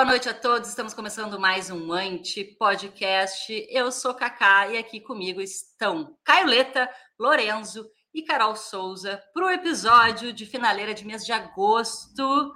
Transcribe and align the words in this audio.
boa 0.00 0.12
noite 0.12 0.30
a 0.30 0.34
todos. 0.34 0.70
Estamos 0.70 0.94
começando 0.94 1.38
mais 1.38 1.68
um 1.68 1.92
Anti 1.92 2.42
Podcast. 2.42 3.52
Eu 3.68 3.92
sou 3.92 4.14
Kaká 4.14 4.66
e 4.68 4.78
aqui 4.78 4.98
comigo 4.98 5.42
estão 5.42 6.16
Caio 6.24 6.46
Leta, 6.46 6.88
Lorenzo 7.18 7.86
e 8.14 8.22
Carol 8.22 8.56
Souza 8.56 9.22
para 9.34 9.44
o 9.44 9.50
episódio 9.50 10.32
de 10.32 10.46
finaleira 10.46 10.94
de 10.94 11.04
mês 11.04 11.22
de 11.22 11.32
agosto. 11.32 12.50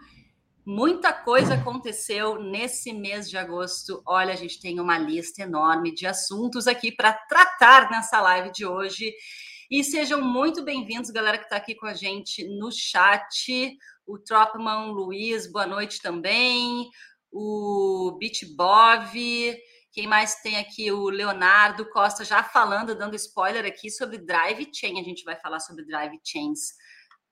Muita 0.65 1.13
coisa 1.13 1.53
aconteceu 1.53 2.41
nesse 2.41 2.95
mês 2.95 3.29
de 3.29 3.37
agosto. 3.37 4.03
Olha, 4.07 4.33
a 4.33 4.37
gente 4.37 4.59
tem 4.59 4.81
uma 4.81 4.97
lista 4.97 5.43
enorme 5.43 5.95
de 5.95 6.07
assuntos 6.07 6.67
aqui 6.67 6.91
para 6.91 7.13
tratar 7.13 7.91
nessa 7.91 8.23
live 8.23 8.53
de 8.53 8.65
hoje. 8.65 9.13
E 9.71 9.85
sejam 9.85 10.23
muito 10.23 10.65
bem-vindos, 10.65 11.11
galera 11.11 11.37
que 11.37 11.45
está 11.45 11.57
aqui 11.57 11.75
com 11.75 11.87
a 11.87 11.93
gente 11.93 12.43
no 12.59 12.73
chat. 12.73 13.76
O 14.07 14.18
Tropman 14.18 14.93
Luiz, 14.93 15.51
boa 15.51 15.67
noite 15.67 16.01
também 16.01 16.89
o 17.35 18.17
Bitbov, 18.17 19.13
quem 19.91 20.07
mais 20.07 20.37
tem 20.37 20.57
aqui? 20.57 20.93
O 20.93 21.09
Leonardo 21.09 21.85
Costa 21.91 22.25
já 22.25 22.45
falando, 22.45 22.95
dando 22.95 23.17
spoiler 23.17 23.65
aqui 23.67 23.91
sobre 23.91 24.19
Drive 24.19 24.71
Chain. 24.73 25.01
A 25.01 25.03
gente 25.03 25.25
vai 25.25 25.35
falar 25.35 25.59
sobre 25.59 25.85
Drive 25.85 26.17
Chains 26.25 26.75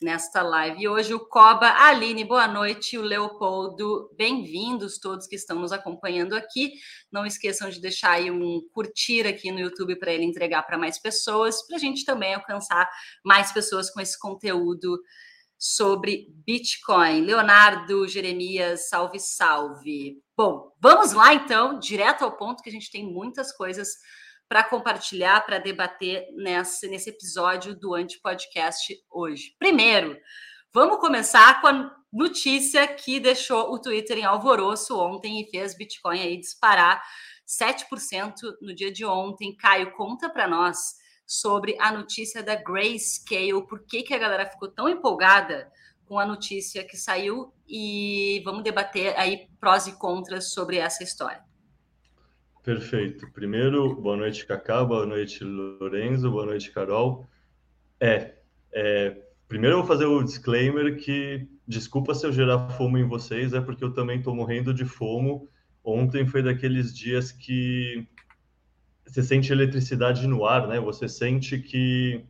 nesta 0.03 0.43
live. 0.43 0.83
E 0.83 0.89
hoje 0.89 1.15
o 1.15 1.21
Coba, 1.21 1.69
a 1.69 1.91
Aline, 1.91 2.25
boa 2.25 2.49
noite, 2.49 2.99
o 2.99 3.03
Leopoldo, 3.03 4.11
bem-vindos 4.17 4.99
todos 4.99 5.29
que 5.29 5.37
estão 5.37 5.61
nos 5.61 5.71
acompanhando 5.71 6.35
aqui. 6.35 6.73
Não 7.11 7.25
esqueçam 7.25 7.71
de 7.71 7.81
deixar 7.81 8.13
aí 8.13 8.29
um 8.29 8.61
curtir 8.73 9.25
aqui 9.25 9.53
no 9.53 9.61
YouTube 9.61 9.95
para 9.97 10.13
ele 10.13 10.25
entregar 10.25 10.65
para 10.65 10.77
mais 10.77 10.99
pessoas, 10.99 11.65
para 11.65 11.77
a 11.77 11.81
gente 11.81 12.05
também 12.05 12.35
alcançar 12.35 12.91
mais 13.25 13.53
pessoas 13.53 13.89
com 13.89 14.01
esse 14.01 14.19
conteúdo 14.19 15.01
sobre 15.63 16.27
Bitcoin. 16.45 17.21
Leonardo 17.21 18.09
Jeremias, 18.09 18.89
salve, 18.89 19.21
salve. 19.21 20.21
Bom, 20.37 20.73
vamos 20.81 21.13
lá 21.13 21.33
então, 21.33 21.79
direto 21.79 22.25
ao 22.25 22.37
ponto, 22.37 22.65
que 22.65 22.69
a 22.69 22.73
gente 22.73 22.91
tem 22.91 23.07
muitas 23.07 23.57
coisas 23.57 23.91
para 24.49 24.65
compartilhar, 24.65 25.41
para 25.47 25.61
debater 25.61 26.27
nesse, 26.35 26.89
nesse 26.89 27.11
episódio 27.11 27.79
do 27.79 27.95
Anti-Podcast 27.95 28.93
hoje. 29.09 29.55
Primeiro, 29.57 30.19
vamos 30.75 30.99
começar 30.99 31.61
com 31.61 31.69
a 31.69 31.97
notícia 32.13 32.85
que 32.89 33.21
deixou 33.21 33.73
o 33.73 33.81
Twitter 33.81 34.19
em 34.19 34.25
alvoroço 34.25 34.99
ontem 34.99 35.41
e 35.41 35.49
fez 35.49 35.77
Bitcoin 35.77 36.23
aí 36.23 36.41
disparar 36.41 37.01
7% 37.47 38.35
no 38.61 38.75
dia 38.75 38.91
de 38.91 39.05
ontem. 39.05 39.55
Caio, 39.55 39.93
conta 39.93 40.29
para 40.29 40.49
nós 40.49 41.01
sobre 41.33 41.75
a 41.81 41.91
notícia 41.91 42.43
da 42.43 42.55
Grayscale, 42.55 43.67
por 43.67 43.87
que, 43.87 44.03
que 44.03 44.13
a 44.13 44.19
galera 44.19 44.45
ficou 44.45 44.69
tão 44.69 44.87
empolgada 44.87 45.67
com 46.05 46.19
a 46.19 46.27
notícia 46.27 46.85
que 46.85 46.95
saiu 46.95 47.51
e 47.67 48.43
vamos 48.45 48.63
debater 48.63 49.19
aí 49.19 49.49
prós 49.59 49.87
e 49.87 49.93
contras 49.93 50.53
sobre 50.53 50.77
essa 50.77 51.03
história. 51.03 51.41
Perfeito. 52.63 53.33
Primeiro, 53.33 53.95
boa 53.95 54.15
noite, 54.15 54.45
Cacá, 54.45 54.85
boa 54.85 55.07
noite, 55.07 55.43
Lorenzo, 55.43 56.31
boa 56.31 56.45
noite, 56.45 56.71
Carol. 56.71 57.27
É, 57.99 58.35
é, 58.71 59.17
primeiro 59.49 59.77
eu 59.77 59.79
vou 59.79 59.89
fazer 59.89 60.05
o 60.05 60.23
disclaimer 60.23 60.99
que, 60.99 61.49
desculpa 61.67 62.15
se 62.15 62.27
eu 62.27 62.33
gerar 62.33 62.69
fomo 62.73 62.99
em 62.99 63.09
vocês, 63.09 63.55
é 63.55 63.61
porque 63.63 63.83
eu 63.83 63.95
também 63.95 64.19
estou 64.19 64.35
morrendo 64.35 64.75
de 64.75 64.85
fomo. 64.85 65.49
Ontem 65.83 66.27
foi 66.27 66.43
daqueles 66.43 66.95
dias 66.95 67.33
que 67.33 68.07
você 69.07 69.23
sente 69.23 69.53
eletricidade 69.53 70.27
no 70.27 70.45
ar, 70.45 70.67
né? 70.69 70.81
Você 70.81 71.09
sente 71.09 71.59
que 71.59 72.25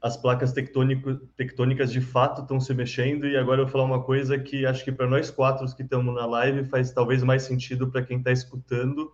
as 0.00 0.16
placas 0.16 0.52
tectônico, 0.52 1.16
tectônicas 1.36 1.90
de 1.90 2.00
fato 2.00 2.42
estão 2.42 2.60
se 2.60 2.72
mexendo. 2.72 3.26
E 3.26 3.36
agora 3.36 3.60
eu 3.60 3.64
vou 3.64 3.72
falar 3.72 3.84
uma 3.84 4.02
coisa 4.02 4.38
que 4.38 4.64
acho 4.64 4.84
que 4.84 4.92
para 4.92 5.08
nós 5.08 5.30
quatro 5.30 5.66
que 5.74 5.82
estamos 5.82 6.14
na 6.14 6.24
live 6.24 6.64
faz 6.68 6.92
talvez 6.92 7.22
mais 7.22 7.42
sentido 7.42 7.90
para 7.90 8.02
quem 8.02 8.18
está 8.18 8.30
escutando. 8.30 9.12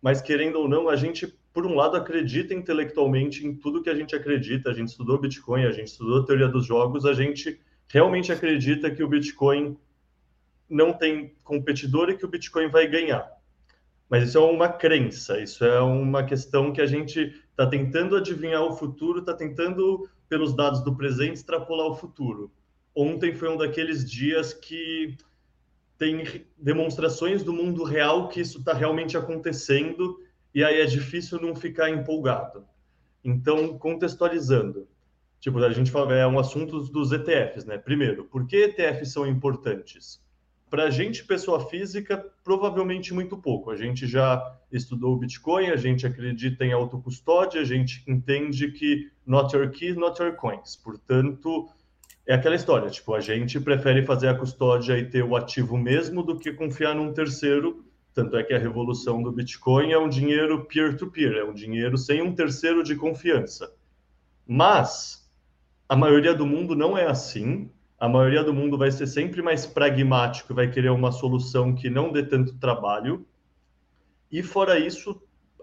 Mas 0.00 0.22
querendo 0.22 0.56
ou 0.56 0.68
não, 0.68 0.88
a 0.88 0.96
gente, 0.96 1.26
por 1.52 1.66
um 1.66 1.74
lado, 1.74 1.96
acredita 1.96 2.54
intelectualmente 2.54 3.46
em 3.46 3.54
tudo 3.54 3.82
que 3.82 3.90
a 3.90 3.94
gente 3.94 4.14
acredita. 4.14 4.70
A 4.70 4.74
gente 4.74 4.88
estudou 4.88 5.20
Bitcoin, 5.20 5.64
a 5.64 5.72
gente 5.72 5.88
estudou 5.88 6.22
a 6.22 6.24
teoria 6.24 6.48
dos 6.48 6.64
jogos, 6.64 7.04
a 7.04 7.12
gente 7.12 7.60
realmente 7.88 8.32
acredita 8.32 8.90
que 8.90 9.02
o 9.02 9.08
Bitcoin 9.08 9.76
não 10.68 10.92
tem 10.92 11.34
competidor 11.44 12.08
e 12.08 12.16
que 12.16 12.24
o 12.24 12.28
Bitcoin 12.28 12.68
vai 12.68 12.88
ganhar. 12.88 13.35
Mas 14.08 14.28
isso 14.28 14.38
é 14.38 14.40
uma 14.40 14.68
crença, 14.68 15.40
isso 15.40 15.64
é 15.64 15.80
uma 15.80 16.22
questão 16.22 16.72
que 16.72 16.80
a 16.80 16.86
gente 16.86 17.34
está 17.50 17.66
tentando 17.66 18.16
adivinhar 18.16 18.62
o 18.62 18.72
futuro, 18.72 19.20
está 19.20 19.34
tentando, 19.34 20.08
pelos 20.28 20.54
dados 20.54 20.82
do 20.82 20.96
presente, 20.96 21.34
extrapolar 21.34 21.86
o 21.86 21.94
futuro. 21.94 22.52
Ontem 22.94 23.34
foi 23.34 23.48
um 23.48 23.56
daqueles 23.56 24.08
dias 24.08 24.54
que 24.54 25.16
tem 25.98 26.46
demonstrações 26.56 27.42
do 27.42 27.52
mundo 27.52 27.82
real 27.82 28.28
que 28.28 28.40
isso 28.40 28.58
está 28.58 28.72
realmente 28.72 29.16
acontecendo, 29.16 30.20
e 30.54 30.62
aí 30.62 30.80
é 30.80 30.86
difícil 30.86 31.40
não 31.40 31.54
ficar 31.54 31.90
empolgado. 31.90 32.64
Então, 33.24 33.76
contextualizando, 33.76 34.86
tipo, 35.40 35.58
a 35.58 35.72
gente 35.72 35.90
fala, 35.90 36.14
é 36.14 36.26
um 36.26 36.38
assunto 36.38 36.80
dos 36.80 37.12
ETFs, 37.12 37.64
né? 37.64 37.76
Primeiro, 37.76 38.24
por 38.24 38.46
que 38.46 38.56
ETFs 38.56 39.12
são 39.12 39.26
importantes? 39.26 40.24
Para 40.68 40.84
a 40.84 40.90
gente, 40.90 41.24
pessoa 41.24 41.68
física, 41.68 42.24
provavelmente 42.42 43.14
muito 43.14 43.36
pouco. 43.36 43.70
A 43.70 43.76
gente 43.76 44.06
já 44.06 44.42
estudou 44.70 45.14
o 45.14 45.16
Bitcoin, 45.16 45.70
a 45.70 45.76
gente 45.76 46.06
acredita 46.06 46.64
em 46.64 46.72
autocustódia, 46.72 47.60
a 47.60 47.64
gente 47.64 48.02
entende 48.06 48.72
que 48.72 49.10
not 49.24 49.54
your 49.54 49.70
keys, 49.70 49.96
not 49.96 50.20
your 50.20 50.34
coins. 50.34 50.74
Portanto, 50.76 51.68
é 52.26 52.34
aquela 52.34 52.56
história, 52.56 52.90
tipo, 52.90 53.14
a 53.14 53.20
gente 53.20 53.60
prefere 53.60 54.04
fazer 54.04 54.26
a 54.28 54.34
custódia 54.34 54.98
e 54.98 55.08
ter 55.08 55.22
o 55.22 55.36
ativo 55.36 55.78
mesmo 55.78 56.24
do 56.24 56.36
que 56.36 56.52
confiar 56.52 56.94
num 56.94 57.12
terceiro. 57.12 57.84
Tanto 58.12 58.36
é 58.36 58.42
que 58.42 58.52
a 58.52 58.58
revolução 58.58 59.22
do 59.22 59.30
Bitcoin 59.30 59.92
é 59.92 59.98
um 59.98 60.08
dinheiro 60.08 60.64
peer-to-peer, 60.64 61.32
-peer, 61.32 61.40
é 61.42 61.44
um 61.44 61.54
dinheiro 61.54 61.96
sem 61.96 62.22
um 62.22 62.34
terceiro 62.34 62.82
de 62.82 62.96
confiança. 62.96 63.72
Mas 64.44 65.30
a 65.88 65.94
maioria 65.94 66.34
do 66.34 66.44
mundo 66.44 66.74
não 66.74 66.98
é 66.98 67.06
assim 67.06 67.70
a 67.98 68.08
maioria 68.08 68.44
do 68.44 68.52
mundo 68.52 68.76
vai 68.76 68.90
ser 68.90 69.06
sempre 69.06 69.40
mais 69.40 69.64
pragmático, 69.64 70.54
vai 70.54 70.70
querer 70.70 70.90
uma 70.90 71.10
solução 71.10 71.74
que 71.74 71.88
não 71.88 72.12
dê 72.12 72.22
tanto 72.22 72.58
trabalho. 72.58 73.26
E 74.30 74.42
fora 74.42 74.78
isso, 74.78 75.20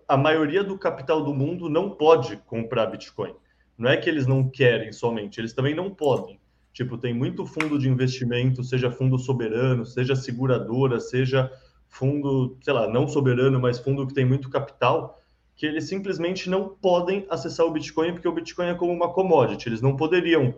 a 0.07 0.17
maioria 0.17 0.63
do 0.63 0.77
capital 0.77 1.23
do 1.23 1.33
mundo 1.33 1.69
não 1.69 1.91
pode 1.91 2.38
comprar 2.38 2.88
Bitcoin. 2.88 3.35
Não 3.77 3.89
é 3.89 3.97
que 3.97 4.09
eles 4.09 4.25
não 4.25 4.49
querem 4.49 4.91
somente, 4.91 5.39
eles 5.39 5.53
também 5.53 5.75
não 5.75 5.93
podem. 5.93 6.39
Tipo, 6.72 6.97
tem 6.97 7.13
muito 7.13 7.45
fundo 7.45 7.77
de 7.77 7.88
investimento, 7.88 8.63
seja 8.63 8.89
fundo 8.89 9.19
soberano, 9.19 9.85
seja 9.85 10.16
seguradora, 10.16 10.99
seja 10.99 11.51
fundo, 11.88 12.57
sei 12.63 12.73
lá, 12.73 12.88
não 12.88 13.07
soberano, 13.07 13.59
mas 13.59 13.77
fundo 13.77 14.07
que 14.07 14.13
tem 14.13 14.25
muito 14.25 14.49
capital, 14.49 15.22
que 15.55 15.67
eles 15.67 15.88
simplesmente 15.88 16.49
não 16.49 16.69
podem 16.69 17.27
acessar 17.29 17.67
o 17.67 17.72
Bitcoin 17.72 18.13
porque 18.13 18.27
o 18.27 18.33
Bitcoin 18.33 18.69
é 18.69 18.73
como 18.73 18.91
uma 18.91 19.13
commodity. 19.13 19.69
Eles 19.69 19.81
não 19.81 19.95
poderiam 19.95 20.55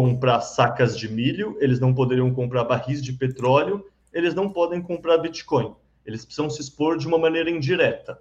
comprar 0.00 0.40
sacas 0.42 0.96
de 0.96 1.12
milho, 1.12 1.56
eles 1.58 1.80
não 1.80 1.92
poderiam 1.92 2.32
comprar 2.32 2.62
barris 2.62 3.02
de 3.02 3.12
petróleo, 3.12 3.84
eles 4.12 4.32
não 4.32 4.48
podem 4.48 4.80
comprar 4.80 5.18
Bitcoin. 5.18 5.74
Eles 6.06 6.24
precisam 6.24 6.48
se 6.48 6.60
expor 6.60 6.96
de 6.96 7.08
uma 7.08 7.18
maneira 7.18 7.50
indireta. 7.50 8.16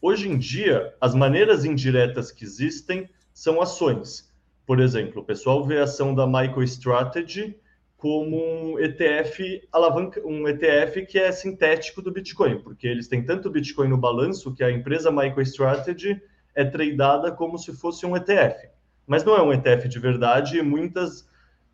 Hoje 0.00 0.28
em 0.28 0.36
dia, 0.36 0.92
as 1.00 1.14
maneiras 1.14 1.64
indiretas 1.64 2.32
que 2.32 2.42
existem 2.42 3.08
são 3.32 3.62
ações. 3.62 4.28
Por 4.66 4.80
exemplo, 4.80 5.22
o 5.22 5.24
pessoal 5.24 5.64
vê 5.64 5.78
a 5.78 5.84
ação 5.84 6.12
da 6.12 6.26
MicroStrategy 6.26 7.56
como 7.96 8.72
um 8.72 8.80
ETF 8.80 9.62
alavanca, 9.70 10.20
um 10.26 10.48
ETF 10.48 11.06
que 11.06 11.20
é 11.20 11.30
sintético 11.30 12.02
do 12.02 12.10
Bitcoin, 12.10 12.58
porque 12.62 12.88
eles 12.88 13.06
têm 13.06 13.24
tanto 13.24 13.48
Bitcoin 13.48 13.86
no 13.86 13.96
balanço 13.96 14.52
que 14.52 14.64
a 14.64 14.72
empresa 14.72 15.12
MicroStrategy 15.12 16.20
é 16.52 16.64
tradada 16.64 17.30
como 17.30 17.56
se 17.58 17.72
fosse 17.72 18.04
um 18.04 18.16
ETF 18.16 18.72
mas 19.06 19.24
não 19.24 19.36
é 19.36 19.42
um 19.42 19.52
ETF 19.52 19.88
de 19.88 19.98
verdade 19.98 20.58
e 20.58 20.62
muitas 20.62 21.28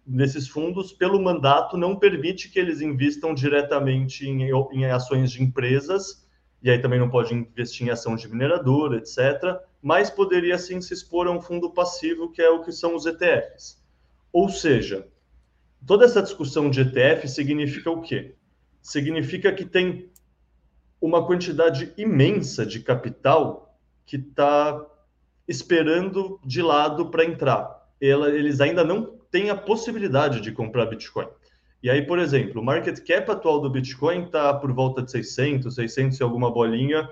desses 0.08 0.48
fundos, 0.48 0.92
pelo 0.92 1.22
mandato, 1.22 1.76
não 1.76 1.94
permite 1.94 2.48
que 2.48 2.58
eles 2.58 2.80
investam 2.80 3.34
diretamente 3.34 4.26
em, 4.26 4.48
em 4.72 4.84
ações 4.86 5.30
de 5.30 5.42
empresas, 5.42 6.26
e 6.62 6.70
aí 6.70 6.80
também 6.80 6.98
não 6.98 7.10
pode 7.10 7.34
investir 7.34 7.86
em 7.86 7.90
ação 7.90 8.16
de 8.16 8.26
mineradora, 8.28 8.96
etc., 8.96 9.60
mas 9.82 10.10
poderia 10.10 10.58
sim 10.58 10.80
se 10.80 10.94
expor 10.94 11.26
a 11.26 11.30
um 11.30 11.40
fundo 11.40 11.70
passivo, 11.70 12.32
que 12.32 12.40
é 12.40 12.48
o 12.48 12.62
que 12.62 12.72
são 12.72 12.96
os 12.96 13.04
ETFs. 13.04 13.80
Ou 14.32 14.48
seja, 14.48 15.06
toda 15.86 16.06
essa 16.06 16.22
discussão 16.22 16.70
de 16.70 16.80
ETF 16.80 17.28
significa 17.28 17.90
o 17.90 18.00
quê? 18.00 18.34
Significa 18.80 19.52
que 19.52 19.64
tem 19.64 20.10
uma 21.00 21.26
quantidade 21.26 21.92
imensa 21.96 22.66
de 22.66 22.80
capital 22.80 23.78
que 24.04 24.16
está 24.16 24.84
esperando 25.48 26.38
de 26.44 26.60
lado 26.60 27.10
para 27.10 27.24
entrar. 27.24 27.88
Ela, 28.00 28.30
eles 28.30 28.60
ainda 28.60 28.84
não 28.84 29.18
têm 29.30 29.50
a 29.50 29.56
possibilidade 29.56 30.40
de 30.40 30.52
comprar 30.52 30.86
Bitcoin. 30.86 31.26
E 31.82 31.88
aí, 31.88 32.02
por 32.02 32.18
exemplo, 32.18 32.60
o 32.60 32.64
market 32.64 32.98
cap 33.06 33.30
atual 33.30 33.60
do 33.60 33.70
Bitcoin 33.70 34.24
está 34.24 34.52
por 34.52 34.72
volta 34.72 35.02
de 35.02 35.10
600, 35.10 35.74
600 35.74 36.18
e 36.18 36.22
alguma 36.22 36.50
bolinha, 36.50 37.08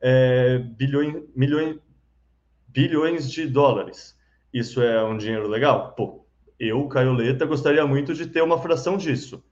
é, 0.00 0.58
bilhões, 0.58 1.22
milhões, 1.34 1.76
bilhões 2.66 3.30
de 3.30 3.46
dólares. 3.46 4.16
Isso 4.52 4.82
é 4.82 5.02
um 5.04 5.16
dinheiro 5.16 5.48
legal? 5.48 5.92
Pô, 5.92 6.26
eu, 6.58 6.86
Caioleta, 6.88 7.46
gostaria 7.46 7.86
muito 7.86 8.12
de 8.12 8.26
ter 8.26 8.42
uma 8.42 8.60
fração 8.60 8.96
disso. 8.96 9.42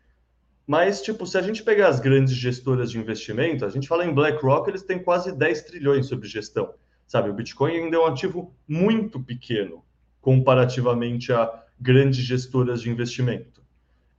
Mas, 0.67 1.01
tipo, 1.01 1.27
se 1.27 1.39
a 1.39 1.43
gente 1.43 1.63
pegar 1.63 1.89
as 1.89 2.01
grandes 2.01 2.35
gestoras 2.35 2.91
de 2.91 2.99
investimento, 2.99 3.65
a 3.65 3.69
gente 3.69 3.87
fala 3.87 4.05
em 4.05 4.13
BlackRock, 4.13 4.69
eles 4.69 4.83
têm 4.83 5.01
quase 5.01 5.31
10 5.31 5.63
trilhões 5.63 6.07
sobre 6.07 6.27
gestão. 6.27 6.75
Sabe, 7.07 7.31
o 7.31 7.35
Bitcoin 7.35 7.73
ainda 7.73 7.97
é 7.97 8.01
um 8.01 8.07
ativo 8.07 8.55
muito 8.67 9.21
pequeno 9.21 9.85
comparativamente 10.21 11.33
a 11.33 11.63
grandes 11.81 12.25
gestoras 12.25 12.81
de 12.83 12.91
investimento. 12.91 13.63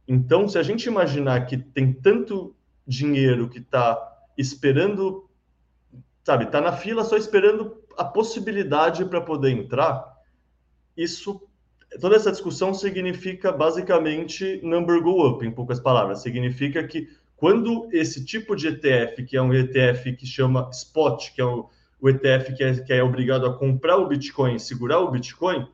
Então, 0.08 0.48
se 0.48 0.58
a 0.58 0.64
gente 0.64 0.86
imaginar 0.86 1.46
que 1.46 1.58
tem 1.58 1.92
tanto 1.92 2.56
dinheiro 2.88 3.50
que 3.50 3.60
está 3.60 4.26
esperando, 4.38 5.30
sabe, 6.24 6.46
está 6.46 6.62
na 6.62 6.72
fila 6.72 7.04
só 7.04 7.18
esperando 7.18 7.84
a 7.98 8.06
possibilidade 8.06 9.04
para 9.04 9.20
poder 9.20 9.52
entrar, 9.52 10.16
isso, 10.96 11.42
toda 12.00 12.16
essa 12.16 12.32
discussão 12.32 12.74
significa 12.74 13.52
basicamente 13.52 14.62
number 14.64 15.02
go 15.02 15.28
up, 15.28 15.46
em 15.46 15.52
poucas 15.52 15.80
palavras. 15.80 16.22
Significa 16.22 16.88
que 16.88 17.10
quando 17.36 17.90
esse 17.92 18.24
tipo 18.24 18.56
de 18.56 18.68
ETF, 18.68 19.24
que 19.26 19.36
é 19.36 19.42
um 19.42 19.54
ETF 19.54 20.14
que 20.14 20.26
chama 20.26 20.70
spot, 20.72 21.34
que 21.34 21.42
é 21.42 21.46
o, 21.46 21.70
o 22.00 22.10
ETF 22.10 22.54
que 22.56 22.64
é, 22.64 22.74
que 22.74 22.94
é 22.94 23.04
obrigado 23.04 23.46
a 23.46 23.58
comprar 23.58 23.98
o 23.98 24.08
Bitcoin, 24.08 24.60
segurar 24.60 25.00
o 25.00 25.12
Bitcoin, 25.12 25.68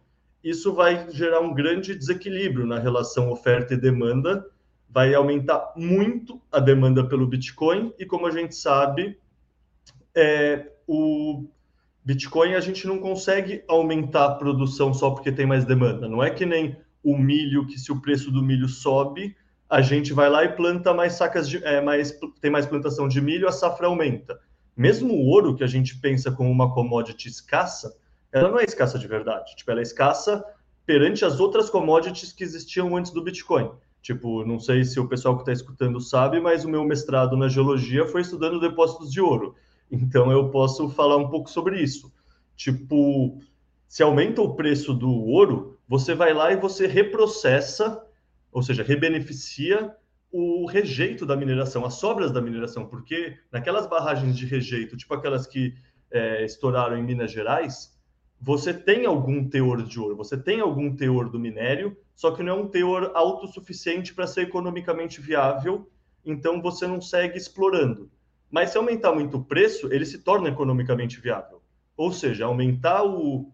isso 0.44 0.74
vai 0.74 1.10
gerar 1.12 1.40
um 1.40 1.54
grande 1.54 1.96
desequilíbrio 1.96 2.66
na 2.66 2.80
relação 2.80 3.32
oferta 3.32 3.74
e 3.74 3.78
demanda, 3.78 4.46
vai 4.90 5.14
aumentar 5.14 5.74
muito 5.76 6.42
a 6.52 6.60
demanda 6.60 7.08
pelo 7.08 7.26
Bitcoin, 7.26 7.94
e 7.98 8.06
como 8.06 8.28
a 8.28 8.32
gente 8.32 8.56
sabe, 8.56 9.18
é, 10.14 10.72
o 10.86 11.46
Bitcoin 12.04 12.54
a 12.54 12.60
gente 12.60 12.86
não 12.86 13.00
consegue 13.00 13.64
aumentar 13.68 14.26
a 14.26 14.36
produção 14.36 14.94
só 14.94 15.12
porque 15.12 15.32
tem 15.32 15.46
mais 15.46 15.66
demanda. 15.66 16.08
Não 16.08 16.22
é 16.22 16.30
que 16.30 16.46
nem 16.46 16.76
o 17.02 17.18
milho, 17.18 17.66
que 17.66 17.80
se 17.80 17.92
o 17.92 18.02
preço 18.02 18.30
do 18.32 18.44
milho 18.44 18.68
sobe, 18.68 19.36
a 19.70 19.82
gente 19.82 20.14
vai 20.14 20.30
lá 20.30 20.44
e 20.44 20.56
planta 20.56 20.94
mais 20.94 21.14
sacas 21.14 21.50
de. 21.50 21.64
É, 21.64 21.82
mais, 21.82 22.18
tem 22.40 22.52
mais 22.52 22.66
plantação 22.66 23.08
de 23.08 23.20
milho, 23.20 23.48
a 23.48 23.52
safra 23.52 23.88
aumenta. 23.88 24.40
Mesmo 24.76 25.14
o 25.14 25.28
ouro, 25.28 25.56
que 25.56 25.64
a 25.64 25.68
gente 25.68 26.00
pensa 26.00 26.32
como 26.32 26.50
uma 26.50 26.74
commodity 26.74 27.28
escassa, 27.28 27.96
ela 28.32 28.50
não 28.50 28.60
é 28.60 28.64
escassa 28.64 28.98
de 28.98 29.08
verdade. 29.08 29.56
Tipo, 29.56 29.72
ela 29.72 29.80
é 29.80 29.84
escassa 29.84 30.44
perante 30.86 31.24
as 31.24 31.40
outras 31.40 31.70
commodities 31.70 32.34
que 32.34 32.44
existiam 32.44 32.96
antes 32.96 33.12
do 33.12 33.24
Bitcoin. 33.24 33.70
Tipo, 34.02 34.44
não 34.44 34.60
sei 34.60 34.84
se 34.84 35.00
o 35.00 35.08
pessoal 35.08 35.36
que 35.36 35.44
está 35.44 35.54
escutando 35.54 36.02
sabe, 36.02 36.40
mas 36.42 36.66
o 36.66 36.70
meu 36.70 36.84
mestrado 36.84 37.38
na 37.38 37.48
geologia 37.48 38.06
foi 38.06 38.22
estudando 38.22 38.60
depósitos 38.60 39.12
de 39.12 39.22
ouro. 39.22 39.56
Então 39.90 40.32
eu 40.32 40.50
posso 40.50 40.90
falar 40.90 41.18
um 41.18 41.30
pouco 41.30 41.50
sobre 41.50 41.82
isso. 41.82 42.12
Tipo, 42.56 43.40
se 43.88 44.04
aumenta 44.04 44.42
o 44.42 44.56
preço 44.56 44.94
do 44.94 45.10
ouro, 45.10 45.80
você 45.88 46.16
vai 46.16 46.34
lá 46.34 46.52
e 46.52 46.58
você 46.58 46.88
reprocessa, 46.88 48.04
ou 48.52 48.62
seja, 48.62 48.84
rebeneficia 48.84 49.96
o 50.36 50.66
rejeito 50.66 51.28
da 51.28 51.38
mineração, 51.38 51.86
as 51.86 51.94
sobras 51.94 52.32
da 52.32 52.42
mineração, 52.42 52.88
porque 52.88 53.38
naquelas 53.52 53.86
barragens 53.86 54.36
de 54.36 54.48
rejeito, 54.48 54.98
tipo 54.98 55.14
aquelas 55.14 55.46
que 55.46 55.76
é, 56.10 56.44
estouraram 56.44 56.98
em 56.98 57.04
Minas 57.04 57.32
Gerais, 57.32 57.96
você 58.42 58.74
tem 58.74 59.06
algum 59.06 59.48
teor 59.48 59.84
de 59.84 60.00
ouro, 60.00 60.16
você 60.16 60.36
tem 60.36 60.60
algum 60.60 60.96
teor 60.96 61.30
do 61.30 61.40
minério, 61.40 61.96
só 62.16 62.32
que 62.32 62.42
não 62.42 62.52
é 62.52 62.62
um 62.62 62.68
teor 62.68 63.12
autossuficiente 63.14 64.12
para 64.12 64.26
ser 64.26 64.42
economicamente 64.42 65.22
viável, 65.22 65.88
então 66.26 66.60
você 66.60 66.88
não 66.88 67.00
segue 67.00 67.38
explorando. 67.38 68.10
Mas 68.50 68.72
se 68.72 68.78
aumentar 68.78 69.14
muito 69.14 69.38
o 69.38 69.46
preço, 69.46 69.94
ele 69.94 70.06
se 70.06 70.18
torna 70.18 70.50
economicamente 70.50 71.22
viável. 71.22 71.62
Ou 71.96 72.12
seja, 72.12 72.46
aumentar 72.46 73.04
o 73.04 73.52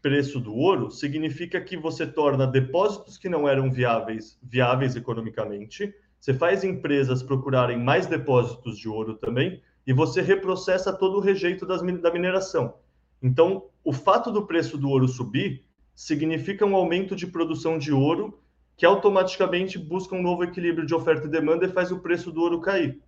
preço 0.00 0.40
do 0.40 0.54
ouro 0.54 0.90
significa 0.90 1.60
que 1.60 1.76
você 1.76 2.06
torna 2.06 2.46
depósitos 2.46 3.18
que 3.18 3.28
não 3.28 3.46
eram 3.46 3.70
viáveis 3.70 4.38
viáveis 4.42 4.96
economicamente, 4.96 5.94
você 6.20 6.34
faz 6.34 6.64
empresas 6.64 7.22
procurarem 7.22 7.78
mais 7.78 8.06
depósitos 8.06 8.78
de 8.78 8.88
ouro 8.88 9.14
também 9.14 9.62
e 9.86 9.92
você 9.92 10.20
reprocessa 10.20 10.92
todo 10.92 11.18
o 11.18 11.20
rejeito 11.20 11.64
das, 11.64 11.80
da 12.00 12.12
mineração. 12.12 12.74
Então, 13.22 13.66
o 13.84 13.92
fato 13.92 14.30
do 14.30 14.46
preço 14.46 14.76
do 14.76 14.90
ouro 14.90 15.06
subir 15.06 15.64
significa 15.94 16.66
um 16.66 16.74
aumento 16.74 17.14
de 17.14 17.26
produção 17.26 17.78
de 17.78 17.92
ouro 17.92 18.40
que 18.76 18.84
automaticamente 18.84 19.78
busca 19.78 20.14
um 20.14 20.22
novo 20.22 20.44
equilíbrio 20.44 20.86
de 20.86 20.94
oferta 20.94 21.26
e 21.26 21.30
demanda 21.30 21.64
e 21.64 21.72
faz 21.72 21.90
o 21.90 22.00
preço 22.00 22.30
do 22.30 22.42
ouro 22.42 22.60
cair. 22.60 23.00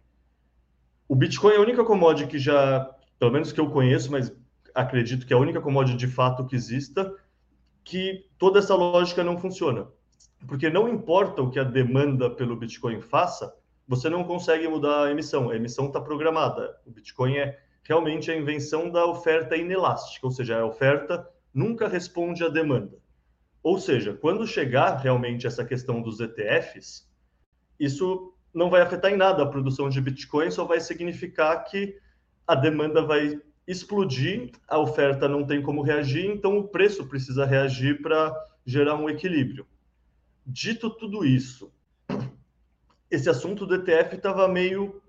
O 1.06 1.14
Bitcoin 1.14 1.52
é 1.54 1.56
a 1.56 1.60
única 1.60 1.84
commodity 1.84 2.30
que 2.30 2.38
já, 2.38 2.90
pelo 3.18 3.32
menos 3.32 3.52
que 3.52 3.60
eu 3.60 3.70
conheço, 3.70 4.10
mas 4.10 4.32
acredito 4.74 5.26
que 5.26 5.32
é 5.32 5.36
a 5.36 5.40
única 5.40 5.60
commodity 5.60 5.96
de 5.96 6.06
fato 6.06 6.46
que 6.46 6.56
exista, 6.56 7.14
que 7.84 8.26
toda 8.38 8.58
essa 8.58 8.74
lógica 8.74 9.22
não 9.22 9.36
funciona. 9.36 9.88
Porque 10.46 10.70
não 10.70 10.88
importa 10.88 11.42
o 11.42 11.50
que 11.50 11.58
a 11.58 11.64
demanda 11.64 12.30
pelo 12.30 12.56
Bitcoin 12.56 13.00
faça, 13.00 13.54
você 13.86 14.08
não 14.08 14.24
consegue 14.24 14.68
mudar 14.68 15.06
a 15.06 15.10
emissão. 15.10 15.50
A 15.50 15.56
emissão 15.56 15.86
está 15.86 16.00
programada. 16.00 16.78
O 16.86 16.90
Bitcoin 16.90 17.36
é 17.36 17.58
realmente 17.82 18.30
a 18.30 18.36
invenção 18.36 18.90
da 18.90 19.06
oferta 19.06 19.56
inelástica, 19.56 20.26
ou 20.26 20.30
seja, 20.30 20.60
a 20.60 20.66
oferta 20.66 21.26
nunca 21.54 21.88
responde 21.88 22.44
à 22.44 22.48
demanda. 22.48 22.98
Ou 23.62 23.78
seja, 23.78 24.12
quando 24.12 24.46
chegar 24.46 24.96
realmente 24.96 25.46
essa 25.46 25.64
questão 25.64 26.02
dos 26.02 26.20
ETFs, 26.20 27.08
isso 27.80 28.34
não 28.52 28.68
vai 28.68 28.82
afetar 28.82 29.10
em 29.10 29.16
nada 29.16 29.42
a 29.42 29.46
produção 29.46 29.88
de 29.88 30.00
Bitcoin, 30.00 30.50
só 30.50 30.64
vai 30.64 30.80
significar 30.80 31.64
que 31.64 31.96
a 32.46 32.54
demanda 32.54 33.02
vai 33.02 33.40
explodir, 33.66 34.52
a 34.66 34.78
oferta 34.78 35.28
não 35.28 35.44
tem 35.44 35.62
como 35.62 35.82
reagir, 35.82 36.26
então 36.26 36.58
o 36.58 36.68
preço 36.68 37.06
precisa 37.06 37.44
reagir 37.44 38.00
para 38.00 38.34
gerar 38.64 38.96
um 38.96 39.08
equilíbrio. 39.08 39.66
Dito 40.50 40.88
tudo 40.88 41.26
isso, 41.26 41.70
esse 43.10 43.28
assunto 43.28 43.66
do 43.66 43.74
ETF 43.74 44.16
estava 44.16 44.48
meio 44.48 45.02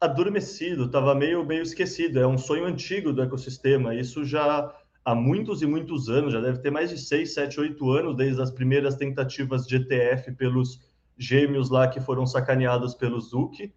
adormecido, 0.00 0.86
estava 0.86 1.14
meio, 1.14 1.44
meio 1.44 1.62
esquecido. 1.62 2.18
É 2.18 2.26
um 2.26 2.38
sonho 2.38 2.64
antigo 2.64 3.12
do 3.12 3.20
ecossistema. 3.20 3.94
Isso 3.94 4.24
já 4.24 4.74
há 5.04 5.14
muitos 5.14 5.60
e 5.60 5.66
muitos 5.66 6.08
anos, 6.08 6.32
já 6.32 6.40
deve 6.40 6.60
ter 6.60 6.70
mais 6.70 6.88
de 6.88 6.96
6, 6.96 7.34
7, 7.34 7.60
8 7.60 7.90
anos, 7.90 8.16
desde 8.16 8.40
as 8.40 8.50
primeiras 8.50 8.96
tentativas 8.96 9.66
de 9.66 9.76
ETF 9.76 10.32
pelos 10.32 10.80
gêmeos 11.18 11.68
lá 11.68 11.86
que 11.86 12.00
foram 12.00 12.26
sacaneados 12.26 12.94
pelo 12.94 13.20
Zuck, 13.20 13.70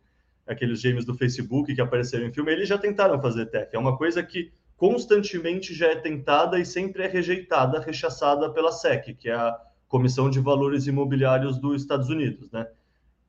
aqueles 0.47 0.79
gêmeos 0.79 1.03
do 1.03 1.13
Facebook 1.13 1.75
que 1.75 1.81
apareceram 1.81 2.25
em 2.25 2.31
filme. 2.31 2.53
Eles 2.53 2.69
já 2.69 2.77
tentaram 2.77 3.21
fazer 3.21 3.41
ETF. 3.41 3.75
É 3.75 3.77
uma 3.79 3.97
coisa 3.97 4.23
que 4.23 4.49
constantemente 4.77 5.73
já 5.73 5.87
é 5.87 5.95
tentada 5.97 6.57
e 6.57 6.65
sempre 6.65 7.03
é 7.03 7.07
rejeitada, 7.07 7.81
rechaçada 7.81 8.49
pela 8.49 8.71
SEC, 8.71 9.13
que 9.13 9.27
é 9.27 9.33
a 9.33 9.59
Comissão 9.91 10.29
de 10.29 10.39
Valores 10.39 10.87
Imobiliários 10.87 11.59
dos 11.59 11.81
Estados 11.81 12.07
Unidos, 12.07 12.49
né? 12.49 12.65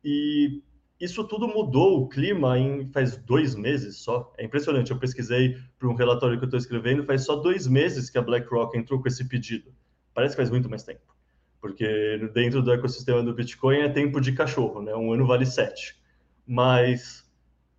E 0.04 0.62
isso 1.00 1.24
tudo 1.24 1.48
mudou 1.48 2.00
o 2.00 2.08
clima 2.08 2.56
em 2.56 2.88
faz 2.92 3.16
dois 3.16 3.56
meses 3.56 3.96
só. 3.96 4.32
É 4.38 4.44
impressionante. 4.44 4.92
Eu 4.92 4.98
pesquisei 4.98 5.58
para 5.76 5.88
um 5.88 5.94
relatório 5.94 6.38
que 6.38 6.44
eu 6.44 6.46
estou 6.46 6.58
escrevendo, 6.58 7.04
faz 7.04 7.24
só 7.24 7.34
dois 7.34 7.66
meses 7.66 8.08
que 8.08 8.16
a 8.16 8.22
BlackRock 8.22 8.78
entrou 8.78 9.02
com 9.02 9.08
esse 9.08 9.28
pedido. 9.28 9.74
Parece 10.14 10.36
que 10.36 10.42
faz 10.42 10.50
muito 10.50 10.70
mais 10.70 10.84
tempo, 10.84 11.16
porque 11.60 12.30
dentro 12.32 12.62
do 12.62 12.72
ecossistema 12.72 13.24
do 13.24 13.34
Bitcoin 13.34 13.78
é 13.78 13.88
tempo 13.88 14.20
de 14.20 14.30
cachorro, 14.30 14.80
né? 14.82 14.94
Um 14.94 15.12
ano 15.12 15.26
vale 15.26 15.44
sete. 15.44 16.00
Mas 16.46 17.28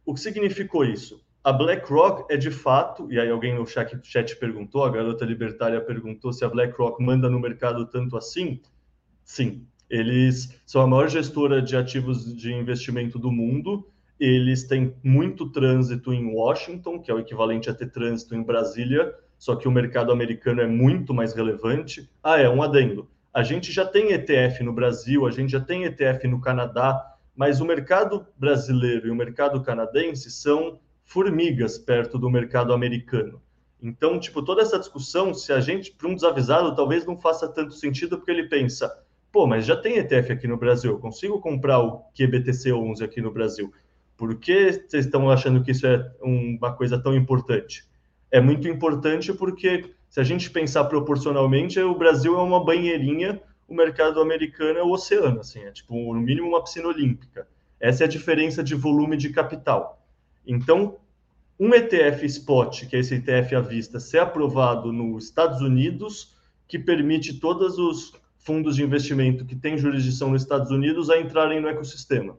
o 0.06 0.14
que 0.14 0.20
significou 0.20 0.84
isso? 0.84 1.24
A 1.42 1.54
BlackRock 1.54 2.26
é 2.30 2.36
de 2.36 2.52
fato, 2.52 3.10
e 3.10 3.18
aí 3.20 3.30
alguém 3.30 3.56
no 3.56 3.66
chat, 3.66 4.36
perguntou, 4.38 4.84
a 4.84 4.90
garota 4.90 5.24
libertária 5.24 5.80
perguntou 5.80 6.34
se 6.34 6.44
a 6.44 6.50
BlackRock 6.50 7.02
manda 7.02 7.30
no 7.30 7.40
mercado 7.40 7.86
tanto 7.86 8.18
assim. 8.18 8.62
Sim, 9.34 9.66
eles 9.90 10.62
são 10.64 10.84
a 10.84 10.86
maior 10.86 11.10
gestora 11.10 11.60
de 11.60 11.76
ativos 11.76 12.36
de 12.36 12.54
investimento 12.54 13.18
do 13.18 13.32
mundo. 13.32 13.84
Eles 14.20 14.64
têm 14.66 14.94
muito 15.04 15.50
trânsito 15.50 16.14
em 16.14 16.36
Washington, 16.36 17.00
que 17.00 17.10
é 17.10 17.16
o 17.16 17.18
equivalente 17.18 17.68
a 17.68 17.74
ter 17.74 17.90
trânsito 17.90 18.36
em 18.36 18.44
Brasília, 18.44 19.12
só 19.40 19.56
que 19.56 19.68
o 19.68 19.72
mercado 19.72 20.12
americano 20.12 20.62
é 20.62 20.68
muito 20.68 21.16
mais 21.16 21.34
relevante. 21.34 22.08
Ah, 22.22 22.40
é 22.40 22.48
um 22.48 22.62
adendo. 22.62 23.10
A 23.34 23.42
gente 23.42 23.72
já 23.72 23.84
tem 23.84 24.12
ETF 24.12 24.62
no 24.62 24.72
Brasil, 24.72 25.26
a 25.26 25.32
gente 25.32 25.54
já 25.54 25.60
tem 25.60 25.86
ETF 25.86 26.28
no 26.28 26.40
Canadá, 26.40 27.04
mas 27.36 27.60
o 27.60 27.66
mercado 27.66 28.28
brasileiro 28.38 29.08
e 29.08 29.10
o 29.10 29.16
mercado 29.16 29.64
canadense 29.64 30.30
são 30.30 30.80
formigas 31.04 31.80
perto 31.80 32.20
do 32.20 32.30
mercado 32.30 32.72
americano. 32.72 33.42
Então, 33.84 34.18
tipo, 34.18 34.42
toda 34.42 34.62
essa 34.62 34.80
discussão, 34.80 35.34
se 35.34 35.52
a 35.52 35.60
gente, 35.60 35.92
para 35.92 36.08
um 36.08 36.16
desavisado, 36.16 36.74
talvez 36.74 37.06
não 37.06 37.20
faça 37.20 37.50
tanto 37.50 37.74
sentido, 37.74 38.16
porque 38.18 38.32
ele 38.32 38.48
pensa, 38.48 39.03
pô, 39.34 39.48
mas 39.48 39.66
já 39.66 39.76
tem 39.76 39.98
ETF 39.98 40.32
aqui 40.32 40.48
no 40.48 40.56
Brasil, 40.56 40.92
eu 40.92 41.00
consigo 41.00 41.42
comprar 41.42 41.80
o 41.80 42.04
QBTC11 42.16 43.02
aqui 43.02 43.20
no 43.20 43.32
Brasil. 43.32 43.74
Por 44.16 44.36
que 44.36 44.72
vocês 44.72 45.06
estão 45.06 45.28
achando 45.28 45.64
que 45.64 45.72
isso 45.72 45.88
é 45.88 46.08
uma 46.22 46.72
coisa 46.72 47.02
tão 47.02 47.16
importante? 47.16 47.84
É 48.30 48.40
muito 48.40 48.68
importante 48.68 49.34
porque, 49.34 49.96
se 50.08 50.20
a 50.20 50.24
gente 50.24 50.52
pensar 50.52 50.84
proporcionalmente, 50.84 51.80
o 51.80 51.96
Brasil 51.96 52.38
é 52.38 52.44
uma 52.44 52.64
banheirinha, 52.64 53.42
o 53.68 53.74
mercado 53.74 54.22
americano 54.22 54.78
é 54.78 54.84
o 54.84 54.92
oceano, 54.92 55.40
assim, 55.40 55.62
é 55.62 55.72
tipo, 55.72 55.96
no 55.96 56.22
mínimo, 56.22 56.50
uma 56.50 56.64
piscina 56.64 56.88
olímpica. 56.88 57.48
Essa 57.80 58.04
é 58.04 58.06
a 58.06 58.10
diferença 58.10 58.64
de 58.64 58.76
volume 58.76 59.18
de 59.18 59.30
capital. 59.30 60.00
Então, 60.46 60.98
um 61.60 61.74
ETF 61.74 62.24
spot, 62.28 62.86
que 62.86 62.96
é 62.96 63.00
esse 63.00 63.16
ETF 63.16 63.56
à 63.56 63.62
vista, 63.62 64.00
ser 64.00 64.20
aprovado 64.20 64.94
nos 64.94 65.26
Estados 65.26 65.60
Unidos, 65.60 66.38
que 66.68 66.78
permite 66.78 67.40
todos 67.40 67.80
os 67.80 68.14
fundos 68.44 68.76
de 68.76 68.84
investimento 68.84 69.46
que 69.46 69.56
têm 69.56 69.78
jurisdição 69.78 70.32
nos 70.32 70.42
Estados 70.42 70.70
Unidos 70.70 71.10
a 71.10 71.20
entrarem 71.20 71.62
no 71.62 71.68
ecossistema. 71.68 72.38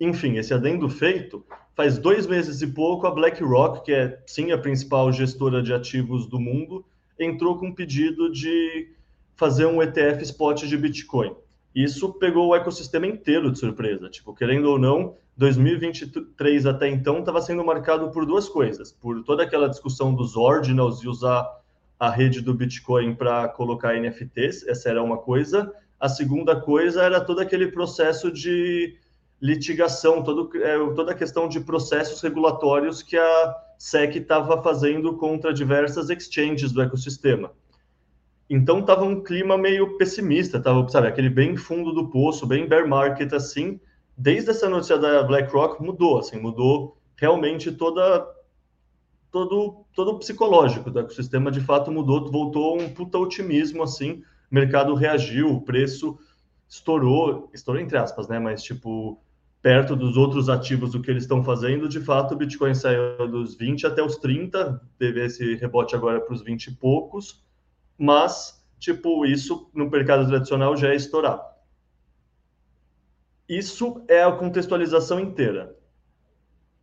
Enfim, 0.00 0.36
esse 0.36 0.52
adendo 0.52 0.88
feito, 0.88 1.44
faz 1.74 1.96
dois 1.98 2.26
meses 2.26 2.60
e 2.60 2.66
pouco, 2.66 3.06
a 3.06 3.10
BlackRock, 3.10 3.84
que 3.84 3.92
é 3.92 4.20
sim 4.26 4.50
a 4.50 4.58
principal 4.58 5.12
gestora 5.12 5.62
de 5.62 5.72
ativos 5.72 6.26
do 6.26 6.40
mundo, 6.40 6.84
entrou 7.18 7.56
com 7.58 7.68
um 7.68 7.74
pedido 7.74 8.30
de 8.32 8.90
fazer 9.36 9.66
um 9.66 9.80
ETF 9.80 10.22
spot 10.24 10.64
de 10.64 10.76
Bitcoin. 10.76 11.34
Isso 11.74 12.12
pegou 12.14 12.48
o 12.48 12.54
ecossistema 12.54 13.06
inteiro 13.06 13.50
de 13.50 13.58
surpresa. 13.58 14.10
Tipo, 14.10 14.34
querendo 14.34 14.66
ou 14.66 14.78
não, 14.78 15.14
2023 15.36 16.66
até 16.66 16.88
então 16.88 17.20
estava 17.20 17.40
sendo 17.40 17.64
marcado 17.64 18.10
por 18.10 18.26
duas 18.26 18.48
coisas: 18.48 18.92
por 18.92 19.22
toda 19.22 19.44
aquela 19.44 19.68
discussão 19.68 20.14
dos 20.14 20.36
ordinals 20.36 21.02
e 21.02 21.08
usar 21.08 21.61
a 22.02 22.10
rede 22.10 22.40
do 22.40 22.52
Bitcoin 22.52 23.14
para 23.14 23.46
colocar 23.46 23.94
NFTs, 23.94 24.66
essa 24.66 24.88
era 24.88 25.00
uma 25.00 25.18
coisa. 25.18 25.72
A 26.00 26.08
segunda 26.08 26.60
coisa 26.60 27.00
era 27.00 27.20
todo 27.20 27.38
aquele 27.38 27.68
processo 27.68 28.28
de 28.28 28.96
litigação, 29.40 30.20
todo, 30.20 30.50
é, 30.60 30.76
toda 30.96 31.12
a 31.12 31.14
questão 31.14 31.48
de 31.48 31.60
processos 31.60 32.20
regulatórios 32.20 33.04
que 33.04 33.16
a 33.16 33.56
SEC 33.78 34.16
estava 34.16 34.60
fazendo 34.64 35.16
contra 35.16 35.54
diversas 35.54 36.10
exchanges 36.10 36.72
do 36.72 36.82
ecossistema. 36.82 37.52
Então 38.50 38.80
estava 38.80 39.04
um 39.04 39.22
clima 39.22 39.56
meio 39.56 39.96
pessimista, 39.96 40.58
tava, 40.58 40.88
sabe, 40.88 41.06
aquele 41.06 41.30
bem 41.30 41.56
fundo 41.56 41.92
do 41.92 42.08
poço, 42.08 42.48
bem 42.48 42.66
bear 42.66 42.88
market 42.88 43.32
assim. 43.32 43.78
Desde 44.18 44.50
essa 44.50 44.68
notícia 44.68 44.98
da 44.98 45.22
BlackRock 45.22 45.80
mudou, 45.80 46.18
assim, 46.18 46.40
mudou 46.40 46.98
realmente 47.14 47.70
toda 47.70 48.26
todo 49.32 49.84
todo 49.92 50.18
psicológico 50.18 50.90
do 50.90 51.00
ecossistema 51.00 51.50
de 51.50 51.60
fato 51.60 51.90
mudou, 51.90 52.30
voltou 52.30 52.80
um 52.80 52.88
puta 52.88 53.18
otimismo 53.18 53.82
assim, 53.82 54.22
o 54.50 54.54
mercado 54.54 54.94
reagiu, 54.94 55.50
o 55.50 55.62
preço 55.62 56.16
estourou, 56.68 57.50
estourou 57.52 57.82
entre 57.82 57.98
aspas, 57.98 58.28
né, 58.28 58.38
mas 58.38 58.62
tipo 58.62 59.20
perto 59.60 59.96
dos 59.96 60.16
outros 60.16 60.48
ativos 60.48 60.92
do 60.92 61.00
que 61.00 61.10
eles 61.10 61.24
estão 61.24 61.42
fazendo, 61.42 61.88
de 61.88 62.00
fato 62.00 62.34
o 62.34 62.36
Bitcoin 62.36 62.74
saiu 62.74 63.28
dos 63.28 63.56
20 63.56 63.86
até 63.86 64.02
os 64.02 64.16
30, 64.16 64.80
teve 64.98 65.24
esse 65.24 65.54
rebote 65.56 65.96
agora 65.96 66.20
para 66.20 66.34
os 66.34 66.42
20 66.42 66.66
e 66.66 66.74
poucos 66.76 67.42
mas, 68.02 68.60
tipo, 68.80 69.24
isso 69.24 69.70
no 69.72 69.88
mercado 69.88 70.26
tradicional 70.26 70.76
já 70.76 70.88
é 70.88 70.96
estourar. 70.96 71.40
Isso 73.48 74.02
é 74.08 74.24
a 74.24 74.32
contextualização 74.32 75.20
inteira. 75.20 75.76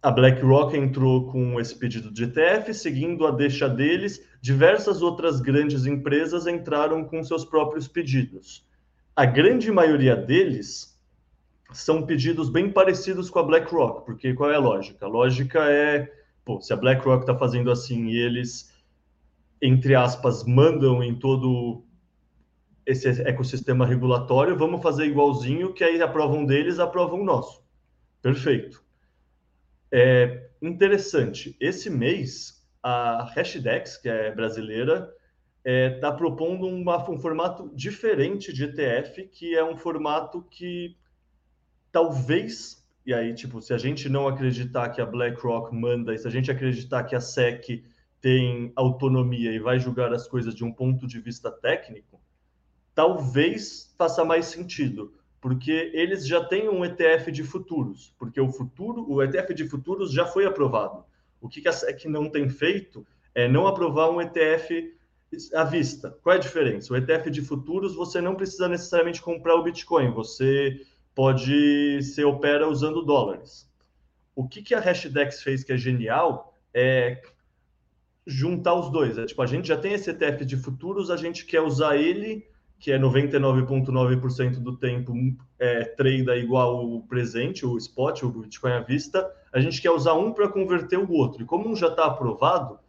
A 0.01 0.11
BlackRock 0.11 0.77
entrou 0.77 1.29
com 1.31 1.59
esse 1.59 1.75
pedido 1.75 2.11
de 2.11 2.23
ETF, 2.23 2.73
seguindo 2.73 3.27
a 3.27 3.31
deixa 3.31 3.67
deles, 3.67 4.25
diversas 4.41 5.01
outras 5.01 5.41
grandes 5.41 5.85
empresas 5.85 6.47
entraram 6.47 7.03
com 7.03 7.23
seus 7.23 7.43
próprios 7.43 7.87
pedidos. 7.87 8.65
A 9.15 9.25
grande 9.25 9.69
maioria 9.71 10.15
deles 10.15 10.97
são 11.73 12.05
pedidos 12.05 12.49
bem 12.49 12.71
parecidos 12.71 13.29
com 13.29 13.39
a 13.39 13.43
BlackRock, 13.43 14.05
porque 14.05 14.33
qual 14.33 14.49
é 14.49 14.55
a 14.55 14.59
lógica? 14.59 15.05
A 15.05 15.09
lógica 15.09 15.59
é, 15.69 16.09
pô, 16.45 16.61
se 16.61 16.71
a 16.71 16.77
BlackRock 16.77 17.23
está 17.23 17.37
fazendo 17.37 17.69
assim 17.69 18.05
e 18.07 18.17
eles 18.17 18.69
entre 19.61 19.95
aspas, 19.95 20.43
mandam 20.45 21.03
em 21.03 21.15
todo 21.15 21.83
esse 22.85 23.07
ecossistema 23.21 23.85
regulatório, 23.85 24.57
vamos 24.57 24.81
fazer 24.81 25.05
igualzinho, 25.05 25.73
que 25.73 25.83
aí 25.83 26.01
aprovam 26.01 26.45
deles, 26.45 26.79
aprovam 26.79 27.21
o 27.21 27.25
nosso. 27.25 27.61
Perfeito. 28.21 28.83
É 29.91 30.49
interessante, 30.61 31.55
esse 31.59 31.89
mês, 31.89 32.65
a 32.83 33.23
Hashdex, 33.35 33.97
que 33.97 34.09
é 34.09 34.31
brasileira, 34.31 35.13
está 35.63 35.71
é, 35.71 35.89
tá 35.89 36.11
propondo 36.11 36.67
uma, 36.67 37.09
um 37.09 37.17
formato 37.17 37.71
diferente 37.75 38.53
de 38.53 38.65
ETF, 38.65 39.27
que 39.27 39.55
é 39.55 39.63
um 39.63 39.75
formato 39.75 40.41
que 40.49 40.95
talvez, 41.91 42.85
e 43.05 43.13
aí, 43.13 43.33
tipo, 43.33 43.61
se 43.61 43.73
a 43.73 43.77
gente 43.77 44.07
não 44.07 44.27
acreditar 44.27 44.89
que 44.89 45.01
a 45.01 45.05
BlackRock 45.05 45.73
manda, 45.75 46.13
e 46.13 46.17
se 46.17 46.27
a 46.27 46.31
gente 46.31 46.51
acreditar 46.51 47.03
que 47.03 47.15
a 47.15 47.21
SEC 47.21 47.83
tem 48.21 48.71
autonomia 48.75 49.51
e 49.51 49.59
vai 49.59 49.79
julgar 49.79 50.13
as 50.13 50.27
coisas 50.27 50.53
de 50.53 50.63
um 50.63 50.71
ponto 50.71 51.07
de 51.07 51.19
vista 51.19 51.51
técnico, 51.51 52.21
talvez 52.93 53.93
faça 53.97 54.23
mais 54.25 54.45
sentido, 54.45 55.13
porque 55.41 55.91
eles 55.93 56.27
já 56.27 56.43
têm 56.43 56.69
um 56.69 56.83
ETF 56.83 57.31
de 57.31 57.43
futuros, 57.43 58.13
porque 58.17 58.39
o 58.39 58.49
futuro, 58.49 59.09
o 59.09 59.23
ETF 59.23 59.53
de 59.53 59.67
futuros 59.67 60.11
já 60.11 60.25
foi 60.25 60.45
aprovado. 60.45 61.03
O 61.39 61.47
que 61.47 61.65
a 61.67 61.71
SEC 61.71 62.05
não 62.05 62.29
tem 62.29 62.49
feito 62.49 63.05
é 63.33 63.47
não 63.47 63.65
aprovar 63.65 64.09
um 64.09 64.21
ETF 64.21 64.93
à 65.53 65.63
vista. 65.63 66.17
Qual 66.21 66.33
é 66.33 66.37
a 66.37 66.41
diferença? 66.41 66.93
O 66.93 66.97
ETF 66.97 67.29
de 67.29 67.41
futuros 67.41 67.95
você 67.95 68.19
não 68.19 68.35
precisa 68.35 68.67
necessariamente 68.67 69.21
comprar 69.21 69.55
o 69.55 69.63
Bitcoin, 69.63 70.11
você 70.11 70.81
pode 71.15 72.01
se 72.03 72.23
opera 72.23 72.67
usando 72.67 73.05
dólares. 73.05 73.69
O 74.35 74.47
que, 74.47 74.61
que 74.61 74.73
a 74.73 74.79
Hashdex 74.79 75.41
fez 75.41 75.63
que 75.63 75.71
é 75.71 75.77
genial 75.77 76.53
é 76.73 77.21
juntar 78.25 78.75
os 78.75 78.91
dois. 78.91 79.17
É, 79.17 79.25
tipo, 79.25 79.41
a 79.41 79.45
gente 79.45 79.67
já 79.67 79.77
tem 79.77 79.93
esse 79.93 80.09
ETF 80.09 80.45
de 80.45 80.57
futuros, 80.57 81.09
a 81.09 81.17
gente 81.17 81.45
quer 81.45 81.61
usar 81.61 81.97
ele, 81.97 82.47
que 82.79 82.91
é 82.91 82.97
99,9% 82.97 84.59
do 84.59 84.77
tempo 84.77 85.13
é, 85.59 85.83
trade 85.83 86.31
igual 86.31 86.85
o 86.85 87.01
presente, 87.03 87.65
o 87.65 87.77
spot, 87.77 88.23
o 88.23 88.29
Bitcoin 88.29 88.71
à 88.71 88.79
vista, 88.79 89.29
a 89.51 89.59
gente 89.59 89.81
quer 89.81 89.91
usar 89.91 90.13
um 90.13 90.31
para 90.31 90.47
converter 90.47 90.97
o 90.97 91.11
outro. 91.11 91.43
E 91.43 91.45
como 91.45 91.69
um 91.69 91.75
já 91.75 91.87
está 91.87 92.05
aprovado, 92.05 92.79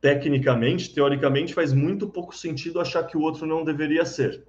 tecnicamente, 0.00 0.94
teoricamente, 0.94 1.52
faz 1.52 1.72
muito 1.72 2.08
pouco 2.08 2.34
sentido 2.34 2.80
achar 2.80 3.02
que 3.02 3.16
o 3.16 3.20
outro 3.20 3.44
não 3.44 3.64
deveria 3.64 4.04
ser. 4.04 4.44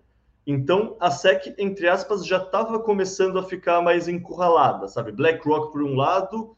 Então, 0.45 0.95
a 0.99 1.11
SEC, 1.11 1.55
entre 1.57 1.87
aspas, 1.87 2.25
já 2.25 2.37
estava 2.37 2.79
começando 2.79 3.37
a 3.37 3.43
ficar 3.43 3.81
mais 3.81 4.07
encurralada, 4.07 4.87
sabe? 4.87 5.11
BlackRock 5.11 5.71
por 5.71 5.83
um 5.83 5.95
lado, 5.95 6.55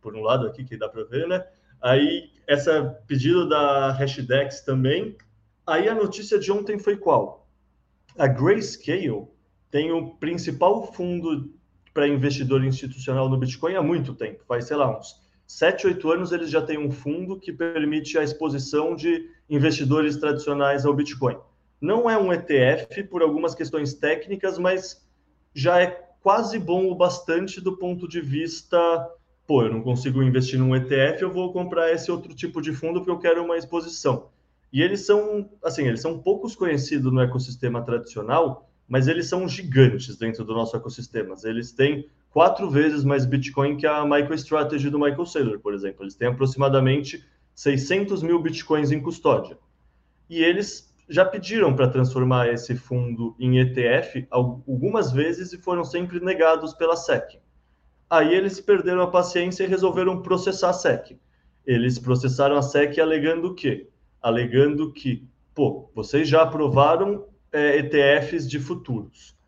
por 0.00 0.14
um 0.14 0.20
lado 0.20 0.46
aqui 0.46 0.64
que 0.64 0.76
dá 0.76 0.88
para 0.88 1.04
ver, 1.04 1.26
né? 1.28 1.44
Aí, 1.82 2.30
essa 2.46 2.98
pedido 3.06 3.48
da 3.48 3.92
Hashdex 3.92 4.62
também. 4.62 5.16
Aí 5.70 5.88
a 5.88 5.94
notícia 5.94 6.36
de 6.36 6.50
ontem 6.50 6.80
foi 6.80 6.96
qual? 6.96 7.46
A 8.18 8.26
Grayscale 8.26 9.28
tem 9.70 9.92
o 9.92 10.16
principal 10.16 10.92
fundo 10.92 11.54
para 11.94 12.08
investidor 12.08 12.64
institucional 12.64 13.28
no 13.28 13.38
Bitcoin 13.38 13.76
há 13.76 13.82
muito 13.82 14.12
tempo. 14.12 14.42
Faz, 14.48 14.64
sei 14.64 14.76
lá, 14.76 14.98
uns 14.98 15.14
7, 15.46 15.86
8 15.86 16.10
anos 16.10 16.32
eles 16.32 16.50
já 16.50 16.60
têm 16.60 16.76
um 16.76 16.90
fundo 16.90 17.38
que 17.38 17.52
permite 17.52 18.18
a 18.18 18.24
exposição 18.24 18.96
de 18.96 19.30
investidores 19.48 20.16
tradicionais 20.16 20.84
ao 20.84 20.92
Bitcoin. 20.92 21.38
Não 21.80 22.10
é 22.10 22.18
um 22.18 22.32
ETF 22.32 23.04
por 23.04 23.22
algumas 23.22 23.54
questões 23.54 23.94
técnicas, 23.94 24.58
mas 24.58 25.08
já 25.54 25.80
é 25.80 25.86
quase 26.20 26.58
bom 26.58 26.90
o 26.90 26.96
bastante 26.96 27.60
do 27.60 27.76
ponto 27.76 28.08
de 28.08 28.20
vista 28.20 29.08
pô, 29.46 29.62
eu 29.62 29.72
não 29.72 29.82
consigo 29.82 30.20
investir 30.20 30.58
num 30.58 30.74
ETF, 30.74 31.22
eu 31.22 31.32
vou 31.32 31.52
comprar 31.52 31.92
esse 31.92 32.10
outro 32.10 32.34
tipo 32.34 32.60
de 32.60 32.72
fundo 32.72 33.00
porque 33.00 33.10
eu 33.10 33.18
quero 33.18 33.44
uma 33.44 33.56
exposição. 33.56 34.30
E 34.72 34.82
eles 34.82 35.04
são, 35.04 35.50
assim, 35.64 35.86
eles 35.86 36.00
são 36.00 36.18
poucos 36.18 36.54
conhecidos 36.54 37.12
no 37.12 37.20
ecossistema 37.20 37.82
tradicional, 37.82 38.70
mas 38.88 39.08
eles 39.08 39.28
são 39.28 39.48
gigantes 39.48 40.16
dentro 40.16 40.44
do 40.44 40.54
nosso 40.54 40.76
ecossistema. 40.76 41.34
Eles 41.44 41.72
têm 41.72 42.08
quatro 42.30 42.70
vezes 42.70 43.04
mais 43.04 43.26
Bitcoin 43.26 43.76
que 43.76 43.86
a 43.86 44.04
MicroStrategy 44.04 44.90
do 44.90 44.98
Michael 44.98 45.26
Saylor, 45.26 45.58
por 45.60 45.74
exemplo. 45.74 46.04
Eles 46.04 46.14
têm 46.14 46.28
aproximadamente 46.28 47.24
600 47.54 48.22
mil 48.22 48.40
Bitcoins 48.40 48.90
em 48.90 49.00
custódia. 49.00 49.58
E 50.28 50.42
eles 50.42 50.90
já 51.08 51.24
pediram 51.24 51.74
para 51.74 51.88
transformar 51.88 52.48
esse 52.48 52.76
fundo 52.76 53.34
em 53.38 53.58
ETF 53.58 54.26
algumas 54.30 55.10
vezes 55.10 55.52
e 55.52 55.58
foram 55.58 55.84
sempre 55.84 56.20
negados 56.20 56.72
pela 56.72 56.96
SEC. 56.96 57.40
Aí 58.08 58.32
eles 58.32 58.60
perderam 58.60 59.02
a 59.02 59.10
paciência 59.10 59.64
e 59.64 59.66
resolveram 59.66 60.22
processar 60.22 60.70
a 60.70 60.72
SEC. 60.72 61.18
Eles 61.66 61.98
processaram 61.98 62.56
a 62.56 62.62
SEC 62.62 62.98
alegando 62.98 63.48
o 63.48 63.54
quê? 63.54 63.88
Alegando 64.22 64.92
que, 64.92 65.26
pô, 65.54 65.90
vocês 65.94 66.28
já 66.28 66.42
aprovaram 66.42 67.26
é, 67.52 67.78
ETFs 67.78 68.48
de 68.48 68.58
futuros. 68.58 69.38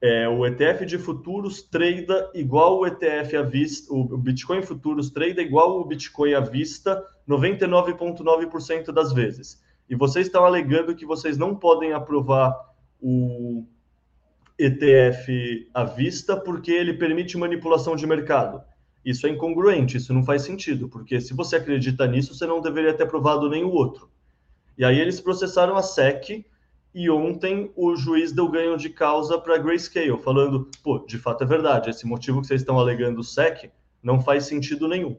É, 0.00 0.28
o 0.28 0.44
ETF 0.44 0.84
de 0.84 0.98
futuros 0.98 1.62
trada 1.62 2.28
igual 2.34 2.80
o 2.80 2.86
ETF 2.86 3.36
à 3.36 3.42
vista, 3.42 3.94
o 3.94 4.18
Bitcoin 4.18 4.60
futuros 4.60 5.10
trada 5.10 5.40
igual 5.40 5.80
o 5.80 5.84
Bitcoin 5.84 6.34
à 6.34 6.40
vista 6.40 7.06
99,9% 7.28 8.90
das 8.90 9.12
vezes. 9.12 9.62
E 9.88 9.94
vocês 9.94 10.26
estão 10.26 10.44
alegando 10.44 10.94
que 10.96 11.06
vocês 11.06 11.38
não 11.38 11.54
podem 11.54 11.92
aprovar 11.92 12.52
o 13.00 13.64
ETF 14.58 15.68
à 15.72 15.84
vista 15.84 16.36
porque 16.36 16.72
ele 16.72 16.94
permite 16.94 17.38
manipulação 17.38 17.94
de 17.94 18.06
mercado. 18.06 18.60
Isso 19.04 19.26
é 19.26 19.30
incongruente, 19.30 19.96
isso 19.96 20.14
não 20.14 20.24
faz 20.24 20.42
sentido, 20.42 20.88
porque 20.88 21.20
se 21.20 21.34
você 21.34 21.56
acredita 21.56 22.06
nisso, 22.06 22.34
você 22.34 22.46
não 22.46 22.60
deveria 22.60 22.94
ter 22.94 23.02
aprovado 23.04 23.48
nem 23.48 23.64
o 23.64 23.70
outro. 23.70 24.08
E 24.82 24.84
aí 24.84 24.98
eles 24.98 25.20
processaram 25.20 25.76
a 25.76 25.82
SEC 25.82 26.44
e 26.92 27.08
ontem 27.08 27.70
o 27.76 27.94
juiz 27.94 28.32
deu 28.32 28.48
ganho 28.48 28.76
de 28.76 28.90
causa 28.90 29.38
para 29.38 29.56
Grayscale, 29.56 30.18
falando, 30.18 30.68
pô, 30.82 30.98
de 30.98 31.18
fato 31.18 31.44
é 31.44 31.46
verdade, 31.46 31.88
esse 31.88 32.04
motivo 32.04 32.40
que 32.40 32.48
vocês 32.48 32.62
estão 32.62 32.80
alegando 32.80 33.22
SEC 33.22 33.70
não 34.02 34.20
faz 34.20 34.46
sentido 34.46 34.88
nenhum. 34.88 35.16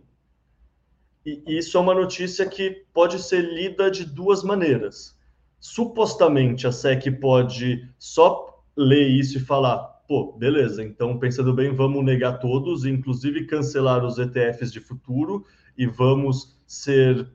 E 1.25 1.41
isso 1.47 1.77
é 1.77 1.79
uma 1.79 1.93
notícia 1.95 2.45
que 2.45 2.83
pode 2.93 3.17
ser 3.19 3.39
lida 3.39 3.89
de 3.89 4.03
duas 4.03 4.43
maneiras. 4.43 5.17
Supostamente 5.61 6.67
a 6.67 6.71
SEC 6.73 7.09
pode 7.21 7.89
só 7.97 8.61
ler 8.75 9.07
isso 9.07 9.37
e 9.37 9.41
falar, 9.41 9.77
pô, 10.09 10.33
beleza, 10.33 10.83
então 10.83 11.17
pensando 11.17 11.53
bem, 11.53 11.73
vamos 11.73 12.03
negar 12.03 12.37
todos, 12.39 12.83
inclusive 12.83 13.45
cancelar 13.45 14.03
os 14.03 14.19
ETFs 14.19 14.73
de 14.73 14.81
futuro 14.81 15.45
e 15.77 15.87
vamos 15.87 16.59
ser 16.67 17.31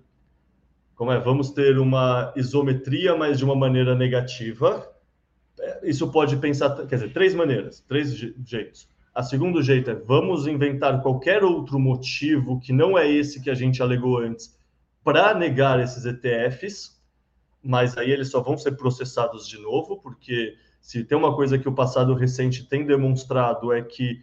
como 0.99 1.13
é, 1.13 1.21
vamos 1.21 1.53
ter 1.53 1.79
uma 1.79 2.33
isometria, 2.35 3.17
mas 3.17 3.39
de 3.39 3.45
uma 3.45 3.55
maneira 3.55 3.95
negativa. 3.95 4.85
É, 5.61 5.89
isso 5.89 6.11
pode 6.11 6.37
pensar, 6.39 6.75
quer 6.89 6.97
dizer, 6.97 7.13
três 7.13 7.37
maneiras, 7.37 7.81
três 7.87 8.13
jeitos. 8.45 8.89
A 9.15 9.23
segundo 9.23 9.63
jeito 9.63 9.91
é 9.91 9.95
vamos 9.95 10.49
inventar 10.49 11.01
qualquer 11.01 11.45
outro 11.45 11.79
motivo 11.79 12.59
que 12.59 12.73
não 12.73 12.99
é 12.99 13.09
esse 13.09 13.41
que 13.41 13.49
a 13.49 13.55
gente 13.55 13.81
alegou 13.81 14.19
antes 14.19 14.59
para 15.05 15.33
negar 15.35 15.79
esses 15.79 16.05
ETFs, 16.05 17.01
mas 17.63 17.97
aí 17.97 18.11
eles 18.11 18.29
só 18.29 18.41
vão 18.41 18.59
ser 18.59 18.73
processados 18.73 19.49
de 19.49 19.57
novo, 19.57 19.99
porque 19.99 20.57
se 20.81 21.05
tem 21.05 21.17
uma 21.17 21.35
coisa 21.35 21.59
que 21.61 21.69
o 21.69 21.75
passado 21.75 22.13
recente 22.13 22.69
tem 22.69 22.85
demonstrado 22.85 23.73
é 23.73 23.83
que 23.83 24.21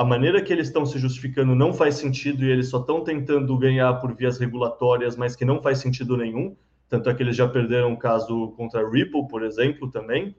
a 0.00 0.04
maneira 0.04 0.40
que 0.40 0.50
eles 0.50 0.68
estão 0.68 0.86
se 0.86 0.98
justificando 0.98 1.54
não 1.54 1.74
faz 1.74 1.96
sentido 1.96 2.42
e 2.42 2.50
eles 2.50 2.70
só 2.70 2.80
estão 2.80 3.04
tentando 3.04 3.54
ganhar 3.58 3.92
por 4.00 4.14
vias 4.14 4.38
regulatórias, 4.38 5.14
mas 5.14 5.36
que 5.36 5.44
não 5.44 5.60
faz 5.60 5.76
sentido 5.76 6.16
nenhum. 6.16 6.56
Tanto 6.88 7.10
é 7.10 7.14
que 7.14 7.22
eles 7.22 7.36
já 7.36 7.46
perderam 7.46 7.92
o 7.92 7.98
caso 7.98 8.48
contra 8.56 8.80
a 8.80 8.90
Ripple, 8.90 9.28
por 9.28 9.42
exemplo, 9.42 9.90
também. 9.90 10.34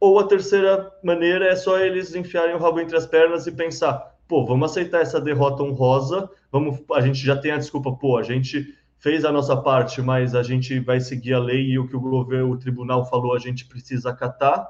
Ou 0.00 0.18
a 0.18 0.26
terceira 0.26 0.92
maneira 1.00 1.46
é 1.46 1.54
só 1.54 1.78
eles 1.78 2.12
enfiarem 2.12 2.56
o 2.56 2.58
rabo 2.58 2.80
entre 2.80 2.96
as 2.96 3.06
pernas 3.06 3.46
e 3.46 3.52
pensar: 3.52 4.16
pô, 4.26 4.44
vamos 4.44 4.72
aceitar 4.72 5.00
essa 5.00 5.20
derrota 5.20 5.62
honrosa, 5.62 6.28
vamos, 6.50 6.80
a 6.92 7.00
gente 7.00 7.24
já 7.24 7.36
tem 7.36 7.52
a 7.52 7.56
desculpa, 7.56 7.92
pô, 7.92 8.16
a 8.16 8.24
gente 8.24 8.66
fez 8.98 9.24
a 9.24 9.30
nossa 9.30 9.56
parte, 9.56 10.02
mas 10.02 10.34
a 10.34 10.42
gente 10.42 10.80
vai 10.80 10.98
seguir 10.98 11.34
a 11.34 11.38
lei 11.38 11.68
e 11.68 11.78
o 11.78 11.86
que 11.86 11.94
o 11.94 12.00
governo, 12.00 12.50
o 12.50 12.58
tribunal 12.58 13.08
falou, 13.08 13.32
a 13.32 13.38
gente 13.38 13.64
precisa 13.64 14.10
acatar 14.10 14.68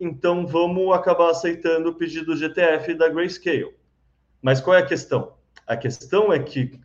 então 0.00 0.46
vamos 0.46 0.94
acabar 0.94 1.30
aceitando 1.30 1.90
o 1.90 1.94
pedido 1.94 2.36
GTF 2.36 2.94
da 2.94 3.08
Grayscale. 3.08 3.74
Mas 4.40 4.60
qual 4.60 4.76
é 4.76 4.80
a 4.80 4.86
questão? 4.86 5.34
A 5.66 5.76
questão 5.76 6.32
é 6.32 6.38
que 6.38 6.78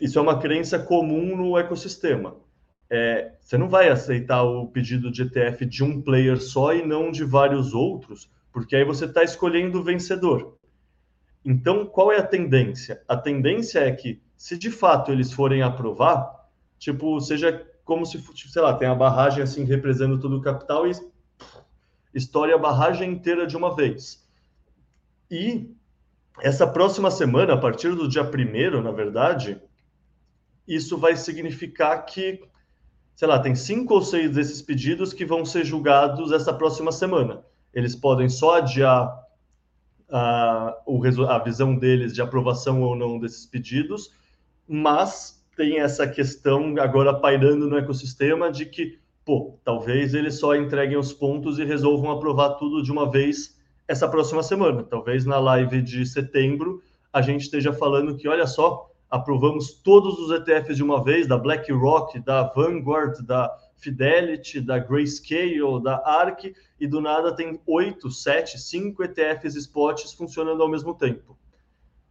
isso 0.00 0.18
é 0.18 0.22
uma 0.22 0.38
crença 0.38 0.78
comum 0.78 1.36
no 1.36 1.58
ecossistema. 1.58 2.36
É, 2.90 3.32
você 3.40 3.56
não 3.56 3.68
vai 3.68 3.88
aceitar 3.88 4.42
o 4.42 4.68
pedido 4.68 5.10
de 5.10 5.22
ETF 5.22 5.64
de 5.66 5.82
um 5.82 6.00
player 6.00 6.40
só 6.40 6.74
e 6.74 6.86
não 6.86 7.10
de 7.10 7.24
vários 7.24 7.74
outros, 7.74 8.30
porque 8.52 8.76
aí 8.76 8.84
você 8.84 9.06
está 9.06 9.22
escolhendo 9.22 9.80
o 9.80 9.82
vencedor. 9.82 10.56
Então, 11.44 11.86
qual 11.86 12.12
é 12.12 12.18
a 12.18 12.26
tendência? 12.26 13.02
A 13.08 13.16
tendência 13.16 13.80
é 13.80 13.92
que, 13.92 14.22
se 14.36 14.56
de 14.56 14.70
fato 14.70 15.12
eles 15.12 15.32
forem 15.32 15.62
aprovar, 15.62 16.48
tipo, 16.78 17.20
seja 17.20 17.66
como 17.84 18.06
se, 18.06 18.18
sei 18.34 18.62
lá, 18.62 18.74
tem 18.74 18.88
a 18.88 18.94
barragem 18.94 19.42
assim 19.42 19.64
representando 19.64 20.18
todo 20.18 20.38
o 20.38 20.42
capital 20.42 20.86
e 20.86 20.92
história 22.14 22.54
a 22.54 22.58
barragem 22.58 23.10
inteira 23.10 23.46
de 23.46 23.56
uma 23.56 23.74
vez. 23.74 24.24
E 25.30 25.70
essa 26.40 26.66
próxima 26.66 27.10
semana, 27.10 27.54
a 27.54 27.58
partir 27.58 27.94
do 27.94 28.08
dia 28.08 28.24
primeiro, 28.24 28.82
na 28.82 28.92
verdade, 28.92 29.60
isso 30.66 30.96
vai 30.96 31.16
significar 31.16 32.04
que, 32.06 32.42
sei 33.14 33.28
lá, 33.28 33.38
tem 33.38 33.54
cinco 33.54 33.94
ou 33.94 34.02
seis 34.02 34.32
desses 34.34 34.62
pedidos 34.62 35.12
que 35.12 35.24
vão 35.24 35.44
ser 35.44 35.64
julgados 35.64 36.32
essa 36.32 36.52
próxima 36.52 36.92
semana. 36.92 37.44
Eles 37.72 37.94
podem 37.94 38.28
só 38.28 38.58
adiar 38.58 39.24
a, 40.10 40.74
a 41.28 41.38
visão 41.40 41.76
deles 41.76 42.14
de 42.14 42.22
aprovação 42.22 42.82
ou 42.82 42.94
não 42.94 43.18
desses 43.18 43.46
pedidos, 43.46 44.12
mas 44.66 45.44
tem 45.56 45.80
essa 45.80 46.06
questão 46.06 46.74
agora 46.80 47.14
pairando 47.14 47.68
no 47.68 47.78
ecossistema 47.78 48.50
de 48.50 48.66
que 48.66 48.98
pô, 49.24 49.58
talvez 49.64 50.14
eles 50.14 50.38
só 50.38 50.54
entreguem 50.54 50.96
os 50.96 51.12
pontos 51.12 51.58
e 51.58 51.64
resolvam 51.64 52.10
aprovar 52.10 52.50
tudo 52.54 52.82
de 52.82 52.92
uma 52.92 53.10
vez 53.10 53.56
essa 53.88 54.08
próxima 54.08 54.42
semana. 54.42 54.82
Talvez 54.82 55.24
na 55.24 55.38
live 55.38 55.80
de 55.82 56.04
setembro 56.06 56.82
a 57.12 57.22
gente 57.22 57.42
esteja 57.42 57.72
falando 57.72 58.16
que, 58.16 58.28
olha 58.28 58.46
só, 58.46 58.90
aprovamos 59.08 59.72
todos 59.72 60.18
os 60.18 60.30
ETFs 60.30 60.76
de 60.76 60.82
uma 60.82 61.02
vez, 61.02 61.26
da 61.26 61.38
BlackRock, 61.38 62.18
da 62.20 62.42
Vanguard, 62.42 63.24
da 63.24 63.56
Fidelity, 63.76 64.60
da 64.60 64.78
Grayscale, 64.78 65.82
da 65.82 66.02
ARK, 66.04 66.54
e 66.80 66.86
do 66.86 67.00
nada 67.00 67.34
tem 67.34 67.60
oito, 67.66 68.10
sete, 68.10 68.58
cinco 68.58 69.04
ETFs 69.04 69.54
spots 69.54 70.12
funcionando 70.12 70.62
ao 70.62 70.68
mesmo 70.68 70.94
tempo. 70.94 71.38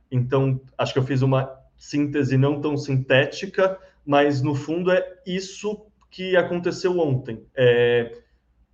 Então, 0.10 0.62
acho 0.78 0.94
que 0.94 1.00
eu 1.00 1.04
fiz 1.04 1.22
uma 1.22 1.52
síntese 1.78 2.38
não 2.38 2.62
tão 2.62 2.78
sintética, 2.78 3.78
mas 4.06 4.42
no 4.42 4.56
fundo 4.56 4.92
é 4.92 5.06
isso 5.26 5.86
que 6.14 6.38
aconteceu 6.38 7.00
ontem. 7.00 7.44
É, 7.56 8.20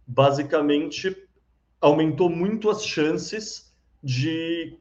basicamente, 0.06 1.16
aumentou 1.80 2.30
muito 2.30 2.70
as 2.70 2.86
chances 2.86 3.74
de 4.04 4.78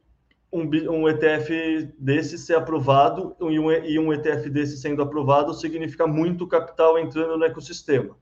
um, 0.53 0.62
um, 0.62 1.09
ETF 1.09 1.94
desse 1.97 2.37
ser 2.37 2.57
aprovado 2.57 3.37
e 3.40 3.59
um, 3.61 3.71
e 3.71 3.97
um 3.97 4.12
ETF 4.12 4.51
desse 4.51 4.77
sendo 4.77 5.01
aprovado 5.01 5.55
significa 5.55 6.05
muito 6.05 6.49
capital 6.49 6.99
entrando 6.99 7.37
no 7.37 7.44
ecossistema. 7.44 8.16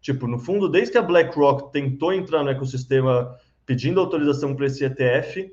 Tipo, 0.00 0.26
no 0.26 0.38
fundo, 0.38 0.70
desde 0.70 0.92
que 0.92 0.98
a 0.98 1.02
BlackRock 1.02 1.70
tentou 1.70 2.14
entrar 2.14 2.42
no 2.42 2.50
ecossistema 2.50 3.36
pedindo 3.66 4.00
autorização 4.00 4.56
para 4.56 4.66
esse 4.66 4.82
ETF, 4.86 5.52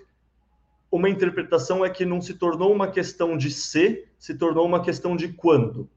uma 0.89 1.09
interpretação 1.09 1.83
é 1.83 1.89
que 1.89 2.05
não 2.05 2.21
se 2.21 2.35
tornou 2.35 2.71
uma 2.71 2.87
questão 2.87 3.35
de 3.35 3.51
se, 3.51 4.07
se 4.17 4.33
tornou 4.33 4.65
uma 4.65 4.81
questão 4.81 5.17
de 5.17 5.27
quando 5.27 5.89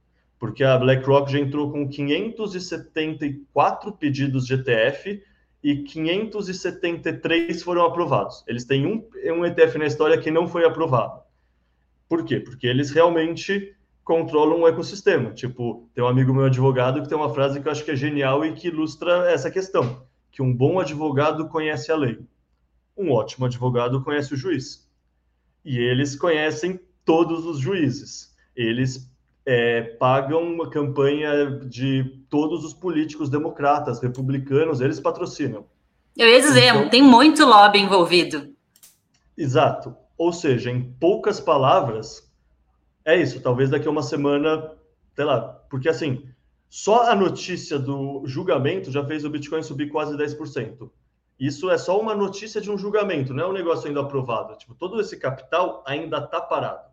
porque 0.43 0.65
a 0.65 0.77
BlackRock 0.77 1.31
já 1.31 1.39
entrou 1.39 1.71
com 1.71 1.89
574 1.89 3.93
pedidos 3.93 4.45
de 4.45 4.55
ETF 4.55 5.23
e 5.63 5.85
573 5.85 7.63
foram 7.63 7.87
aprovados. 7.87 8.43
Eles 8.49 8.65
têm 8.65 8.85
um, 8.85 9.09
um 9.37 9.47
ETF 9.47 9.79
na 9.79 9.87
história 9.87 10.19
que 10.19 10.33
não 10.33 10.49
foi 10.49 10.65
aprovado. 10.65 11.21
Por 12.09 12.25
quê? 12.25 12.41
Porque 12.41 12.67
eles 12.67 12.91
realmente 12.91 13.73
controlam 14.03 14.63
o 14.63 14.67
ecossistema. 14.67 15.31
Tipo, 15.31 15.89
tem 15.95 16.03
um 16.03 16.09
amigo 16.09 16.35
meu 16.35 16.47
advogado 16.47 17.01
que 17.01 17.09
tem 17.09 17.17
uma 17.17 17.33
frase 17.33 17.61
que 17.61 17.69
eu 17.69 17.71
acho 17.71 17.85
que 17.85 17.93
é 17.93 17.97
genial 17.97 18.45
e 18.45 18.53
que 18.53 18.67
ilustra 18.67 19.31
essa 19.31 19.49
questão, 19.49 20.05
que 20.33 20.43
um 20.43 20.53
bom 20.53 20.81
advogado 20.81 21.49
conhece 21.51 21.93
a 21.93 21.97
lei. 21.97 22.19
Um 22.97 23.13
ótimo 23.13 23.47
advogado 23.47 24.03
conhece 24.03 24.35
o 24.35 24.37
juiz. 24.37 24.91
E 25.65 25.79
eles 25.79 26.17
conhecem 26.17 26.81
todos 27.05 27.47
os 27.47 27.61
juízes. 27.61 28.35
Eles 28.57 29.12
é, 29.45 29.83
pagam 29.83 30.43
uma 30.43 30.71
campanha 30.71 31.51
de 31.67 32.25
todos 32.29 32.65
os 32.65 32.73
políticos 32.73 33.29
democratas, 33.29 34.01
republicanos, 34.01 34.81
eles 34.81 35.01
patrocinam. 35.01 35.67
Eu 36.17 36.29
ia 36.29 36.41
dizer, 36.41 36.69
então, 36.69 36.89
tem 36.89 37.03
muito 37.03 37.45
lobby 37.45 37.79
envolvido. 37.79 38.55
Exato. 39.37 39.97
Ou 40.17 40.33
seja, 40.33 40.71
em 40.71 40.93
poucas 41.01 41.41
palavras, 41.41 42.31
é 43.05 43.17
isso. 43.17 43.41
Talvez 43.41 43.71
daqui 43.71 43.89
a 43.89 43.91
uma 43.91 44.03
semana, 44.03 44.73
sei 45.17 45.25
lá, 45.25 45.41
porque 45.71 45.89
assim, 45.89 46.29
só 46.69 47.11
a 47.11 47.15
notícia 47.15 47.79
do 47.79 48.23
julgamento 48.25 48.91
já 48.91 49.05
fez 49.05 49.25
o 49.25 49.31
Bitcoin 49.31 49.63
subir 49.63 49.91
quase 49.91 50.17
10%. 50.17 50.91
Isso 51.41 51.71
é 51.71 51.77
só 51.77 52.01
uma 52.01 52.15
notícia 52.15 52.61
de 52.61 52.71
um 52.71 52.79
julgamento, 52.79 53.35
não 53.35 53.45
é 53.45 53.49
um 53.49 53.53
negócio 53.53 53.89
ainda 53.89 54.01
aprovado. 54.01 54.57
Tipo, 54.57 54.75
todo 54.75 55.01
esse 55.01 55.17
capital 55.17 55.83
ainda 55.87 56.19
está 56.19 56.41
parado. 56.41 56.92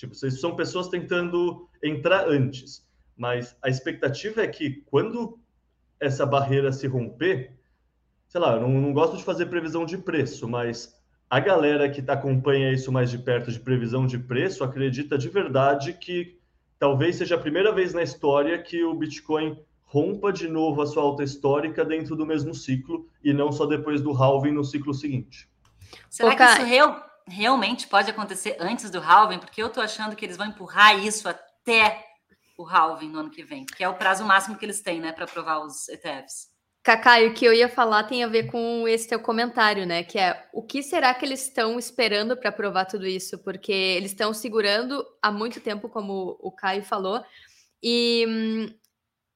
Tipo, 0.00 0.14
vocês 0.14 0.40
são 0.40 0.56
pessoas 0.56 0.88
tentando 0.88 1.68
entrar 1.84 2.26
antes, 2.26 2.82
mas 3.14 3.54
a 3.60 3.68
expectativa 3.68 4.40
é 4.40 4.46
que 4.46 4.82
quando 4.86 5.38
essa 6.00 6.24
barreira 6.24 6.72
se 6.72 6.86
romper, 6.86 7.52
sei 8.26 8.40
lá, 8.40 8.54
eu 8.54 8.62
não, 8.62 8.70
não 8.70 8.94
gosto 8.94 9.18
de 9.18 9.22
fazer 9.22 9.44
previsão 9.46 9.84
de 9.84 9.98
preço, 9.98 10.48
mas 10.48 10.98
a 11.28 11.38
galera 11.38 11.86
que 11.86 12.00
tá, 12.00 12.14
acompanha 12.14 12.72
isso 12.72 12.90
mais 12.90 13.10
de 13.10 13.18
perto 13.18 13.52
de 13.52 13.60
previsão 13.60 14.06
de 14.06 14.18
preço 14.18 14.64
acredita 14.64 15.18
de 15.18 15.28
verdade 15.28 15.92
que 15.92 16.38
talvez 16.78 17.16
seja 17.16 17.34
a 17.34 17.38
primeira 17.38 17.70
vez 17.70 17.92
na 17.92 18.02
história 18.02 18.58
que 18.58 18.82
o 18.82 18.94
Bitcoin 18.94 19.62
rompa 19.84 20.32
de 20.32 20.48
novo 20.48 20.80
a 20.80 20.86
sua 20.86 21.02
alta 21.02 21.22
histórica 21.22 21.84
dentro 21.84 22.16
do 22.16 22.24
mesmo 22.24 22.54
ciclo 22.54 23.06
e 23.22 23.34
não 23.34 23.52
só 23.52 23.66
depois 23.66 24.00
do 24.00 24.12
halving 24.12 24.52
no 24.52 24.64
ciclo 24.64 24.94
seguinte. 24.94 25.46
Será 26.08 26.34
que 26.34 26.42
isso 26.42 26.64
real, 26.64 27.09
realmente 27.30 27.86
pode 27.86 28.10
acontecer 28.10 28.56
antes 28.58 28.90
do 28.90 29.00
halving, 29.00 29.38
porque 29.38 29.62
eu 29.62 29.68
estou 29.68 29.82
achando 29.82 30.16
que 30.16 30.24
eles 30.24 30.36
vão 30.36 30.46
empurrar 30.46 30.98
isso 30.98 31.28
até 31.28 32.04
o 32.58 32.66
halving 32.66 33.08
no 33.08 33.20
ano 33.20 33.30
que 33.30 33.42
vem, 33.42 33.64
que 33.64 33.82
é 33.82 33.88
o 33.88 33.94
prazo 33.94 34.24
máximo 34.24 34.56
que 34.56 34.64
eles 34.64 34.82
têm, 34.82 35.00
né, 35.00 35.12
para 35.12 35.24
aprovar 35.24 35.64
os 35.64 35.88
ETFs. 35.88 36.50
Cacá, 36.82 37.20
o 37.20 37.34
que 37.34 37.44
eu 37.44 37.52
ia 37.52 37.68
falar 37.68 38.04
tem 38.04 38.24
a 38.24 38.28
ver 38.28 38.50
com 38.50 38.88
esse 38.88 39.06
teu 39.06 39.20
comentário, 39.20 39.84
né? 39.84 40.02
Que 40.02 40.18
é 40.18 40.48
o 40.50 40.62
que 40.62 40.82
será 40.82 41.12
que 41.12 41.26
eles 41.26 41.42
estão 41.42 41.78
esperando 41.78 42.34
para 42.38 42.48
aprovar 42.48 42.86
tudo 42.86 43.06
isso? 43.06 43.38
Porque 43.44 43.70
eles 43.70 44.12
estão 44.12 44.32
segurando 44.32 45.04
há 45.20 45.30
muito 45.30 45.60
tempo, 45.60 45.90
como 45.90 46.38
o 46.40 46.50
Caio 46.50 46.82
falou, 46.82 47.22
e 47.82 48.24
hum, 48.26 48.74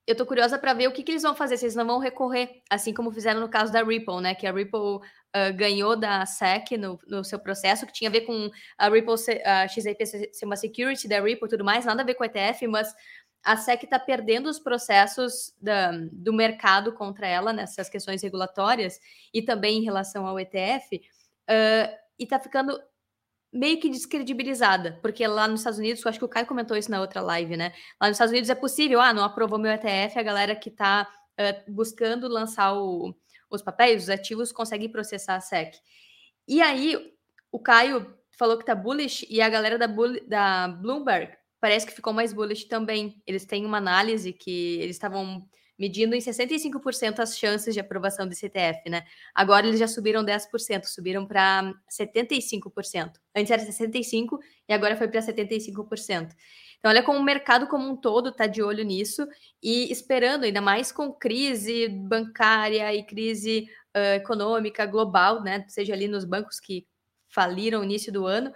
eu 0.06 0.16
tô 0.16 0.24
curiosa 0.24 0.58
para 0.58 0.72
ver 0.72 0.88
o 0.88 0.92
que, 0.92 1.02
que 1.02 1.12
eles 1.12 1.22
vão 1.22 1.34
fazer, 1.34 1.58
se 1.58 1.66
eles 1.66 1.74
não 1.74 1.86
vão 1.86 1.98
recorrer, 1.98 2.62
assim 2.70 2.94
como 2.94 3.12
fizeram 3.12 3.40
no 3.40 3.48
caso 3.48 3.70
da 3.70 3.82
Ripple, 3.82 4.22
né? 4.22 4.34
Que 4.34 4.46
a 4.46 4.52
Ripple 4.52 5.00
uh, 5.34 5.52
ganhou 5.54 5.96
da 5.96 6.24
SEC 6.24 6.76
no, 6.78 6.98
no, 7.06 7.24
seu 7.24 7.38
processo, 7.38 7.86
que 7.86 7.92
tinha 7.92 8.08
a 8.08 8.12
ver 8.12 8.22
com 8.22 8.50
a 8.78 8.88
Ripple, 8.88 9.14
a 9.44 9.66
XRP 9.66 10.06
ser 10.06 10.46
uma 10.46 10.56
security 10.56 11.08
da 11.08 11.20
Ripple 11.20 11.46
e 11.46 11.50
tudo 11.50 11.64
mais, 11.64 11.84
nada 11.84 12.02
a 12.02 12.04
ver 12.06 12.14
com 12.14 12.24
ETF, 12.24 12.66
mas 12.68 12.94
a 13.44 13.56
SEC 13.56 13.84
está 13.84 13.98
perdendo 13.98 14.48
os 14.48 14.58
processos 14.58 15.54
da, 15.60 15.92
do 16.12 16.32
mercado 16.32 16.92
contra 16.94 17.26
ela 17.26 17.52
nessas 17.52 17.90
questões 17.90 18.22
regulatórias 18.22 18.98
e 19.32 19.42
também 19.42 19.78
em 19.78 19.84
relação 19.84 20.26
ao 20.26 20.40
ETF, 20.40 20.96
uh, 20.96 21.94
e 22.18 22.24
está 22.24 22.38
ficando 22.38 22.80
meio 23.52 23.78
que 23.78 23.88
descredibilizada, 23.88 24.98
porque 25.00 25.24
lá 25.26 25.46
nos 25.46 25.60
Estados 25.60 25.78
Unidos, 25.78 26.04
eu 26.04 26.08
acho 26.08 26.18
que 26.18 26.24
o 26.24 26.28
Caio 26.28 26.46
comentou 26.46 26.76
isso 26.76 26.90
na 26.90 27.00
outra 27.00 27.20
live, 27.20 27.56
né? 27.56 27.72
Lá 28.00 28.08
nos 28.08 28.16
Estados 28.16 28.32
Unidos 28.32 28.50
é 28.50 28.54
possível, 28.54 29.00
ah, 29.00 29.12
não 29.12 29.22
aprovou 29.22 29.60
meu 29.60 29.70
ETF, 29.70 30.18
a 30.18 30.22
galera 30.22 30.56
que 30.56 30.70
está 30.70 31.08
uh, 31.38 31.72
buscando 31.72 32.26
lançar 32.26 32.74
o, 32.74 33.14
os 33.50 33.62
papéis, 33.62 34.04
os 34.04 34.10
ativos, 34.10 34.52
consegue 34.52 34.88
processar 34.88 35.36
a 35.36 35.40
SEC. 35.40 35.74
E 36.46 36.60
aí, 36.60 37.12
o 37.50 37.58
Caio 37.58 38.14
falou 38.38 38.58
que 38.58 38.64
tá 38.64 38.74
bullish 38.74 39.26
e 39.30 39.40
a 39.40 39.48
galera 39.48 39.78
da, 39.78 39.86
Bull, 39.86 40.26
da 40.26 40.68
Bloomberg 40.68 41.32
parece 41.60 41.86
que 41.86 41.94
ficou 41.94 42.12
mais 42.12 42.32
bullish 42.32 42.64
também. 42.64 43.22
Eles 43.26 43.44
têm 43.44 43.64
uma 43.64 43.78
análise 43.78 44.32
que 44.32 44.78
eles 44.80 44.96
estavam 44.96 45.48
medindo 45.78 46.14
em 46.14 46.20
65% 46.20 47.18
as 47.18 47.38
chances 47.38 47.74
de 47.74 47.80
aprovação 47.80 48.26
desse 48.28 48.46
ETF, 48.46 48.88
né? 48.88 49.04
Agora 49.34 49.66
eles 49.66 49.80
já 49.80 49.88
subiram 49.88 50.24
10%, 50.24 50.84
subiram 50.84 51.26
para 51.26 51.72
75%. 51.90 53.12
Antes 53.34 53.50
era 53.50 53.64
65% 53.64 54.38
e 54.68 54.72
agora 54.72 54.96
foi 54.96 55.08
para 55.08 55.20
75%. 55.20 56.32
Então, 56.84 56.92
olha 56.92 57.02
como 57.02 57.18
o 57.18 57.22
mercado 57.22 57.66
como 57.66 57.88
um 57.88 57.96
todo 57.96 58.28
está 58.28 58.46
de 58.46 58.62
olho 58.62 58.84
nisso 58.84 59.26
e 59.62 59.90
esperando, 59.90 60.44
ainda 60.44 60.60
mais 60.60 60.92
com 60.92 61.10
crise 61.10 61.88
bancária 61.88 62.94
e 62.94 63.02
crise 63.02 63.66
uh, 63.96 64.16
econômica 64.16 64.84
global, 64.84 65.42
né? 65.42 65.64
Seja 65.66 65.94
ali 65.94 66.06
nos 66.06 66.26
bancos 66.26 66.60
que 66.60 66.86
faliram 67.30 67.78
no 67.78 67.86
início 67.86 68.12
do 68.12 68.26
ano. 68.26 68.52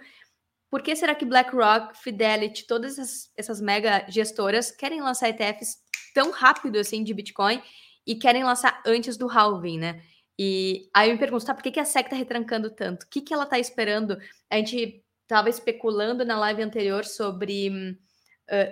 Por 0.69 0.83
que 0.83 0.95
será 0.95 1.15
que 1.15 1.25
BlackRock, 1.25 1.97
Fidelity, 1.97 2.67
todas 2.67 2.99
essas, 2.99 3.31
essas 3.35 3.59
mega 3.59 4.05
gestoras 4.07 4.69
querem 4.69 5.01
lançar 5.01 5.29
ETFs 5.29 5.77
tão 6.13 6.29
rápido 6.29 6.77
assim 6.77 7.03
de 7.03 7.15
Bitcoin 7.15 7.59
e 8.05 8.13
querem 8.13 8.43
lançar 8.43 8.79
antes 8.85 9.17
do 9.17 9.27
halving, 9.27 9.79
né? 9.79 10.03
E 10.37 10.87
aí 10.93 11.09
eu 11.09 11.13
me 11.13 11.19
pergunto, 11.19 11.47
tá, 11.47 11.55
por 11.55 11.63
que, 11.63 11.71
que 11.71 11.79
a 11.79 11.85
SEC 11.85 12.07
tá 12.07 12.15
retrancando 12.15 12.69
tanto? 12.69 13.05
O 13.05 13.09
que, 13.09 13.21
que 13.21 13.33
ela 13.33 13.47
tá 13.47 13.57
esperando? 13.57 14.19
A 14.51 14.57
gente 14.57 15.03
tava 15.27 15.49
especulando 15.49 16.23
na 16.23 16.37
live 16.37 16.61
anterior 16.61 17.03
sobre 17.03 17.97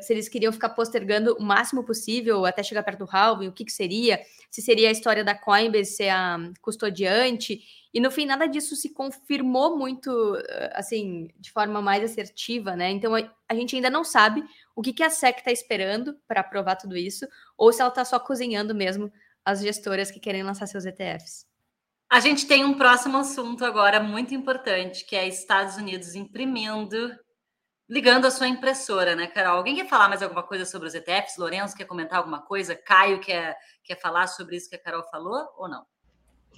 se 0.01 0.13
eles 0.13 0.27
queriam 0.27 0.51
ficar 0.51 0.69
postergando 0.69 1.35
o 1.39 1.43
máximo 1.43 1.83
possível 1.83 2.45
até 2.45 2.63
chegar 2.63 2.83
perto 2.83 3.05
do 3.05 3.09
halving, 3.11 3.47
o 3.47 3.51
que, 3.51 3.65
que 3.65 3.71
seria, 3.71 4.19
se 4.49 4.61
seria 4.61 4.89
a 4.89 4.91
história 4.91 5.23
da 5.23 5.35
Coinbase 5.35 5.91
ser 5.91 6.09
a 6.09 6.37
custodiante, 6.61 7.59
e 7.93 7.99
no 7.99 8.11
fim 8.11 8.25
nada 8.25 8.47
disso 8.47 8.75
se 8.75 8.93
confirmou 8.93 9.77
muito, 9.77 10.11
assim, 10.73 11.27
de 11.39 11.51
forma 11.51 11.81
mais 11.81 12.03
assertiva, 12.03 12.75
né? 12.75 12.91
Então 12.91 13.15
a, 13.15 13.21
a 13.47 13.55
gente 13.55 13.75
ainda 13.75 13.89
não 13.89 14.03
sabe 14.03 14.43
o 14.75 14.81
que, 14.81 14.93
que 14.93 15.03
a 15.03 15.09
SEC 15.09 15.39
está 15.39 15.51
esperando 15.51 16.15
para 16.27 16.41
aprovar 16.41 16.75
tudo 16.75 16.95
isso, 16.95 17.27
ou 17.57 17.71
se 17.71 17.81
ela 17.81 17.89
está 17.89 18.05
só 18.05 18.19
cozinhando 18.19 18.75
mesmo 18.75 19.11
as 19.43 19.61
gestoras 19.61 20.11
que 20.11 20.19
querem 20.19 20.43
lançar 20.43 20.67
seus 20.67 20.85
ETFs. 20.85 21.45
A 22.09 22.19
gente 22.19 22.47
tem 22.47 22.63
um 22.63 22.77
próximo 22.77 23.17
assunto 23.17 23.65
agora 23.65 23.99
muito 23.99 24.33
importante, 24.33 25.05
que 25.05 25.15
é 25.15 25.27
Estados 25.27 25.75
Unidos 25.75 26.15
imprimindo, 26.15 27.11
ligando 27.89 28.25
a 28.25 28.31
sua 28.31 28.47
impressora, 28.47 29.15
né, 29.15 29.27
Carol? 29.27 29.57
Alguém 29.57 29.75
quer 29.75 29.87
falar 29.87 30.09
mais 30.09 30.21
alguma 30.21 30.43
coisa 30.43 30.65
sobre 30.65 30.87
os 30.87 30.93
ETFs? 30.93 31.37
Lourenço 31.37 31.75
quer 31.75 31.85
comentar 31.85 32.17
alguma 32.19 32.41
coisa? 32.41 32.75
Caio 32.75 33.19
quer, 33.19 33.57
quer 33.83 33.99
falar 33.99 34.27
sobre 34.27 34.57
isso 34.57 34.69
que 34.69 34.75
a 34.75 34.81
Carol 34.81 35.03
falou 35.03 35.47
ou 35.57 35.69
não? 35.69 35.85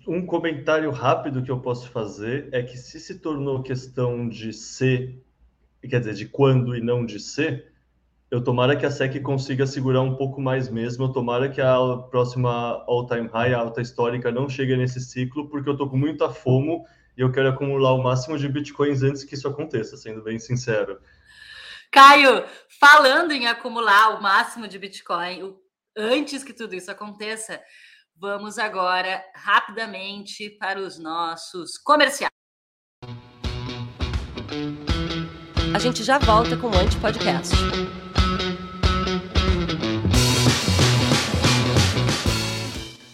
Um 0.07 0.25
comentário 0.25 0.89
rápido 0.91 1.43
que 1.43 1.51
eu 1.51 1.59
posso 1.59 1.89
fazer 1.89 2.49
é 2.51 2.63
que 2.63 2.77
se 2.77 2.99
se 2.99 3.19
tornou 3.19 3.61
questão 3.61 4.27
de 4.27 4.53
ser, 4.53 5.21
quer 5.87 5.99
dizer, 5.99 6.13
de 6.13 6.25
quando 6.25 6.75
e 6.75 6.81
não 6.81 7.05
de 7.05 7.19
ser, 7.19 7.71
eu 8.31 8.43
tomara 8.43 8.75
que 8.75 8.85
a 8.85 8.91
SEC 8.91 9.21
consiga 9.21 9.65
segurar 9.65 10.01
um 10.01 10.15
pouco 10.15 10.39
mais 10.39 10.69
mesmo. 10.69 11.03
Eu 11.03 11.11
tomara 11.11 11.49
que 11.49 11.59
a 11.59 11.77
próxima 12.11 12.83
all-time 12.87 13.27
high, 13.27 13.53
a 13.53 13.59
alta 13.59 13.81
histórica, 13.81 14.31
não 14.31 14.47
chegue 14.47 14.77
nesse 14.77 14.99
ciclo, 14.99 15.49
porque 15.49 15.69
eu 15.69 15.75
tô 15.75 15.89
com 15.89 15.97
muita 15.97 16.29
fomo 16.29 16.85
e 17.17 17.21
eu 17.21 17.31
quero 17.31 17.49
acumular 17.49 17.93
o 17.93 18.03
máximo 18.03 18.37
de 18.37 18.47
bitcoins 18.47 19.01
antes 19.03 19.23
que 19.23 19.33
isso 19.33 19.47
aconteça, 19.47 19.97
sendo 19.97 20.23
bem 20.23 20.37
sincero. 20.39 20.99
Caio, 21.91 22.45
falando 22.79 23.31
em 23.31 23.47
acumular 23.47 24.09
o 24.17 24.21
máximo 24.21 24.67
de 24.67 24.77
bitcoin 24.77 25.55
antes 25.97 26.43
que 26.43 26.53
tudo 26.53 26.75
isso 26.75 26.91
aconteça, 26.91 27.59
vamos 28.15 28.59
agora 28.59 29.23
rapidamente 29.35 30.51
para 30.51 30.79
os 30.79 30.99
nossos 30.99 31.77
comerciais. 31.79 32.31
A 35.73 35.79
gente 35.79 36.03
já 36.03 36.19
volta 36.19 36.55
com 36.57 36.67
o 36.67 36.77
Anti 36.77 36.97
Podcast. 36.99 37.55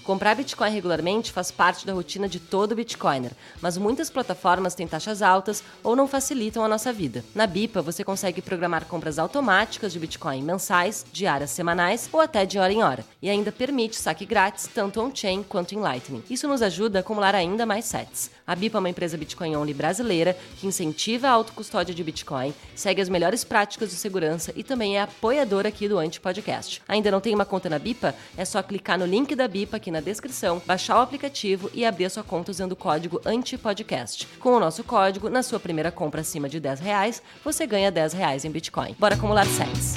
Comprar 0.06 0.36
Bitcoin 0.36 0.70
regularmente 0.70 1.32
faz 1.32 1.50
parte 1.50 1.84
da 1.84 1.91
rotina 1.91 2.30
de 2.30 2.39
todo 2.39 2.76
Bitcoiner, 2.76 3.32
mas 3.60 3.76
muitas 3.76 4.08
plataformas 4.08 4.76
têm 4.76 4.88
taxas 4.88 5.24
altas 5.24 5.63
ou 5.84 5.96
não 5.96 6.08
facilitam 6.08 6.63
a 6.63 6.68
nossa 6.68 6.94
vida. 6.94 7.26
Na 7.34 7.48
Bipa, 7.48 7.82
você 7.82 8.04
consegue 8.04 8.39
programar 8.39 8.86
compras 8.86 9.18
automáticas 9.18 9.91
de 9.91 9.98
Bitcoin 9.98 10.44
mensais, 10.44 11.04
diárias, 11.12 11.50
semanais 11.50 12.08
ou 12.13 12.22
até 12.22 12.46
de 12.46 12.60
hora 12.60 12.72
em 12.72 12.84
hora, 12.84 13.04
e 13.20 13.32
ainda 13.32 13.52
permite 13.52 13.96
saque 13.96 14.28
grátis 14.28 14.70
tanto 14.72 15.02
on-chain 15.02 15.41
quanto 15.41 15.74
em 15.74 15.80
Lightning. 15.80 16.24
Isso 16.30 16.48
nos 16.48 16.62
ajuda 16.62 17.00
a 17.00 17.02
acumular 17.02 17.34
ainda 17.34 17.65
mais 17.65 17.86
sets. 17.86 18.30
A 18.47 18.55
Bipa 18.55 18.77
é 18.77 18.79
uma 18.79 18.89
empresa 18.89 19.17
Bitcoin 19.17 19.55
only 19.55 19.73
brasileira 19.73 20.38
que 20.60 20.67
incentiva 20.67 21.27
a 21.27 21.31
autocustódia 21.31 21.95
de 21.95 22.03
Bitcoin, 22.03 22.53
segue 22.75 23.01
as 23.01 23.10
melhores 23.10 23.43
práticas 23.43 23.89
de 23.89 23.95
segurança 23.95 24.53
e 24.55 24.63
também 24.63 24.97
é 24.97 25.01
apoiadora 25.01 25.69
aqui 25.69 25.88
do 25.88 25.97
Anti 25.97 26.19
Podcast. 26.19 26.81
Ainda 26.88 27.10
não 27.10 27.19
tem 27.19 27.34
uma 27.34 27.45
conta 27.45 27.69
na 27.69 27.79
Bipa? 27.79 28.13
É 28.38 28.45
só 28.45 28.62
clicar 28.62 28.99
no 28.99 29.05
link 29.05 29.36
da 29.36 29.47
Bipa 29.47 29.77
aqui 29.77 29.89
na 29.89 29.99
descrição, 29.99 30.62
baixar 30.65 30.97
o 30.97 31.01
aplicativo 31.01 31.71
e 31.73 31.84
abrir 31.84 32.05
a 32.05 32.10
sua 32.10 32.23
conta 32.23 32.51
usando 32.51 32.73
o 32.73 32.75
código 32.75 33.19
ANTIPODCAST. 33.25 34.27
Com 34.39 34.49
o 34.49 34.60
nosso 34.60 34.84
código, 34.84 35.29
na 35.29 35.41
sua 35.41 35.60
primeira 35.60 35.91
compra 35.91 36.21
acima 36.21 36.47
de 36.47 36.60
10 36.60 36.79
reais, 36.79 37.23
você 37.43 37.65
ganha 37.65 37.91
10 37.91 38.13
reais 38.13 38.45
em 38.45 38.51
Bitcoin. 38.51 38.95
Bora 38.99 39.15
acumular 39.15 39.47
sets. 39.47 39.95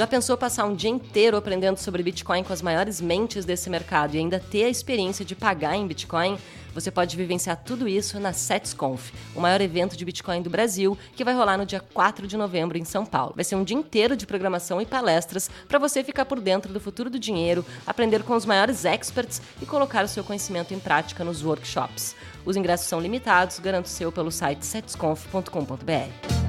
Já 0.00 0.06
pensou 0.06 0.34
passar 0.34 0.64
um 0.64 0.74
dia 0.74 0.88
inteiro 0.88 1.36
aprendendo 1.36 1.76
sobre 1.76 2.02
Bitcoin 2.02 2.42
com 2.42 2.54
as 2.54 2.62
maiores 2.62 3.02
mentes 3.02 3.44
desse 3.44 3.68
mercado 3.68 4.14
e 4.14 4.18
ainda 4.18 4.40
ter 4.40 4.64
a 4.64 4.68
experiência 4.70 5.26
de 5.26 5.36
pagar 5.36 5.76
em 5.76 5.86
Bitcoin? 5.86 6.38
Você 6.72 6.90
pode 6.90 7.14
vivenciar 7.18 7.62
tudo 7.62 7.86
isso 7.86 8.18
na 8.18 8.32
SetsConf, 8.32 9.12
o 9.36 9.42
maior 9.42 9.60
evento 9.60 9.98
de 9.98 10.04
Bitcoin 10.06 10.40
do 10.40 10.48
Brasil, 10.48 10.96
que 11.14 11.22
vai 11.22 11.34
rolar 11.34 11.58
no 11.58 11.66
dia 11.66 11.80
4 11.80 12.26
de 12.26 12.34
novembro 12.34 12.78
em 12.78 12.84
São 12.86 13.04
Paulo. 13.04 13.34
Vai 13.36 13.44
ser 13.44 13.56
um 13.56 13.62
dia 13.62 13.76
inteiro 13.76 14.16
de 14.16 14.26
programação 14.26 14.80
e 14.80 14.86
palestras 14.86 15.50
para 15.68 15.78
você 15.78 16.02
ficar 16.02 16.24
por 16.24 16.40
dentro 16.40 16.72
do 16.72 16.80
futuro 16.80 17.10
do 17.10 17.18
dinheiro, 17.18 17.62
aprender 17.86 18.22
com 18.22 18.34
os 18.34 18.46
maiores 18.46 18.86
experts 18.86 19.42
e 19.60 19.66
colocar 19.66 20.02
o 20.02 20.08
seu 20.08 20.24
conhecimento 20.24 20.72
em 20.72 20.78
prática 20.78 21.22
nos 21.22 21.44
workshops. 21.44 22.16
Os 22.46 22.56
ingressos 22.56 22.86
são 22.86 23.00
limitados, 23.00 23.58
garante 23.58 23.90
o 23.90 23.92
seu 23.92 24.10
pelo 24.10 24.32
site 24.32 24.64
setsconf.com.br. 24.64 26.39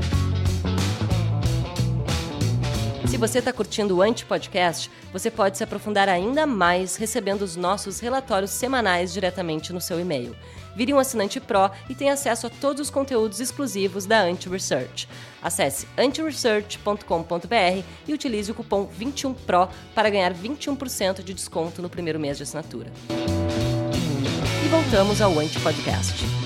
Se 3.11 3.17
você 3.17 3.39
está 3.39 3.51
curtindo 3.51 3.97
o 3.97 4.01
Anti-Podcast, 4.01 4.89
você 5.11 5.29
pode 5.29 5.57
se 5.57 5.63
aprofundar 5.65 6.07
ainda 6.07 6.47
mais 6.47 6.95
recebendo 6.95 7.41
os 7.41 7.57
nossos 7.57 7.99
relatórios 7.99 8.51
semanais 8.51 9.11
diretamente 9.11 9.73
no 9.73 9.81
seu 9.81 9.99
e-mail. 9.99 10.33
Vire 10.77 10.93
um 10.93 10.97
assinante 10.97 11.37
Pro 11.37 11.69
e 11.89 11.93
tenha 11.93 12.13
acesso 12.13 12.47
a 12.47 12.49
todos 12.49 12.83
os 12.83 12.89
conteúdos 12.89 13.41
exclusivos 13.41 14.05
da 14.05 14.21
Anti-Research. 14.21 15.09
Acesse 15.43 15.85
antiresearch.com.br 15.97 17.83
e 18.07 18.13
utilize 18.13 18.49
o 18.49 18.55
cupom 18.55 18.89
21PRO 18.97 19.67
para 19.93 20.09
ganhar 20.09 20.33
21% 20.33 21.21
de 21.21 21.33
desconto 21.33 21.81
no 21.81 21.89
primeiro 21.89 22.17
mês 22.17 22.37
de 22.37 22.43
assinatura. 22.43 22.93
E 24.65 24.69
voltamos 24.69 25.21
ao 25.21 25.37
Anti-Podcast. 25.37 26.40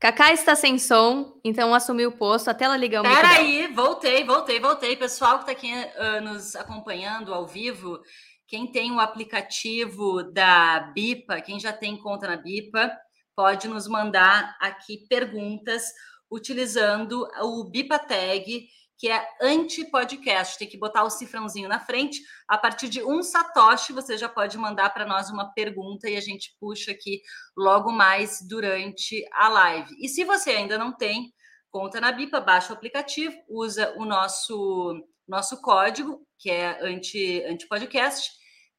Cacá 0.00 0.32
está 0.32 0.56
sem 0.56 0.78
som, 0.78 1.38
então 1.44 1.74
assumiu 1.74 2.08
o 2.08 2.16
posto 2.16 2.48
até 2.48 2.64
ela 2.64 2.76
ligar 2.76 3.02
o 3.02 3.04
microfone. 3.04 3.36
Peraí, 3.36 3.66
voltei, 3.66 4.24
voltei, 4.24 4.58
voltei. 4.58 4.96
Pessoal 4.96 5.38
que 5.38 5.50
está 5.50 5.52
aqui 5.52 5.70
uh, 5.70 6.22
nos 6.22 6.56
acompanhando 6.56 7.34
ao 7.34 7.46
vivo, 7.46 8.00
quem 8.48 8.66
tem 8.66 8.90
o 8.92 8.98
aplicativo 8.98 10.22
da 10.32 10.80
Bipa, 10.94 11.42
quem 11.42 11.60
já 11.60 11.70
tem 11.70 11.98
conta 11.98 12.28
na 12.28 12.38
Bipa, 12.38 12.90
pode 13.36 13.68
nos 13.68 13.86
mandar 13.86 14.56
aqui 14.58 15.06
perguntas 15.06 15.82
utilizando 16.30 17.28
o 17.42 17.64
Bipa 17.64 17.98
Tag 17.98 18.66
que 19.00 19.08
é 19.08 19.26
anti-podcast. 19.40 20.58
Tem 20.58 20.68
que 20.68 20.76
botar 20.76 21.04
o 21.04 21.10
cifrãozinho 21.10 21.70
na 21.70 21.80
frente. 21.80 22.20
A 22.46 22.58
partir 22.58 22.86
de 22.90 23.02
um 23.02 23.22
satoshi, 23.22 23.94
você 23.94 24.18
já 24.18 24.28
pode 24.28 24.58
mandar 24.58 24.90
para 24.90 25.06
nós 25.06 25.30
uma 25.30 25.50
pergunta 25.54 26.08
e 26.08 26.18
a 26.18 26.20
gente 26.20 26.54
puxa 26.60 26.90
aqui 26.90 27.22
logo 27.56 27.90
mais 27.90 28.46
durante 28.46 29.24
a 29.32 29.48
live. 29.48 29.96
E 29.98 30.06
se 30.06 30.22
você 30.22 30.50
ainda 30.50 30.76
não 30.76 30.94
tem 30.94 31.32
conta 31.70 31.98
na 31.98 32.12
Bipa, 32.12 32.40
baixa 32.40 32.74
o 32.74 32.76
aplicativo, 32.76 33.34
usa 33.48 33.94
o 33.96 34.04
nosso 34.04 35.02
nosso 35.26 35.62
código, 35.62 36.20
que 36.38 36.50
é 36.50 36.84
anti, 36.84 37.42
anti-podcast, 37.44 38.28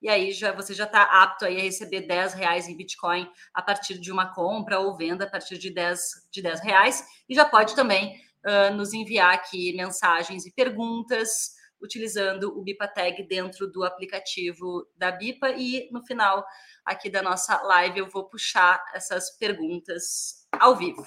e 0.01 0.09
aí 0.09 0.33
já 0.33 0.51
você 0.51 0.73
já 0.73 0.83
está 0.83 1.03
apto 1.03 1.45
aí 1.45 1.57
a 1.57 1.63
receber 1.63 2.01
10 2.01 2.33
reais 2.33 2.67
em 2.67 2.75
Bitcoin 2.75 3.25
a 3.53 3.61
partir 3.61 3.97
de 3.97 4.11
uma 4.11 4.33
compra 4.33 4.77
ou 4.77 4.97
venda 4.97 5.23
a 5.23 5.29
partir 5.29 5.57
de 5.57 5.73
10, 5.73 5.99
de 6.29 6.41
10 6.41 6.59
reais, 6.59 7.05
e 7.29 7.33
já 7.33 7.45
pode 7.45 7.73
também 7.73 8.19
uh, 8.45 8.73
nos 8.75 8.93
enviar 8.93 9.33
aqui 9.33 9.73
mensagens 9.73 10.45
e 10.45 10.53
perguntas 10.53 11.51
utilizando 11.81 12.57
o 12.57 12.61
Bipa 12.61 12.87
Tag 12.87 13.23
dentro 13.23 13.67
do 13.67 13.83
aplicativo 13.83 14.87
da 14.95 15.11
Bipa 15.11 15.49
e 15.49 15.89
no 15.91 16.05
final 16.05 16.45
aqui 16.85 17.09
da 17.09 17.21
nossa 17.21 17.61
live 17.63 17.99
eu 17.99 18.09
vou 18.09 18.29
puxar 18.29 18.83
essas 18.93 19.35
perguntas 19.37 20.47
ao 20.51 20.75
vivo. 20.75 21.05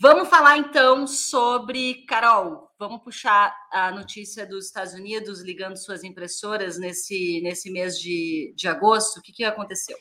Vamos 0.00 0.28
falar 0.28 0.58
então 0.58 1.06
sobre, 1.06 2.04
Carol, 2.06 2.68
vamos 2.78 3.02
puxar 3.02 3.56
a 3.72 3.92
notícia 3.92 4.44
dos 4.44 4.66
Estados 4.66 4.92
Unidos 4.92 5.40
ligando 5.40 5.76
suas 5.76 6.02
impressoras 6.02 6.78
nesse, 6.78 7.40
nesse 7.42 7.70
mês 7.70 7.98
de, 7.98 8.52
de 8.56 8.66
agosto. 8.66 9.18
O 9.18 9.22
que, 9.22 9.32
que 9.32 9.44
aconteceu? 9.44 9.96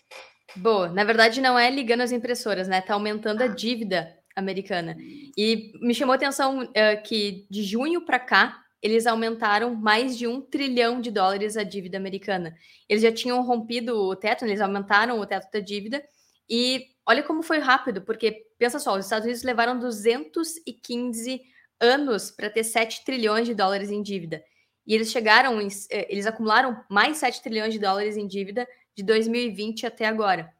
Boa, 0.56 0.90
na 0.90 1.04
verdade 1.04 1.40
não 1.40 1.58
é 1.58 1.70
ligando 1.70 2.02
as 2.02 2.12
impressoras, 2.12 2.68
né? 2.68 2.82
Tá 2.82 2.96
aumentando 2.96 3.44
a 3.44 3.48
dívida 3.48 4.14
americana. 4.36 4.96
E 5.38 5.74
me 5.82 5.94
chamou 5.94 6.14
a 6.14 6.16
atenção 6.16 6.64
uh, 6.64 7.04
que 7.04 7.46
de 7.50 7.64
junho 7.64 8.02
para 8.06 8.20
cá 8.20 8.64
eles 8.82 9.08
aumentaram 9.08 9.74
mais 9.74 10.18
de 10.18 10.28
um 10.28 10.42
trilhão 10.42 11.00
de 11.00 11.10
dólares 11.10 11.56
a 11.56 11.64
dívida 11.64 11.98
americana. 11.98 12.54
Eles 12.90 13.02
já 13.02 13.14
tinham 13.14 13.42
rompido 13.42 13.96
o 13.96 14.14
teto, 14.14 14.44
eles 14.44 14.60
aumentaram 14.60 15.20
o 15.20 15.26
teto 15.26 15.50
da 15.54 15.60
dívida 15.62 16.04
e 16.50 16.88
olha 17.06 17.24
como 17.24 17.42
foi 17.42 17.60
rápido, 17.60 18.02
porque 18.02 18.46
pensa 18.58 18.80
só, 18.80 18.98
os 18.98 19.06
Estados 19.06 19.26
Unidos 19.26 19.44
levaram 19.44 19.80
215 19.80 21.42
anos 21.80 22.30
para 22.30 22.50
ter 22.50 22.66
7 22.66 23.06
trilhões 23.06 23.48
de 23.48 23.54
dólares 23.54 23.90
em 23.90 24.02
dívida. 24.02 24.44
E 24.86 24.94
eles 24.94 25.12
chegaram, 25.12 25.60
eh, 25.62 26.08
eles 26.10 26.26
acumularam 26.26 26.84
mais 26.90 27.18
7 27.18 27.42
trilhões 27.42 27.74
de 27.74 27.80
dólares 27.80 28.18
em 28.18 28.28
dívida 28.28 28.68
de 28.96 29.04
2020 29.04 29.86
até 29.86 30.06
agora. 30.06 30.52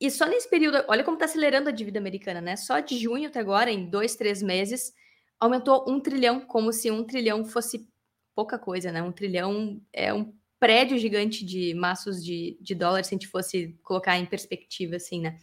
E 0.00 0.10
só 0.10 0.26
nesse 0.26 0.48
período, 0.48 0.84
olha 0.86 1.02
como 1.02 1.16
está 1.16 1.24
acelerando 1.24 1.68
a 1.68 1.72
dívida 1.72 1.98
americana, 1.98 2.40
né? 2.40 2.56
Só 2.56 2.78
de 2.78 2.96
junho 2.96 3.28
até 3.28 3.40
agora, 3.40 3.70
em 3.70 3.90
dois, 3.90 4.14
três 4.14 4.40
meses, 4.40 4.92
aumentou 5.40 5.84
um 5.88 5.98
trilhão, 6.00 6.40
como 6.40 6.72
se 6.72 6.90
um 6.90 7.04
trilhão 7.04 7.44
fosse 7.44 7.88
pouca 8.34 8.58
coisa, 8.58 8.92
né? 8.92 9.02
Um 9.02 9.10
trilhão 9.10 9.80
é 9.92 10.14
um 10.14 10.32
prédio 10.60 10.98
gigante 10.98 11.44
de 11.44 11.74
maços 11.74 12.24
de, 12.24 12.56
de 12.60 12.74
dólares, 12.74 13.08
se 13.08 13.14
a 13.14 13.16
gente 13.16 13.28
fosse 13.28 13.76
colocar 13.82 14.16
em 14.16 14.26
perspectiva, 14.26 14.96
assim, 14.96 15.20
né? 15.20 15.36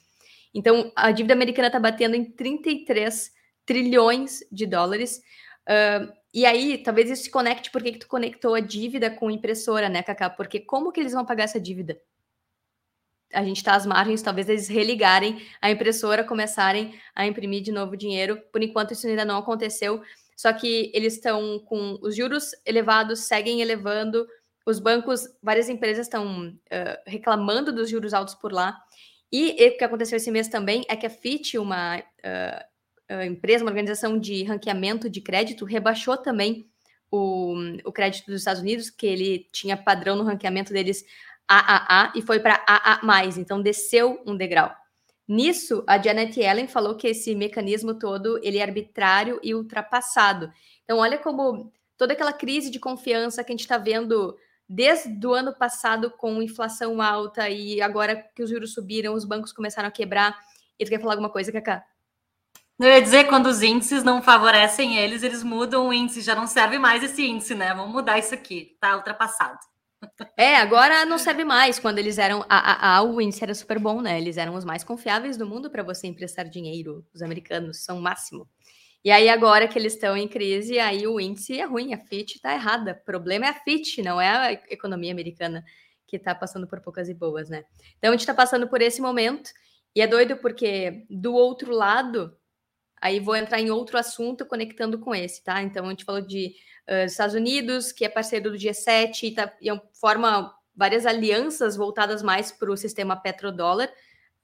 Então, 0.53 0.91
a 0.95 1.11
dívida 1.11 1.33
americana 1.33 1.67
está 1.67 1.79
batendo 1.79 2.15
em 2.15 2.23
33 2.23 3.31
trilhões 3.65 4.39
de 4.49 4.65
dólares. 4.65 5.21
Uh, 5.67 6.13
e 6.33 6.45
aí, 6.45 6.77
talvez 6.77 7.09
isso 7.09 7.23
se 7.23 7.29
conecte 7.29 7.69
porque 7.71 7.91
que 7.91 7.99
tu 7.99 8.07
conectou 8.07 8.53
a 8.53 8.61
dívida 8.61 9.09
com 9.09 9.29
impressora, 9.29 9.89
né, 9.89 10.01
Cacá? 10.01 10.29
Porque 10.29 10.61
como 10.61 10.91
que 10.91 10.99
eles 11.01 11.11
vão 11.11 11.25
pagar 11.25 11.43
essa 11.43 11.59
dívida? 11.59 11.99
A 13.33 13.43
gente 13.43 13.57
está 13.57 13.75
às 13.75 13.85
margens, 13.85 14.21
talvez 14.21 14.47
eles 14.47 14.67
religarem 14.67 15.41
a 15.61 15.69
impressora, 15.69 16.23
começarem 16.23 16.93
a 17.15 17.25
imprimir 17.25 17.61
de 17.61 17.71
novo 17.71 17.97
dinheiro. 17.97 18.39
Por 18.51 18.63
enquanto, 18.63 18.91
isso 18.91 19.07
ainda 19.07 19.25
não 19.25 19.37
aconteceu. 19.37 20.01
Só 20.35 20.51
que 20.51 20.91
eles 20.93 21.15
estão 21.15 21.59
com 21.59 21.97
os 22.01 22.15
juros 22.15 22.51
elevados, 22.65 23.21
seguem 23.21 23.61
elevando. 23.61 24.27
Os 24.65 24.79
bancos, 24.79 25.21
várias 25.41 25.69
empresas 25.69 26.07
estão 26.07 26.49
uh, 26.49 27.01
reclamando 27.05 27.71
dos 27.71 27.89
juros 27.89 28.13
altos 28.13 28.35
por 28.35 28.51
lá. 28.51 28.77
E 29.31 29.51
o 29.51 29.77
que 29.77 29.83
aconteceu 29.83 30.17
esse 30.17 30.31
mês 30.31 30.47
também 30.47 30.85
é 30.87 30.95
que 30.95 31.05
a 31.05 31.09
Fitch, 31.09 31.55
uma 31.55 31.99
uh, 31.99 33.21
empresa, 33.25 33.63
uma 33.63 33.71
organização 33.71 34.17
de 34.17 34.43
ranqueamento 34.43 35.09
de 35.09 35.21
crédito, 35.21 35.65
rebaixou 35.65 36.17
também 36.17 36.69
o, 37.11 37.55
o 37.85 37.91
crédito 37.91 38.27
dos 38.27 38.41
Estados 38.41 38.61
Unidos, 38.61 38.89
que 38.89 39.05
ele 39.05 39.47
tinha 39.51 39.77
padrão 39.77 40.15
no 40.15 40.23
ranqueamento 40.23 40.73
deles 40.73 41.05
AAA 41.47 42.13
e 42.15 42.21
foi 42.21 42.39
para 42.39 42.63
AA+, 42.67 43.25
então 43.37 43.61
desceu 43.61 44.21
um 44.25 44.35
degrau. 44.35 44.71
Nisso, 45.27 45.83
a 45.87 45.97
Janet 46.01 46.39
Yellen 46.39 46.67
falou 46.67 46.95
que 46.95 47.07
esse 47.07 47.33
mecanismo 47.33 47.95
todo 47.95 48.39
ele 48.43 48.59
é 48.59 48.63
arbitrário 48.63 49.39
e 49.41 49.55
ultrapassado. 49.55 50.51
Então, 50.83 50.99
olha 50.99 51.17
como 51.17 51.71
toda 51.97 52.13
aquela 52.13 52.33
crise 52.33 52.69
de 52.69 52.79
confiança 52.79 53.43
que 53.43 53.51
a 53.51 53.53
gente 53.53 53.61
está 53.61 53.77
vendo 53.77 54.37
desde 54.67 55.25
o 55.25 55.33
ano 55.33 55.53
passado 55.53 56.11
com 56.11 56.41
inflação 56.41 57.01
alta 57.01 57.49
e 57.49 57.81
agora 57.81 58.15
que 58.35 58.43
os 58.43 58.49
juros 58.49 58.73
subiram, 58.73 59.13
os 59.13 59.25
bancos 59.25 59.51
começaram 59.51 59.87
a 59.87 59.91
quebrar. 59.91 60.37
E 60.77 60.85
tu 60.85 60.89
quer 60.89 60.99
falar 60.99 61.13
alguma 61.13 61.29
coisa, 61.29 61.51
Cacá? 61.51 61.83
Eu 62.77 62.89
ia 62.89 63.01
dizer, 63.01 63.25
quando 63.25 63.47
os 63.47 63.61
índices 63.61 64.03
não 64.03 64.21
favorecem 64.21 64.97
eles, 64.97 65.23
eles 65.23 65.43
mudam 65.43 65.87
o 65.87 65.93
índice, 65.93 66.21
já 66.21 66.35
não 66.35 66.45
serve 66.45 66.77
mais 66.77 67.01
esse 67.03 67.25
índice, 67.25 67.55
né? 67.55 67.73
Vamos 67.73 67.93
mudar 67.93 68.19
isso 68.19 68.33
aqui, 68.33 68.75
tá 68.81 68.97
ultrapassado. 68.97 69.57
É, 70.37 70.55
agora 70.55 71.05
não 71.05 71.17
serve 71.17 71.43
mais. 71.43 71.79
Quando 71.79 71.99
eles 71.99 72.17
eram. 72.17 72.45
A, 72.49 72.97
a, 72.97 73.03
o 73.03 73.19
índice 73.21 73.43
era 73.43 73.53
super 73.53 73.79
bom, 73.79 74.01
né? 74.01 74.19
Eles 74.19 74.37
eram 74.37 74.55
os 74.55 74.65
mais 74.65 74.83
confiáveis 74.83 75.37
do 75.37 75.45
mundo 75.45 75.69
para 75.69 75.83
você 75.83 76.07
emprestar 76.07 76.47
dinheiro. 76.49 77.05
Os 77.13 77.21
americanos 77.21 77.83
são 77.83 77.97
o 77.99 78.01
máximo. 78.01 78.47
E 79.03 79.11
aí, 79.11 79.29
agora 79.29 79.67
que 79.67 79.77
eles 79.77 79.93
estão 79.93 80.17
em 80.17 80.27
crise, 80.27 80.79
aí 80.79 81.05
o 81.05 81.19
índice 81.19 81.59
é 81.59 81.65
ruim, 81.65 81.93
a 81.93 81.97
FIT 81.97 82.37
está 82.37 82.53
errada. 82.53 82.99
O 82.99 83.05
problema 83.05 83.45
é 83.45 83.49
a 83.49 83.53
FIT, 83.53 84.01
não 84.01 84.19
é 84.19 84.29
a 84.29 84.51
economia 84.73 85.11
americana 85.11 85.63
que 86.07 86.15
está 86.15 86.33
passando 86.33 86.67
por 86.67 86.81
poucas 86.81 87.07
e 87.07 87.13
boas, 87.13 87.47
né? 87.47 87.65
Então, 87.99 88.09
a 88.09 88.13
gente 88.13 88.21
está 88.21 88.33
passando 88.33 88.67
por 88.67 88.81
esse 88.81 89.01
momento. 89.01 89.51
E 89.95 90.01
é 90.01 90.07
doido 90.07 90.37
porque, 90.37 91.05
do 91.07 91.35
outro 91.35 91.71
lado, 91.71 92.35
aí 92.99 93.19
vou 93.19 93.35
entrar 93.35 93.59
em 93.59 93.69
outro 93.69 93.97
assunto 93.97 94.45
conectando 94.45 94.97
com 94.97 95.13
esse, 95.13 95.43
tá? 95.43 95.61
Então, 95.61 95.85
a 95.85 95.89
gente 95.89 96.03
falou 96.03 96.21
de 96.21 96.55
uh, 96.89 97.05
Estados 97.05 97.35
Unidos, 97.35 97.91
que 97.91 98.05
é 98.05 98.09
parceiro 98.09 98.51
do 98.51 98.57
G7 98.57 99.23
e, 99.23 99.31
tá, 99.31 99.53
e 99.61 99.69
é 99.69 99.81
forma 99.93 100.53
várias 100.75 101.05
alianças 101.05 101.75
voltadas 101.75 102.21
mais 102.21 102.51
para 102.51 102.71
o 102.71 102.77
sistema 102.77 103.15
petrodólar, 103.15 103.89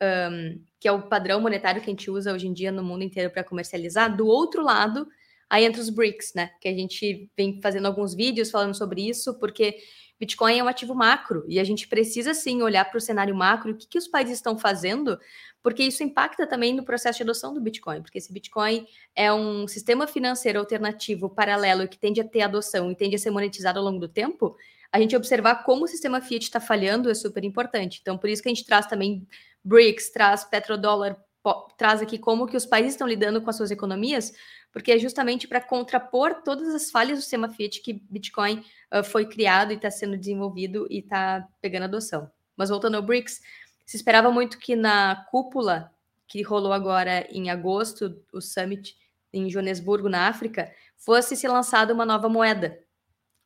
um, 0.01 0.63
que 0.79 0.87
é 0.87 0.91
o 0.91 1.03
padrão 1.03 1.41
monetário 1.41 1.81
que 1.81 1.89
a 1.89 1.93
gente 1.93 2.09
usa 2.09 2.33
hoje 2.33 2.47
em 2.47 2.53
dia 2.53 2.71
no 2.71 2.83
mundo 2.83 3.03
inteiro 3.03 3.29
para 3.29 3.43
comercializar. 3.43 4.15
Do 4.15 4.25
outro 4.25 4.63
lado, 4.63 5.07
aí 5.49 5.65
entra 5.65 5.81
os 5.81 5.89
BRICS, 5.89 6.33
né? 6.33 6.51
Que 6.59 6.69
a 6.69 6.73
gente 6.73 7.29
vem 7.35 7.61
fazendo 7.61 7.85
alguns 7.85 8.15
vídeos 8.15 8.49
falando 8.49 8.73
sobre 8.73 9.07
isso, 9.07 9.37
porque 9.37 9.77
Bitcoin 10.19 10.59
é 10.59 10.63
um 10.63 10.67
ativo 10.67 10.95
macro 10.95 11.43
e 11.47 11.59
a 11.59 11.63
gente 11.63 11.87
precisa 11.87 12.33
sim 12.33 12.61
olhar 12.61 12.85
para 12.85 12.97
o 12.97 13.01
cenário 13.01 13.35
macro, 13.35 13.71
o 13.71 13.75
que, 13.75 13.87
que 13.87 13.97
os 13.97 14.07
países 14.07 14.35
estão 14.35 14.57
fazendo 14.57 15.19
porque 15.61 15.83
isso 15.83 16.03
impacta 16.03 16.47
também 16.47 16.73
no 16.73 16.83
processo 16.83 17.17
de 17.17 17.23
adoção 17.23 17.53
do 17.53 17.61
Bitcoin, 17.61 18.01
porque 18.01 18.19
se 18.19 18.33
Bitcoin 18.33 18.85
é 19.15 19.31
um 19.31 19.67
sistema 19.67 20.07
financeiro 20.07 20.59
alternativo 20.59 21.29
paralelo 21.29 21.87
que 21.87 21.97
tende 21.97 22.19
a 22.19 22.27
ter 22.27 22.41
adoção 22.41 22.91
e 22.91 22.95
tende 22.95 23.15
a 23.15 23.19
ser 23.19 23.31
monetizado 23.31 23.79
ao 23.79 23.85
longo 23.85 23.99
do 23.99 24.07
tempo, 24.07 24.55
a 24.91 24.99
gente 24.99 25.15
observar 25.15 25.63
como 25.63 25.85
o 25.85 25.87
sistema 25.87 26.19
fiat 26.19 26.43
está 26.43 26.59
falhando 26.59 27.09
é 27.09 27.13
super 27.13 27.43
importante. 27.43 27.99
Então, 28.01 28.17
por 28.17 28.29
isso 28.29 28.41
que 28.41 28.49
a 28.49 28.53
gente 28.53 28.65
traz 28.65 28.85
também 28.87 29.25
BRICS, 29.63 30.11
traz 30.11 30.43
petrodólar, 30.43 31.15
traz 31.77 32.01
aqui 32.01 32.17
como 32.17 32.45
que 32.45 32.57
os 32.57 32.65
países 32.65 32.93
estão 32.93 33.07
lidando 33.07 33.41
com 33.41 33.49
as 33.49 33.55
suas 33.55 33.71
economias, 33.71 34.33
porque 34.71 34.91
é 34.91 34.99
justamente 34.99 35.47
para 35.47 35.61
contrapor 35.61 36.41
todas 36.43 36.73
as 36.73 36.91
falhas 36.91 37.19
do 37.19 37.21
sistema 37.21 37.49
fiat 37.49 37.81
que 37.81 37.93
Bitcoin 38.09 38.63
uh, 38.93 39.03
foi 39.03 39.25
criado 39.25 39.71
e 39.71 39.75
está 39.75 39.89
sendo 39.89 40.17
desenvolvido 40.17 40.87
e 40.89 40.99
está 40.99 41.47
pegando 41.61 41.83
adoção. 41.83 42.29
Mas 42.55 42.69
voltando 42.69 42.95
ao 42.95 43.01
BRICS, 43.01 43.41
se 43.91 43.97
esperava 43.97 44.31
muito 44.31 44.57
que 44.57 44.73
na 44.73 45.27
cúpula 45.29 45.91
que 46.25 46.41
rolou 46.41 46.71
agora 46.71 47.27
em 47.29 47.49
agosto, 47.49 48.23
o 48.31 48.39
summit 48.39 48.95
em 49.33 49.49
Joanesburgo, 49.49 50.07
na 50.07 50.29
África, 50.29 50.71
fosse 50.95 51.35
se 51.35 51.45
lançada 51.45 51.93
uma 51.93 52.05
nova 52.05 52.29
moeda. 52.29 52.79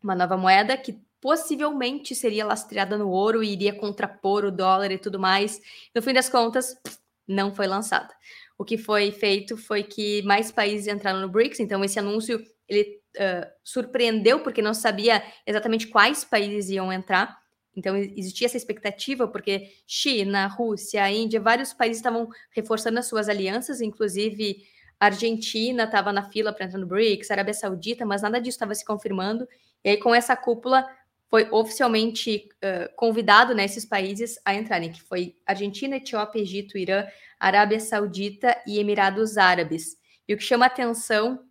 Uma 0.04 0.14
nova 0.14 0.38
moeda 0.38 0.78
que 0.78 1.02
possivelmente 1.20 2.14
seria 2.14 2.46
lastreada 2.46 2.96
no 2.96 3.10
ouro 3.10 3.44
e 3.44 3.54
iria 3.54 3.74
contrapor 3.74 4.46
o 4.46 4.52
dólar 4.52 4.92
e 4.92 5.00
tudo 5.00 5.18
mais. 5.18 5.60
No 5.96 6.02
fim 6.04 6.14
das 6.14 6.30
contas, 6.30 6.80
não 7.28 7.52
foi 7.52 7.66
lançada. 7.66 8.14
O 8.56 8.64
que 8.64 8.78
foi 8.78 9.12
feito 9.12 9.58
foi 9.58 9.82
que 9.82 10.22
mais 10.22 10.52
países 10.52 10.86
entraram 10.86 11.22
no 11.22 11.30
BRICS, 11.30 11.60
então 11.62 11.84
esse 11.84 11.98
anúncio 11.98 12.40
ele 12.70 13.02
uh, 13.18 13.50
surpreendeu 13.64 14.42
porque 14.42 14.62
não 14.62 14.76
sabia 14.76 15.24
exatamente 15.44 15.88
quais 15.88 16.24
países 16.24 16.70
iam 16.70 16.94
entrar. 16.94 17.36
Então, 17.76 17.96
existia 17.96 18.46
essa 18.46 18.56
expectativa, 18.56 19.28
porque 19.28 19.74
China, 19.86 20.48
Rússia, 20.48 21.10
Índia, 21.12 21.42
vários 21.42 21.74
países 21.74 21.98
estavam 21.98 22.30
reforçando 22.52 23.00
as 23.00 23.08
suas 23.08 23.28
alianças, 23.28 23.82
inclusive 23.82 24.66
a 25.00 25.08
Argentina 25.08 25.84
estava 25.84 26.14
na 26.14 26.30
fila 26.30 26.54
para 26.54 26.66
entrar 26.66 26.80
no 26.80 26.88
BRICS, 26.88 27.30
Arábia 27.30 27.54
Saudita, 27.54 28.06
mas 28.06 28.22
nada 28.22 28.40
disso 28.40 28.56
estava 28.56 28.74
se 28.74 28.86
confirmando. 28.86 29.46
E 29.84 29.90
aí, 29.90 29.98
com 29.98 30.16
essa 30.16 30.36
cúpula, 30.38 30.88
foi 31.30 31.50
oficialmente 31.52 32.48
uh, 32.56 32.96
convidado 32.96 33.54
né, 33.54 33.66
esses 33.66 33.84
países 33.84 34.40
a 34.46 34.56
entrarem, 34.56 34.92
que 34.92 35.02
foi 35.02 35.36
Argentina, 35.46 35.98
Etiópia, 35.98 36.42
Egito, 36.42 36.78
Irã, 36.78 37.06
Arábia 37.38 37.80
Saudita 37.82 38.56
e 38.66 38.80
Emirados 38.80 39.38
Árabes. 39.38 39.98
E 40.28 40.34
o 40.34 40.38
que 40.38 40.44
chama 40.44 40.66
atenção 40.66 41.44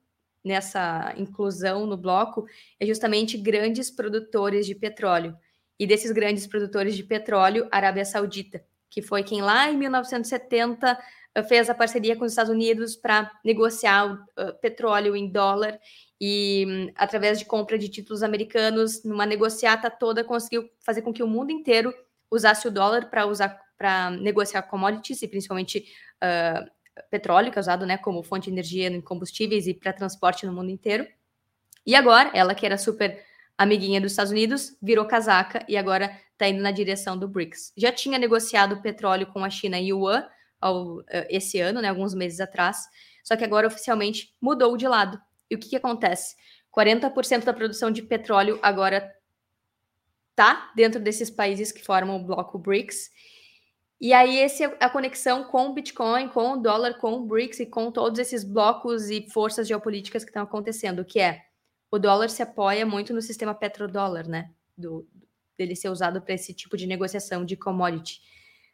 nessa 0.43 1.13
inclusão 1.19 1.87
no 1.87 1.99
bloco 1.99 2.47
é 2.81 2.87
justamente 2.87 3.37
grandes 3.37 3.91
produtores 3.91 4.65
de 4.65 4.75
petróleo 4.75 5.37
e 5.79 5.87
desses 5.87 6.13
grandes 6.13 6.47
produtores 6.47 6.97
de 6.97 7.03
petróleo, 7.03 7.69
Arábia 7.71 8.05
Saudita, 8.05 8.65
que 8.89 9.03
foi 9.03 9.23
quem 9.23 9.43
lá 9.43 9.71
em 9.71 9.77
1970 9.77 10.99
eh, 11.35 11.43
fez 11.43 11.69
a 11.69 11.75
parceria 11.75 12.17
com 12.17 12.25
os 12.25 12.33
Estados 12.33 12.53
Unidos 12.53 12.95
para 12.95 13.31
negociar 13.45 14.15
uh, 14.15 14.55
petróleo 14.61 15.17
em 15.17 15.29
dólar 15.29 15.79
e 16.21 16.93
através 16.95 17.39
de 17.41 17.45
compra 17.45 17.77
de 17.77 17.89
títulos 17.89 18.23
americanos, 18.23 19.03
numa 19.05 19.27
negociata 19.27 19.91
toda, 19.91 20.23
conseguiu 20.23 20.71
fazer 20.81 21.03
com 21.03 21.13
que 21.13 21.23
o 21.23 21.27
mundo 21.27 21.51
inteiro 21.51 21.93
usasse 22.31 22.69
o 22.69 22.71
dólar 22.71 23.11
para 23.11 23.27
usar 23.27 23.63
para 23.77 24.09
negociar 24.11 24.63
commodities 24.63 25.21
e 25.23 25.29
principalmente 25.29 25.85
uh, 26.23 26.71
petróleo, 27.11 27.51
que 27.51 27.59
é 27.59 27.61
usado 27.61 27.85
né, 27.85 27.99
como 27.99 28.23
fonte 28.23 28.45
de 28.45 28.51
energia 28.51 28.87
em 28.87 29.01
combustíveis 29.01 29.67
e 29.67 29.75
para 29.75 29.93
transporte 29.93 30.47
no 30.47 30.53
mundo 30.53 30.71
inteiro. 30.71 31.07
E 31.85 31.95
agora, 31.95 32.31
ela 32.33 32.55
que 32.55 32.65
era 32.65 32.79
super 32.79 33.23
amiguinha 33.57 34.01
dos 34.01 34.13
Estados 34.13 34.33
Unidos, 34.33 34.77
virou 34.83 35.05
casaca 35.07 35.65
e 35.69 35.77
agora 35.77 36.19
está 36.33 36.49
indo 36.49 36.63
na 36.63 36.71
direção 36.71 37.17
do 37.17 37.29
BRICS. 37.29 37.73
Já 37.77 37.93
tinha 37.93 38.19
negociado 38.19 38.83
petróleo 38.83 39.27
com 39.27 39.45
a 39.45 39.51
China 39.51 39.79
e 39.79 39.89
Yuan 39.89 40.27
ao, 40.61 40.99
uh, 40.99 41.05
esse 41.29 41.61
ano, 41.61 41.81
né, 41.81 41.89
alguns 41.89 42.15
meses 42.15 42.41
atrás, 42.41 42.79
só 43.23 43.37
que 43.37 43.45
agora 43.45 43.67
oficialmente 43.67 44.35
mudou 44.41 44.77
de 44.77 44.87
lado. 44.89 45.21
E 45.51 45.55
o 45.55 45.59
que, 45.59 45.71
que 45.71 45.77
acontece? 45.77 46.35
40% 46.77 47.45
da 47.45 47.53
produção 47.53 47.91
de 47.91 48.03
petróleo 48.03 48.59
agora 48.63 49.13
está 50.31 50.73
dentro 50.75 51.01
desses 51.01 51.31
países 51.31 51.71
que 51.71 51.85
formam 51.85 52.17
o 52.17 52.25
bloco 52.25 52.59
BRICS. 52.59 53.11
E 54.01 54.13
aí, 54.13 54.41
essa 54.41 54.65
é 54.65 54.77
a 54.81 54.91
conexão 54.91 55.45
com 55.45 55.69
o 55.69 55.73
Bitcoin, 55.73 56.29
com 56.29 56.53
o 56.53 56.57
dólar, 56.57 56.99
com 56.99 57.15
o 57.15 57.25
BRICS 57.25 57.61
e 57.61 57.67
com 57.67 57.93
todos 57.93 58.19
esses 58.19 58.43
blocos 58.43 59.09
e 59.09 59.31
forças 59.31 59.69
geopolíticas 59.69 60.25
que 60.25 60.31
estão 60.31 60.43
acontecendo, 60.43 61.05
que 61.05 61.21
é 61.21 61.43
o 61.91 61.99
dólar 61.99 62.29
se 62.29 62.43
apoia 62.43 62.85
muito 62.85 63.13
no 63.13 63.23
sistema 63.23 63.55
petrodólar, 63.55 64.29
né? 64.29 64.51
Do, 64.77 65.07
dele 65.57 65.77
ser 65.77 65.89
usado 65.89 66.21
para 66.21 66.35
esse 66.35 66.53
tipo 66.53 66.77
de 66.77 66.87
negociação 66.87 67.45
de 67.45 67.57
commodity. 67.57 68.21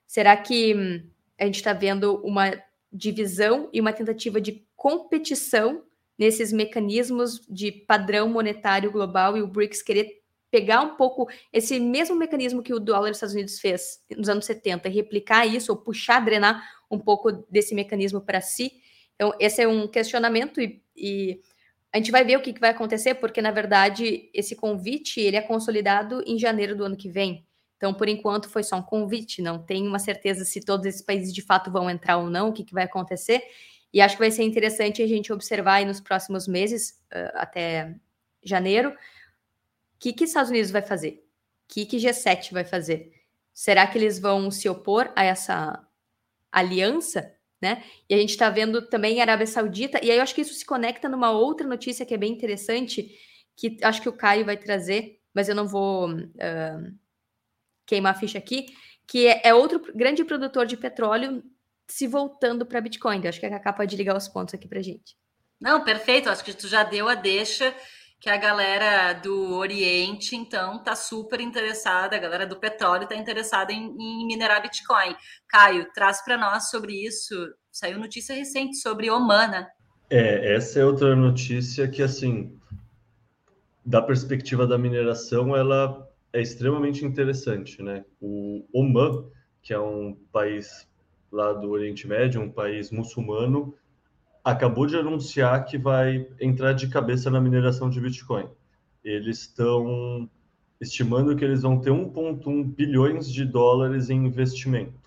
Será 0.06 0.36
que 0.36 0.74
hum, 0.74 1.08
a 1.38 1.44
gente 1.44 1.56
está 1.56 1.72
vendo 1.72 2.16
uma 2.24 2.50
divisão 2.92 3.68
e 3.72 3.80
uma 3.80 3.92
tentativa 3.92 4.40
de 4.40 4.66
competição 4.74 5.84
nesses 6.18 6.52
mecanismos 6.52 7.40
de 7.48 7.70
padrão 7.72 8.28
monetário 8.28 8.90
global 8.90 9.36
e 9.36 9.42
o 9.42 9.46
BRICS 9.46 9.82
querer 9.82 10.20
pegar 10.50 10.80
um 10.82 10.96
pouco 10.96 11.28
esse 11.52 11.78
mesmo 11.78 12.16
mecanismo 12.16 12.62
que 12.62 12.74
o 12.74 12.80
dólar 12.80 13.08
dos 13.08 13.16
Estados 13.16 13.34
Unidos 13.34 13.60
fez 13.60 14.00
nos 14.16 14.28
anos 14.28 14.44
70 14.44 14.88
e 14.88 14.92
replicar 14.92 15.46
isso 15.46 15.70
ou 15.70 15.78
puxar, 15.78 16.24
drenar 16.24 16.62
um 16.90 16.98
pouco 16.98 17.30
desse 17.48 17.74
mecanismo 17.74 18.20
para 18.20 18.40
si. 18.40 18.72
Então, 19.14 19.32
esse 19.38 19.62
é 19.62 19.68
um 19.68 19.86
questionamento 19.86 20.60
e, 20.60 20.82
e 20.96 21.40
a 21.92 21.96
gente 21.96 22.10
vai 22.10 22.24
ver 22.24 22.36
o 22.36 22.42
que, 22.42 22.58
vai 22.58 22.70
acontecer, 22.70 23.14
porque, 23.14 23.42
na 23.42 23.50
verdade, 23.50 24.30
esse 24.32 24.54
convite 24.54 25.20
ele 25.20 25.36
é 25.36 25.42
consolidado 25.42 26.22
em 26.26 26.38
janeiro 26.38 26.76
do 26.76 26.84
ano 26.84 26.96
que 26.96 27.08
vem. 27.08 27.44
Então, 27.76 27.92
por 27.92 28.08
enquanto, 28.08 28.48
foi 28.48 28.62
só 28.62 28.76
um 28.76 28.82
convite, 28.82 29.42
não 29.42 29.58
tem 29.58 29.88
uma 29.88 29.98
certeza 29.98 30.44
se 30.44 30.60
todos 30.60 30.86
esses 30.86 31.02
países 31.02 31.32
de 31.32 31.42
fato 31.42 31.70
vão 31.70 31.90
entrar 31.90 32.18
ou 32.18 32.30
não, 32.30 32.50
o 32.50 32.52
que, 32.52 32.62
que 32.62 32.74
vai 32.74 32.84
acontecer. 32.84 33.42
E 33.92 34.00
acho 34.00 34.14
que 34.14 34.22
vai 34.22 34.30
ser 34.30 34.44
interessante 34.44 35.02
a 35.02 35.06
gente 35.06 35.32
observar 35.32 35.74
aí 35.74 35.84
nos 35.84 36.00
próximos 36.00 36.46
meses, 36.46 37.02
até 37.34 37.96
janeiro, 38.42 38.90
o 38.90 38.94
que, 39.98 40.12
que 40.12 40.24
Estados 40.24 40.50
Unidos 40.50 40.70
vai 40.70 40.82
fazer? 40.82 41.26
O 41.64 41.74
que, 41.74 41.86
que 41.86 41.96
G7 41.96 42.52
vai 42.52 42.64
fazer? 42.64 43.12
Será 43.52 43.86
que 43.86 43.98
eles 43.98 44.18
vão 44.18 44.50
se 44.50 44.68
opor 44.68 45.12
a 45.16 45.24
essa 45.24 45.86
aliança? 46.52 47.34
Né? 47.60 47.84
E 48.08 48.14
a 48.14 48.18
gente 48.18 48.30
está 48.30 48.48
vendo 48.48 48.80
também 48.88 49.20
a 49.20 49.22
Arábia 49.22 49.46
Saudita, 49.46 50.02
e 50.02 50.10
aí 50.10 50.16
eu 50.16 50.22
acho 50.22 50.34
que 50.34 50.40
isso 50.40 50.54
se 50.54 50.64
conecta 50.64 51.08
numa 51.08 51.30
outra 51.30 51.66
notícia 51.66 52.06
que 52.06 52.14
é 52.14 52.16
bem 52.16 52.32
interessante, 52.32 53.10
que 53.54 53.76
acho 53.82 54.00
que 54.00 54.08
o 54.08 54.16
Caio 54.16 54.46
vai 54.46 54.56
trazer, 54.56 55.20
mas 55.34 55.48
eu 55.48 55.54
não 55.54 55.68
vou. 55.68 56.10
Uh, 56.10 57.00
queimar 57.90 58.14
a 58.14 58.18
ficha 58.18 58.38
aqui, 58.38 58.66
que 59.06 59.26
é, 59.26 59.48
é 59.48 59.54
outro 59.54 59.82
grande 59.92 60.24
produtor 60.24 60.64
de 60.64 60.76
petróleo 60.76 61.42
se 61.88 62.06
voltando 62.06 62.64
para 62.64 62.80
Bitcoin. 62.80 63.20
Eu 63.20 63.28
acho 63.28 63.40
que 63.40 63.46
a 63.46 63.50
Cacá 63.50 63.72
pode 63.72 63.96
ligar 63.96 64.16
os 64.16 64.28
pontos 64.28 64.54
aqui 64.54 64.68
para 64.68 64.80
gente. 64.80 65.16
Não, 65.60 65.82
perfeito. 65.82 66.30
Acho 66.30 66.44
que 66.44 66.54
tu 66.54 66.68
já 66.68 66.84
deu 66.84 67.08
a 67.08 67.16
deixa 67.16 67.74
que 68.20 68.28
a 68.28 68.36
galera 68.36 69.14
do 69.14 69.54
Oriente, 69.54 70.36
então, 70.36 70.76
está 70.76 70.94
super 70.94 71.40
interessada, 71.40 72.14
a 72.14 72.18
galera 72.18 72.46
do 72.46 72.56
petróleo 72.56 73.04
está 73.04 73.16
interessada 73.16 73.72
em, 73.72 73.96
em, 73.98 74.26
minerar 74.26 74.60
Bitcoin. 74.60 75.16
Caio, 75.48 75.90
traz 75.94 76.22
para 76.22 76.36
nós 76.36 76.68
sobre 76.68 76.92
isso. 76.92 77.34
Saiu 77.72 77.98
notícia 77.98 78.36
recente 78.36 78.76
sobre 78.76 79.10
Oman, 79.10 79.48
né? 79.48 79.68
É, 80.10 80.54
essa 80.54 80.80
é 80.80 80.84
outra 80.84 81.16
notícia 81.16 81.88
que, 81.88 82.02
assim, 82.02 82.58
da 83.86 84.02
perspectiva 84.02 84.66
da 84.66 84.76
mineração, 84.76 85.56
ela 85.56 86.06
é 86.30 86.42
extremamente 86.42 87.06
interessante, 87.06 87.82
né? 87.82 88.04
O 88.20 88.66
Oman, 88.74 89.24
que 89.62 89.72
é 89.72 89.80
um 89.80 90.14
país 90.30 90.86
lá 91.32 91.54
do 91.54 91.70
Oriente 91.70 92.06
Médio, 92.06 92.42
um 92.42 92.50
país 92.50 92.90
muçulmano, 92.90 93.74
acabou 94.44 94.86
de 94.86 94.96
anunciar 94.96 95.64
que 95.64 95.76
vai 95.76 96.26
entrar 96.40 96.72
de 96.72 96.88
cabeça 96.88 97.30
na 97.30 97.40
mineração 97.40 97.90
de 97.90 98.00
Bitcoin. 98.00 98.48
Eles 99.04 99.40
estão 99.40 100.28
estimando 100.80 101.36
que 101.36 101.44
eles 101.44 101.62
vão 101.62 101.78
ter 101.78 101.90
1,1 101.90 102.64
bilhões 102.64 103.30
de 103.30 103.44
dólares 103.44 104.08
em 104.08 104.26
investimento. 104.26 104.98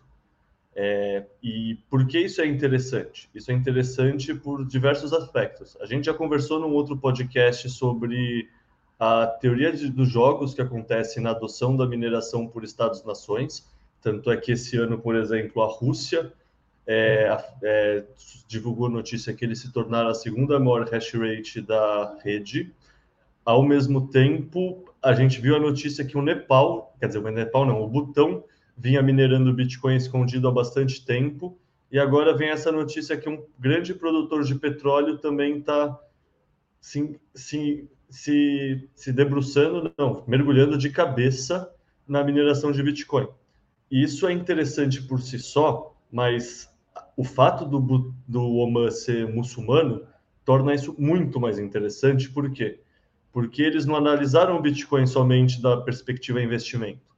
É, 0.75 1.25
e 1.41 1.77
por 1.89 2.07
que 2.07 2.19
isso 2.19 2.41
é 2.41 2.47
interessante? 2.47 3.29
Isso 3.33 3.51
é 3.51 3.53
interessante 3.53 4.33
por 4.33 4.65
diversos 4.65 5.13
aspectos. 5.13 5.77
A 5.79 5.85
gente 5.85 6.05
já 6.05 6.13
conversou 6.13 6.59
num 6.59 6.73
outro 6.73 6.97
podcast 6.97 7.69
sobre 7.69 8.49
a 8.99 9.27
teoria 9.27 9.71
de, 9.71 9.89
dos 9.89 10.09
jogos 10.09 10.53
que 10.53 10.61
acontece 10.61 11.19
na 11.19 11.31
adoção 11.31 11.75
da 11.75 11.87
mineração 11.87 12.47
por 12.47 12.63
Estados-nações. 12.63 13.67
Tanto 14.01 14.31
é 14.31 14.37
que 14.37 14.51
esse 14.51 14.77
ano, 14.77 14.97
por 14.97 15.15
exemplo, 15.15 15.61
a 15.61 15.67
Rússia 15.67 16.31
é, 16.85 17.37
é, 17.63 18.03
divulgou 18.47 18.89
notícia 18.89 19.33
que 19.33 19.45
eles 19.45 19.59
se 19.59 19.71
tornaram 19.71 20.09
a 20.09 20.13
segunda 20.13 20.59
maior 20.59 20.87
hash 20.89 21.13
rate 21.13 21.61
da 21.61 22.17
rede. 22.23 22.73
Ao 23.45 23.63
mesmo 23.63 24.07
tempo, 24.07 24.85
a 25.01 25.13
gente 25.13 25.39
viu 25.41 25.55
a 25.55 25.59
notícia 25.59 26.05
que 26.05 26.17
o 26.17 26.21
Nepal, 26.21 26.95
quer 26.99 27.07
dizer, 27.07 27.19
o 27.19 27.31
Nepal 27.31 27.65
não, 27.65 27.81
o 27.81 27.87
Butão 27.87 28.43
vinha 28.77 29.01
minerando 29.01 29.53
Bitcoin 29.53 29.95
escondido 29.95 30.47
há 30.47 30.51
bastante 30.51 31.05
tempo, 31.05 31.57
e 31.91 31.99
agora 31.99 32.35
vem 32.35 32.49
essa 32.49 32.71
notícia 32.71 33.15
que 33.15 33.29
um 33.29 33.45
grande 33.59 33.93
produtor 33.93 34.43
de 34.43 34.55
petróleo 34.55 35.17
também 35.19 35.59
está 35.59 35.99
se, 36.81 37.19
se 37.35 37.87
se, 38.13 38.87
se 38.93 39.11
debruçando, 39.11 39.91
não, 39.97 40.23
mergulhando 40.27 40.77
de 40.77 40.91
cabeça 40.91 41.67
na 42.07 42.23
mineração 42.23 42.71
de 42.71 42.83
Bitcoin. 42.83 43.27
E 43.89 44.03
isso 44.03 44.27
é 44.27 44.31
interessante 44.31 45.01
por 45.01 45.19
si 45.19 45.39
só, 45.39 45.95
mas 46.11 46.71
o 47.15 47.23
fato 47.23 47.65
do, 47.65 48.13
do 48.27 48.43
Oman 48.55 48.89
ser 48.91 49.27
muçulmano 49.27 50.01
torna 50.43 50.73
isso 50.73 50.95
muito 50.97 51.39
mais 51.39 51.59
interessante. 51.59 52.29
Por 52.29 52.51
quê? 52.51 52.79
Porque 53.31 53.61
eles 53.61 53.85
não 53.85 53.95
analisaram 53.95 54.57
o 54.57 54.61
Bitcoin 54.61 55.05
somente 55.07 55.61
da 55.61 55.77
perspectiva 55.77 56.41
investimento. 56.41 57.13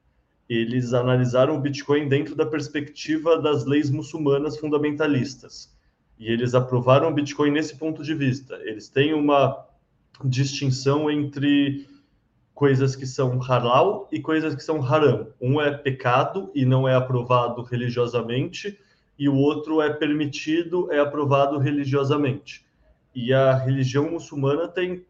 Eles 0.47 0.93
analisaram 0.93 1.55
o 1.55 1.59
Bitcoin 1.59 2.07
dentro 2.07 2.35
da 2.35 2.45
perspectiva 2.45 3.41
das 3.41 3.65
leis 3.65 3.89
muçulmanas 3.89 4.57
fundamentalistas. 4.57 5.75
E 6.17 6.31
eles 6.31 6.53
aprovaram 6.53 7.09
o 7.09 7.13
Bitcoin 7.13 7.51
nesse 7.51 7.77
ponto 7.77 8.03
de 8.03 8.13
vista. 8.13 8.55
Eles 8.63 8.87
têm 8.87 9.13
uma 9.13 9.65
distinção 10.23 11.09
entre 11.11 11.87
coisas 12.53 12.95
que 12.95 13.05
são 13.05 13.37
halal 13.39 14.07
e 14.11 14.21
coisas 14.21 14.55
que 14.55 14.63
são 14.63 14.81
haram. 14.81 15.27
Um 15.41 15.59
é 15.59 15.71
pecado 15.71 16.51
e 16.55 16.65
não 16.65 16.87
é 16.87 16.95
aprovado 16.95 17.61
religiosamente, 17.63 18.79
e 19.17 19.29
o 19.29 19.35
outro 19.35 19.81
é 19.81 19.93
permitido, 19.93 20.91
é 20.91 20.99
aprovado 20.99 21.57
religiosamente. 21.57 22.65
E 23.13 23.33
a 23.33 23.55
religião 23.55 24.11
muçulmana 24.11 24.67
tem 24.67 25.05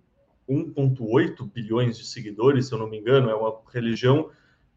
1,8 0.47 1.51
bilhões 1.51 1.97
de 1.97 2.05
seguidores, 2.05 2.67
se 2.67 2.73
eu 2.73 2.77
não 2.77 2.89
me 2.89 2.99
engano, 2.99 3.29
é 3.29 3.35
uma 3.35 3.59
religião 3.73 4.29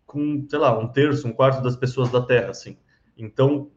com, 0.06 0.46
sei 0.48 0.58
lá, 0.58 0.78
um 0.78 0.88
terço, 0.88 1.28
um 1.28 1.32
quarto 1.32 1.62
das 1.62 1.76
pessoas 1.76 2.10
da 2.10 2.22
Terra, 2.22 2.50
assim. 2.50 2.78
Então, 3.16 3.70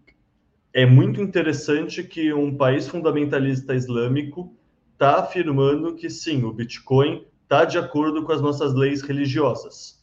é 0.74 0.86
muito 0.86 1.22
interessante 1.22 2.02
que 2.04 2.32
um 2.32 2.56
país 2.56 2.88
fundamentalista 2.88 3.76
islâmico 3.76 4.56
está 4.94 5.20
afirmando 5.20 5.96
que 5.96 6.10
sim, 6.10 6.44
o 6.44 6.54
Bitcoin 6.54 7.26
está 7.44 7.66
de 7.66 7.78
acordo 7.78 8.24
com 8.24 8.32
as 8.32 8.40
nossas 8.40 8.74
leis 8.74 9.02
religiosas. 9.02 10.02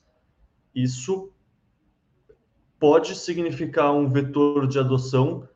Isso 0.75 1.33
pode 2.79 3.15
significar 3.15 3.93
um 3.93 4.09
vetor 4.09 4.67
de 4.67 4.79
adoção 4.79 5.49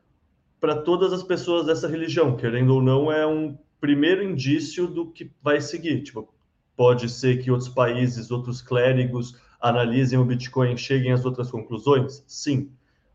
para 0.59 0.75
todas 0.75 1.11
as 1.11 1.23
pessoas 1.23 1.65
dessa 1.65 1.87
religião, 1.87 2.35
querendo 2.35 2.75
ou 2.75 2.81
não, 2.81 3.11
é 3.11 3.25
um 3.27 3.57
primeiro 3.79 4.23
indício 4.23 4.87
do 4.87 5.11
que 5.11 5.31
vai 5.41 5.59
seguir. 5.59 6.03
Tipo, 6.03 6.33
pode 6.75 7.09
ser 7.09 7.43
que 7.43 7.51
outros 7.51 7.69
países, 7.69 8.31
outros 8.31 8.61
clérigos 8.61 9.35
analisem 9.59 10.19
o 10.19 10.25
Bitcoin 10.25 10.77
cheguem 10.77 11.11
às 11.11 11.25
outras 11.25 11.51
conclusões? 11.51 12.23
Sim. 12.27 12.71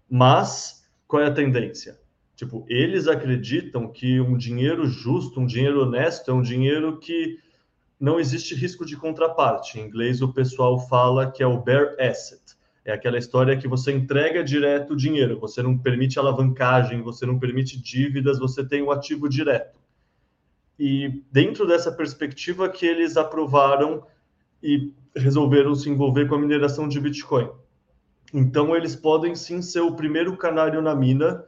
Mas 0.08 0.86
qual 1.06 1.22
é 1.22 1.26
a 1.26 1.34
tendência? 1.34 1.98
Tipo, 2.36 2.64
eles 2.68 3.08
acreditam 3.08 3.88
que 3.88 4.20
um 4.20 4.36
dinheiro 4.36 4.86
justo, 4.86 5.40
um 5.40 5.46
dinheiro 5.46 5.82
honesto, 5.82 6.30
é 6.30 6.34
um 6.34 6.42
dinheiro 6.42 6.98
que 6.98 7.38
não 7.98 8.20
existe 8.20 8.54
risco 8.54 8.86
de 8.86 8.96
contraparte. 8.96 9.78
Em 9.78 9.86
inglês, 9.86 10.22
o 10.22 10.32
pessoal 10.32 10.78
fala 10.88 11.30
que 11.30 11.42
é 11.42 11.46
o 11.46 11.60
bare 11.60 12.00
asset. 12.00 12.57
É 12.88 12.92
aquela 12.94 13.18
história 13.18 13.54
que 13.54 13.68
você 13.68 13.92
entrega 13.92 14.42
direto 14.42 14.94
o 14.94 14.96
dinheiro, 14.96 15.38
você 15.38 15.62
não 15.62 15.76
permite 15.76 16.18
alavancagem, 16.18 17.02
você 17.02 17.26
não 17.26 17.38
permite 17.38 17.78
dívidas, 17.78 18.38
você 18.38 18.66
tem 18.66 18.80
o 18.80 18.86
um 18.86 18.90
ativo 18.90 19.28
direto. 19.28 19.78
e 20.78 21.22
dentro 21.30 21.66
dessa 21.66 21.92
perspectiva 21.92 22.66
que 22.66 22.86
eles 22.86 23.18
aprovaram 23.18 24.06
e 24.62 24.94
resolveram 25.14 25.74
se 25.74 25.90
envolver 25.90 26.28
com 26.28 26.36
a 26.36 26.38
mineração 26.38 26.88
de 26.88 26.98
Bitcoin. 26.98 27.50
Então, 28.32 28.74
eles 28.74 28.96
podem 28.96 29.34
sim 29.34 29.60
ser 29.60 29.80
o 29.80 29.94
primeiro 29.94 30.34
canário 30.34 30.80
na 30.80 30.94
mina 30.94 31.44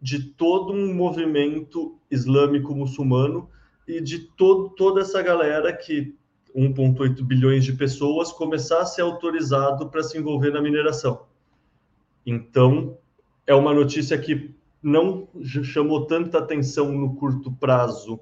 de 0.00 0.22
todo 0.22 0.72
um 0.72 0.94
movimento 0.94 1.98
islâmico 2.08 2.72
muçulmano 2.72 3.50
e 3.88 4.00
de 4.00 4.20
todo, 4.20 4.68
toda 4.76 5.00
essa 5.00 5.20
galera 5.20 5.72
que 5.72 6.14
1,8 6.54 7.22
bilhões 7.22 7.64
de 7.64 7.72
pessoas 7.72 8.30
começar 8.30 8.80
a 8.80 8.86
ser 8.86 9.02
autorizado 9.02 9.88
para 9.88 10.02
se 10.02 10.16
envolver 10.16 10.50
na 10.50 10.62
mineração. 10.62 11.26
Então, 12.24 12.96
é 13.46 13.54
uma 13.54 13.74
notícia 13.74 14.16
que 14.16 14.54
não 14.82 15.28
chamou 15.42 16.06
tanta 16.06 16.38
atenção 16.38 16.92
no 16.92 17.14
curto 17.16 17.50
prazo 17.52 18.20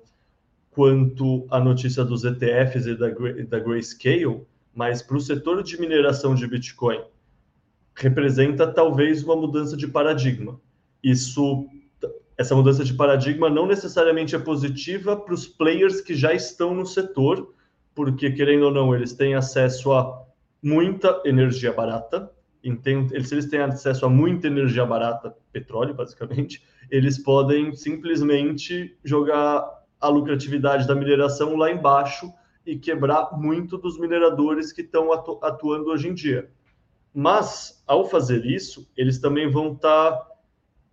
quanto 0.70 1.46
a 1.50 1.60
notícia 1.60 2.04
dos 2.04 2.24
ETFs 2.24 2.86
e 2.86 2.96
da, 2.96 3.08
da 3.08 3.58
Grayscale, 3.58 4.42
mas 4.74 5.02
para 5.02 5.16
o 5.16 5.20
setor 5.20 5.62
de 5.62 5.78
mineração 5.78 6.34
de 6.34 6.46
Bitcoin, 6.46 7.02
representa 7.94 8.66
talvez 8.66 9.22
uma 9.22 9.36
mudança 9.36 9.76
de 9.76 9.86
paradigma. 9.86 10.58
Isso, 11.02 11.66
essa 12.38 12.54
mudança 12.54 12.84
de 12.84 12.94
paradigma 12.94 13.50
não 13.50 13.66
necessariamente 13.66 14.34
é 14.34 14.38
positiva 14.38 15.16
para 15.16 15.34
os 15.34 15.46
players 15.46 16.00
que 16.00 16.14
já 16.14 16.32
estão 16.32 16.74
no 16.74 16.86
setor, 16.86 17.52
porque 17.94 18.30
querendo 18.30 18.64
ou 18.64 18.70
não, 18.70 18.94
eles 18.94 19.12
têm 19.12 19.34
acesso 19.34 19.92
a 19.92 20.24
muita 20.62 21.20
energia 21.24 21.72
barata. 21.72 22.30
Então, 22.64 23.08
se 23.08 23.34
eles 23.34 23.46
têm 23.46 23.60
acesso 23.60 24.06
a 24.06 24.08
muita 24.08 24.46
energia 24.46 24.86
barata, 24.86 25.34
petróleo 25.52 25.94
basicamente, 25.94 26.62
eles 26.90 27.18
podem 27.18 27.74
simplesmente 27.74 28.96
jogar 29.04 29.82
a 30.00 30.08
lucratividade 30.08 30.86
da 30.86 30.94
mineração 30.94 31.56
lá 31.56 31.70
embaixo 31.70 32.32
e 32.64 32.76
quebrar 32.76 33.36
muito 33.36 33.76
dos 33.76 33.98
mineradores 33.98 34.72
que 34.72 34.82
estão 34.82 35.12
atu 35.12 35.38
atuando 35.42 35.90
hoje 35.90 36.08
em 36.08 36.14
dia. 36.14 36.50
Mas, 37.12 37.82
ao 37.86 38.08
fazer 38.08 38.46
isso, 38.46 38.88
eles 38.96 39.18
também 39.18 39.50
vão 39.50 39.72
estar 39.72 40.12
tá 40.12 40.31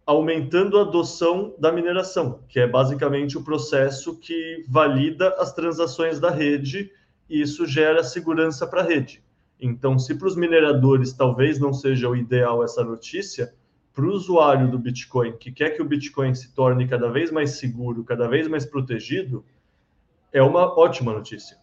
aumentando 0.10 0.80
a 0.80 0.82
adoção 0.82 1.53
da 1.60 1.72
mineração, 1.72 2.39
que 2.49 2.60
é 2.60 2.66
basicamente 2.66 3.38
o 3.38 3.43
processo 3.43 4.18
que 4.18 4.66
valida 4.68 5.36
as 5.38 5.53
transações 5.53 6.20
da 6.20 6.32
rede 6.32 6.91
e 7.30 7.39
isso 7.39 7.68
gera 7.68 8.03
segurança 8.03 8.66
para 8.66 8.82
a 8.82 8.84
rede. 8.84 9.24
Então, 9.62 9.99
se 9.99 10.16
para 10.16 10.28
os 10.28 10.36
mineradores 10.36 11.14
talvez 11.14 11.60
não 11.60 11.72
seja 11.72 12.10
o 12.10 12.16
ideal 12.16 12.64
essa 12.64 12.84
notícia, 12.84 13.53
para 13.93 14.03
o 14.03 14.12
usuário 14.12 14.72
do 14.72 14.80
Bitcoin 14.80 15.34
que 15.34 15.51
quer 15.51 15.76
que 15.76 15.82
o 15.84 15.86
Bitcoin 15.86 16.34
se 16.34 16.55
torne 16.55 16.88
cada 16.88 17.12
vez 17.12 17.30
mais 17.30 17.60
seguro, 17.60 18.03
cada 18.03 18.28
vez 18.28 18.47
mais 18.47 18.66
protegido, 18.66 19.45
é 20.34 20.41
uma 20.41 20.76
ótima 20.76 21.14
notícia. 21.14 21.55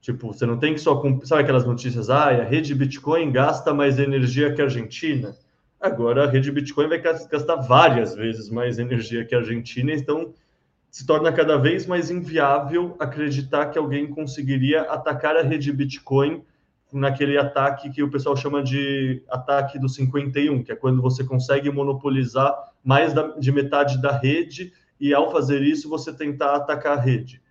Tipo, 0.00 0.32
você 0.32 0.46
não 0.46 0.56
tem 0.56 0.72
que 0.72 0.80
só. 0.80 1.02
Sabe 1.24 1.42
aquelas 1.42 1.66
notícias? 1.66 2.08
Ah, 2.10 2.28
a 2.28 2.44
rede 2.44 2.76
Bitcoin 2.76 3.32
gasta 3.32 3.74
mais 3.74 3.98
energia 3.98 4.54
que 4.54 4.60
a 4.60 4.66
Argentina. 4.66 5.34
Agora 5.82 6.22
a 6.22 6.30
rede 6.30 6.52
Bitcoin 6.52 6.86
vai 6.86 7.00
gastar 7.00 7.56
várias 7.56 8.14
vezes 8.14 8.48
mais 8.48 8.78
energia 8.78 9.24
que 9.24 9.34
a 9.34 9.38
Argentina, 9.38 9.92
então 9.92 10.32
se 10.88 11.04
torna 11.04 11.32
cada 11.32 11.56
vez 11.56 11.86
mais 11.86 12.08
inviável 12.08 12.94
acreditar 13.00 13.66
que 13.66 13.76
alguém 13.76 14.06
conseguiria 14.06 14.82
atacar 14.82 15.36
a 15.36 15.42
rede 15.42 15.72
Bitcoin 15.72 16.44
naquele 16.92 17.36
ataque 17.36 17.90
que 17.90 18.00
o 18.00 18.08
pessoal 18.08 18.36
chama 18.36 18.62
de 18.62 19.24
ataque 19.28 19.76
do 19.76 19.88
51, 19.88 20.62
que 20.62 20.70
é 20.70 20.76
quando 20.76 21.02
você 21.02 21.24
consegue 21.24 21.68
monopolizar 21.68 22.54
mais 22.84 23.12
da, 23.12 23.36
de 23.36 23.50
metade 23.50 24.00
da 24.00 24.16
rede 24.16 24.72
e 25.00 25.12
ao 25.12 25.32
fazer 25.32 25.62
isso 25.62 25.88
você 25.88 26.12
tentar 26.12 26.54
atacar 26.54 26.96
a 26.96 27.00
rede. 27.00 27.42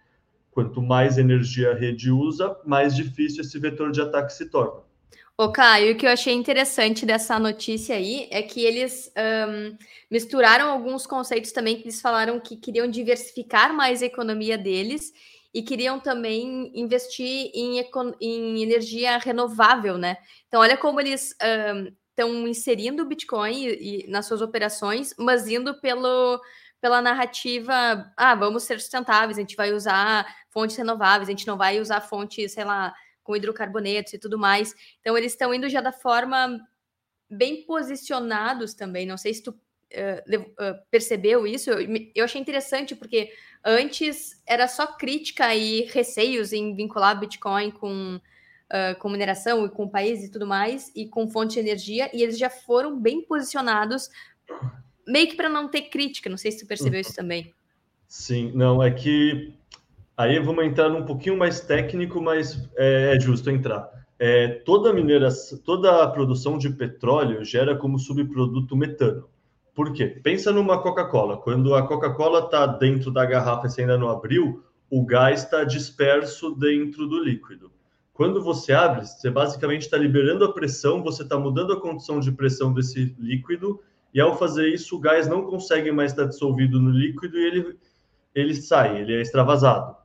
Quanto 0.51 0.81
mais 0.81 1.17
energia 1.17 1.71
a 1.71 1.75
rede 1.75 2.09
usa, 2.09 2.55
mais 2.65 2.95
difícil 2.95 3.41
esse 3.41 3.59
vetor 3.59 3.91
de 3.91 3.99
ataque 3.99 4.31
se 4.31 4.45
torna. 4.45 4.89
Ô, 5.37 5.51
Caio, 5.51 5.93
o 5.93 5.97
que 5.97 6.05
eu 6.05 6.11
achei 6.11 6.33
interessante 6.33 7.05
dessa 7.05 7.39
notícia 7.39 7.95
aí 7.95 8.27
é 8.29 8.43
que 8.43 8.63
eles 8.63 9.11
um, 9.17 9.77
misturaram 10.09 10.69
alguns 10.69 11.07
conceitos 11.07 11.51
também 11.51 11.77
que 11.77 11.83
eles 11.83 11.99
falaram 11.99 12.39
que 12.39 12.55
queriam 12.57 12.87
diversificar 12.87 13.73
mais 13.73 14.03
a 14.03 14.05
economia 14.05 14.57
deles 14.57 15.11
e 15.53 15.63
queriam 15.63 15.99
também 15.99 16.71
investir 16.75 17.49
em, 17.53 17.83
em 18.21 18.61
energia 18.61 19.17
renovável, 19.17 19.97
né? 19.97 20.17
Então, 20.47 20.61
olha 20.61 20.77
como 20.77 20.99
eles 20.99 21.31
estão 21.31 22.29
um, 22.29 22.47
inserindo 22.47 23.03
o 23.03 23.05
Bitcoin 23.05 23.65
e, 23.65 24.05
e, 24.05 24.07
nas 24.07 24.27
suas 24.27 24.41
operações, 24.41 25.13
mas 25.17 25.47
indo 25.47 25.79
pelo, 25.81 26.39
pela 26.79 27.01
narrativa, 27.01 28.11
ah, 28.15 28.35
vamos 28.35 28.63
ser 28.63 28.79
sustentáveis, 28.79 29.37
a 29.37 29.41
gente 29.41 29.55
vai 29.55 29.73
usar 29.73 30.25
fontes 30.51 30.75
renováveis, 30.77 31.27
a 31.27 31.31
gente 31.31 31.47
não 31.47 31.57
vai 31.57 31.79
usar 31.79 31.99
fontes, 32.01 32.53
sei 32.53 32.63
lá, 32.63 32.93
com 33.31 33.35
hidrocarbonetos 33.37 34.11
e 34.13 34.19
tudo 34.19 34.37
mais. 34.37 34.75
Então, 34.99 35.17
eles 35.17 35.31
estão 35.31 35.53
indo 35.53 35.69
já 35.69 35.79
da 35.79 35.93
forma 35.93 36.59
bem 37.29 37.63
posicionados 37.63 38.73
também. 38.73 39.05
Não 39.05 39.17
sei 39.17 39.33
se 39.33 39.41
tu 39.41 39.51
uh, 39.51 40.39
uh, 40.41 40.79
percebeu 40.91 41.47
isso. 41.47 41.69
Eu, 41.69 41.79
eu, 42.13 42.25
achei 42.25 42.41
interessante, 42.41 42.93
porque 42.93 43.31
antes 43.63 44.41
era 44.45 44.67
só 44.67 44.85
crítica 44.85 45.55
e 45.55 45.83
receios 45.85 46.51
em 46.51 46.75
vincular 46.75 47.17
Bitcoin 47.17 47.71
com, 47.71 48.17
uh, 48.17 48.99
com 48.99 49.07
mineração 49.09 49.65
e 49.65 49.69
com 49.69 49.85
o 49.85 49.89
país 49.89 50.25
e 50.25 50.29
tudo 50.29 50.45
mais, 50.45 50.91
e 50.93 51.07
com 51.07 51.29
fonte 51.29 51.53
de 51.53 51.61
energia, 51.61 52.11
e 52.13 52.21
eles 52.21 52.37
já 52.37 52.49
foram 52.49 52.99
bem 52.99 53.21
posicionados 53.21 54.09
meio 55.07 55.29
que 55.29 55.37
para 55.37 55.47
não 55.47 55.69
ter 55.69 55.83
crítica. 55.83 56.29
Não 56.29 56.37
sei 56.37 56.51
se 56.51 56.59
tu 56.59 56.67
percebeu 56.67 56.95
uhum. 56.95 57.01
isso 57.01 57.15
também. 57.15 57.53
Sim, 58.09 58.51
não, 58.53 58.83
é 58.83 58.91
que 58.91 59.53
aí 60.21 60.39
vamos 60.39 60.63
entrar 60.65 60.89
num 60.89 61.05
pouquinho 61.05 61.37
mais 61.37 61.61
técnico, 61.61 62.21
mas 62.21 62.69
é, 62.77 63.15
é 63.15 63.19
justo 63.19 63.49
entrar. 63.49 63.89
É, 64.19 64.47
toda 64.47 64.93
mineração, 64.93 65.57
toda 65.59 66.03
a 66.03 66.07
produção 66.07 66.57
de 66.57 66.69
petróleo 66.69 67.43
gera 67.43 67.75
como 67.75 67.97
subproduto 67.97 68.75
metano. 68.75 69.27
Por 69.73 69.93
quê? 69.93 70.05
Pensa 70.07 70.51
numa 70.51 70.81
Coca-Cola. 70.81 71.37
Quando 71.37 71.73
a 71.73 71.87
Coca-Cola 71.87 72.45
está 72.45 72.65
dentro 72.67 73.09
da 73.09 73.25
garrafa 73.25 73.67
e 73.67 73.69
você 73.69 73.81
ainda 73.81 73.97
não 73.97 74.09
abriu, 74.09 74.63
o 74.89 75.05
gás 75.05 75.43
está 75.43 75.63
disperso 75.63 76.53
dentro 76.55 77.07
do 77.07 77.23
líquido. 77.23 77.71
Quando 78.13 78.43
você 78.43 78.73
abre, 78.73 79.05
você 79.07 79.31
basicamente 79.31 79.83
está 79.83 79.97
liberando 79.97 80.45
a 80.45 80.53
pressão, 80.53 81.01
você 81.01 81.23
está 81.23 81.39
mudando 81.39 81.73
a 81.73 81.79
condição 81.79 82.19
de 82.19 82.31
pressão 82.31 82.73
desse 82.73 83.15
líquido 83.17 83.79
e 84.13 84.19
ao 84.19 84.37
fazer 84.37 84.67
isso, 84.67 84.97
o 84.97 84.99
gás 84.99 85.27
não 85.27 85.45
consegue 85.45 85.91
mais 85.91 86.11
estar 86.11 86.25
dissolvido 86.25 86.79
no 86.79 86.91
líquido 86.91 87.37
e 87.37 87.47
ele, 87.47 87.79
ele 88.35 88.53
sai, 88.53 89.01
ele 89.01 89.15
é 89.15 89.21
extravasado. 89.21 89.95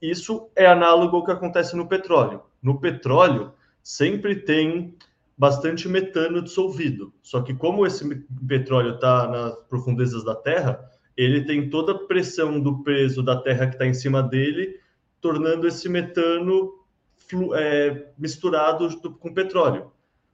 Isso 0.00 0.48
é 0.54 0.66
análogo 0.66 1.16
ao 1.16 1.24
que 1.24 1.32
acontece 1.32 1.76
no 1.76 1.88
petróleo. 1.88 2.42
No 2.62 2.80
petróleo, 2.80 3.52
sempre 3.82 4.36
tem 4.36 4.94
bastante 5.36 5.88
metano 5.88 6.42
dissolvido. 6.42 7.12
Só 7.22 7.40
que 7.40 7.54
como 7.54 7.86
esse 7.86 8.08
petróleo 8.46 8.94
está 8.94 9.28
nas 9.28 9.56
profundezas 9.68 10.24
da 10.24 10.34
Terra, 10.34 10.90
ele 11.16 11.44
tem 11.44 11.68
toda 11.68 11.92
a 11.92 11.98
pressão 11.98 12.60
do 12.60 12.82
peso 12.82 13.22
da 13.22 13.36
Terra 13.36 13.66
que 13.66 13.74
está 13.74 13.86
em 13.86 13.94
cima 13.94 14.22
dele, 14.22 14.80
tornando 15.20 15.66
esse 15.66 15.88
metano 15.88 16.72
é, 17.54 18.08
misturado 18.18 18.88
com 19.18 19.32
petróleo. 19.32 19.90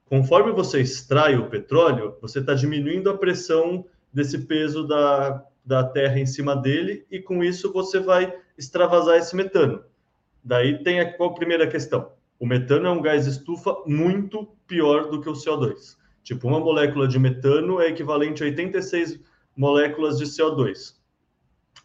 Conforme 0.06 0.52
você 0.52 0.80
extrai 0.80 1.36
o 1.36 1.48
petróleo, 1.48 2.16
você 2.20 2.40
está 2.40 2.54
diminuindo 2.54 3.08
a 3.11 3.16
pressão 3.16 3.84
desse 4.12 4.38
peso 4.46 4.86
da, 4.86 5.44
da 5.64 5.84
terra 5.84 6.18
em 6.18 6.26
cima 6.26 6.56
dele 6.56 7.06
e 7.11 7.20
com 7.20 7.44
isso 7.44 7.72
você 7.72 8.00
vai 8.00 8.34
extravasar 8.56 9.16
esse 9.16 9.34
metano. 9.36 9.82
Daí 10.42 10.82
tem 10.82 11.00
a, 11.00 11.12
qual 11.12 11.30
a 11.30 11.34
primeira 11.34 11.66
questão? 11.66 12.12
O 12.38 12.46
metano 12.46 12.86
é 12.86 12.90
um 12.90 13.02
gás 13.02 13.26
estufa 13.26 13.76
muito 13.86 14.48
pior 14.66 15.11
do 15.11 15.20
que 15.20 15.28
o 15.28 15.34
CO2. 15.34 15.96
Tipo, 16.22 16.48
uma 16.48 16.61
molécula 16.61 17.06
de 17.06 17.18
metano 17.18 17.80
é 17.80 17.88
equivalente 17.88 18.42
a 18.42 18.46
86 18.46 19.20
moléculas 19.56 20.18
de 20.18 20.24
CO2. 20.24 20.94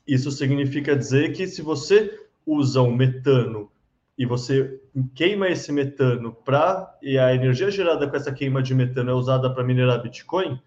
Isso 0.08 0.32
significa 0.32 0.96
dizer 0.96 1.34
que 1.34 1.48
se 1.48 1.62
você 1.62 2.20
usa 2.46 2.82
um 2.82 2.96
metano 2.96 3.72
e 4.18 4.26
você 4.26 4.80
queima 5.14 5.50
esse 5.50 5.72
metano 5.72 6.34
para 6.34 6.98
e 7.02 7.18
a 7.18 7.34
energia 7.34 7.70
gerada 7.70 8.08
com 8.08 8.16
essa 8.16 8.32
queima 8.32 8.62
de 8.62 8.74
metano 8.74 9.12
é 9.12 9.14
usada 9.14 9.50
para 9.50 9.64
minerar 9.64 10.02
Bitcoin, 10.02 10.60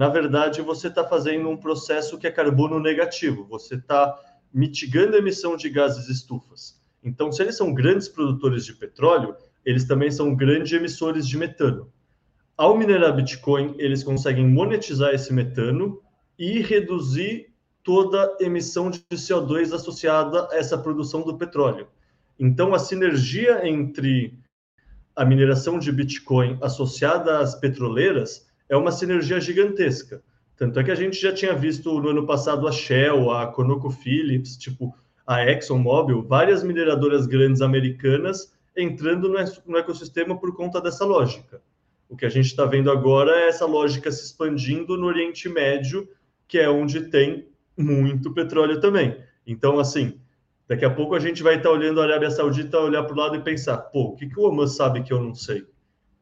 na 0.00 0.08
verdade 0.08 0.62
você 0.62 0.88
está 0.88 1.04
fazendo 1.04 1.50
um 1.50 1.58
processo 1.58 2.16
que 2.16 2.26
é 2.26 2.30
carbono 2.30 2.80
negativo. 2.80 3.44
Você 3.44 3.74
está 3.74 4.18
mitigando 4.50 5.14
a 5.14 5.18
emissão 5.18 5.58
de 5.58 5.68
gases 5.68 6.08
estufas. 6.08 6.80
Então, 7.04 7.30
se 7.30 7.42
eles 7.42 7.54
são 7.54 7.74
grandes 7.74 8.08
produtores 8.08 8.64
de 8.64 8.72
petróleo, 8.72 9.36
eles 9.62 9.84
também 9.84 10.10
são 10.10 10.34
grandes 10.34 10.72
emissores 10.72 11.28
de 11.28 11.36
metano. 11.36 11.92
Ao 12.56 12.78
minerar 12.78 13.14
Bitcoin, 13.14 13.74
eles 13.76 14.02
conseguem 14.02 14.48
monetizar 14.48 15.12
esse 15.12 15.34
metano 15.34 16.00
e 16.38 16.60
reduzir 16.60 17.52
toda 17.82 18.24
a 18.24 18.42
emissão 18.42 18.90
de 18.90 19.00
CO2 19.12 19.70
associada 19.70 20.48
a 20.50 20.56
essa 20.56 20.78
produção 20.78 21.20
do 21.20 21.36
petróleo. 21.36 21.86
Então, 22.38 22.72
a 22.72 22.78
sinergia 22.78 23.68
entre 23.68 24.38
a 25.14 25.26
mineração 25.26 25.78
de 25.78 25.92
Bitcoin 25.92 26.56
associada 26.62 27.40
às 27.40 27.54
petroleiras 27.54 28.48
é 28.70 28.76
uma 28.76 28.92
sinergia 28.92 29.40
gigantesca. 29.40 30.22
Tanto 30.56 30.78
é 30.78 30.84
que 30.84 30.90
a 30.90 30.94
gente 30.94 31.20
já 31.20 31.32
tinha 31.32 31.54
visto 31.54 32.00
no 32.00 32.10
ano 32.10 32.24
passado 32.24 32.68
a 32.68 32.72
Shell, 32.72 33.30
a 33.32 33.48
ConocoPhillips, 33.48 34.56
tipo, 34.56 34.94
a 35.26 35.44
ExxonMobil, 35.50 36.22
várias 36.22 36.62
mineradoras 36.62 37.26
grandes 37.26 37.60
americanas 37.60 38.52
entrando 38.76 39.28
no 39.66 39.76
ecossistema 39.76 40.38
por 40.38 40.54
conta 40.54 40.80
dessa 40.80 41.04
lógica. 41.04 41.60
O 42.08 42.16
que 42.16 42.24
a 42.24 42.28
gente 42.28 42.46
está 42.46 42.64
vendo 42.64 42.90
agora 42.90 43.32
é 43.32 43.48
essa 43.48 43.66
lógica 43.66 44.10
se 44.12 44.24
expandindo 44.24 44.96
no 44.96 45.06
Oriente 45.06 45.48
Médio, 45.48 46.08
que 46.46 46.58
é 46.58 46.70
onde 46.70 47.08
tem 47.08 47.48
muito 47.76 48.32
petróleo 48.32 48.80
também. 48.80 49.16
Então, 49.46 49.80
assim, 49.80 50.20
daqui 50.68 50.84
a 50.84 50.90
pouco 50.90 51.14
a 51.14 51.20
gente 51.20 51.42
vai 51.42 51.56
estar 51.56 51.70
tá 51.70 51.74
olhando 51.74 52.00
a 52.00 52.04
Arábia 52.04 52.30
Saudita, 52.30 52.78
olhar 52.78 53.02
para 53.02 53.14
o 53.14 53.18
lado 53.18 53.36
e 53.36 53.40
pensar, 53.40 53.78
pô, 53.78 54.10
o 54.10 54.14
que, 54.14 54.28
que 54.28 54.38
o 54.38 54.44
Oman 54.44 54.68
sabe 54.68 55.02
que 55.02 55.12
eu 55.12 55.20
não 55.20 55.34
sei? 55.34 55.64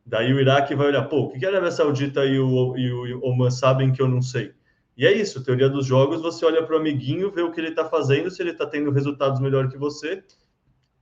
Daí 0.08 0.32
o 0.32 0.40
Iraque 0.40 0.74
vai 0.74 0.86
olhar, 0.86 1.04
pô, 1.04 1.24
o 1.24 1.32
que, 1.38 1.44
a 1.44 1.50
Arábia 1.50 1.70
Saudita 1.70 2.24
e 2.24 2.38
o, 2.40 2.76
e 2.78 2.90
o 2.90 3.22
Oman 3.22 3.50
sabem 3.50 3.92
que 3.92 4.00
eu 4.00 4.08
não 4.08 4.22
sei? 4.22 4.54
E 4.96 5.06
é 5.06 5.12
isso, 5.12 5.44
teoria 5.44 5.68
dos 5.68 5.84
jogos, 5.84 6.22
você 6.22 6.46
olha 6.46 6.64
para 6.64 6.74
o 6.74 6.78
amiguinho, 6.78 7.30
vê 7.30 7.42
o 7.42 7.52
que 7.52 7.60
ele 7.60 7.68
está 7.68 7.84
fazendo, 7.84 8.30
se 8.30 8.40
ele 8.40 8.52
está 8.52 8.66
tendo 8.66 8.90
resultados 8.90 9.38
melhor 9.38 9.68
que 9.68 9.76
você, 9.76 10.24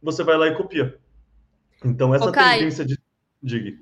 você 0.03 0.25
vai 0.25 0.37
lá 0.37 0.49
e 0.49 0.57
copia. 0.57 0.99
Então, 1.85 2.13
essa 2.13 2.29
Ô, 2.29 2.33
tendência 2.33 2.85
de. 2.85 2.99
Diga. 3.41 3.79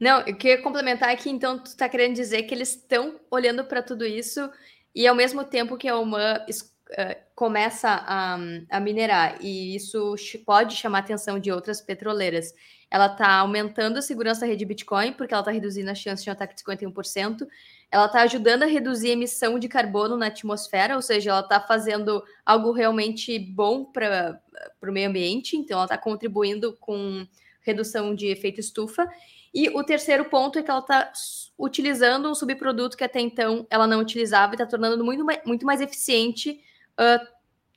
Não, 0.00 0.22
eu 0.22 0.34
queria 0.34 0.60
complementar 0.60 1.10
aqui, 1.10 1.30
então, 1.30 1.58
tu 1.60 1.66
está 1.66 1.88
querendo 1.88 2.16
dizer 2.16 2.42
que 2.42 2.52
eles 2.52 2.70
estão 2.70 3.20
olhando 3.30 3.64
para 3.64 3.80
tudo 3.80 4.04
isso 4.04 4.50
e 4.92 5.06
ao 5.06 5.14
mesmo 5.14 5.44
tempo 5.44 5.76
que 5.76 5.86
a 5.86 5.96
Oman 5.96 6.44
uh, 6.90 7.16
começa 7.34 7.88
a, 7.88 8.38
a, 8.70 8.80
minerar, 8.80 9.38
e 9.40 9.74
isso 9.74 10.14
pode 10.44 10.76
chamar 10.76 10.98
a 10.98 11.00
atenção 11.00 11.38
de 11.38 11.50
outras 11.52 11.80
petroleiras, 11.80 12.52
ela 12.90 13.06
está 13.06 13.34
aumentando 13.34 13.98
a 13.98 14.02
segurança 14.02 14.40
da 14.40 14.46
rede 14.46 14.64
Bitcoin, 14.64 15.12
porque 15.12 15.34
ela 15.34 15.42
está 15.42 15.50
reduzindo 15.50 15.90
a 15.90 15.94
chance 15.94 16.24
de 16.24 16.30
um 16.30 16.32
ataque 16.32 16.54
de 16.54 16.62
51%, 16.62 17.46
ela 17.90 18.06
está 18.06 18.22
ajudando 18.22 18.62
a 18.62 18.66
reduzir 18.66 19.10
a 19.10 19.12
emissão 19.12 19.58
de 19.58 19.68
carbono 19.68 20.16
na 20.16 20.26
atmosfera, 20.26 20.96
ou 20.96 21.02
seja, 21.02 21.30
ela 21.30 21.40
está 21.40 21.60
fazendo 21.60 22.22
algo 22.44 22.72
realmente 22.72 23.38
bom 23.38 23.84
para 23.84 24.40
o 24.82 24.92
meio 24.92 25.08
ambiente, 25.08 25.56
então 25.56 25.78
ela 25.78 25.84
está 25.84 25.98
contribuindo 25.98 26.76
com 26.80 27.26
redução 27.60 28.14
de 28.14 28.26
efeito 28.28 28.60
estufa. 28.60 29.08
E 29.52 29.68
o 29.70 29.82
terceiro 29.82 30.26
ponto 30.26 30.58
é 30.58 30.62
que 30.62 30.70
ela 30.70 30.80
está 30.80 31.10
utilizando 31.58 32.30
um 32.30 32.34
subproduto 32.34 32.96
que 32.96 33.04
até 33.04 33.20
então 33.20 33.66
ela 33.70 33.86
não 33.86 34.00
utilizava 34.00 34.52
e 34.52 34.54
está 34.54 34.66
tornando 34.66 35.02
muito 35.04 35.24
mais, 35.24 35.40
muito 35.44 35.66
mais 35.66 35.80
eficiente 35.80 36.60
uh, 36.98 37.26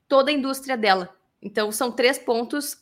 toda 0.08 0.32
a 0.32 0.34
indústria 0.34 0.78
dela. 0.78 1.16
Então, 1.42 1.72
são 1.72 1.92
três 1.92 2.18
pontos 2.18 2.78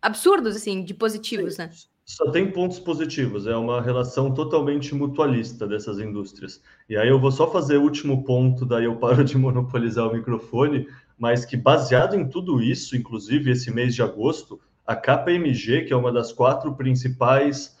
absurdos, 0.00 0.56
assim, 0.56 0.82
de 0.84 0.94
positivos, 0.94 1.58
né? 1.58 1.70
Só 2.04 2.28
tem 2.30 2.50
pontos 2.50 2.80
positivos, 2.80 3.46
é 3.46 3.54
uma 3.54 3.80
relação 3.80 4.34
totalmente 4.34 4.92
mutualista 4.94 5.64
dessas 5.64 6.00
indústrias. 6.00 6.60
E 6.88 6.96
aí 6.96 7.08
eu 7.08 7.20
vou 7.20 7.30
só 7.30 7.48
fazer 7.48 7.76
o 7.76 7.82
último 7.82 8.24
ponto, 8.24 8.66
daí 8.66 8.84
eu 8.86 8.96
paro 8.96 9.22
de 9.22 9.38
monopolizar 9.38 10.08
o 10.08 10.12
microfone, 10.12 10.88
mas 11.16 11.44
que 11.44 11.56
baseado 11.56 12.16
em 12.16 12.28
tudo 12.28 12.60
isso, 12.60 12.96
inclusive 12.96 13.52
esse 13.52 13.70
mês 13.70 13.94
de 13.94 14.02
agosto, 14.02 14.60
a 14.84 14.96
KPMG, 14.96 15.82
que 15.82 15.92
é 15.92 15.96
uma 15.96 16.10
das 16.10 16.32
quatro 16.32 16.74
principais 16.74 17.78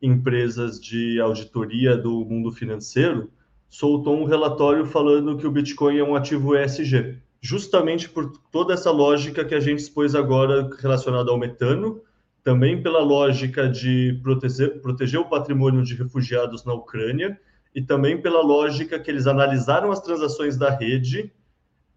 empresas 0.00 0.80
de 0.80 1.20
auditoria 1.20 1.96
do 1.96 2.24
mundo 2.24 2.52
financeiro, 2.52 3.32
soltou 3.72 4.20
um 4.20 4.24
relatório 4.24 4.84
falando 4.84 5.38
que 5.38 5.46
o 5.46 5.50
Bitcoin 5.50 5.96
é 5.96 6.04
um 6.04 6.14
ativo 6.14 6.54
ESG, 6.54 7.16
justamente 7.40 8.06
por 8.06 8.30
toda 8.52 8.74
essa 8.74 8.90
lógica 8.90 9.46
que 9.46 9.54
a 9.54 9.60
gente 9.60 9.78
expôs 9.78 10.14
agora 10.14 10.68
relacionada 10.78 11.30
ao 11.30 11.38
metano, 11.38 12.02
também 12.44 12.82
pela 12.82 13.00
lógica 13.00 13.66
de 13.66 14.20
proteger, 14.22 14.78
proteger 14.82 15.18
o 15.18 15.24
patrimônio 15.24 15.82
de 15.82 15.94
refugiados 15.94 16.66
na 16.66 16.74
Ucrânia 16.74 17.40
e 17.74 17.80
também 17.80 18.20
pela 18.20 18.42
lógica 18.42 19.00
que 19.00 19.10
eles 19.10 19.26
analisaram 19.26 19.90
as 19.90 20.02
transações 20.02 20.58
da 20.58 20.68
rede 20.68 21.32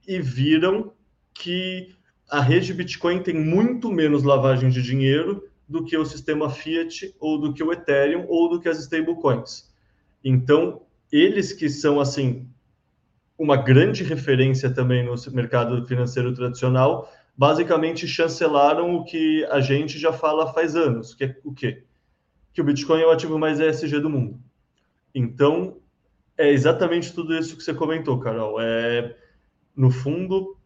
e 0.08 0.22
viram 0.22 0.94
que 1.34 1.94
a 2.30 2.40
rede 2.40 2.74
Bitcoin 2.74 3.22
tem 3.22 3.36
muito 3.36 3.92
menos 3.92 4.24
lavagem 4.24 4.70
de 4.70 4.82
dinheiro 4.82 5.44
do 5.68 5.84
que 5.84 5.98
o 5.98 6.06
sistema 6.06 6.50
Fiat 6.50 7.14
ou 7.20 7.38
do 7.38 7.54
que 7.54 7.62
o 7.62 7.74
Ethereum 7.74 8.26
ou 8.30 8.48
do 8.48 8.62
que 8.62 8.70
as 8.70 8.80
stablecoins. 8.80 9.70
Então, 10.24 10.85
eles 11.18 11.54
que 11.54 11.70
são 11.70 12.00
assim 12.00 12.48
uma 13.38 13.58
grande 13.58 14.04
referência 14.04 14.70
também 14.70 15.04
no 15.06 15.16
mercado 15.34 15.86
financeiro 15.86 16.34
tradicional, 16.34 17.12
basicamente 17.38 18.08
chancelaram 18.08 18.96
o 18.96 19.04
que 19.04 19.46
a 19.46 19.60
gente 19.60 20.00
já 20.00 20.14
fala 20.14 20.54
faz 20.54 20.76
anos, 20.76 21.14
que 21.14 21.26
é 21.26 21.36
o 21.44 21.54
quê? 21.54 21.84
Que 22.54 22.62
o 22.62 22.64
Bitcoin 22.64 23.02
é 23.02 23.06
o 23.06 23.12
ativo 23.12 23.38
mais 23.38 23.60
ESG 23.60 24.00
do 24.00 24.10
mundo. 24.10 24.40
Então, 25.14 25.78
é 26.38 26.50
exatamente 26.50 27.14
tudo 27.14 27.38
isso 27.38 27.58
que 27.58 27.64
você 27.64 27.74
comentou, 27.74 28.20
Carol. 28.20 28.60
É, 28.60 29.16
no 29.76 29.92
fundo, 29.92 30.58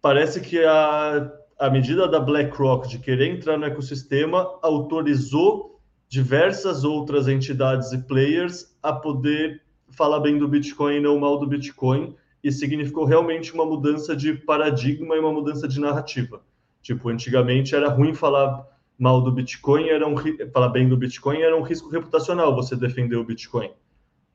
parece 0.00 0.40
que 0.40 0.62
a, 0.64 1.30
a 1.58 1.70
medida 1.70 2.08
da 2.08 2.20
BlackRock 2.20 2.88
de 2.88 2.98
querer 2.98 3.28
entrar 3.28 3.58
no 3.58 3.66
ecossistema 3.66 4.58
autorizou 4.62 5.80
diversas 6.08 6.84
outras 6.84 7.28
entidades 7.28 7.92
e 7.92 7.98
players 7.98 8.76
a 8.82 8.92
poder 8.92 9.65
falar 9.90 10.20
bem 10.20 10.38
do 10.38 10.48
Bitcoin 10.48 10.96
e 10.96 11.00
não 11.00 11.18
mal 11.18 11.38
do 11.38 11.46
Bitcoin, 11.46 12.14
e 12.42 12.52
significou 12.52 13.04
realmente 13.04 13.52
uma 13.52 13.64
mudança 13.64 14.14
de 14.14 14.34
paradigma 14.34 15.16
e 15.16 15.18
uma 15.18 15.32
mudança 15.32 15.66
de 15.66 15.80
narrativa. 15.80 16.42
Tipo, 16.82 17.08
antigamente 17.08 17.74
era 17.74 17.88
ruim 17.88 18.14
falar 18.14 18.66
mal 18.98 19.20
do 19.20 19.32
Bitcoin, 19.32 19.88
era 19.88 20.06
um, 20.06 20.14
falar 20.52 20.68
bem 20.68 20.88
do 20.88 20.96
Bitcoin 20.96 21.42
era 21.42 21.56
um 21.56 21.62
risco 21.62 21.88
reputacional 21.88 22.54
você 22.54 22.76
defender 22.76 23.16
o 23.16 23.24
Bitcoin. 23.24 23.70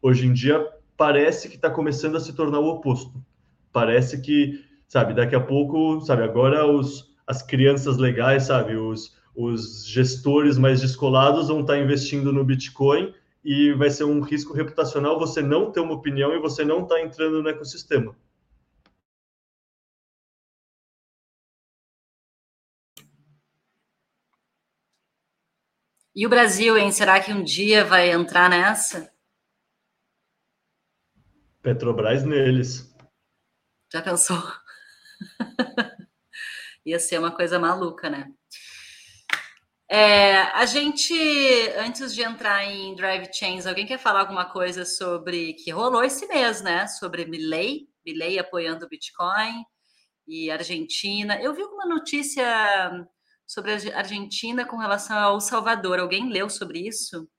Hoje 0.02 0.28
em 0.28 0.34
dia 0.34 0.68
parece 0.98 1.50
que 1.50 1.56
está 1.56 1.70
começando 1.70 2.16
a 2.16 2.20
se 2.20 2.34
tornar 2.34 2.60
o 2.60 2.68
oposto. 2.68 3.14
Parece 3.72 4.22
que 4.22 4.60
sabe? 4.92 5.14
Daqui 5.14 5.34
a 5.34 5.40
pouco, 5.40 6.02
sabe? 6.02 6.22
Agora 6.22 6.68
os, 6.68 7.16
as 7.26 7.42
crianças 7.42 7.96
legais, 7.96 8.44
sabe? 8.44 8.76
Os, 8.76 9.16
os 9.34 9.88
gestores 9.88 10.58
mais 10.58 10.82
descolados 10.82 11.48
vão 11.48 11.62
estar 11.62 11.80
investindo 11.80 12.34
no 12.34 12.44
Bitcoin 12.44 13.14
e 13.44 13.74
vai 13.74 13.90
ser 13.90 14.04
um 14.04 14.22
risco 14.22 14.54
reputacional 14.54 15.18
você 15.18 15.42
não 15.42 15.72
ter 15.72 15.80
uma 15.80 15.94
opinião 15.94 16.34
e 16.34 16.40
você 16.40 16.64
não 16.64 16.84
estar 16.84 16.96
tá 16.96 17.02
entrando 17.02 17.42
no 17.42 17.50
ecossistema. 17.50 18.16
E 26.14 26.26
o 26.26 26.30
Brasil, 26.30 26.78
hein? 26.78 26.92
Será 26.92 27.24
que 27.24 27.32
um 27.32 27.42
dia 27.42 27.86
vai 27.86 28.12
entrar 28.12 28.50
nessa? 28.50 29.12
Petrobras 31.62 32.24
neles. 32.26 32.94
Já 33.92 34.02
pensou? 34.02 34.38
Ia 36.86 37.00
ser 37.00 37.18
uma 37.18 37.34
coisa 37.34 37.58
maluca, 37.58 38.10
né? 38.10 38.34
É, 39.94 40.44
a 40.54 40.66
gente, 40.66 41.14
antes 41.78 42.16
de 42.16 42.22
entrar 42.22 42.64
em 42.64 42.96
Drive 42.96 43.28
Chains, 43.34 43.68
alguém 43.68 43.86
quer 43.86 44.00
falar 44.00 44.22
alguma 44.22 44.46
coisa 44.46 44.86
sobre 44.86 45.54
que 45.56 45.70
rolou 45.70 46.02
esse 46.02 46.26
mês, 46.28 46.62
né? 46.62 46.88
Sobre 46.88 47.26
Milley, 47.26 47.90
Milley 48.06 48.40
apoiando 48.40 48.86
o 48.86 48.88
Bitcoin 48.88 49.66
e 50.26 50.50
Argentina. 50.50 51.42
Eu 51.42 51.54
vi 51.54 51.62
uma 51.64 51.86
notícia 51.86 53.06
sobre 53.46 53.74
a 53.74 53.98
Argentina 53.98 54.64
com 54.66 54.78
relação 54.78 55.18
ao 55.18 55.42
Salvador. 55.42 56.00
Alguém 56.00 56.32
leu 56.32 56.50
sobre 56.50 56.88
isso? 56.88 57.30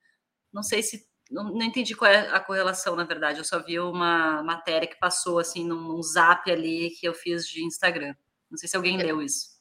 Não 0.52 0.62
sei 0.62 0.82
se 0.82 1.06
não, 1.30 1.44
não, 1.44 1.62
entendi 1.62 1.94
qual 1.96 2.10
é 2.10 2.28
a 2.28 2.38
correlação, 2.38 2.94
na 2.94 3.04
verdade. 3.04 3.38
Eu 3.38 3.44
só 3.46 3.62
vi 3.62 3.80
uma 3.80 4.42
matéria 4.42 4.86
que 4.86 5.00
passou 5.00 5.38
assim 5.38 5.66
num, 5.66 5.80
num 5.80 6.02
zap 6.02 6.52
ali 6.52 6.90
que 7.00 7.08
eu 7.08 7.14
fiz 7.14 7.46
de 7.46 7.64
Instagram. 7.64 8.14
Não 8.50 8.58
sei 8.58 8.68
se 8.68 8.76
alguém 8.76 8.98
leu 8.98 9.22
isso. 9.22 9.52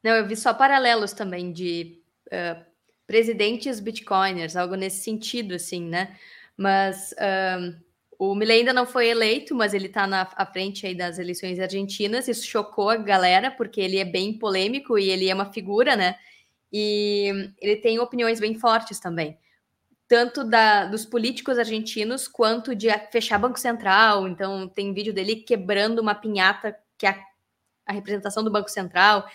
Não, 0.00 0.12
eu 0.12 0.28
vi 0.28 0.36
só 0.36 0.54
paralelos 0.54 1.12
também 1.12 1.52
de 1.52 2.05
uh, 2.26 2.64
presidentes 3.06 3.80
bitcoiners, 3.80 4.56
algo 4.56 4.74
nesse 4.74 5.02
sentido, 5.02 5.54
assim, 5.54 5.82
né? 5.82 6.16
Mas 6.56 7.14
o 8.18 8.34
Milei 8.34 8.60
ainda 8.60 8.72
não 8.72 8.86
foi 8.86 9.08
eleito, 9.08 9.54
mas 9.54 9.74
ele 9.74 9.86
está 9.86 10.06
na 10.06 10.22
à 10.34 10.46
frente 10.46 10.86
aí 10.86 10.94
das 10.94 11.18
eleições 11.18 11.60
argentinas. 11.60 12.28
Isso 12.28 12.46
chocou 12.46 12.88
a 12.88 12.96
galera, 12.96 13.50
porque 13.50 13.80
ele 13.80 13.98
é 13.98 14.04
bem 14.04 14.38
polêmico 14.38 14.98
e 14.98 15.10
ele 15.10 15.28
é 15.28 15.34
uma 15.34 15.52
figura, 15.52 15.94
né? 15.94 16.16
E 16.72 17.52
ele 17.60 17.76
tem 17.76 17.98
opiniões 17.98 18.40
bem 18.40 18.54
fortes 18.54 18.98
também 18.98 19.38
tanto 20.08 20.44
da, 20.44 20.86
dos 20.86 21.04
políticos 21.04 21.58
argentinos 21.58 22.28
quanto 22.28 22.74
de 22.74 22.88
fechar 23.10 23.38
Banco 23.38 23.58
Central. 23.58 24.28
Então, 24.28 24.68
tem 24.68 24.94
vídeo 24.94 25.12
dele 25.12 25.36
quebrando 25.36 26.00
uma 26.00 26.14
pinhata 26.14 26.76
que 26.96 27.06
é 27.06 27.10
a, 27.10 27.24
a 27.86 27.92
representação 27.92 28.44
do 28.44 28.50
Banco 28.50 28.70
Central. 28.70 29.26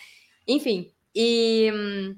Enfim, 0.48 0.92
e 1.14 1.72
hum, 1.74 2.16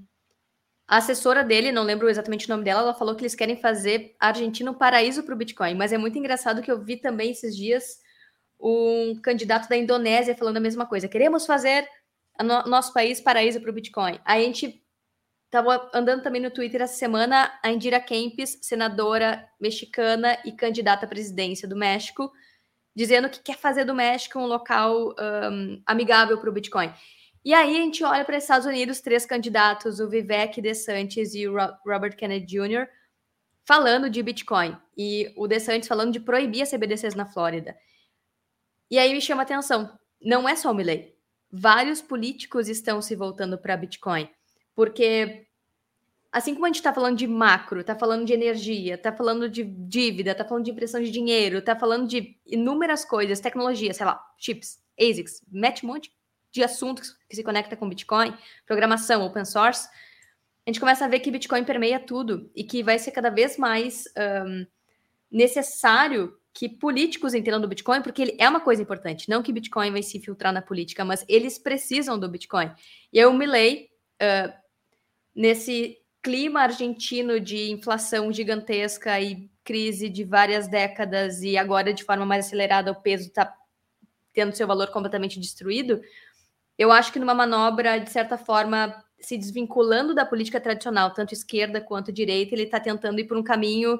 a 0.88 0.98
assessora 0.98 1.44
dele, 1.44 1.72
não 1.72 1.84
lembro 1.84 2.10
exatamente 2.10 2.46
o 2.46 2.50
nome 2.50 2.64
dela, 2.64 2.82
ela 2.82 2.94
falou 2.94 3.16
que 3.16 3.22
eles 3.22 3.36
querem 3.36 3.56
fazer 3.56 4.16
a 4.20 4.28
Argentina 4.28 4.70
um 4.70 4.74
paraíso 4.74 5.24
para 5.24 5.34
o 5.34 5.38
Bitcoin. 5.38 5.76
Mas 5.76 5.94
é 5.94 5.98
muito 5.98 6.18
engraçado 6.18 6.62
que 6.62 6.72
eu 6.72 6.82
vi 6.82 6.98
também 6.98 7.32
esses 7.32 7.56
dias 7.56 8.00
um 8.60 9.20
candidato 9.22 9.68
da 9.68 9.76
Indonésia 9.76 10.36
falando 10.36 10.58
a 10.58 10.62
mesma 10.62 10.86
coisa. 10.86 11.08
Queremos 11.08 11.46
fazer 11.46 11.88
no, 12.42 12.64
nosso 12.64 12.94
país 12.94 13.20
paraíso 13.20 13.60
para 13.60 13.70
o 13.70 13.74
Bitcoin. 13.74 14.20
A 14.26 14.40
gente 14.40 14.84
Estava 15.54 15.88
andando 15.94 16.24
também 16.24 16.42
no 16.42 16.50
Twitter 16.50 16.82
essa 16.82 16.96
semana 16.96 17.54
a 17.62 17.70
Indira 17.70 18.00
Kempis, 18.00 18.58
senadora 18.60 19.48
mexicana 19.62 20.36
e 20.44 20.52
candidata 20.52 21.06
à 21.06 21.08
presidência 21.08 21.68
do 21.68 21.76
México, 21.76 22.34
dizendo 22.96 23.30
que 23.30 23.40
quer 23.40 23.56
fazer 23.56 23.86
do 23.86 23.94
México 23.94 24.40
um 24.40 24.48
local 24.48 25.14
um, 25.14 25.80
amigável 25.86 26.40
para 26.40 26.50
o 26.50 26.52
Bitcoin. 26.52 26.92
E 27.46 27.54
aí 27.54 27.76
a 27.76 27.80
gente 27.82 28.04
olha 28.04 28.24
para 28.24 28.38
os 28.38 28.44
Estados 28.44 28.66
Unidos, 28.66 29.02
três 29.02 29.26
candidatos, 29.26 30.00
o 30.00 30.08
Vivek 30.08 30.62
DeSantis 30.62 31.34
e 31.36 31.48
o 31.48 31.56
Robert 31.86 32.16
Kennedy 32.16 32.46
Jr., 32.46 32.88
falando 33.66 34.10
de 34.10 34.24
Bitcoin. 34.24 34.78
E 34.98 35.34
o 35.36 35.48
DeSantis 35.48 35.88
falando 35.88 36.14
de 36.14 36.22
proibir 36.22 36.62
as 36.62 36.72
CBDCs 36.72 37.16
na 37.16 37.26
Flórida. 37.26 37.76
E 38.90 38.98
aí 38.98 39.14
me 39.14 39.20
chama 39.20 39.42
a 39.42 39.44
atenção, 39.44 39.98
não 40.22 40.48
é 40.48 40.56
só 40.56 40.72
o 40.72 40.74
Milley. 40.74 41.14
Vários 41.52 42.02
políticos 42.02 42.70
estão 42.70 43.02
se 43.02 43.16
voltando 43.16 43.58
para 43.58 43.76
Bitcoin. 43.76 44.30
Porque 44.74 45.48
assim 46.32 46.54
como 46.54 46.66
a 46.66 46.70
gente 46.70 46.78
está 46.78 46.94
falando 46.94 47.18
de 47.18 47.28
macro, 47.28 47.82
está 47.82 47.96
falando 47.96 48.26
de 48.26 48.34
energia, 48.34 48.96
está 48.96 49.12
falando 49.12 49.50
de 49.50 49.64
dívida, 49.64 50.32
está 50.32 50.46
falando 50.46 50.64
de 50.64 50.72
impressão 50.72 51.02
de 51.02 51.12
dinheiro, 51.12 51.60
está 51.60 51.76
falando 51.76 52.08
de 52.08 52.40
inúmeras 52.46 53.04
coisas, 53.06 53.40
tecnologia, 53.40 53.94
sei 53.94 54.06
lá, 54.06 54.20
chips, 54.38 54.82
ASICs, 55.00 55.44
mete 55.52 55.86
um 55.86 55.90
monte 55.90 56.10
de 56.54 56.64
assuntos 56.64 57.18
que 57.28 57.36
se 57.36 57.44
conecta 57.44 57.76
com 57.76 57.90
Bitcoin, 57.90 58.34
programação, 58.66 59.26
open 59.26 59.44
source, 59.44 59.90
a 60.66 60.70
gente 60.70 60.80
começa 60.80 61.04
a 61.04 61.08
ver 61.08 61.20
que 61.20 61.32
Bitcoin 61.32 61.66
permeia 61.66 62.00
tudo 62.00 62.50
e 62.56 62.64
que 62.64 62.82
vai 62.82 62.98
ser 62.98 63.12
cada 63.12 63.30
vez 63.30 63.58
mais 63.58 64.06
um, 64.48 64.66
necessário 65.30 66.38
que 66.54 66.70
políticos 66.70 67.34
entendam 67.34 67.60
do 67.60 67.68
Bitcoin, 67.68 68.02
porque 68.04 68.22
ele 68.22 68.38
é 68.40 68.48
uma 68.48 68.60
coisa 68.62 68.82
importante. 68.82 69.28
Não 69.28 69.42
que 69.42 69.52
Bitcoin 69.52 69.92
vai 69.92 70.04
se 70.04 70.20
filtrar 70.20 70.54
na 70.54 70.62
política, 70.62 71.04
mas 71.04 71.26
eles 71.28 71.58
precisam 71.58 72.18
do 72.18 72.30
Bitcoin. 72.30 72.72
E 73.12 73.18
eu 73.18 73.34
me 73.34 73.48
lei 73.48 73.90
uh, 74.22 74.54
nesse 75.36 75.98
clima 76.22 76.62
argentino 76.62 77.40
de 77.40 77.72
inflação 77.72 78.32
gigantesca 78.32 79.20
e 79.20 79.50
crise 79.64 80.08
de 80.08 80.24
várias 80.24 80.68
décadas 80.68 81.42
e 81.42 81.58
agora 81.58 81.94
de 81.94 82.04
forma 82.04 82.26
mais 82.26 82.46
acelerada 82.46 82.92
o 82.92 83.02
peso 83.02 83.28
está 83.28 83.54
tendo 84.34 84.56
seu 84.56 84.68
valor 84.68 84.90
completamente 84.92 85.40
destruído, 85.40 86.02
eu 86.78 86.92
acho 86.92 87.12
que 87.12 87.20
numa 87.20 87.34
manobra, 87.34 88.00
de 88.00 88.10
certa 88.10 88.38
forma, 88.38 89.04
se 89.20 89.38
desvinculando 89.38 90.14
da 90.14 90.26
política 90.26 90.60
tradicional, 90.60 91.12
tanto 91.12 91.34
esquerda 91.34 91.80
quanto 91.80 92.12
direita, 92.12 92.54
ele 92.54 92.64
está 92.64 92.80
tentando 92.80 93.20
ir 93.20 93.26
por 93.26 93.38
um 93.38 93.44
caminho 93.44 94.00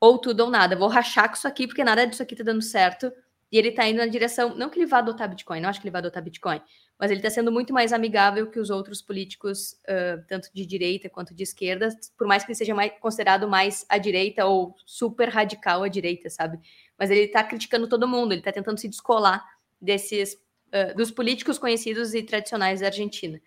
ou 0.00 0.18
tudo 0.18 0.40
ou 0.44 0.50
nada. 0.50 0.76
Vou 0.76 0.88
rachar 0.88 1.28
com 1.28 1.34
isso 1.34 1.46
aqui, 1.46 1.66
porque 1.66 1.84
nada 1.84 2.06
disso 2.06 2.22
aqui 2.22 2.34
está 2.34 2.44
dando 2.44 2.62
certo. 2.62 3.12
E 3.52 3.58
ele 3.58 3.68
está 3.68 3.86
indo 3.86 3.98
na 3.98 4.06
direção, 4.06 4.56
não 4.56 4.70
que 4.70 4.78
ele 4.78 4.86
vá 4.86 4.98
adotar 4.98 5.28
Bitcoin, 5.28 5.60
não 5.60 5.68
acho 5.68 5.78
que 5.78 5.86
ele 5.86 5.92
vai 5.92 5.98
adotar 5.98 6.22
Bitcoin, 6.22 6.58
mas 6.98 7.10
ele 7.10 7.20
está 7.20 7.28
sendo 7.28 7.52
muito 7.52 7.70
mais 7.70 7.92
amigável 7.92 8.50
que 8.50 8.58
os 8.58 8.70
outros 8.70 9.02
políticos, 9.02 9.72
uh, 9.82 10.24
tanto 10.26 10.48
de 10.54 10.64
direita 10.64 11.10
quanto 11.10 11.34
de 11.34 11.42
esquerda, 11.42 11.90
por 12.16 12.26
mais 12.26 12.44
que 12.44 12.50
ele 12.50 12.56
seja 12.56 12.74
mais, 12.74 12.92
considerado 12.98 13.46
mais 13.46 13.84
à 13.90 13.98
direita 13.98 14.46
ou 14.46 14.74
super 14.86 15.28
radical 15.28 15.82
à 15.82 15.88
direita, 15.88 16.30
sabe? 16.30 16.58
Mas 16.98 17.10
ele 17.10 17.24
está 17.24 17.44
criticando 17.44 17.86
todo 17.86 18.08
mundo, 18.08 18.32
ele 18.32 18.40
está 18.40 18.50
tentando 18.50 18.80
se 18.80 18.88
descolar 18.88 19.44
desses 19.78 20.40
uh, 20.72 20.96
dos 20.96 21.10
políticos 21.10 21.58
conhecidos 21.58 22.14
e 22.14 22.22
tradicionais 22.22 22.80
da 22.80 22.86
Argentina. 22.86 23.40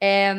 É, 0.00 0.34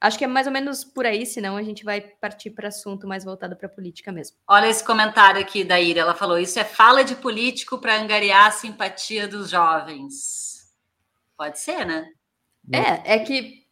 acho 0.00 0.16
que 0.16 0.24
é 0.24 0.28
mais 0.28 0.46
ou 0.46 0.52
menos 0.52 0.84
por 0.84 1.04
aí, 1.04 1.26
senão 1.26 1.56
a 1.56 1.62
gente 1.62 1.84
vai 1.84 2.00
partir 2.00 2.50
para 2.50 2.68
assunto 2.68 3.06
mais 3.06 3.24
voltado 3.24 3.56
para 3.56 3.66
a 3.66 3.70
política 3.70 4.10
mesmo. 4.10 4.36
Olha 4.48 4.68
esse 4.68 4.84
comentário 4.84 5.40
aqui 5.40 5.64
da 5.64 5.80
Ira, 5.80 6.00
ela 6.00 6.14
falou: 6.14 6.38
isso 6.38 6.58
é 6.58 6.64
fala 6.64 7.04
de 7.04 7.14
político 7.16 7.78
para 7.78 8.00
angariar 8.00 8.46
a 8.46 8.50
simpatia 8.50 9.28
dos 9.28 9.50
jovens. 9.50 10.72
Pode 11.36 11.58
ser, 11.58 11.84
né? 11.84 12.06
É, 12.72 13.14
é 13.14 13.18
que. 13.18 13.64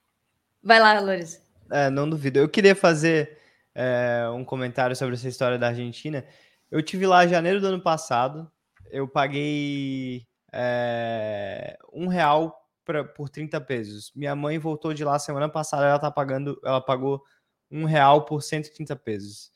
Vai 0.62 0.80
lá, 0.80 0.98
Larissa. 1.00 1.40
É, 1.70 1.88
não 1.88 2.08
duvido. 2.08 2.38
Eu 2.38 2.48
queria 2.48 2.74
fazer 2.74 3.38
é, 3.74 4.28
um 4.34 4.44
comentário 4.44 4.94
sobre 4.94 5.14
essa 5.14 5.28
história 5.28 5.58
da 5.58 5.68
Argentina. 5.68 6.24
Eu 6.70 6.82
tive 6.82 7.06
lá 7.06 7.24
em 7.24 7.28
janeiro 7.28 7.60
do 7.60 7.68
ano 7.68 7.82
passado. 7.82 8.50
Eu 8.90 9.08
paguei 9.08 10.26
é, 10.52 11.76
um 11.92 12.06
real 12.08 12.68
pra, 12.84 13.04
por 13.04 13.28
30 13.28 13.60
pesos. 13.60 14.12
Minha 14.14 14.36
mãe 14.36 14.58
voltou 14.58 14.94
de 14.94 15.04
lá 15.04 15.18
semana 15.18 15.48
passada, 15.48 15.86
ela 15.86 15.98
tá 15.98 16.10
pagando, 16.10 16.60
ela 16.64 16.80
pagou 16.80 17.22
um 17.70 17.84
real 17.84 18.24
por 18.24 18.42
130 18.42 18.94
pesos. 18.96 19.50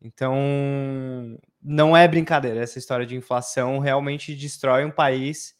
Então, 0.00 0.36
não 1.62 1.96
é 1.96 2.06
brincadeira. 2.06 2.60
Essa 2.60 2.78
história 2.78 3.06
de 3.06 3.16
inflação 3.16 3.78
realmente 3.78 4.34
destrói 4.34 4.84
um 4.84 4.90
país. 4.90 5.54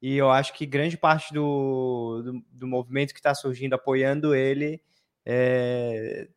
E 0.00 0.16
eu 0.16 0.30
acho 0.30 0.54
que 0.54 0.66
grande 0.66 0.96
parte 0.96 1.32
do, 1.34 2.22
do, 2.22 2.44
do 2.50 2.66
movimento 2.66 3.12
que 3.12 3.20
está 3.20 3.34
surgindo 3.34 3.74
apoiando 3.74 4.34
ele 4.34 4.82
é, 5.24 6.28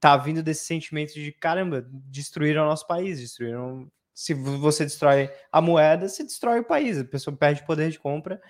tá 0.00 0.16
vindo 0.16 0.42
desse 0.42 0.64
sentimento 0.66 1.14
de 1.14 1.32
caramba, 1.32 1.86
destruíram 1.90 2.62
o 2.64 2.66
nosso 2.66 2.86
país, 2.86 3.18
destruíram 3.20 3.90
se 4.14 4.32
você 4.32 4.84
destrói 4.84 5.28
a 5.50 5.60
moeda, 5.60 6.08
você 6.08 6.22
destrói 6.22 6.60
o 6.60 6.64
país, 6.64 6.98
a 6.98 7.04
pessoa 7.04 7.36
perde 7.36 7.66
poder 7.66 7.90
de 7.90 7.98
compra. 7.98 8.40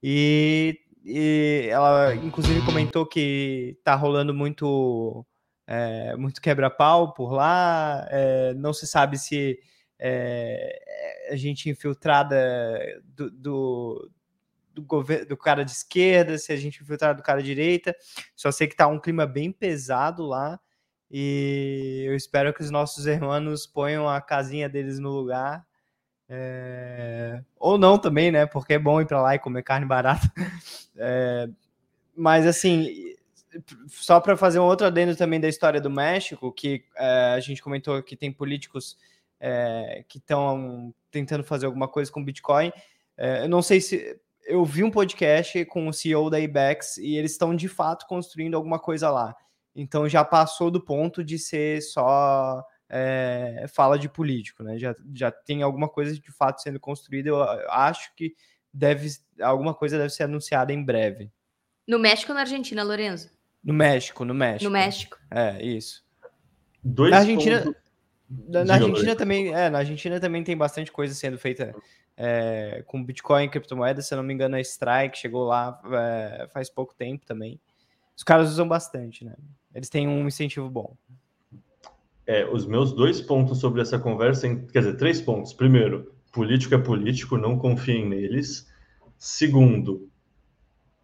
E, 0.00 0.78
e 1.04 1.66
ela, 1.70 2.14
inclusive, 2.14 2.64
comentou 2.64 3.04
que 3.04 3.76
tá 3.82 3.96
rolando 3.96 4.32
muito, 4.32 5.26
é, 5.66 6.14
muito 6.16 6.40
quebra-pau 6.40 7.12
por 7.14 7.32
lá. 7.32 8.06
É, 8.10 8.54
não 8.54 8.72
se 8.72 8.86
sabe 8.86 9.18
se 9.18 9.58
é, 9.98 11.28
a 11.32 11.36
gente 11.36 11.68
infiltrada 11.68 12.36
do, 13.04 13.28
do, 13.30 14.10
do, 14.72 14.82
governo, 14.82 15.26
do 15.26 15.36
cara 15.36 15.64
de 15.64 15.72
esquerda, 15.72 16.38
se 16.38 16.52
a 16.52 16.56
gente 16.56 16.80
infiltrada 16.80 17.14
do 17.14 17.24
cara 17.24 17.40
de 17.40 17.46
direita. 17.46 17.96
Só 18.36 18.52
sei 18.52 18.68
que 18.68 18.76
tá 18.76 18.86
um 18.86 19.00
clima 19.00 19.26
bem 19.26 19.50
pesado 19.50 20.24
lá. 20.24 20.60
E 21.10 22.04
eu 22.06 22.14
espero 22.14 22.52
que 22.52 22.62
os 22.62 22.70
nossos 22.70 23.06
irmãos 23.06 23.66
ponham 23.66 24.08
a 24.08 24.20
casinha 24.20 24.68
deles 24.68 24.98
no 24.98 25.10
lugar. 25.10 25.66
É... 26.28 27.42
Ou 27.56 27.78
não 27.78 27.98
também, 27.98 28.30
né? 28.30 28.44
Porque 28.46 28.74
é 28.74 28.78
bom 28.78 29.00
ir 29.00 29.06
para 29.06 29.22
lá 29.22 29.34
e 29.34 29.38
comer 29.38 29.62
carne 29.62 29.86
barata. 29.86 30.30
É... 31.00 31.48
Mas 32.16 32.44
assim, 32.44 33.14
só 33.86 34.20
para 34.20 34.36
fazer 34.36 34.58
um 34.58 34.64
outro 34.64 34.86
adendo 34.86 35.14
também 35.16 35.40
da 35.40 35.48
história 35.48 35.80
do 35.80 35.88
México, 35.88 36.52
que 36.52 36.84
é, 36.96 37.34
a 37.36 37.40
gente 37.40 37.62
comentou 37.62 38.02
que 38.02 38.16
tem 38.16 38.32
políticos 38.32 38.98
é, 39.40 40.04
que 40.08 40.18
estão 40.18 40.92
tentando 41.10 41.44
fazer 41.44 41.66
alguma 41.66 41.88
coisa 41.88 42.10
com 42.10 42.24
Bitcoin. 42.24 42.72
É, 43.16 43.44
eu 43.44 43.48
não 43.48 43.62
sei 43.62 43.80
se 43.80 44.20
eu 44.44 44.64
vi 44.64 44.82
um 44.82 44.90
podcast 44.90 45.64
com 45.66 45.88
o 45.88 45.92
CEO 45.92 46.30
da 46.30 46.40
Ibex 46.40 46.96
e 46.98 47.16
eles 47.16 47.32
estão 47.32 47.54
de 47.54 47.68
fato 47.68 48.06
construindo 48.06 48.56
alguma 48.56 48.78
coisa 48.78 49.10
lá. 49.10 49.34
Então 49.80 50.08
já 50.08 50.24
passou 50.24 50.72
do 50.72 50.80
ponto 50.80 51.22
de 51.22 51.38
ser 51.38 51.80
só 51.80 52.64
é, 52.88 53.64
fala 53.72 53.96
de 53.96 54.08
político, 54.08 54.64
né? 54.64 54.76
Já, 54.76 54.92
já 55.14 55.30
tem 55.30 55.62
alguma 55.62 55.88
coisa 55.88 56.12
de 56.18 56.32
fato 56.32 56.60
sendo 56.60 56.80
construída. 56.80 57.28
Eu 57.28 57.40
acho 57.70 58.12
que 58.16 58.34
deve 58.74 59.08
alguma 59.40 59.72
coisa 59.72 59.96
deve 59.96 60.10
ser 60.10 60.24
anunciada 60.24 60.72
em 60.72 60.84
breve. 60.84 61.30
No 61.86 61.96
México 61.96 62.32
ou 62.32 62.34
na 62.34 62.40
Argentina, 62.40 62.82
Lorenzo? 62.82 63.30
No 63.62 63.72
México, 63.72 64.24
no 64.24 64.34
México. 64.34 64.64
No 64.64 64.70
México. 64.70 65.16
É, 65.30 65.64
isso. 65.64 66.04
Dois 66.82 67.12
na 67.12 67.18
Argentina, 67.18 67.62
pontos... 67.62 67.80
na, 68.48 68.64
na 68.64 68.74
Argentina 68.74 69.14
também, 69.14 69.54
é, 69.54 69.70
na 69.70 69.78
Argentina 69.78 70.18
também 70.18 70.42
tem 70.42 70.56
bastante 70.56 70.90
coisa 70.90 71.14
sendo 71.14 71.38
feita 71.38 71.72
é, 72.16 72.82
com 72.84 73.04
Bitcoin 73.04 73.44
e 73.44 73.48
criptomoedas. 73.48 74.08
Se 74.08 74.14
eu 74.14 74.16
não 74.16 74.24
me 74.24 74.34
engano, 74.34 74.56
a 74.56 74.60
Strike 74.60 75.16
chegou 75.16 75.44
lá 75.44 75.80
é, 75.92 76.48
faz 76.52 76.68
pouco 76.68 76.94
tempo 76.94 77.24
também. 77.24 77.60
Os 78.18 78.24
caras 78.24 78.50
usam 78.50 78.66
bastante, 78.66 79.24
né? 79.24 79.36
Eles 79.72 79.88
têm 79.88 80.08
um 80.08 80.26
incentivo 80.26 80.68
bom. 80.68 80.96
É, 82.26 82.44
os 82.44 82.66
meus 82.66 82.92
dois 82.92 83.20
pontos 83.20 83.60
sobre 83.60 83.80
essa 83.80 83.96
conversa, 83.96 84.52
quer 84.72 84.80
dizer, 84.80 84.96
três 84.96 85.20
pontos. 85.20 85.52
Primeiro, 85.52 86.12
político 86.32 86.74
é 86.74 86.78
político, 86.78 87.38
não 87.38 87.56
confiem 87.56 88.08
neles. 88.08 88.66
Segundo, 89.16 90.08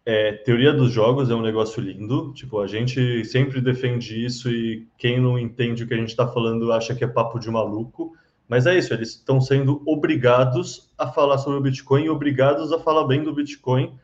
é, 0.05 0.33
teoria 0.33 0.73
dos 0.73 0.91
jogos 0.91 1.29
é 1.29 1.33
um 1.33 1.41
negócio 1.41 1.81
lindo. 1.81 2.33
Tipo, 2.33 2.59
a 2.59 2.67
gente 2.67 3.23
sempre 3.23 3.61
defende 3.61 4.25
isso 4.25 4.51
e 4.51 4.85
quem 4.97 5.17
não 5.17 5.39
entende 5.39 5.85
o 5.85 5.87
que 5.87 5.93
a 5.93 5.97
gente 5.97 6.09
está 6.09 6.27
falando 6.27 6.73
acha 6.73 6.93
que 6.93 7.05
é 7.05 7.07
papo 7.07 7.39
de 7.39 7.49
maluco. 7.49 8.11
Mas 8.45 8.65
é 8.65 8.77
isso, 8.77 8.93
eles 8.93 9.11
estão 9.11 9.39
sendo 9.39 9.81
obrigados 9.87 10.91
a 10.97 11.07
falar 11.07 11.37
sobre 11.37 11.59
o 11.59 11.61
Bitcoin, 11.61 12.09
obrigados 12.09 12.73
a 12.73 12.79
falar 12.79 13.07
bem 13.07 13.23
do 13.23 13.33
Bitcoin 13.33 13.97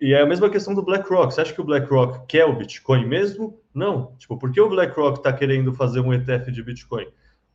e 0.00 0.14
é 0.14 0.22
a 0.22 0.26
mesma 0.26 0.48
questão 0.48 0.74
do 0.74 0.82
BlackRock. 0.82 1.34
Você 1.34 1.42
acha 1.42 1.52
que 1.52 1.60
o 1.60 1.64
BlackRock 1.64 2.26
quer 2.26 2.46
o 2.46 2.56
Bitcoin 2.56 3.06
mesmo? 3.06 3.60
Não. 3.74 4.16
Tipo, 4.18 4.38
por 4.38 4.50
que 4.50 4.60
o 4.60 4.68
BlackRock 4.68 5.18
está 5.18 5.32
querendo 5.32 5.74
fazer 5.74 6.00
um 6.00 6.12
ETF 6.14 6.50
de 6.50 6.62
Bitcoin? 6.62 7.06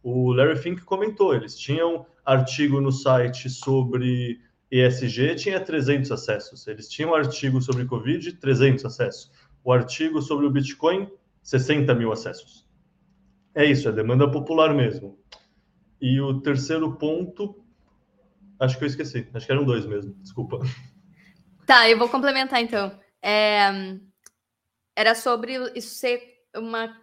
O 0.04 0.32
Larry 0.32 0.56
Fink 0.58 0.84
comentou, 0.84 1.34
eles 1.34 1.58
tinham 1.58 2.06
artigo 2.24 2.80
no 2.80 2.92
site 2.92 3.50
sobre 3.50 4.40
ESG, 4.70 5.34
tinha 5.36 5.60
300 5.60 6.12
acessos. 6.12 6.68
Eles 6.68 6.88
tinham 6.88 7.16
artigo 7.16 7.60
sobre 7.60 7.86
Covid, 7.86 8.34
300 8.34 8.86
acessos. 8.86 9.32
O 9.64 9.74
artigo 9.74 10.22
sobre 10.22 10.46
o 10.46 10.52
Bitcoin, 10.52 11.10
60 11.42 11.96
mil 11.96 12.12
acessos. 12.12 12.64
É 13.56 13.66
isso, 13.66 13.90
é 13.90 13.92
demanda 13.92 14.30
popular 14.30 14.72
mesmo. 14.76 15.18
E 16.00 16.22
o 16.22 16.40
terceiro 16.42 16.96
ponto, 16.98 17.56
acho 18.60 18.78
que 18.78 18.84
eu 18.84 18.88
esqueci. 18.88 19.28
Acho 19.34 19.48
que 19.48 19.52
eram 19.52 19.64
dois 19.64 19.88
mesmo, 19.88 20.14
desculpa. 20.22 20.60
Tá, 21.66 21.90
eu 21.90 21.98
vou 21.98 22.10
complementar 22.10 22.62
então. 22.62 23.00
É, 23.22 23.98
era 24.96 25.16
sobre 25.16 25.54
isso 25.76 25.96
ser 25.96 26.22
uma 26.56 26.96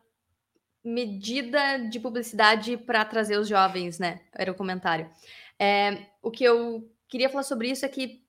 medida 0.84 1.78
de 1.78 2.00
publicidade 2.00 2.76
para 2.76 3.04
trazer 3.04 3.38
os 3.38 3.48
jovens, 3.48 3.98
né? 3.98 4.20
Era 4.34 4.50
o 4.52 4.54
comentário. 4.54 5.10
É, 5.58 6.06
o 6.22 6.30
que 6.30 6.44
eu 6.44 6.90
queria 7.08 7.28
falar 7.28 7.44
sobre 7.44 7.70
isso 7.70 7.84
é 7.84 7.88
que 7.88 8.22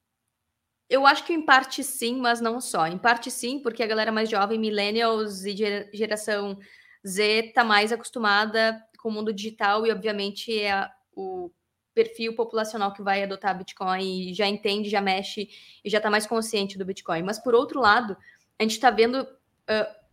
eu 0.89 1.05
acho 1.07 1.23
que 1.25 1.33
em 1.33 1.41
parte 1.45 1.83
sim, 1.83 2.17
mas 2.17 2.41
não 2.41 2.59
só. 2.61 2.87
Em 2.87 2.97
parte 2.97 3.31
sim, 3.31 3.59
porque 3.59 3.81
a 3.81 3.87
galera 3.87 4.11
mais 4.11 4.29
jovem, 4.29 4.59
millennials 4.59 5.45
e 5.45 5.55
geração 5.93 6.57
Z, 7.05 7.51
tá 7.53 7.63
mais 7.63 7.91
acostumada 7.91 8.79
com 8.99 9.09
o 9.09 9.11
mundo 9.11 9.33
digital 9.33 9.85
e, 9.87 9.91
obviamente, 9.91 10.57
é 10.59 10.87
o 11.15 11.51
perfil 11.93 12.35
populacional 12.35 12.93
que 12.93 13.01
vai 13.01 13.23
adotar 13.23 13.57
Bitcoin 13.57 14.29
e 14.29 14.33
já 14.33 14.47
entende, 14.47 14.89
já 14.89 15.01
mexe 15.01 15.49
e 15.83 15.89
já 15.89 15.97
está 15.97 16.09
mais 16.09 16.25
consciente 16.25 16.77
do 16.77 16.85
Bitcoin. 16.85 17.23
Mas, 17.23 17.39
por 17.39 17.53
outro 17.53 17.79
lado, 17.79 18.17
a 18.59 18.63
gente 18.63 18.73
está 18.73 18.89
vendo 18.89 19.21
uh, 19.21 20.03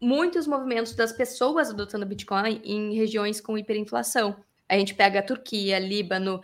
muitos 0.00 0.46
movimentos 0.46 0.94
das 0.94 1.12
pessoas 1.12 1.70
adotando 1.70 2.06
Bitcoin 2.06 2.60
em 2.64 2.94
regiões 2.94 3.40
com 3.40 3.58
hiperinflação. 3.58 4.36
A 4.68 4.76
gente 4.76 4.94
pega 4.94 5.20
a 5.20 5.22
Turquia, 5.22 5.78
Líbano, 5.78 6.40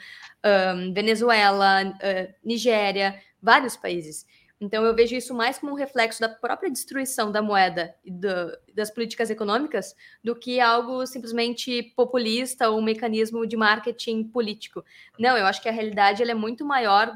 um, 0.77 0.93
Venezuela, 0.93 1.85
uh, 1.85 2.35
Nigéria, 2.45 3.21
vários 3.41 3.77
países. 3.77 4.27
Então, 4.63 4.85
eu 4.85 4.95
vejo 4.95 5.17
isso 5.17 5.35
mais 5.35 5.59
como 5.59 5.73
um 5.73 5.75
reflexo 5.75 6.21
da 6.21 6.29
própria 6.29 6.71
destruição 6.71 7.33
da 7.33 7.43
moeda 7.43 7.97
e 8.05 8.13
do, 8.13 8.29
das 8.73 8.93
políticas 8.93 9.29
econômicas 9.29 9.97
do 10.23 10.37
que 10.37 10.61
algo 10.61 11.05
simplesmente 11.05 11.83
populista 11.97 12.71
ou 12.71 12.79
um 12.79 12.83
mecanismo 12.83 13.45
de 13.45 13.57
marketing 13.57 14.23
político. 14.23 14.85
Não, 15.19 15.37
eu 15.37 15.47
acho 15.47 15.61
que 15.61 15.69
a 15.69 15.73
realidade 15.73 16.23
é 16.23 16.33
muito 16.33 16.65
maior 16.65 17.13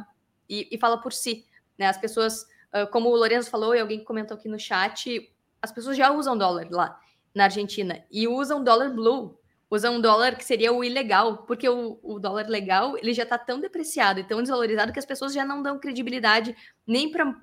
e, 0.51 0.67
e 0.73 0.77
fala 0.77 1.01
por 1.01 1.13
si. 1.13 1.47
Né? 1.79 1.87
As 1.87 1.97
pessoas, 1.97 2.43
uh, 2.75 2.91
como 2.91 3.11
o 3.11 3.17
Lourenço 3.17 3.49
falou 3.49 3.77
e 3.77 3.81
alguém 3.81 4.03
comentou 4.03 4.37
aqui 4.37 4.49
no 4.49 4.59
chat, 4.59 5.33
as 5.63 5.71
pessoas 5.71 5.97
já 5.97 6.11
usam 6.11 6.37
dólar 6.37 6.67
lá 6.69 6.99
na 7.33 7.45
Argentina 7.45 8.05
e 8.11 8.27
usam 8.27 8.65
dólar 8.65 8.91
blue 8.91 9.39
usa 9.71 9.91
um 9.91 10.01
dólar 10.01 10.37
que 10.37 10.45
seria 10.45 10.73
o 10.73 10.85
ilegal, 10.85 11.39
porque 11.39 11.69
o, 11.69 11.99
o 12.03 12.19
dólar 12.19 12.49
legal 12.49 12.97
ele 12.99 13.13
já 13.13 13.25
está 13.25 13.37
tão 13.37 13.61
depreciado 13.61 14.21
e 14.21 14.25
tão 14.25 14.41
desvalorizado 14.41 14.93
que 14.93 14.99
as 14.99 15.07
pessoas 15.07 15.33
já 15.33 15.45
não 15.45 15.63
dão 15.63 15.79
credibilidade 15.79 16.57
nem 16.87 17.11
para 17.11 17.35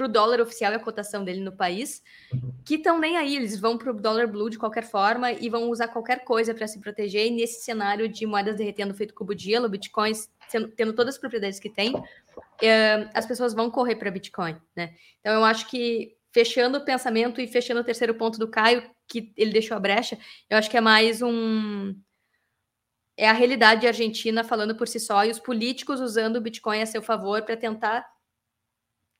o 0.00 0.08
dólar 0.08 0.40
oficial 0.40 0.72
e 0.72 0.76
a 0.76 0.80
cotação 0.80 1.24
dele 1.24 1.40
no 1.40 1.52
país, 1.52 2.02
que 2.64 2.76
estão 2.76 2.98
nem 2.98 3.16
aí, 3.16 3.36
eles 3.36 3.58
vão 3.58 3.78
para 3.78 3.90
o 3.90 3.94
dólar 3.94 4.26
blue 4.26 4.50
de 4.50 4.58
qualquer 4.58 4.84
forma 4.84 5.32
e 5.32 5.48
vão 5.48 5.70
usar 5.70 5.88
qualquer 5.88 6.24
coisa 6.24 6.54
para 6.54 6.66
se 6.66 6.80
proteger. 6.80 7.26
E 7.26 7.30
nesse 7.30 7.62
cenário 7.62 8.08
de 8.08 8.26
moedas 8.26 8.56
derretendo 8.56 8.94
feito 8.94 9.14
cubo 9.14 9.34
de 9.34 9.44
gelo, 9.44 9.68
bitcoins 9.68 10.28
sendo, 10.52 10.68
tendo 10.68 10.92
todas 10.92 11.14
as 11.14 11.20
propriedades 11.20 11.58
que 11.58 11.70
tem, 11.70 11.92
é, 12.60 13.08
as 13.14 13.26
pessoas 13.26 13.54
vão 13.54 13.70
correr 13.70 13.96
para 13.96 14.10
Bitcoin, 14.10 14.56
né? 14.76 14.94
Então 15.20 15.32
eu 15.34 15.44
acho 15.44 15.68
que 15.68 16.14
fechando 16.32 16.78
o 16.78 16.84
pensamento 16.84 17.40
e 17.40 17.46
fechando 17.46 17.80
o 17.80 17.84
terceiro 17.84 18.14
ponto 18.14 18.38
do 18.38 18.48
Caio, 18.48 18.90
que 19.06 19.32
ele 19.36 19.52
deixou 19.52 19.76
a 19.76 19.80
brecha, 19.80 20.18
eu 20.48 20.56
acho 20.56 20.70
que 20.70 20.76
é 20.76 20.80
mais 20.80 21.20
um. 21.22 21.94
É 23.16 23.28
a 23.28 23.32
realidade 23.32 23.86
argentina 23.86 24.42
falando 24.42 24.74
por 24.74 24.88
si 24.88 24.98
só 24.98 25.24
e 25.24 25.30
os 25.30 25.38
políticos 25.38 26.00
usando 26.00 26.36
o 26.36 26.40
Bitcoin 26.40 26.80
a 26.80 26.86
seu 26.86 27.02
favor 27.02 27.42
para 27.42 27.56
tentar 27.56 28.10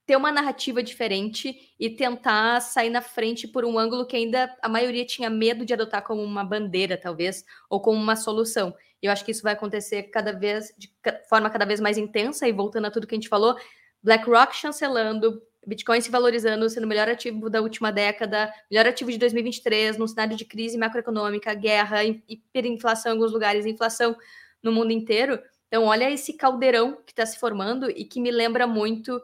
ter 0.07 0.17
uma 0.17 0.33
narrativa 0.33 0.83
diferente 0.83 1.73
e 1.79 1.91
tentar 1.91 2.61
sair 2.61 2.91
na 2.91 3.01
frente 3.01 3.47
por 3.47 3.65
um 3.65 3.79
ângulo 3.79 4.07
que 4.07 4.17
ainda 4.17 4.55
a 4.61 4.69
maioria 4.69 5.07
tinha 5.07 5.31
medo 5.31 5.65
de 5.65 5.73
adotar 5.73 6.03
como 6.03 6.23
uma 6.23 6.43
bandeira, 6.43 6.97
talvez, 6.97 7.45
ou 7.69 7.81
como 7.81 8.01
uma 8.01 8.17
solução. 8.17 8.75
Eu 9.01 9.13
acho 9.13 9.25
que 9.25 9.31
isso 9.31 9.43
vai 9.43 9.53
acontecer 9.53 10.05
cada 10.05 10.33
vez 10.33 10.73
de 10.77 10.93
forma 11.29 11.51
cada 11.51 11.65
vez 11.65 11.81
mais 11.81 11.99
intensa 11.99 12.49
e 12.49 12.53
voltando 12.53 12.87
a 12.87 12.91
tudo 12.91 13.07
que 13.07 13.15
a 13.15 13.17
gente 13.17 13.29
falou, 13.29 13.57
BlackRock 14.03 14.57
chancelando, 14.57 15.41
Bitcoin 15.67 16.01
se 16.01 16.11
valorizando, 16.11 16.69
sendo 16.69 16.85
o 16.85 16.89
melhor 16.89 17.09
ativo 17.09 17.49
da 17.49 17.61
última 17.61 17.93
década, 17.93 18.53
melhor 18.71 18.87
ativo 18.87 19.11
de 19.11 19.19
2023, 19.19 19.97
num 19.97 20.07
cenário 20.07 20.37
de 20.37 20.45
crise 20.45 20.77
macroeconômica, 20.77 21.55
guerra, 21.55 22.05
hiperinflação 22.05 23.13
em 23.13 23.15
alguns 23.15 23.33
lugares, 23.33 23.65
inflação 23.65 24.17
no 24.63 24.73
mundo 24.73 24.91
inteiro. 24.91 25.41
Então, 25.69 25.85
olha 25.85 26.11
esse 26.11 26.35
caldeirão 26.35 26.97
que 27.07 27.13
está 27.13 27.25
se 27.25 27.39
formando 27.39 27.89
e 27.91 28.05
que 28.05 28.21
me 28.21 28.31
lembra 28.31 28.67
muito 28.67 29.21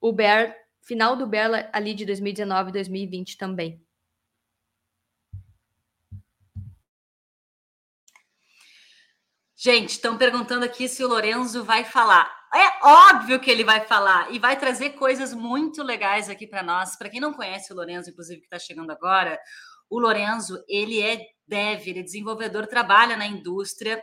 o 0.00 0.12
Bear, 0.12 0.54
final 0.82 1.16
do 1.16 1.26
Bear 1.26 1.70
ali 1.72 1.94
de 1.94 2.04
2019 2.04 2.72
2020 2.72 3.36
também. 3.36 3.82
Gente, 9.62 9.90
estão 9.90 10.16
perguntando 10.16 10.64
aqui 10.64 10.88
se 10.88 11.04
o 11.04 11.08
Lorenzo 11.08 11.62
vai 11.62 11.84
falar. 11.84 12.34
É 12.54 12.82
óbvio 12.82 13.38
que 13.38 13.50
ele 13.50 13.62
vai 13.62 13.82
falar 13.82 14.32
e 14.32 14.38
vai 14.38 14.58
trazer 14.58 14.94
coisas 14.94 15.34
muito 15.34 15.82
legais 15.82 16.30
aqui 16.30 16.46
para 16.46 16.62
nós. 16.62 16.96
Para 16.96 17.10
quem 17.10 17.20
não 17.20 17.34
conhece 17.34 17.70
o 17.70 17.76
Lorenzo, 17.76 18.08
inclusive 18.08 18.40
que 18.40 18.46
está 18.46 18.58
chegando 18.58 18.90
agora, 18.90 19.38
o 19.90 20.00
Lorenzo 20.00 20.64
ele 20.66 21.02
é 21.02 21.20
dev, 21.46 21.86
ele 21.86 22.00
é 22.00 22.02
desenvolvedor, 22.02 22.66
trabalha 22.68 23.18
na 23.18 23.26
indústria 23.26 24.02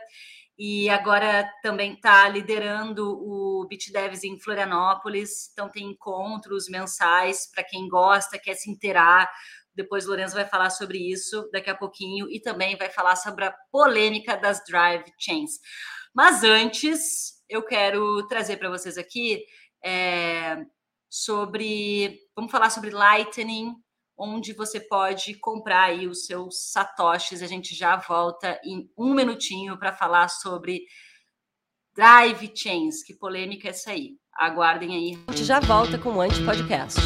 e 0.56 0.88
agora 0.90 1.50
também 1.60 1.94
está 1.94 2.28
liderando 2.28 3.08
o 3.08 3.66
BitDevs 3.68 4.22
em 4.22 4.38
Florianópolis. 4.38 5.50
Então 5.52 5.68
tem 5.68 5.90
encontros 5.90 6.68
mensais 6.68 7.50
para 7.52 7.64
quem 7.64 7.88
gosta, 7.88 8.38
quer 8.38 8.54
se 8.54 8.70
inteirar. 8.70 9.28
Depois 9.78 10.06
o 10.06 10.10
Lorenzo 10.10 10.34
vai 10.34 10.44
falar 10.44 10.70
sobre 10.70 10.98
isso 10.98 11.48
daqui 11.52 11.70
a 11.70 11.74
pouquinho 11.74 12.28
e 12.28 12.40
também 12.40 12.76
vai 12.76 12.90
falar 12.90 13.14
sobre 13.14 13.44
a 13.44 13.54
polêmica 13.70 14.36
das 14.36 14.60
drive 14.64 15.04
chains. 15.20 15.52
Mas 16.12 16.42
antes, 16.42 17.34
eu 17.48 17.62
quero 17.62 18.26
trazer 18.26 18.56
para 18.56 18.68
vocês 18.68 18.98
aqui 18.98 19.44
é, 19.84 20.56
sobre. 21.08 22.18
Vamos 22.34 22.50
falar 22.50 22.70
sobre 22.70 22.90
Lightning, 22.90 23.72
onde 24.18 24.52
você 24.52 24.80
pode 24.80 25.38
comprar 25.38 25.84
aí 25.84 26.08
os 26.08 26.26
seus 26.26 26.72
satoshis. 26.72 27.40
A 27.40 27.46
gente 27.46 27.72
já 27.72 27.94
volta 27.94 28.60
em 28.64 28.90
um 28.98 29.14
minutinho 29.14 29.78
para 29.78 29.92
falar 29.92 30.26
sobre 30.26 30.80
Drive 31.94 32.50
Chains. 32.52 33.04
Que 33.04 33.14
polêmica 33.14 33.68
é 33.68 33.70
essa 33.70 33.92
aí? 33.92 34.16
Aguardem 34.34 34.92
aí. 34.92 35.24
A 35.28 35.30
gente 35.30 35.44
já 35.44 35.60
volta 35.60 35.96
com 35.98 36.16
o 36.16 36.20
Anti 36.20 36.44
Podcast. 36.44 36.98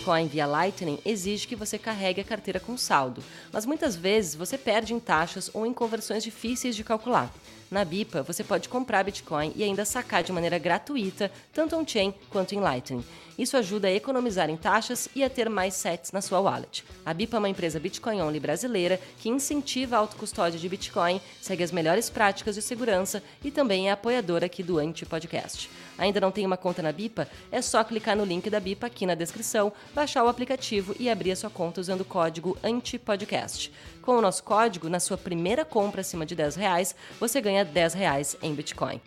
Bitcoin 0.00 0.28
via 0.28 0.46
Lightning 0.46 0.98
exige 1.04 1.46
que 1.46 1.54
você 1.54 1.78
carregue 1.78 2.22
a 2.22 2.24
carteira 2.24 2.58
com 2.58 2.74
saldo, 2.74 3.22
mas 3.52 3.66
muitas 3.66 3.94
vezes 3.94 4.34
você 4.34 4.56
perde 4.56 4.94
em 4.94 4.98
taxas 4.98 5.50
ou 5.52 5.66
em 5.66 5.74
conversões 5.74 6.24
difíceis 6.24 6.74
de 6.74 6.82
calcular. 6.82 7.30
Na 7.70 7.84
BIPA, 7.84 8.22
você 8.22 8.42
pode 8.42 8.66
comprar 8.66 9.04
Bitcoin 9.04 9.52
e 9.54 9.62
ainda 9.62 9.84
sacar 9.84 10.24
de 10.24 10.32
maneira 10.32 10.58
gratuita, 10.58 11.30
tanto 11.52 11.76
on-chain 11.76 12.14
quanto 12.30 12.54
em 12.54 12.60
Lightning. 12.60 13.04
Isso 13.38 13.56
ajuda 13.58 13.88
a 13.88 13.92
economizar 13.92 14.48
em 14.48 14.56
taxas 14.56 15.06
e 15.14 15.22
a 15.22 15.30
ter 15.30 15.50
mais 15.50 15.74
sets 15.74 16.12
na 16.12 16.22
sua 16.22 16.40
wallet. 16.40 16.82
A 17.04 17.12
BIPA 17.12 17.36
é 17.36 17.38
uma 17.38 17.48
empresa 17.48 17.78
Bitcoin 17.78 18.22
only 18.22 18.40
brasileira 18.40 18.98
que 19.18 19.28
incentiva 19.28 19.96
a 19.96 19.98
autocustódia 19.98 20.58
de 20.58 20.68
Bitcoin, 20.68 21.20
segue 21.42 21.62
as 21.62 21.70
melhores 21.70 22.08
práticas 22.08 22.54
de 22.54 22.62
segurança 22.62 23.22
e 23.44 23.50
também 23.50 23.88
é 23.88 23.92
apoiadora 23.92 24.46
aqui 24.46 24.62
do 24.62 24.78
Anti 24.78 25.04
Podcast. 25.04 25.70
Ainda 26.00 26.18
não 26.18 26.30
tem 26.30 26.46
uma 26.46 26.56
conta 26.56 26.82
na 26.82 26.90
BIPA? 26.90 27.28
É 27.52 27.60
só 27.60 27.84
clicar 27.84 28.16
no 28.16 28.24
link 28.24 28.48
da 28.48 28.58
BIPA 28.58 28.86
aqui 28.86 29.04
na 29.04 29.14
descrição, 29.14 29.70
baixar 29.94 30.24
o 30.24 30.28
aplicativo 30.28 30.96
e 30.98 31.10
abrir 31.10 31.32
a 31.32 31.36
sua 31.36 31.50
conta 31.50 31.78
usando 31.78 32.00
o 32.00 32.06
código 32.06 32.56
ANTIPODCAST. 32.62 33.70
Com 34.00 34.16
o 34.16 34.22
nosso 34.22 34.42
código, 34.42 34.88
na 34.88 34.98
sua 34.98 35.18
primeira 35.18 35.62
compra 35.62 36.00
acima 36.00 36.24
de 36.24 36.34
10 36.34 36.56
reais, 36.56 36.96
você 37.20 37.38
ganha 37.38 37.66
10 37.66 37.92
reais 37.92 38.34
em 38.42 38.54
Bitcoin. 38.54 38.98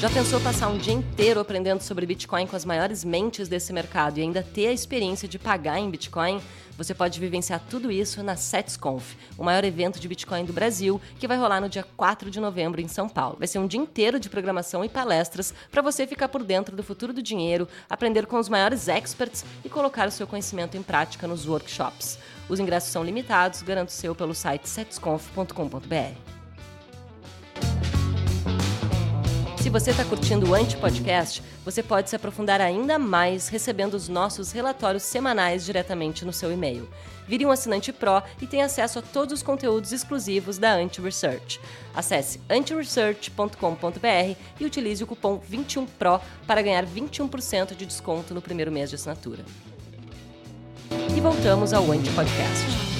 Já 0.00 0.08
pensou 0.08 0.40
passar 0.40 0.68
um 0.68 0.78
dia 0.78 0.94
inteiro 0.94 1.40
aprendendo 1.40 1.82
sobre 1.82 2.06
Bitcoin 2.06 2.46
com 2.46 2.56
as 2.56 2.64
maiores 2.64 3.04
mentes 3.04 3.46
desse 3.46 3.72
mercado 3.72 4.18
e 4.18 4.22
ainda 4.22 4.42
ter 4.42 4.68
a 4.68 4.72
experiência 4.72 5.28
de 5.28 5.38
pagar 5.38 5.78
em 5.78 5.90
Bitcoin? 5.90 6.40
Você 6.78 6.94
pode 6.94 7.18
vivenciar 7.18 7.60
tudo 7.68 7.90
isso 7.90 8.22
na 8.22 8.36
SetsConf, 8.36 9.16
o 9.36 9.42
maior 9.42 9.64
evento 9.64 9.98
de 9.98 10.06
Bitcoin 10.06 10.44
do 10.44 10.52
Brasil, 10.52 11.00
que 11.18 11.26
vai 11.26 11.36
rolar 11.36 11.60
no 11.60 11.68
dia 11.68 11.84
4 11.96 12.30
de 12.30 12.38
novembro 12.38 12.80
em 12.80 12.86
São 12.86 13.08
Paulo. 13.08 13.36
Vai 13.36 13.48
ser 13.48 13.58
um 13.58 13.66
dia 13.66 13.80
inteiro 13.80 14.20
de 14.20 14.30
programação 14.30 14.84
e 14.84 14.88
palestras 14.88 15.52
para 15.72 15.82
você 15.82 16.06
ficar 16.06 16.28
por 16.28 16.44
dentro 16.44 16.76
do 16.76 16.84
futuro 16.84 17.12
do 17.12 17.20
dinheiro, 17.20 17.66
aprender 17.90 18.26
com 18.26 18.38
os 18.38 18.48
maiores 18.48 18.86
experts 18.86 19.44
e 19.64 19.68
colocar 19.68 20.06
o 20.06 20.12
seu 20.12 20.24
conhecimento 20.24 20.76
em 20.76 20.82
prática 20.82 21.26
nos 21.26 21.48
workshops. 21.48 22.16
Os 22.48 22.60
ingressos 22.60 22.92
são 22.92 23.02
limitados, 23.02 23.60
garanto 23.60 23.88
o 23.88 23.92
seu 23.92 24.14
pelo 24.14 24.32
site 24.32 24.68
setsconf.com.br. 24.68 26.28
Se 29.60 29.70
você 29.70 29.90
está 29.90 30.04
curtindo 30.04 30.48
o 30.48 30.54
Anti-Podcast, 30.54 31.42
você 31.64 31.82
pode 31.82 32.08
se 32.08 32.16
aprofundar 32.16 32.60
ainda 32.60 32.98
mais 32.98 33.48
recebendo 33.48 33.94
os 33.94 34.08
nossos 34.08 34.52
relatórios 34.52 35.02
semanais 35.02 35.64
diretamente 35.64 36.24
no 36.24 36.32
seu 36.32 36.52
e-mail. 36.52 36.88
Vire 37.26 37.44
um 37.44 37.50
assinante 37.50 37.92
Pro 37.92 38.22
e 38.40 38.46
tenha 38.46 38.66
acesso 38.66 39.00
a 39.00 39.02
todos 39.02 39.34
os 39.34 39.42
conteúdos 39.42 39.92
exclusivos 39.92 40.58
da 40.58 40.72
Anti-Research. 40.74 41.60
Acesse 41.94 42.40
antiresearch.com.br 42.48 44.36
e 44.60 44.64
utilize 44.64 45.02
o 45.02 45.06
cupom 45.06 45.40
21PRO 45.40 46.20
para 46.46 46.62
ganhar 46.62 46.86
21% 46.86 47.74
de 47.74 47.84
desconto 47.84 48.32
no 48.32 48.40
primeiro 48.40 48.70
mês 48.70 48.88
de 48.88 48.96
assinatura. 48.96 49.44
E 51.14 51.20
voltamos 51.20 51.72
ao 51.72 51.90
Anti-Podcast. 51.90 52.97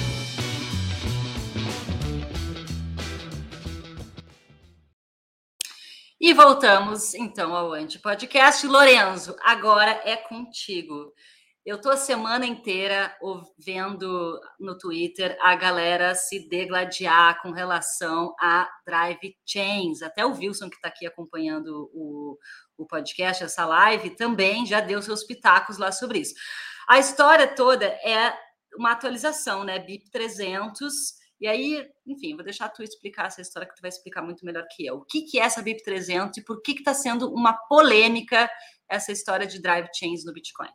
E 6.21 6.33
voltamos 6.33 7.13
então 7.13 7.55
ao 7.55 7.71
Anti 7.71 7.97
Podcast. 7.97 8.67
Lorenzo, 8.67 9.37
agora 9.41 10.01
é 10.03 10.17
contigo. 10.17 11.13
Eu 11.65 11.79
tô 11.79 11.89
a 11.89 11.95
semana 11.95 12.45
inteira 12.45 13.15
vendo 13.57 14.37
no 14.59 14.77
Twitter 14.77 15.37
a 15.39 15.55
galera 15.55 16.13
se 16.13 16.49
degladiar 16.49 17.41
com 17.41 17.51
relação 17.51 18.35
a 18.37 18.69
drive 18.85 19.33
chains. 19.45 20.01
Até 20.01 20.25
o 20.25 20.33
Wilson, 20.33 20.69
que 20.69 20.75
está 20.75 20.89
aqui 20.89 21.07
acompanhando 21.07 21.89
o, 21.93 22.37
o 22.77 22.85
podcast, 22.85 23.45
essa 23.45 23.65
live, 23.65 24.09
também 24.17 24.65
já 24.65 24.81
deu 24.81 25.01
seus 25.01 25.23
pitacos 25.23 25.77
lá 25.77 25.89
sobre 25.89 26.19
isso. 26.19 26.33
A 26.85 26.99
história 26.99 27.47
toda 27.47 27.85
é 27.85 28.37
uma 28.77 28.91
atualização, 28.91 29.63
né? 29.63 29.79
BIP 29.79 30.11
300 30.11 31.17
e 31.39 31.47
aí, 31.47 31.87
enfim, 32.05 32.35
vou 32.35 32.43
deixar 32.43 32.69
tu 32.69 32.83
explicar 32.83 33.27
essa 33.27 33.41
história 33.41 33.67
que 33.67 33.75
tu 33.75 33.81
vai 33.81 33.89
explicar 33.89 34.21
muito 34.21 34.45
melhor 34.45 34.65
que 34.69 34.85
eu. 34.85 34.95
O 34.95 35.05
que, 35.05 35.21
que 35.21 35.39
é 35.39 35.43
essa 35.43 35.61
BIP 35.61 35.83
300 35.83 36.37
e 36.37 36.43
por 36.43 36.61
que 36.61 36.71
está 36.73 36.93
sendo 36.93 37.33
uma 37.33 37.53
polêmica 37.53 38.49
essa 38.89 39.11
história 39.11 39.47
de 39.47 39.61
drive 39.61 39.87
chains 39.95 40.25
no 40.25 40.33
Bitcoin? 40.33 40.69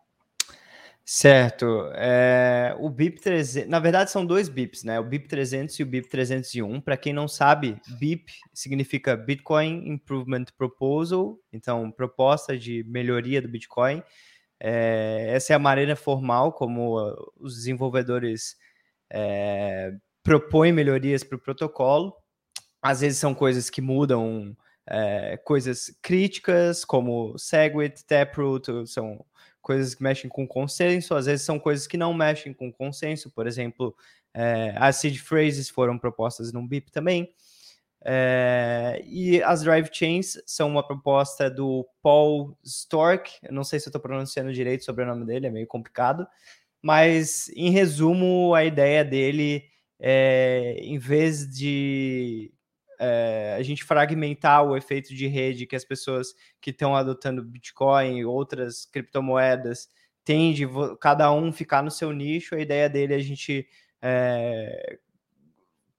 Certo. 1.07 1.91
É, 1.95 2.75
o 2.79 2.89
BIP 2.89 3.21
300, 3.21 3.69
na 3.69 3.79
verdade 3.79 4.11
são 4.11 4.25
dois 4.25 4.49
BIPs, 4.49 4.85
né? 4.85 4.99
O 4.99 5.05
BIP 5.05 5.29
300 5.29 5.79
e 5.79 5.83
o 5.83 5.87
BIP 5.87 6.09
301. 6.09 6.81
Para 6.81 6.97
quem 6.97 7.13
não 7.13 7.29
sabe, 7.29 7.79
BIP 7.99 8.33
significa 8.55 9.15
Bitcoin 9.15 9.87
Improvement 9.87 10.47
Proposal, 10.57 11.39
então 11.53 11.91
proposta 11.91 12.57
de 12.57 12.83
melhoria 12.85 13.43
do 13.43 13.49
Bitcoin. 13.49 14.03
É, 14.59 15.27
essa 15.29 15.53
é 15.53 15.57
a 15.57 15.59
maneira 15.59 15.95
formal 15.95 16.55
como 16.55 16.97
os 17.37 17.55
desenvolvedores 17.57 18.57
é, 19.13 19.93
propõe 20.25 20.73
melhorias 20.73 21.23
para 21.23 21.37
o 21.37 21.41
protocolo. 21.41 22.17
Às 22.83 23.03
vezes 23.03 23.19
são 23.19 23.35
coisas 23.35 23.71
que 23.71 23.81
mudam, 23.81 24.57
é, 24.87 25.37
coisas 25.37 25.97
críticas, 26.03 26.85
como 26.85 27.39
Segwit, 27.39 28.05
Taproot, 28.05 28.87
são 28.87 29.25
coisas 29.63 29.95
que 29.95 30.03
mexem 30.03 30.29
com 30.29 30.47
consenso, 30.47 31.15
às 31.15 31.27
vezes 31.27 31.47
são 31.47 31.59
coisas 31.59 31.87
que 31.87 31.97
não 31.97 32.13
mexem 32.13 32.53
com 32.53 32.71
consenso, 32.71 33.31
por 33.31 33.47
exemplo, 33.47 33.95
é, 34.35 34.75
as 34.77 34.97
seed 34.97 35.19
phrases 35.19 35.71
foram 35.71 35.99
propostas 35.99 36.53
no 36.53 36.67
BIP 36.67 36.91
também. 36.91 37.33
É, 38.07 39.03
e 39.07 39.43
as 39.43 39.63
drive 39.63 39.89
chains 39.91 40.39
são 40.45 40.69
uma 40.69 40.87
proposta 40.87 41.51
do 41.51 41.89
Paul 42.03 42.55
Stork, 42.63 43.33
não 43.51 43.65
sei 43.65 43.81
se 43.81 43.87
eu 43.87 43.91
estou 43.91 44.03
pronunciando 44.03 44.53
direito 44.53 44.85
sobre 44.85 45.05
o 45.05 45.07
nome 45.07 45.25
dele, 45.25 45.47
é 45.47 45.51
meio 45.51 45.67
complicado, 45.67 46.27
mas 46.83 47.49
em 47.57 47.71
resumo, 47.71 48.55
a 48.55 48.63
ideia 48.63 49.03
dele 49.03 49.65
é, 49.99 50.77
em 50.81 50.99
vez 50.99 51.49
de 51.49 52.53
é, 52.99 53.57
a 53.59 53.63
gente 53.63 53.85
fragmentar 53.85 54.65
o 54.65 54.77
efeito 54.77 55.15
de 55.15 55.27
rede 55.27 55.67
que 55.67 55.77
as 55.77 55.85
pessoas 55.85 56.35
que 56.61 56.71
estão 56.71 56.95
adotando 56.95 57.45
Bitcoin 57.45 58.19
e 58.19 58.25
outras 58.25 58.87
criptomoedas 58.87 59.89
tende 60.25 60.67
cada 61.01 61.31
um 61.33 61.53
ficar 61.53 61.83
no 61.83 61.91
seu 61.91 62.13
nicho, 62.13 62.55
a 62.55 62.61
ideia 62.61 62.89
dele 62.89 63.13
é 63.15 63.17
a 63.17 63.23
gente 63.23 63.69
é, 64.01 64.99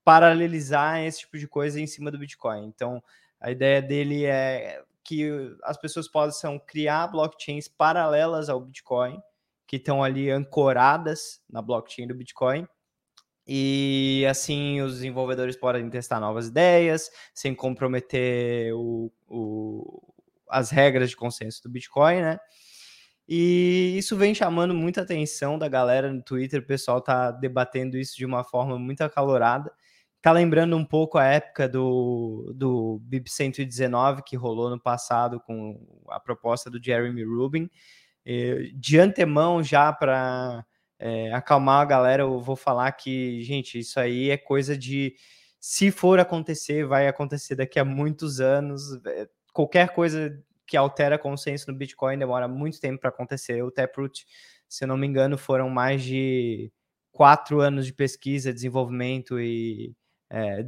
paralelizar 0.03 1.03
esse 1.03 1.19
tipo 1.19 1.37
de 1.37 1.47
coisa 1.47 1.79
em 1.79 1.87
cima 1.87 2.11
do 2.11 2.17
Bitcoin. 2.17 2.65
Então, 2.65 3.01
a 3.39 3.51
ideia 3.51 3.81
dele 3.81 4.25
é 4.25 4.83
que 5.03 5.29
as 5.63 5.77
pessoas 5.77 6.07
possam 6.07 6.57
criar 6.57 7.07
blockchains 7.07 7.67
paralelas 7.67 8.49
ao 8.49 8.59
Bitcoin, 8.59 9.21
que 9.67 9.75
estão 9.75 10.03
ali 10.03 10.31
ancoradas 10.31 11.43
na 11.49 11.61
blockchain 11.61 12.07
do 12.07 12.15
Bitcoin, 12.15 12.67
e 13.47 14.25
assim 14.29 14.81
os 14.81 14.93
desenvolvedores 14.93 15.55
podem 15.55 15.89
testar 15.89 16.19
novas 16.19 16.47
ideias 16.47 17.09
sem 17.33 17.53
comprometer 17.53 18.73
o, 18.73 19.11
o, 19.27 20.01
as 20.49 20.71
regras 20.71 21.11
de 21.11 21.15
consenso 21.15 21.61
do 21.63 21.69
Bitcoin, 21.69 22.21
né? 22.21 22.39
E 23.27 23.95
isso 23.97 24.15
vem 24.15 24.35
chamando 24.35 24.73
muita 24.73 25.01
atenção 25.01 25.57
da 25.57 25.67
galera 25.67 26.11
no 26.11 26.21
Twitter, 26.21 26.61
o 26.61 26.65
pessoal 26.65 27.01
tá 27.01 27.31
debatendo 27.31 27.97
isso 27.97 28.15
de 28.15 28.25
uma 28.25 28.43
forma 28.43 28.77
muito 28.77 29.01
acalorada. 29.01 29.71
Tá 30.21 30.31
lembrando 30.31 30.75
um 30.75 30.85
pouco 30.85 31.17
a 31.17 31.25
época 31.25 31.67
do, 31.69 32.51
do 32.55 32.99
BIP 33.03 33.29
119 33.29 34.23
que 34.23 34.35
rolou 34.35 34.69
no 34.69 34.79
passado 34.79 35.39
com 35.39 36.03
a 36.09 36.19
proposta 36.19 36.69
do 36.69 36.83
Jeremy 36.83 37.23
Rubin. 37.23 37.69
E, 38.25 38.71
de 38.75 38.99
antemão, 38.99 39.61
já 39.63 39.93
para 39.93 40.65
é, 40.99 41.33
acalmar 41.33 41.81
a 41.81 41.85
galera, 41.85 42.23
eu 42.23 42.39
vou 42.39 42.55
falar 42.55 42.91
que, 42.93 43.41
gente, 43.43 43.79
isso 43.79 43.99
aí 43.99 44.29
é 44.29 44.37
coisa 44.37 44.77
de. 44.77 45.15
Se 45.59 45.91
for 45.91 46.19
acontecer, 46.19 46.85
vai 46.85 47.07
acontecer 47.07 47.55
daqui 47.55 47.79
a 47.79 47.85
muitos 47.85 48.39
anos. 48.39 48.81
Qualquer 49.53 49.89
coisa 49.89 50.37
que 50.65 50.77
altera 50.77 51.17
consenso 51.17 51.71
no 51.71 51.77
Bitcoin 51.77 52.17
demora 52.17 52.47
muito 52.47 52.79
tempo 52.79 52.99
para 52.99 53.09
acontecer. 53.09 53.63
O 53.63 53.71
Taproot, 53.71 54.25
se 54.67 54.83
eu 54.83 54.87
não 54.87 54.97
me 54.97 55.07
engano, 55.07 55.37
foram 55.37 55.69
mais 55.69 56.03
de 56.03 56.71
quatro 57.11 57.61
anos 57.61 57.85
de 57.85 57.93
pesquisa, 57.93 58.53
desenvolvimento 58.53 59.39
e, 59.39 59.95
é, 60.29 60.59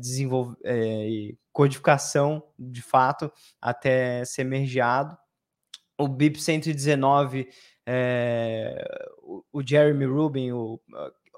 é, 0.63 1.09
e 1.09 1.37
codificação 1.51 2.43
de 2.57 2.81
fato 2.81 3.31
até 3.61 4.23
ser 4.25 4.43
mergeado. 4.43 5.17
O 5.97 6.07
BIP 6.07 6.39
119 6.39 7.49
é, 7.85 8.85
o, 9.51 9.61
Jeremy 9.61 10.05
Rubin, 10.05 10.51
o, 10.51 10.79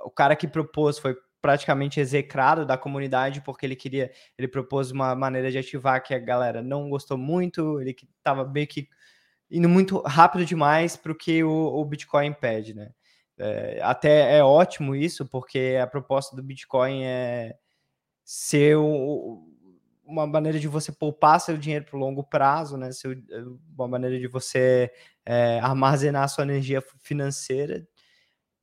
o 0.03 0.11
cara 0.11 0.35
que 0.35 0.47
propôs, 0.47 0.99
foi 0.99 1.15
praticamente 1.41 1.99
execrado 1.99 2.65
da 2.65 2.77
comunidade 2.77 3.41
porque 3.41 3.65
ele 3.65 3.75
queria, 3.75 4.11
ele 4.37 4.47
propôs 4.47 4.91
uma 4.91 5.15
maneira 5.15 5.49
de 5.49 5.57
ativar 5.57 6.03
que 6.03 6.13
a 6.13 6.19
galera 6.19 6.61
não 6.61 6.89
gostou 6.89 7.17
muito, 7.17 7.79
ele 7.79 7.93
que 7.93 8.07
estava 8.17 8.45
meio 8.45 8.67
que 8.67 8.87
indo 9.49 9.67
muito 9.67 9.99
rápido 10.01 10.45
demais 10.45 10.95
para 10.95 11.11
o 11.11 11.15
que 11.15 11.43
o, 11.43 11.83
Bitcoin 11.85 12.33
pede, 12.33 12.73
né? 12.75 12.91
É, 13.37 13.79
até 13.81 14.37
é 14.37 14.43
ótimo 14.43 14.95
isso, 14.95 15.25
porque 15.25 15.77
a 15.81 15.87
proposta 15.87 16.35
do 16.35 16.43
Bitcoin 16.43 17.03
é 17.05 17.55
ser 18.23 18.75
o, 18.77 19.48
uma 20.09 20.25
maneira 20.27 20.59
de 20.59 20.67
você 20.67 20.91
poupar 20.91 21.39
seu 21.39 21.57
dinheiro 21.57 21.85
para 21.85 21.95
o 21.95 21.99
longo 21.99 22.23
prazo, 22.23 22.77
né? 22.77 22.91
Seu, 22.91 23.15
uma 23.77 23.87
maneira 23.87 24.19
de 24.19 24.27
você 24.27 24.91
é, 25.25 25.59
armazenar 25.59 26.27
sua 26.29 26.43
energia 26.43 26.81
financeira. 27.01 27.87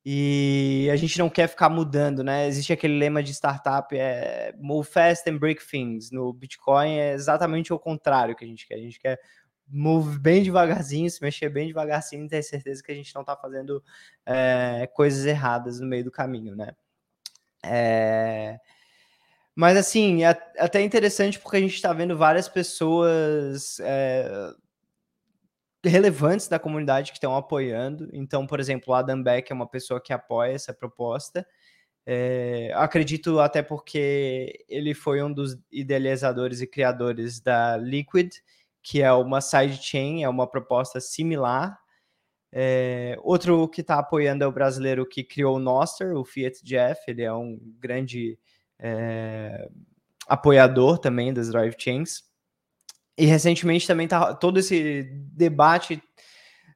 E 0.05 0.89
a 0.93 0.97
gente 0.97 1.19
não 1.19 1.29
quer 1.29 1.49
ficar 1.49 1.69
mudando, 1.69 2.23
né? 2.23 2.47
Existe 2.47 2.73
aquele 2.73 2.99
lema 2.99 3.23
de 3.23 3.33
startup, 3.33 3.97
é 3.97 4.55
move 4.59 4.89
fast 4.89 5.29
and 5.29 5.39
break 5.39 5.65
things. 5.67 6.11
No 6.11 6.33
Bitcoin 6.33 6.99
é 6.99 7.13
exatamente 7.13 7.73
o 7.73 7.79
contrário 7.79 8.37
que 8.37 8.45
a 8.45 8.49
gente 8.49 8.67
quer. 8.67 8.77
A 8.77 8.81
gente 8.81 9.01
quer 9.01 9.19
move 9.69 10.19
bem 10.19 10.43
devagarzinho, 10.43 11.11
se 11.11 11.21
mexer 11.23 11.49
bem 11.49 11.69
devagarzinho, 11.69 12.29
ter 12.29 12.43
certeza 12.43 12.83
que 12.83 12.93
a 12.93 12.95
gente 12.95 13.13
não 13.15 13.23
está 13.23 13.37
fazendo 13.37 13.83
é, 14.25 14.89
coisas 14.95 15.27
erradas 15.27 15.81
no 15.81 15.87
meio 15.87 16.05
do 16.05 16.11
caminho, 16.11 16.55
né? 16.55 16.73
É... 17.65 18.61
Mas 19.57 19.77
assim, 19.79 20.23
é 20.23 20.29
até 20.59 20.83
interessante 20.83 21.39
porque 21.41 21.57
a 21.57 21.61
gente 21.61 21.75
está 21.75 21.91
vendo 21.91 22.17
várias 22.17 22.47
pessoas 22.47 23.81
é, 23.81 24.53
relevantes 25.83 26.47
da 26.47 26.59
comunidade 26.59 27.11
que 27.11 27.17
estão 27.17 27.35
apoiando. 27.35 28.11
Então, 28.13 28.47
por 28.47 28.61
exemplo, 28.61 28.93
o 28.93 28.95
Adam 28.95 29.23
Beck 29.23 29.51
é 29.51 29.55
uma 29.55 29.67
pessoa 29.67 29.99
que 29.99 30.13
apoia 30.13 30.53
essa 30.53 30.75
proposta. 30.75 31.47
É, 32.05 32.71
acredito 32.75 33.41
até 33.41 33.63
porque 33.63 34.65
ele 34.69 34.95
foi 34.95 35.23
um 35.23 35.33
dos 35.33 35.57
idealizadores 35.73 36.61
e 36.61 36.67
criadores 36.67 37.41
da 37.41 37.79
Liquid, 37.79 38.31
que 38.83 39.03
é 39.03 39.11
uma 39.13 39.41
sidechain, 39.41 40.23
é 40.23 40.29
uma 40.29 40.47
proposta 40.47 41.01
similar. 41.01 41.79
É, 42.53 43.17
outro 43.23 43.69
que 43.69 43.81
está 43.81 43.99
apoiando 43.99 44.45
é 44.45 44.47
o 44.47 44.53
brasileiro 44.53 45.07
que 45.07 45.25
criou 45.25 45.57
o 45.57 45.61
Noster, 45.61 46.15
o 46.15 46.25
Fiat 46.25 46.63
Jeff, 46.63 47.01
ele 47.09 47.23
é 47.23 47.33
um 47.33 47.59
grande 47.79 48.39
é, 48.79 49.69
apoiador 50.27 50.99
também 50.99 51.33
das 51.33 51.49
drive 51.49 51.75
chains. 51.79 52.25
E 53.19 53.25
recentemente 53.25 53.87
também 53.87 54.07
tá 54.07 54.35
todo 54.35 54.59
esse 54.59 55.05
debate 55.33 56.03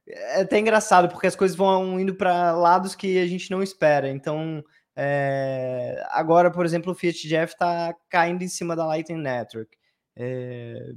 é 0.07 0.41
até 0.41 0.59
engraçado, 0.59 1.07
porque 1.09 1.27
as 1.27 1.35
coisas 1.35 1.55
vão 1.55 1.99
indo 1.99 2.15
para 2.15 2.51
lados 2.51 2.95
que 2.95 3.19
a 3.19 3.25
gente 3.27 3.49
não 3.51 3.63
espera. 3.63 4.09
Então, 4.09 4.63
é, 4.95 6.03
agora, 6.09 6.51
por 6.51 6.65
exemplo, 6.65 6.91
o 6.91 6.95
Fiat 6.95 7.27
Jeff 7.27 7.53
está 7.53 7.95
caindo 8.09 8.43
em 8.43 8.47
cima 8.47 8.75
da 8.75 8.85
Lightning 8.85 9.21
Network. 9.21 9.77
É, 10.15 10.91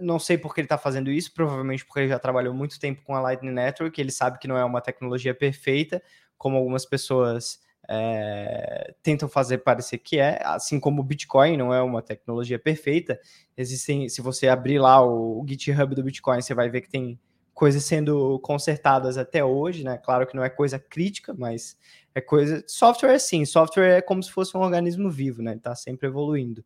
não 0.00 0.18
sei 0.18 0.36
por 0.36 0.54
que 0.54 0.60
ele 0.60 0.66
está 0.66 0.78
fazendo 0.78 1.10
isso, 1.10 1.32
provavelmente 1.32 1.84
porque 1.84 2.00
ele 2.00 2.08
já 2.08 2.18
trabalhou 2.18 2.54
muito 2.54 2.78
tempo 2.78 3.02
com 3.02 3.14
a 3.14 3.20
Lightning 3.20 3.52
Network, 3.52 3.98
ele 4.00 4.12
sabe 4.12 4.38
que 4.38 4.46
não 4.46 4.56
é 4.56 4.64
uma 4.64 4.80
tecnologia 4.80 5.34
perfeita, 5.34 6.02
como 6.36 6.56
algumas 6.56 6.84
pessoas 6.84 7.58
é, 7.92 8.94
tentam 9.02 9.28
fazer 9.28 9.58
parecer 9.58 9.98
que 9.98 10.20
é, 10.20 10.40
assim 10.44 10.78
como 10.78 11.00
o 11.00 11.04
Bitcoin 11.04 11.56
não 11.56 11.74
é 11.74 11.82
uma 11.82 12.00
tecnologia 12.00 12.56
perfeita, 12.56 13.18
existem, 13.56 14.08
se 14.08 14.22
você 14.22 14.46
abrir 14.46 14.78
lá 14.78 15.04
o, 15.04 15.42
o 15.42 15.46
GitHub 15.48 15.92
do 15.96 16.04
Bitcoin, 16.04 16.40
você 16.40 16.54
vai 16.54 16.70
ver 16.70 16.82
que 16.82 16.88
tem 16.88 17.18
coisas 17.52 17.84
sendo 17.84 18.38
consertadas 18.38 19.18
até 19.18 19.44
hoje, 19.44 19.82
né? 19.82 19.98
Claro 19.98 20.24
que 20.24 20.36
não 20.36 20.44
é 20.44 20.48
coisa 20.48 20.78
crítica, 20.78 21.34
mas 21.36 21.76
é 22.14 22.20
coisa. 22.20 22.62
Software 22.68 23.10
é 23.10 23.14
assim, 23.16 23.44
software 23.44 23.98
é 23.98 24.00
como 24.00 24.22
se 24.22 24.30
fosse 24.30 24.56
um 24.56 24.60
organismo 24.60 25.10
vivo, 25.10 25.42
né? 25.42 25.56
Está 25.56 25.74
sempre 25.74 26.06
evoluindo. 26.06 26.64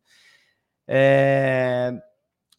É... 0.87 1.91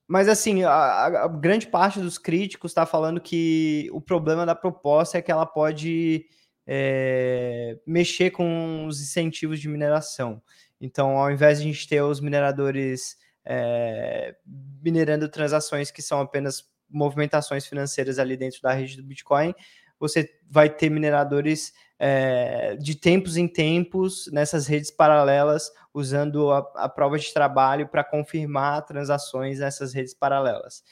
mas 0.08 0.28
assim, 0.28 0.64
a, 0.64 0.72
a, 0.72 1.28
grande 1.28 1.68
parte 1.68 2.00
dos 2.00 2.18
críticos 2.18 2.72
está 2.72 2.84
falando 2.84 3.20
que 3.20 3.88
o 3.92 4.00
problema 4.00 4.44
da 4.44 4.56
proposta 4.56 5.16
é 5.16 5.22
que 5.22 5.30
ela 5.30 5.46
pode 5.46 6.26
é, 6.66 7.78
mexer 7.86 8.30
com 8.30 8.86
os 8.86 9.00
incentivos 9.00 9.60
de 9.60 9.68
mineração. 9.68 10.42
Então, 10.80 11.16
ao 11.16 11.30
invés 11.30 11.58
de 11.58 11.64
a 11.64 11.72
gente 11.72 11.88
ter 11.88 12.02
os 12.02 12.20
mineradores 12.20 13.16
é, 13.44 14.34
minerando 14.82 15.28
transações 15.28 15.90
que 15.90 16.02
são 16.02 16.20
apenas 16.20 16.64
movimentações 16.90 17.66
financeiras 17.66 18.18
ali 18.18 18.36
dentro 18.36 18.60
da 18.60 18.72
rede 18.72 18.96
do 18.96 19.02
Bitcoin, 19.02 19.54
você 19.98 20.28
vai 20.48 20.68
ter 20.68 20.90
mineradores 20.90 21.72
é, 21.98 22.76
de 22.76 22.94
tempos 22.94 23.36
em 23.36 23.48
tempos 23.48 24.28
nessas 24.32 24.66
redes 24.66 24.90
paralelas, 24.90 25.70
usando 25.94 26.50
a, 26.50 26.58
a 26.76 26.88
prova 26.88 27.18
de 27.18 27.32
trabalho 27.32 27.88
para 27.88 28.04
confirmar 28.04 28.84
transações 28.84 29.60
nessas 29.60 29.94
redes 29.94 30.12
paralelas. 30.12 30.84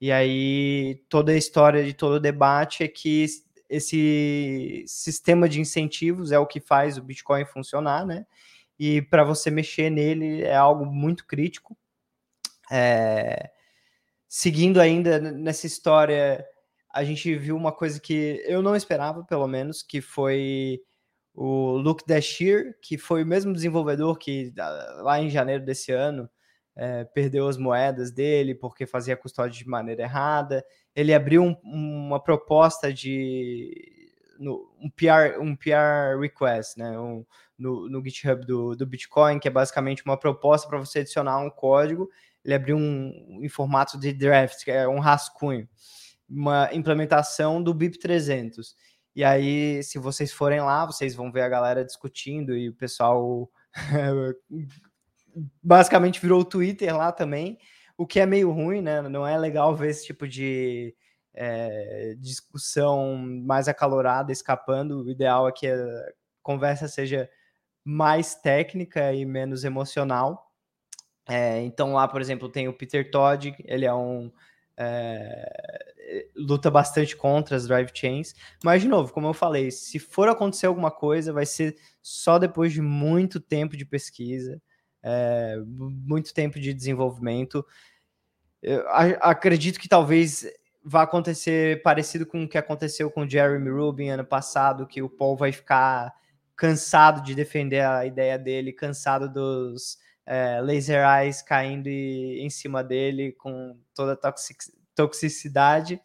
E 0.00 0.10
aí 0.10 1.02
toda 1.08 1.32
a 1.32 1.36
história 1.36 1.84
de 1.84 1.92
todo 1.92 2.14
o 2.14 2.20
debate 2.20 2.82
é 2.82 2.88
que 2.88 3.26
esse 3.70 4.84
sistema 4.86 5.48
de 5.48 5.60
incentivos 5.60 6.32
é 6.32 6.38
o 6.38 6.46
que 6.46 6.60
faz 6.60 6.98
o 6.98 7.02
Bitcoin 7.02 7.44
funcionar, 7.44 8.04
né? 8.04 8.26
E 8.78 9.00
para 9.00 9.22
você 9.22 9.50
mexer 9.50 9.90
nele 9.90 10.42
é 10.42 10.56
algo 10.56 10.84
muito 10.84 11.26
crítico. 11.26 11.76
É... 12.70 13.50
Seguindo 14.28 14.80
ainda 14.80 15.18
nessa 15.18 15.66
história 15.66 16.44
a 16.92 17.04
gente 17.04 17.34
viu 17.36 17.56
uma 17.56 17.70
coisa 17.70 18.00
que 18.00 18.42
eu 18.44 18.60
não 18.60 18.74
esperava, 18.74 19.24
pelo 19.24 19.46
menos, 19.46 19.82
que 19.82 20.00
foi 20.00 20.82
o 21.32 21.76
Luke 21.76 22.04
Dashier, 22.06 22.76
que 22.82 22.98
foi 22.98 23.22
o 23.22 23.26
mesmo 23.26 23.52
desenvolvedor 23.52 24.18
que 24.18 24.52
ah, 24.58 25.00
lá 25.02 25.20
em 25.20 25.30
janeiro 25.30 25.64
desse 25.64 25.92
ano 25.92 26.28
é, 26.76 27.04
perdeu 27.04 27.46
as 27.46 27.56
moedas 27.56 28.10
dele 28.10 28.54
porque 28.54 28.86
fazia 28.86 29.16
custódia 29.16 29.56
de 29.56 29.68
maneira 29.68 30.02
errada. 30.02 30.64
Ele 30.94 31.14
abriu 31.14 31.42
um, 31.42 31.56
uma 31.64 32.22
proposta 32.22 32.92
de 32.92 33.72
no, 34.38 34.72
um 34.80 34.90
PR 34.90 35.38
um 35.40 35.54
PR 35.54 36.18
request, 36.20 36.78
né, 36.78 36.98
um, 36.98 37.24
no, 37.58 37.88
no 37.88 38.02
GitHub 38.04 38.44
do, 38.46 38.74
do 38.74 38.86
Bitcoin, 38.86 39.38
que 39.38 39.48
é 39.48 39.50
basicamente 39.50 40.04
uma 40.04 40.16
proposta 40.16 40.68
para 40.68 40.78
você 40.78 41.00
adicionar 41.00 41.38
um 41.38 41.50
código. 41.50 42.10
Ele 42.44 42.54
abriu 42.54 42.76
um 42.76 43.40
em 43.42 43.48
formato 43.48 43.98
de 43.98 44.12
draft, 44.12 44.64
que 44.64 44.70
é 44.70 44.88
um 44.88 44.98
rascunho 44.98 45.68
uma 46.30 46.72
implementação 46.72 47.60
do 47.60 47.74
BIP 47.74 47.98
300. 47.98 48.76
E 49.16 49.24
aí, 49.24 49.82
se 49.82 49.98
vocês 49.98 50.32
forem 50.32 50.60
lá, 50.60 50.86
vocês 50.86 51.14
vão 51.14 51.32
ver 51.32 51.42
a 51.42 51.48
galera 51.48 51.84
discutindo 51.84 52.56
e 52.56 52.68
o 52.68 52.74
pessoal 52.74 53.50
basicamente 55.60 56.20
virou 56.20 56.40
o 56.40 56.44
Twitter 56.44 56.96
lá 56.96 57.10
também, 57.10 57.58
o 58.00 58.06
que 58.06 58.18
é 58.18 58.24
meio 58.24 58.50
ruim, 58.50 58.80
né? 58.80 59.02
Não 59.02 59.26
é 59.26 59.36
legal 59.36 59.76
ver 59.76 59.90
esse 59.90 60.06
tipo 60.06 60.26
de 60.26 60.96
é, 61.34 62.14
discussão 62.18 63.14
mais 63.14 63.68
acalorada 63.68 64.32
escapando. 64.32 65.04
O 65.04 65.10
ideal 65.10 65.46
é 65.46 65.52
que 65.52 65.66
a 65.66 66.06
conversa 66.42 66.88
seja 66.88 67.28
mais 67.84 68.34
técnica 68.34 69.12
e 69.12 69.26
menos 69.26 69.64
emocional. 69.64 70.50
É, 71.28 71.60
então 71.60 71.92
lá, 71.92 72.08
por 72.08 72.22
exemplo, 72.22 72.48
tem 72.48 72.68
o 72.68 72.72
Peter 72.72 73.10
Todd, 73.10 73.54
ele 73.66 73.84
é 73.84 73.92
um 73.92 74.32
é, 74.78 76.24
luta 76.34 76.70
bastante 76.70 77.14
contra 77.14 77.54
as 77.54 77.66
drive 77.66 77.90
chains. 77.92 78.34
Mas, 78.64 78.80
de 78.80 78.88
novo, 78.88 79.12
como 79.12 79.26
eu 79.26 79.34
falei, 79.34 79.70
se 79.70 79.98
for 79.98 80.26
acontecer 80.26 80.64
alguma 80.64 80.90
coisa, 80.90 81.34
vai 81.34 81.44
ser 81.44 81.76
só 82.00 82.38
depois 82.38 82.72
de 82.72 82.80
muito 82.80 83.38
tempo 83.38 83.76
de 83.76 83.84
pesquisa, 83.84 84.58
é, 85.02 85.56
muito 85.66 86.32
tempo 86.32 86.58
de 86.58 86.72
desenvolvimento. 86.72 87.62
Eu 88.62 88.84
acredito 89.20 89.80
que 89.80 89.88
talvez 89.88 90.46
vá 90.84 91.02
acontecer 91.02 91.82
parecido 91.82 92.26
com 92.26 92.44
o 92.44 92.48
que 92.48 92.58
aconteceu 92.58 93.10
com 93.10 93.22
o 93.22 93.28
Jeremy 93.28 93.70
Rubin 93.70 94.08
ano 94.08 94.24
passado, 94.24 94.86
que 94.86 95.02
o 95.02 95.08
Paul 95.08 95.36
vai 95.36 95.52
ficar 95.52 96.14
cansado 96.56 97.22
de 97.22 97.34
defender 97.34 97.80
a 97.80 98.04
ideia 98.04 98.38
dele, 98.38 98.72
cansado 98.72 99.30
dos 99.32 99.98
é, 100.26 100.60
laser 100.60 101.04
eyes 101.06 101.40
caindo 101.40 101.88
em 101.88 102.50
cima 102.50 102.84
dele 102.84 103.32
com 103.32 103.78
toda 103.94 104.12
a 104.12 104.34
toxicidade. 104.94 106.00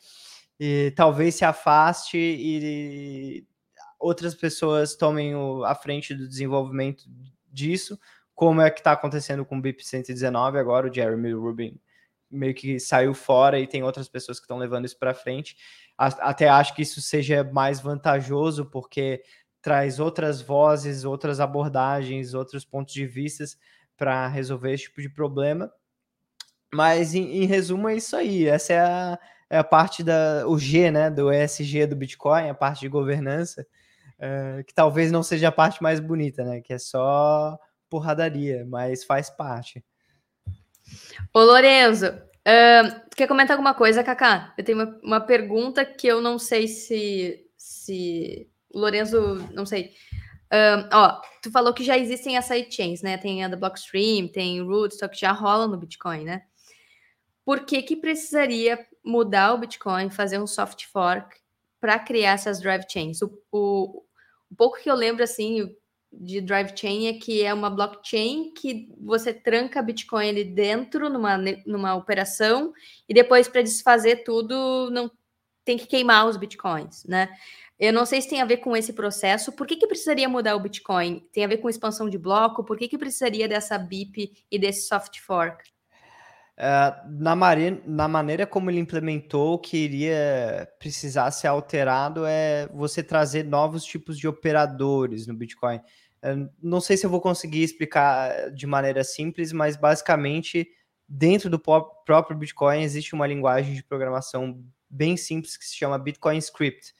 E 0.57 0.93
talvez 0.95 1.35
se 1.35 1.43
afaste 1.43 2.17
e 2.17 3.45
outras 3.99 4.33
pessoas 4.33 4.95
tomem 4.95 5.35
o, 5.35 5.65
a 5.65 5.75
frente 5.75 6.13
do 6.13 6.27
desenvolvimento 6.27 7.03
disso, 7.51 7.99
como 8.33 8.61
é 8.61 8.69
que 8.69 8.79
está 8.79 8.93
acontecendo 8.93 9.45
com 9.45 9.57
o 9.57 9.61
BIP 9.61 9.85
119 9.85 10.57
agora, 10.57 10.89
o 10.89 10.93
Jeremy 10.93 11.33
Rubin 11.33 11.79
meio 12.29 12.53
que 12.53 12.79
saiu 12.79 13.13
fora 13.13 13.59
e 13.59 13.67
tem 13.67 13.83
outras 13.83 14.07
pessoas 14.07 14.39
que 14.39 14.45
estão 14.45 14.57
levando 14.57 14.85
isso 14.85 14.97
para 14.97 15.13
frente. 15.13 15.55
Até 15.97 16.49
acho 16.49 16.75
que 16.75 16.81
isso 16.81 17.01
seja 17.01 17.43
mais 17.43 17.79
vantajoso 17.79 18.65
porque 18.65 19.23
traz 19.61 19.99
outras 19.99 20.41
vozes, 20.41 21.05
outras 21.05 21.39
abordagens, 21.39 22.33
outros 22.33 22.63
pontos 22.65 22.93
de 22.93 23.05
vistas 23.05 23.57
para 23.97 24.27
resolver 24.27 24.73
esse 24.73 24.83
tipo 24.83 25.01
de 25.01 25.09
problema. 25.09 25.71
Mas 26.73 27.15
em, 27.15 27.43
em, 27.43 27.45
resumo 27.45 27.89
é 27.89 27.95
isso 27.95 28.15
aí. 28.15 28.47
Essa 28.47 28.73
é 28.73 28.79
a, 28.79 29.19
é 29.49 29.57
a 29.57 29.63
parte 29.63 30.03
da 30.03 30.45
o 30.47 30.59
G, 30.59 30.91
né, 30.91 31.09
do 31.09 31.31
ESG 31.31 31.87
do 31.87 31.95
Bitcoin, 31.95 32.49
a 32.49 32.53
parte 32.53 32.81
de 32.81 32.89
governança, 32.89 33.65
é, 34.19 34.63
que 34.63 34.73
talvez 34.73 35.11
não 35.11 35.23
seja 35.23 35.47
a 35.47 35.51
parte 35.51 35.81
mais 35.81 35.99
bonita, 35.99 36.43
né, 36.43 36.61
que 36.61 36.73
é 36.73 36.77
só 36.77 37.57
porradaria, 37.89 38.65
mas 38.67 39.03
faz 39.03 39.29
parte. 39.29 39.83
Ô 41.33 41.39
Lorenzo, 41.39 42.07
uh, 42.07 43.09
quer 43.15 43.27
comentar 43.27 43.55
alguma 43.55 43.73
coisa, 43.73 44.03
Kaká? 44.03 44.53
Eu 44.57 44.63
tenho 44.63 44.77
uma, 44.77 44.99
uma 45.03 45.21
pergunta 45.21 45.85
que 45.85 46.07
eu 46.07 46.21
não 46.21 46.37
sei 46.39 46.67
se 46.67 47.41
se 47.57 48.49
Lorenzo, 48.73 49.35
não 49.53 49.65
sei, 49.65 49.93
ó, 50.91 51.21
tu 51.41 51.51
falou 51.51 51.73
que 51.73 51.83
já 51.83 51.97
existem 51.97 52.37
as 52.37 52.45
sidechains, 52.45 53.01
né? 53.01 53.17
Tem 53.17 53.43
a 53.43 53.47
da 53.47 53.57
Blockstream, 53.57 54.27
tem 54.27 54.61
o 54.61 54.67
Rootstock, 54.67 55.13
que 55.13 55.21
já 55.21 55.31
rola 55.31 55.67
no 55.67 55.77
Bitcoin, 55.77 56.23
né? 56.23 56.43
Por 57.43 57.65
que 57.65 57.81
que 57.81 57.95
precisaria 57.95 58.85
mudar 59.03 59.53
o 59.53 59.57
Bitcoin, 59.57 60.09
fazer 60.09 60.39
um 60.39 60.47
soft 60.47 60.85
fork 60.85 61.37
para 61.79 61.99
criar 61.99 62.33
essas 62.33 62.59
drive 62.59 62.85
chains? 62.89 63.21
O, 63.21 63.39
o, 63.51 64.03
o, 64.49 64.55
pouco 64.55 64.79
que 64.81 64.89
eu 64.89 64.95
lembro, 64.95 65.23
assim, 65.23 65.75
de 66.19 66.41
drive 66.41 66.71
chain 66.75 67.07
é 67.07 67.13
que 67.13 67.43
é 67.43 67.53
uma 67.53 67.69
blockchain 67.69 68.53
que 68.53 68.89
você 68.99 69.33
tranca 69.33 69.81
Bitcoin 69.81 70.29
ali 70.29 70.43
dentro 70.43 71.09
numa, 71.09 71.37
numa 71.65 71.95
operação 71.95 72.73
e 73.07 73.13
depois 73.13 73.47
para 73.47 73.61
desfazer 73.61 74.23
tudo 74.23 74.89
não 74.91 75.11
tem 75.63 75.77
que 75.77 75.87
queimar 75.87 76.27
os 76.27 76.37
Bitcoins, 76.37 77.03
né? 77.05 77.29
Eu 77.77 77.91
não 77.91 78.05
sei 78.05 78.21
se 78.21 78.29
tem 78.29 78.41
a 78.41 78.45
ver 78.45 78.57
com 78.57 78.75
esse 78.75 78.93
processo. 78.93 79.51
Por 79.51 79.67
que, 79.67 79.75
que 79.75 79.87
precisaria 79.87 80.29
mudar 80.29 80.55
o 80.55 80.59
Bitcoin? 80.59 81.27
Tem 81.33 81.43
a 81.43 81.47
ver 81.47 81.57
com 81.57 81.69
expansão 81.69 82.09
de 82.09 82.17
bloco? 82.17 82.63
Por 82.63 82.77
que, 82.77 82.87
que 82.87 82.97
precisaria 82.97 83.49
dessa 83.49 83.77
BIP 83.77 84.31
e 84.49 84.57
desse 84.57 84.87
soft 84.87 85.19
fork? 85.19 85.63
Uh, 86.57 87.19
na, 87.19 87.35
na, 87.85 88.07
maneira 88.07 88.47
como 88.47 88.71
ele 88.71 88.79
implementou, 88.79 89.55
o 89.55 89.59
que 89.59 89.75
iria 89.75 90.65
precisar 90.79 91.29
ser 91.31 91.47
alterado 91.47 92.25
é 92.25 92.69
você 92.73 93.03
trazer 93.03 93.43
novos 93.43 93.83
tipos 93.83 94.17
de 94.17 94.25
operadores 94.25 95.27
no 95.27 95.33
Bitcoin. 95.33 95.81
Não 96.61 96.81
sei 96.81 96.97
se 96.97 97.05
eu 97.05 97.09
vou 97.09 97.21
conseguir 97.21 97.63
explicar 97.63 98.51
de 98.51 98.65
maneira 98.65 99.03
simples, 99.03 99.51
mas 99.51 99.75
basicamente 99.75 100.67
dentro 101.07 101.49
do 101.49 101.59
próprio 101.59 102.37
Bitcoin 102.37 102.81
existe 102.81 103.13
uma 103.13 103.27
linguagem 103.27 103.73
de 103.73 103.83
programação 103.83 104.63
bem 104.89 105.15
simples 105.17 105.57
que 105.57 105.65
se 105.65 105.75
chama 105.75 105.99
Bitcoin 105.99 106.37
Script. 106.37 106.93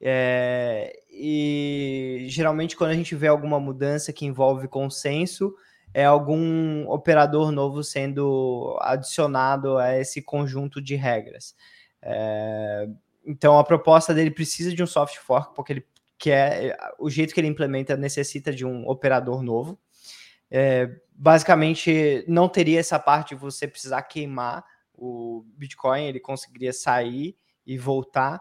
É, 0.00 0.92
e 1.10 2.26
geralmente, 2.28 2.76
quando 2.76 2.90
a 2.90 2.94
gente 2.94 3.14
vê 3.14 3.26
alguma 3.26 3.58
mudança 3.58 4.12
que 4.12 4.26
envolve 4.26 4.68
consenso, 4.68 5.54
é 5.92 6.04
algum 6.04 6.88
operador 6.88 7.50
novo 7.50 7.82
sendo 7.82 8.76
adicionado 8.80 9.78
a 9.78 9.98
esse 9.98 10.22
conjunto 10.22 10.80
de 10.80 10.94
regras. 10.94 11.54
É, 12.02 12.88
então, 13.26 13.58
a 13.58 13.64
proposta 13.64 14.14
dele 14.14 14.30
precisa 14.30 14.72
de 14.74 14.82
um 14.82 14.86
soft 14.86 15.16
fork, 15.16 15.54
porque 15.54 15.72
ele 15.72 15.86
quer, 16.18 16.76
o 16.98 17.08
jeito 17.08 17.32
que 17.32 17.40
ele 17.40 17.48
implementa 17.48 17.96
necessita 17.96 18.52
de 18.52 18.66
um 18.66 18.88
operador 18.88 19.42
novo. 19.42 19.78
É, 20.50 20.90
basicamente, 21.14 22.24
não 22.26 22.48
teria 22.48 22.80
essa 22.80 22.98
parte 22.98 23.34
de 23.34 23.40
você 23.40 23.68
precisar 23.68 24.02
queimar 24.02 24.64
o 24.94 25.44
Bitcoin, 25.56 26.04
ele 26.04 26.20
conseguiria 26.20 26.72
sair 26.72 27.36
e 27.64 27.78
voltar. 27.78 28.40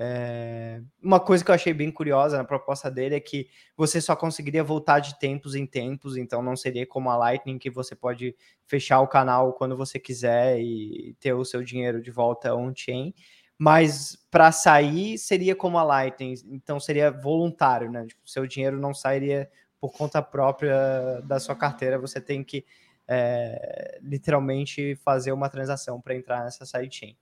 É... 0.00 0.80
Uma 1.02 1.18
coisa 1.18 1.44
que 1.44 1.50
eu 1.50 1.54
achei 1.54 1.74
bem 1.74 1.90
curiosa 1.90 2.38
na 2.38 2.44
proposta 2.44 2.88
dele 2.88 3.16
é 3.16 3.20
que 3.20 3.48
você 3.76 4.00
só 4.00 4.14
conseguiria 4.14 4.62
voltar 4.62 5.00
de 5.00 5.18
tempos 5.18 5.56
em 5.56 5.66
tempos, 5.66 6.16
então 6.16 6.40
não 6.40 6.56
seria 6.56 6.86
como 6.86 7.10
a 7.10 7.16
Lightning 7.16 7.58
que 7.58 7.68
você 7.68 7.96
pode 7.96 8.34
fechar 8.64 9.00
o 9.00 9.08
canal 9.08 9.52
quando 9.52 9.76
você 9.76 9.98
quiser 9.98 10.60
e 10.60 11.16
ter 11.18 11.32
o 11.32 11.44
seu 11.44 11.64
dinheiro 11.64 12.00
de 12.00 12.12
volta 12.12 12.54
on-chain. 12.54 13.12
Mas 13.58 14.16
para 14.30 14.52
sair 14.52 15.18
seria 15.18 15.56
como 15.56 15.78
a 15.78 15.82
Lightning, 15.82 16.34
então 16.46 16.78
seria 16.78 17.10
voluntário, 17.10 17.90
né? 17.90 18.06
Tipo, 18.06 18.20
seu 18.24 18.46
dinheiro 18.46 18.78
não 18.78 18.94
sairia 18.94 19.50
por 19.80 19.92
conta 19.92 20.22
própria 20.22 21.20
da 21.24 21.40
sua 21.40 21.56
carteira, 21.56 21.98
você 21.98 22.20
tem 22.20 22.44
que 22.44 22.64
é, 23.08 23.98
literalmente 24.02 24.94
fazer 24.96 25.32
uma 25.32 25.48
transação 25.48 26.00
para 26.00 26.14
entrar 26.14 26.44
nessa 26.44 26.64
sidechain. 26.64 27.16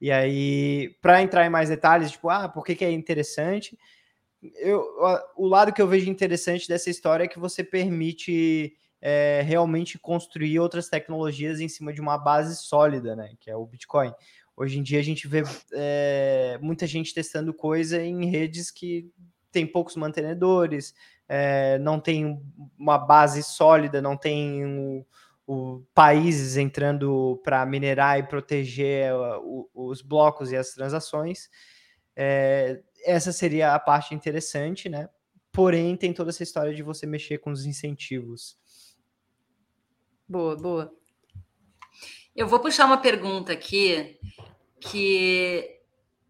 E 0.00 0.12
aí, 0.12 0.94
para 1.00 1.22
entrar 1.22 1.46
em 1.46 1.50
mais 1.50 1.70
detalhes, 1.70 2.10
tipo, 2.10 2.28
ah, 2.28 2.48
por 2.48 2.64
que, 2.64 2.74
que 2.74 2.84
é 2.84 2.90
interessante? 2.90 3.78
Eu, 4.56 4.84
o 5.36 5.46
lado 5.46 5.72
que 5.72 5.80
eu 5.80 5.88
vejo 5.88 6.10
interessante 6.10 6.68
dessa 6.68 6.90
história 6.90 7.24
é 7.24 7.28
que 7.28 7.38
você 7.38 7.64
permite 7.64 8.76
é, 9.00 9.42
realmente 9.42 9.98
construir 9.98 10.58
outras 10.58 10.88
tecnologias 10.88 11.60
em 11.60 11.68
cima 11.68 11.92
de 11.92 12.00
uma 12.00 12.18
base 12.18 12.56
sólida, 12.56 13.16
né? 13.16 13.32
Que 13.40 13.50
é 13.50 13.56
o 13.56 13.64
Bitcoin. 13.64 14.12
Hoje 14.56 14.78
em 14.78 14.82
dia 14.82 15.00
a 15.00 15.02
gente 15.02 15.26
vê 15.26 15.42
é, 15.72 16.58
muita 16.62 16.86
gente 16.86 17.12
testando 17.12 17.52
coisa 17.52 18.02
em 18.02 18.26
redes 18.26 18.70
que 18.70 19.10
tem 19.50 19.66
poucos 19.66 19.96
mantenedores, 19.96 20.94
é, 21.28 21.78
não 21.78 22.00
tem 22.00 22.40
uma 22.78 22.98
base 22.98 23.42
sólida, 23.42 24.02
não 24.02 24.16
tem 24.16 24.64
um, 24.64 25.04
o, 25.46 25.82
países 25.94 26.56
entrando 26.56 27.40
para 27.42 27.64
minerar 27.66 28.18
e 28.18 28.24
proteger 28.24 29.12
o, 29.14 29.68
os 29.74 30.02
blocos 30.02 30.52
e 30.52 30.56
as 30.56 30.70
transações. 30.70 31.48
É, 32.16 32.80
essa 33.04 33.32
seria 33.32 33.74
a 33.74 33.78
parte 33.78 34.14
interessante, 34.14 34.88
né? 34.88 35.08
Porém, 35.52 35.96
tem 35.96 36.12
toda 36.12 36.30
essa 36.30 36.42
história 36.42 36.74
de 36.74 36.82
você 36.82 37.06
mexer 37.06 37.38
com 37.38 37.50
os 37.50 37.64
incentivos. 37.64 38.58
Boa, 40.28 40.56
boa. 40.56 40.92
Eu 42.34 42.48
vou 42.48 42.58
puxar 42.58 42.86
uma 42.86 42.98
pergunta 42.98 43.52
aqui 43.52 44.18
que 44.90 45.68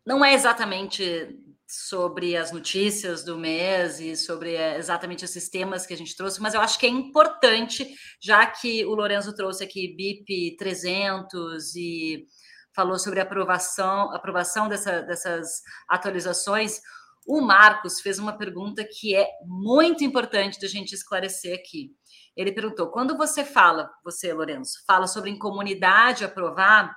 não 0.07 0.25
é 0.25 0.35
exatamente 0.35 1.41
sobre 1.67 2.37
as 2.37 2.53
notícias 2.53 3.25
do 3.25 3.37
mês 3.37 3.99
e 3.99 4.17
sobre 4.17 4.55
eh, 4.55 4.79
exatamente 4.79 5.25
esses 5.25 5.49
temas 5.49 5.87
que 5.87 5.95
a 5.95 5.97
gente 5.97 6.17
trouxe, 6.17 6.41
mas 6.41 6.55
eu 6.55 6.61
acho 6.61 6.79
que 6.79 6.87
é 6.87 6.89
importante, 6.89 7.95
já 8.21 8.47
que 8.47 8.85
o 8.85 8.95
Lorenzo 8.95 9.35
trouxe 9.35 9.65
aqui 9.65 9.95
BIP 9.97 10.57
300 10.57 11.75
e 11.75 12.27
falou 12.75 12.99
sobre 12.99 13.21
a 13.21 13.23
aprovação, 13.23 14.15
aprovação 14.15 14.69
dessa, 14.69 15.01
dessas 15.03 15.63
atualizações, 15.89 16.81
o 17.27 17.41
Marcos 17.41 18.01
fez 18.01 18.19
uma 18.19 18.37
pergunta 18.37 18.85
que 18.85 19.17
é 19.17 19.27
muito 19.47 20.05
importante 20.05 20.61
da 20.61 20.69
gente 20.69 20.95
esclarecer 20.95 21.55
aqui. 21.59 21.91
Ele 22.37 22.53
perguntou: 22.53 22.91
quando 22.91 23.17
você 23.17 23.45
fala, 23.45 23.91
você, 24.05 24.33
Lorenzo, 24.33 24.73
fala 24.87 25.07
sobre 25.07 25.31
em 25.31 25.39
comunidade 25.39 26.25
aprovar, 26.25 26.95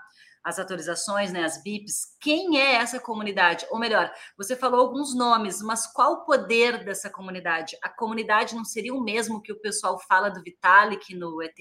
as 0.47 0.57
atualizações, 0.57 1.33
né, 1.33 1.43
as 1.43 1.61
BIPs, 1.61 2.15
quem 2.21 2.57
é 2.57 2.75
essa 2.75 3.01
comunidade? 3.01 3.67
Ou 3.69 3.77
melhor, 3.77 4.09
você 4.37 4.55
falou 4.55 4.79
alguns 4.79 5.13
nomes, 5.13 5.61
mas 5.61 5.85
qual 5.87 6.13
o 6.13 6.25
poder 6.25 6.85
dessa 6.85 7.09
comunidade? 7.09 7.77
A 7.83 7.89
comunidade 7.89 8.55
não 8.55 8.63
seria 8.63 8.93
o 8.93 9.03
mesmo 9.03 9.41
que 9.41 9.51
o 9.51 9.59
pessoal 9.59 9.99
fala 10.07 10.29
do 10.29 10.41
Vitalik 10.41 11.13
no 11.13 11.43
ETH? 11.43 11.53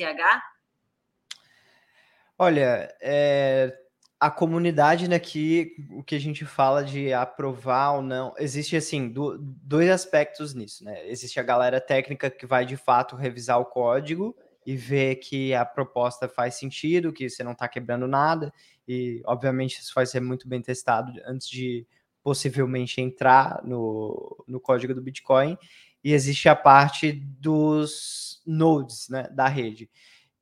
Olha, 2.39 2.89
é, 3.03 3.77
a 4.21 4.31
comunidade 4.31 5.09
daqui, 5.09 5.75
o 5.91 6.05
que 6.05 6.15
a 6.15 6.21
gente 6.21 6.45
fala 6.45 6.85
de 6.85 7.13
aprovar 7.13 7.97
ou 7.97 8.03
não, 8.03 8.35
existe 8.39 8.77
assim 8.77 9.09
do, 9.09 9.37
dois 9.37 9.91
aspectos 9.91 10.55
nisso, 10.55 10.85
né? 10.85 11.09
Existe 11.09 11.41
a 11.41 11.43
galera 11.43 11.81
técnica 11.81 12.31
que 12.31 12.47
vai 12.47 12.65
de 12.65 12.77
fato 12.77 13.17
revisar 13.17 13.59
o 13.59 13.67
código 13.67 14.37
e 14.67 14.77
ver 14.77 15.17
que 15.17 15.55
a 15.55 15.65
proposta 15.65 16.29
faz 16.29 16.57
sentido, 16.57 17.13
que 17.13 17.31
você 17.31 17.45
não 17.45 17.53
está 17.53 17.69
quebrando 17.69 18.09
nada, 18.09 18.53
e 18.87 19.23
obviamente 19.25 19.79
isso 19.79 19.93
vai 19.95 20.05
ser 20.05 20.21
muito 20.21 20.49
bem 20.49 20.61
testado 20.61 21.13
antes 21.25 21.49
de 21.49 21.87
possivelmente 22.23 23.01
entrar 23.01 23.63
no, 23.65 24.45
no 24.49 24.61
código 24.61 24.93
do 24.93 25.01
Bitcoin. 25.01 25.57
E 26.03 26.13
existe 26.13 26.49
a 26.49 26.57
parte 26.57 27.13
dos 27.13 28.43
nodes 28.45 29.09
né, 29.09 29.29
da 29.31 29.47
rede. 29.47 29.89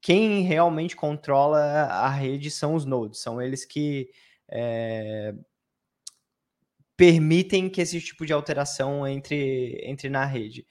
Quem 0.01 0.43
realmente 0.43 0.97
controla 0.97 1.59
a 1.59 2.09
rede 2.09 2.51
são 2.51 2.75
os 2.75 2.85
nodes, 2.85 3.21
são 3.21 3.41
eles 3.41 3.65
que 3.65 4.11
é, 4.49 5.35
permitem 6.97 7.69
que 7.69 7.81
esse 7.81 8.01
tipo 8.01 8.25
de 8.25 8.33
alteração 8.33 9.07
entre, 9.07 9.81
entre 9.85 10.09
na 10.09 10.25
rede. 10.25 10.67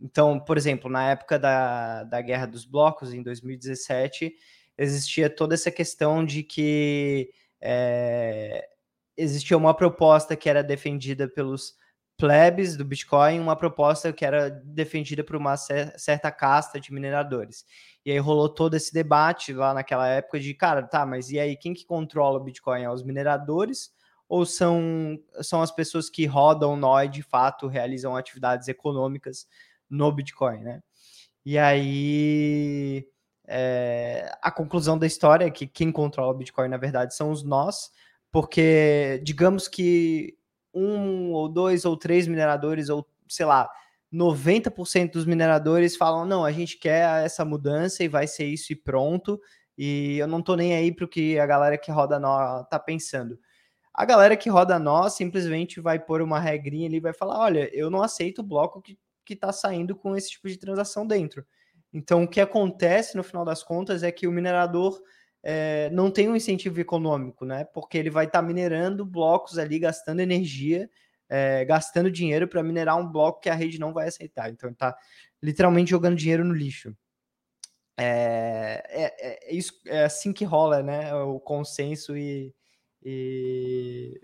Então, 0.00 0.38
por 0.40 0.56
exemplo, 0.56 0.90
na 0.90 1.10
época 1.10 1.38
da, 1.38 2.04
da 2.04 2.20
Guerra 2.20 2.46
dos 2.46 2.64
Blocos, 2.64 3.12
em 3.12 3.22
2017, 3.22 4.34
existia 4.76 5.30
toda 5.30 5.54
essa 5.54 5.70
questão 5.70 6.24
de 6.24 6.42
que 6.42 7.30
é, 7.60 8.68
existia 9.16 9.56
uma 9.56 9.74
proposta 9.74 10.36
que 10.36 10.48
era 10.48 10.62
defendida 10.62 11.28
pelos 11.28 11.76
plebes 12.16 12.76
do 12.76 12.84
Bitcoin, 12.84 13.40
uma 13.40 13.56
proposta 13.56 14.12
que 14.12 14.24
era 14.24 14.48
defendida 14.50 15.24
por 15.24 15.36
uma 15.36 15.56
certa 15.56 16.30
casta 16.30 16.78
de 16.78 16.92
mineradores. 16.92 17.64
E 18.04 18.10
aí 18.10 18.18
rolou 18.18 18.48
todo 18.48 18.74
esse 18.74 18.92
debate 18.92 19.52
lá 19.52 19.74
naquela 19.74 20.06
época 20.08 20.38
de, 20.38 20.54
cara, 20.54 20.82
tá, 20.82 21.04
mas 21.04 21.30
e 21.30 21.40
aí 21.40 21.56
quem 21.56 21.74
que 21.74 21.84
controla 21.84 22.38
o 22.38 22.44
Bitcoin? 22.44 22.82
É 22.82 22.90
os 22.90 23.02
mineradores 23.02 23.92
ou 24.28 24.46
são, 24.46 25.18
são 25.42 25.60
as 25.60 25.70
pessoas 25.70 26.08
que 26.08 26.24
rodam 26.24 26.76
nó 26.76 27.02
e 27.02 27.08
de 27.08 27.22
fato 27.22 27.66
realizam 27.66 28.16
atividades 28.16 28.68
econômicas 28.68 29.46
no 29.94 30.12
Bitcoin, 30.12 30.60
né? 30.60 30.82
E 31.44 31.58
aí 31.58 33.06
é, 33.46 34.32
a 34.42 34.50
conclusão 34.50 34.98
da 34.98 35.06
história 35.06 35.44
é 35.44 35.50
que 35.50 35.66
quem 35.66 35.92
controla 35.92 36.32
o 36.32 36.36
Bitcoin, 36.36 36.68
na 36.68 36.76
verdade, 36.76 37.14
são 37.14 37.30
os 37.30 37.42
nós, 37.42 37.90
porque 38.32 39.20
digamos 39.22 39.68
que 39.68 40.36
um 40.72 41.32
ou 41.32 41.48
dois 41.48 41.84
ou 41.84 41.96
três 41.96 42.26
mineradores, 42.26 42.88
ou 42.88 43.06
sei 43.28 43.46
lá, 43.46 43.70
90% 44.12 45.12
dos 45.12 45.26
mineradores 45.26 45.96
falam: 45.96 46.24
não, 46.24 46.44
a 46.44 46.52
gente 46.52 46.78
quer 46.78 47.24
essa 47.24 47.44
mudança 47.44 48.04
e 48.04 48.08
vai 48.08 48.26
ser 48.26 48.46
isso 48.46 48.72
e 48.72 48.76
pronto. 48.76 49.40
E 49.76 50.18
eu 50.18 50.26
não 50.28 50.42
tô 50.42 50.56
nem 50.56 50.74
aí 50.74 50.92
pro 50.94 51.08
que 51.08 51.38
a 51.38 51.46
galera 51.46 51.76
que 51.78 51.90
roda 51.90 52.18
nó 52.18 52.64
tá 52.64 52.78
pensando. 52.78 53.38
A 53.92 54.04
galera 54.04 54.36
que 54.36 54.48
roda 54.50 54.78
nó 54.78 55.08
simplesmente 55.08 55.80
vai 55.80 55.98
pôr 55.98 56.22
uma 56.22 56.40
regrinha 56.40 56.88
ali 56.88 56.96
e 56.98 57.00
vai 57.00 57.12
falar: 57.12 57.38
olha, 57.40 57.70
eu 57.72 57.90
não 57.90 58.02
aceito 58.02 58.40
o 58.40 58.44
bloco 58.44 58.82
que, 58.82 58.98
que 59.24 59.36
tá 59.36 59.52
saindo 59.52 59.96
com 59.96 60.16
esse 60.16 60.30
tipo 60.30 60.48
de 60.48 60.58
transação 60.58 61.06
dentro. 61.06 61.44
Então, 61.92 62.24
o 62.24 62.28
que 62.28 62.40
acontece 62.40 63.16
no 63.16 63.22
final 63.22 63.44
das 63.44 63.62
contas 63.62 64.02
é 64.02 64.10
que 64.10 64.26
o 64.26 64.32
minerador 64.32 65.00
é, 65.42 65.90
não 65.90 66.10
tem 66.10 66.28
um 66.28 66.34
incentivo 66.34 66.80
econômico, 66.80 67.44
né? 67.44 67.64
Porque 67.66 67.96
ele 67.96 68.10
vai 68.10 68.24
estar 68.24 68.40
tá 68.40 68.46
minerando 68.46 69.04
blocos 69.04 69.58
ali, 69.58 69.78
gastando 69.78 70.20
energia, 70.20 70.90
é, 71.28 71.64
gastando 71.64 72.10
dinheiro 72.10 72.48
para 72.48 72.62
minerar 72.62 72.98
um 72.98 73.06
bloco 73.06 73.40
que 73.40 73.48
a 73.48 73.54
rede 73.54 73.78
não 73.78 73.92
vai 73.92 74.08
aceitar. 74.08 74.50
Então, 74.50 74.68
ele 74.68 74.74
está 74.74 74.96
literalmente 75.42 75.90
jogando 75.90 76.16
dinheiro 76.16 76.44
no 76.44 76.54
lixo. 76.54 76.96
É, 77.96 78.82
é, 78.88 79.48
é, 79.48 79.54
isso, 79.54 79.72
é 79.86 80.04
assim 80.04 80.32
que 80.32 80.44
rola, 80.44 80.82
né? 80.82 81.14
O 81.14 81.38
consenso 81.38 82.16
e, 82.16 82.52
e 83.02 84.20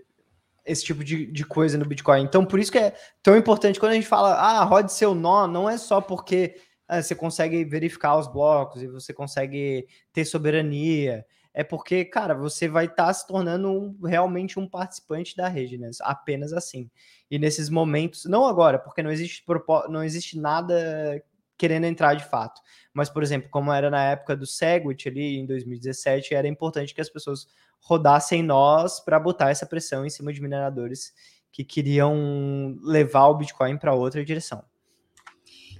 esse 0.65 0.83
tipo 0.83 1.03
de, 1.03 1.25
de, 1.25 1.45
coisa 1.45 1.77
no 1.77 1.85
Bitcoin. 1.85 2.23
Então, 2.23 2.45
por 2.45 2.59
isso 2.59 2.71
que 2.71 2.77
é 2.77 2.95
tão 3.23 3.35
importante 3.35 3.79
quando 3.79 3.93
a 3.93 3.95
gente 3.95 4.07
fala, 4.07 4.33
ah, 4.35 4.63
rode 4.63 4.93
seu 4.93 5.15
nó, 5.15 5.47
não 5.47 5.69
é 5.69 5.77
só 5.77 5.99
porque 5.99 6.55
ah, 6.87 7.01
você 7.01 7.15
consegue 7.15 7.63
verificar 7.63 8.17
os 8.17 8.27
blocos 8.27 8.81
e 8.81 8.87
você 8.87 9.13
consegue 9.13 9.87
ter 10.13 10.25
soberania. 10.25 11.25
É 11.53 11.63
porque, 11.63 12.05
cara, 12.05 12.33
você 12.33 12.67
vai 12.67 12.85
estar 12.85 13.07
tá 13.07 13.13
se 13.13 13.27
tornando 13.27 13.69
um, 13.69 13.97
realmente 14.05 14.59
um 14.59 14.67
participante 14.67 15.35
da 15.35 15.47
rede, 15.47 15.77
né? 15.77 15.89
Apenas 16.01 16.53
assim. 16.53 16.89
E 17.29 17.37
nesses 17.37 17.69
momentos, 17.69 18.25
não 18.25 18.45
agora, 18.45 18.79
porque 18.79 19.03
não 19.03 19.11
existe, 19.11 19.43
não 19.89 20.03
existe 20.03 20.39
nada 20.39 21.21
querendo 21.61 21.85
entrar 21.85 22.15
de 22.15 22.25
fato. 22.25 22.59
Mas, 22.91 23.07
por 23.07 23.21
exemplo, 23.21 23.47
como 23.51 23.71
era 23.71 23.87
na 23.91 24.03
época 24.03 24.35
do 24.35 24.47
Segwit 24.47 25.07
ali 25.07 25.37
em 25.37 25.45
2017, 25.45 26.33
era 26.33 26.47
importante 26.47 26.91
que 26.91 26.99
as 26.99 27.07
pessoas 27.07 27.45
rodassem 27.79 28.41
nós 28.41 28.99
para 28.99 29.19
botar 29.19 29.51
essa 29.51 29.67
pressão 29.67 30.03
em 30.03 30.09
cima 30.09 30.33
de 30.33 30.41
mineradores 30.41 31.13
que 31.51 31.63
queriam 31.63 32.75
levar 32.81 33.27
o 33.27 33.37
Bitcoin 33.37 33.77
para 33.77 33.93
outra 33.93 34.25
direção. 34.25 34.63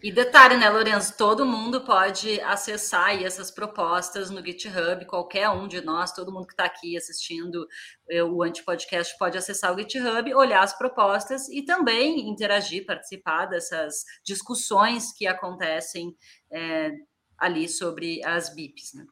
E 0.03 0.11
detalhe, 0.11 0.57
né, 0.57 0.67
Lourenço? 0.67 1.15
Todo 1.15 1.45
mundo 1.45 1.81
pode 1.81 2.41
acessar 2.41 3.21
essas 3.21 3.51
propostas 3.51 4.31
no 4.31 4.43
GitHub, 4.43 5.05
qualquer 5.05 5.47
um 5.49 5.67
de 5.67 5.79
nós, 5.79 6.11
todo 6.11 6.31
mundo 6.31 6.47
que 6.47 6.53
está 6.53 6.65
aqui 6.65 6.97
assistindo 6.97 7.67
eh, 8.09 8.23
o 8.23 8.41
Antipodcast 8.41 9.15
pode 9.19 9.37
acessar 9.37 9.71
o 9.71 9.77
GitHub, 9.77 10.33
olhar 10.33 10.63
as 10.63 10.75
propostas 10.75 11.47
e 11.49 11.63
também 11.63 12.27
interagir, 12.27 12.83
participar 12.83 13.45
dessas 13.45 14.03
discussões 14.25 15.11
que 15.13 15.27
acontecem 15.27 16.15
é, 16.51 16.93
ali 17.37 17.69
sobre 17.69 18.25
as 18.25 18.53
BIPs. 18.55 18.95
Né? 18.95 19.05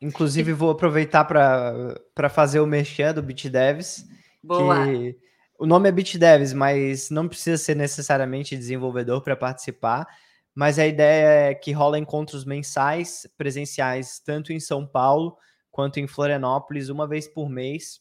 Inclusive, 0.00 0.52
vou 0.52 0.70
aproveitar 0.70 1.24
para 1.24 2.28
fazer 2.28 2.60
o 2.60 2.66
merchan 2.66 3.12
do 3.12 3.22
BitDevs. 3.22 4.06
Boa. 4.44 4.86
Que 4.86 5.18
o 5.58 5.66
nome 5.66 5.88
é 5.88 5.92
BitDevs, 5.92 6.52
mas 6.52 7.10
não 7.10 7.26
precisa 7.26 7.56
ser 7.56 7.74
necessariamente 7.74 8.56
desenvolvedor 8.56 9.22
para 9.22 9.34
participar 9.34 10.06
mas 10.56 10.78
a 10.78 10.86
ideia 10.86 11.50
é 11.50 11.54
que 11.54 11.72
rola 11.72 11.98
encontros 11.98 12.46
mensais, 12.46 13.28
presenciais, 13.36 14.18
tanto 14.18 14.54
em 14.54 14.60
São 14.60 14.86
Paulo 14.86 15.36
quanto 15.70 16.00
em 16.00 16.08
Florianópolis, 16.08 16.88
uma 16.88 17.06
vez 17.06 17.28
por 17.28 17.50
mês. 17.50 18.00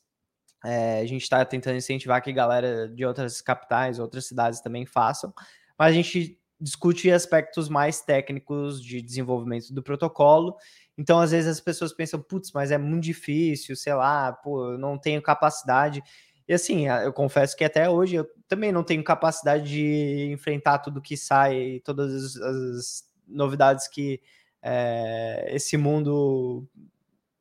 É, 0.63 0.99
a 1.01 1.05
gente 1.05 1.23
está 1.23 1.43
tentando 1.45 1.77
incentivar 1.77 2.21
que 2.23 2.33
galera 2.33 2.87
de 2.89 3.05
outras 3.05 3.41
capitais, 3.41 3.99
outras 3.99 4.25
cidades 4.25 4.61
também 4.61 4.85
façam, 4.85 5.33
mas 5.77 5.89
a 5.89 5.93
gente 5.93 6.39
discute 6.59 7.11
aspectos 7.11 7.69
mais 7.69 8.01
técnicos 8.01 8.81
de 8.81 9.01
desenvolvimento 9.01 9.73
do 9.73 9.83
protocolo 9.83 10.55
Então, 10.97 11.19
às 11.19 11.31
vezes, 11.31 11.49
as 11.49 11.59
pessoas 11.59 11.93
pensam, 11.93 12.21
putz, 12.21 12.51
mas 12.53 12.71
é 12.71 12.77
muito 12.77 13.03
difícil, 13.03 13.75
sei 13.75 13.93
lá, 13.93 14.31
pô, 14.31 14.71
eu 14.73 14.77
não 14.77 14.97
tenho 14.97 15.21
capacidade. 15.21 16.01
E 16.47 16.53
assim, 16.53 16.87
eu 16.87 17.11
confesso 17.11 17.55
que 17.57 17.63
até 17.63 17.89
hoje 17.89 18.15
eu 18.15 18.27
também 18.47 18.71
não 18.71 18.83
tenho 18.83 19.03
capacidade 19.03 19.67
de 19.67 20.31
enfrentar 20.31 20.79
tudo 20.79 21.01
que 21.01 21.17
sai, 21.17 21.81
todas 21.83 22.35
as, 22.37 23.03
novidades 23.27 23.87
que 23.87 24.21
é, 24.61 25.47
esse 25.49 25.77
mundo 25.77 26.67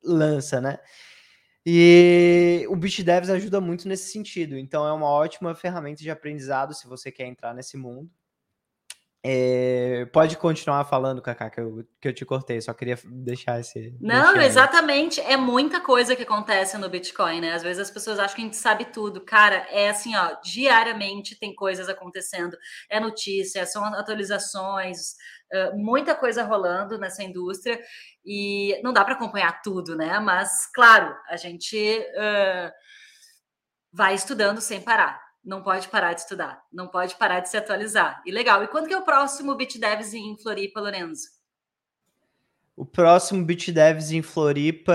lança, 0.03 0.59
né? 0.59 0.79
E 1.65 2.65
o 2.69 2.75
Beat 2.75 3.01
Devs 3.03 3.29
ajuda 3.29 3.59
muito 3.59 3.87
nesse 3.87 4.11
sentido. 4.11 4.57
Então 4.57 4.87
é 4.87 4.93
uma 4.93 5.09
ótima 5.09 5.55
ferramenta 5.55 6.01
de 6.01 6.11
aprendizado 6.11 6.73
se 6.73 6.87
você 6.87 7.11
quer 7.11 7.25
entrar 7.25 7.53
nesse 7.53 7.75
mundo. 7.77 8.09
É, 9.27 10.05
pode 10.13 10.37
continuar 10.37 10.85
falando, 10.85 11.19
Kaká, 11.19 11.49
que 11.49 11.59
eu, 11.59 11.83
que 11.99 12.07
eu 12.07 12.13
te 12.13 12.23
cortei, 12.23 12.61
só 12.61 12.71
queria 12.75 12.95
deixar 13.05 13.59
esse. 13.59 13.97
Não, 13.99 14.39
exatamente. 14.39 15.19
É 15.19 15.35
muita 15.35 15.81
coisa 15.81 16.15
que 16.15 16.21
acontece 16.21 16.77
no 16.77 16.87
Bitcoin, 16.87 17.41
né? 17.41 17.53
Às 17.53 17.63
vezes 17.63 17.79
as 17.79 17.89
pessoas 17.89 18.19
acham 18.19 18.35
que 18.35 18.41
a 18.43 18.45
gente 18.45 18.55
sabe 18.55 18.85
tudo. 18.85 19.19
Cara, 19.19 19.65
é 19.71 19.89
assim, 19.89 20.15
ó, 20.15 20.35
diariamente 20.43 21.39
tem 21.39 21.55
coisas 21.55 21.89
acontecendo. 21.89 22.55
É 22.87 22.99
notícia, 22.99 23.65
são 23.65 23.83
atualizações, 23.83 25.15
muita 25.73 26.13
coisa 26.13 26.43
rolando 26.43 26.99
nessa 26.99 27.23
indústria 27.23 27.81
e 28.23 28.79
não 28.83 28.93
dá 28.93 29.03
para 29.03 29.15
acompanhar 29.15 29.59
tudo, 29.63 29.95
né? 29.95 30.19
Mas, 30.19 30.69
claro, 30.71 31.15
a 31.27 31.35
gente 31.35 31.75
uh, 31.75 32.71
vai 33.91 34.13
estudando 34.13 34.61
sem 34.61 34.81
parar 34.81 35.24
não 35.45 35.61
pode 35.61 35.87
parar 35.87 36.13
de 36.13 36.21
estudar, 36.21 36.63
não 36.73 36.87
pode 36.87 37.15
parar 37.15 37.39
de 37.39 37.49
se 37.49 37.55
atualizar. 37.55 38.21
E 38.25 38.31
legal. 38.31 38.63
E 38.63 38.67
quando 38.67 38.87
que 38.87 38.93
é 38.93 38.97
o 38.97 39.03
próximo 39.03 39.55
BitDevs 39.55 40.13
em 40.13 40.35
Floripa, 40.37 40.81
Lorenzo? 40.81 41.27
O 42.75 42.85
próximo 42.85 43.45
BitDevs 43.45 44.11
em 44.11 44.21
Floripa. 44.21 44.93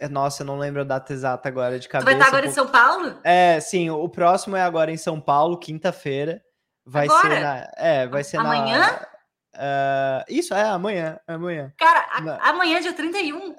É, 0.00 0.08
nossa, 0.08 0.42
eu 0.42 0.46
não 0.46 0.58
lembro 0.58 0.80
a 0.80 0.84
data 0.84 1.12
exata 1.12 1.48
agora 1.48 1.78
de 1.78 1.88
cabeça. 1.88 2.10
Tu 2.10 2.10
vai 2.10 2.14
estar 2.14 2.26
agora 2.26 2.46
em 2.46 2.52
São 2.52 2.66
Paulo? 2.66 3.20
É, 3.22 3.60
sim. 3.60 3.90
O 3.90 4.08
próximo 4.08 4.56
é 4.56 4.62
agora 4.62 4.90
em 4.90 4.96
São 4.96 5.20
Paulo, 5.20 5.58
quinta-feira. 5.58 6.42
Vai 6.84 7.04
agora? 7.04 7.34
ser 7.34 7.40
na. 7.40 7.70
É, 7.76 8.06
vai 8.08 8.24
ser 8.24 8.38
amanhã? 8.38 8.78
na. 8.78 9.08
Uh, 9.54 10.24
isso, 10.28 10.54
é 10.54 10.62
amanhã. 10.62 11.20
Amanhã. 11.26 11.72
Cara, 11.78 12.06
a, 12.10 12.50
amanhã, 12.50 12.80
dia 12.80 12.92
31. 12.92 13.54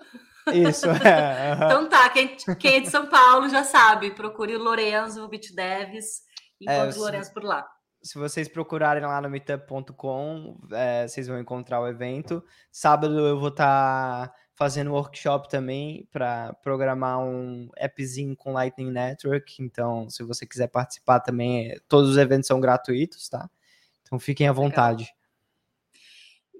Isso, 0.47 0.87
é. 0.89 1.53
então 1.53 1.87
tá, 1.87 2.09
quem, 2.09 2.35
quem, 2.59 2.77
é 2.77 2.79
de 2.79 2.89
São 2.89 3.07
Paulo 3.07 3.49
já 3.49 3.63
sabe, 3.63 4.11
procure 4.11 4.55
o 4.55 4.63
Lorenzo, 4.63 5.23
o 5.23 5.27
BitDevs, 5.27 6.21
encontre 6.59 6.95
é, 6.95 6.99
o 6.99 6.99
Lorenzo 6.99 7.33
por 7.33 7.43
lá. 7.43 7.67
Se 8.01 8.17
vocês 8.17 8.47
procurarem 8.47 9.03
lá 9.03 9.21
no 9.21 9.29
meetup.com, 9.29 10.57
é, 10.71 11.07
vocês 11.07 11.27
vão 11.27 11.39
encontrar 11.39 11.81
o 11.81 11.87
evento. 11.87 12.43
Sábado 12.71 13.19
eu 13.19 13.39
vou 13.39 13.49
estar 13.49 14.29
tá 14.29 14.33
fazendo 14.55 14.91
workshop 14.91 15.49
também 15.49 16.07
para 16.11 16.53
programar 16.61 17.19
um 17.19 17.69
appzinho 17.79 18.35
com 18.35 18.53
Lightning 18.53 18.91
Network. 18.91 19.61
Então, 19.61 20.09
se 20.09 20.23
você 20.23 20.45
quiser 20.45 20.67
participar 20.67 21.19
também, 21.19 21.77
todos 21.87 22.09
os 22.09 22.17
eventos 22.17 22.47
são 22.47 22.59
gratuitos, 22.59 23.27
tá? 23.29 23.49
Então 24.01 24.17
fiquem 24.17 24.47
à 24.47 24.51
vontade. 24.51 25.03
Legal. 25.03 25.18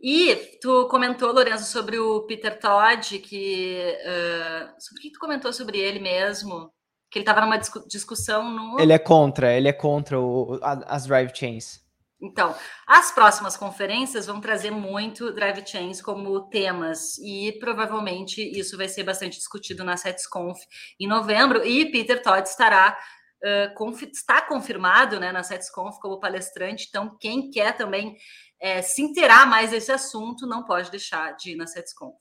E 0.02 0.36
tu 0.62 0.88
comentou, 0.88 1.34
Lorenzo, 1.34 1.66
sobre 1.66 2.00
o 2.00 2.22
Peter 2.22 2.58
Todd, 2.58 3.20
que 3.20 3.98
uh, 4.00 4.82
sobre 4.82 5.00
o 5.00 5.02
que 5.02 5.12
tu 5.12 5.20
comentou 5.20 5.52
sobre 5.52 5.78
ele 5.78 6.00
mesmo? 6.00 6.72
Que 7.12 7.20
ele 7.20 7.24
estava 7.24 7.42
numa 7.42 7.58
discu 7.58 7.86
discussão 7.88 8.50
no. 8.50 8.80
Ele 8.80 8.94
é 8.94 9.00
contra, 9.00 9.52
ele 9.54 9.68
é 9.68 9.74
contra 9.74 10.20
o, 10.20 10.58
a, 10.62 10.96
as 10.96 11.06
drive 11.06 11.32
chains. 11.36 11.82
Então, 12.22 12.54
as 12.86 13.12
próximas 13.12 13.56
conferências 13.56 14.26
vão 14.26 14.42
trazer 14.42 14.72
muito 14.72 15.32
drive 15.32 15.66
chains 15.66 16.02
como 16.02 16.50
temas 16.50 17.18
e 17.18 17.58
provavelmente 17.60 18.42
isso 18.42 18.78
vai 18.78 18.90
ser 18.90 19.04
bastante 19.04 19.38
discutido 19.38 19.86
na 19.86 19.96
SetsConf 19.96 20.60
em 21.00 21.08
novembro. 21.08 21.66
E 21.66 21.90
Peter 21.92 22.22
Todd 22.22 22.46
estará 22.48 22.98
uh, 23.44 23.74
conf 23.76 24.04
está 24.04 24.42
confirmado 24.42 25.20
né, 25.20 25.32
na 25.32 25.44
SetsConf 25.44 25.98
como 26.00 26.20
palestrante. 26.20 26.88
Então, 26.90 27.18
quem 27.20 27.50
quer 27.50 27.76
também 27.78 28.16
é, 28.60 28.82
se 28.82 29.02
inteirar 29.02 29.48
mais 29.48 29.72
desse 29.72 29.92
assunto, 29.92 30.46
não 30.46 30.64
pode 30.64 30.92
deixar 30.92 31.36
de 31.36 31.52
ir 31.52 31.56
na 31.56 31.66
SetsConf. 31.66 32.16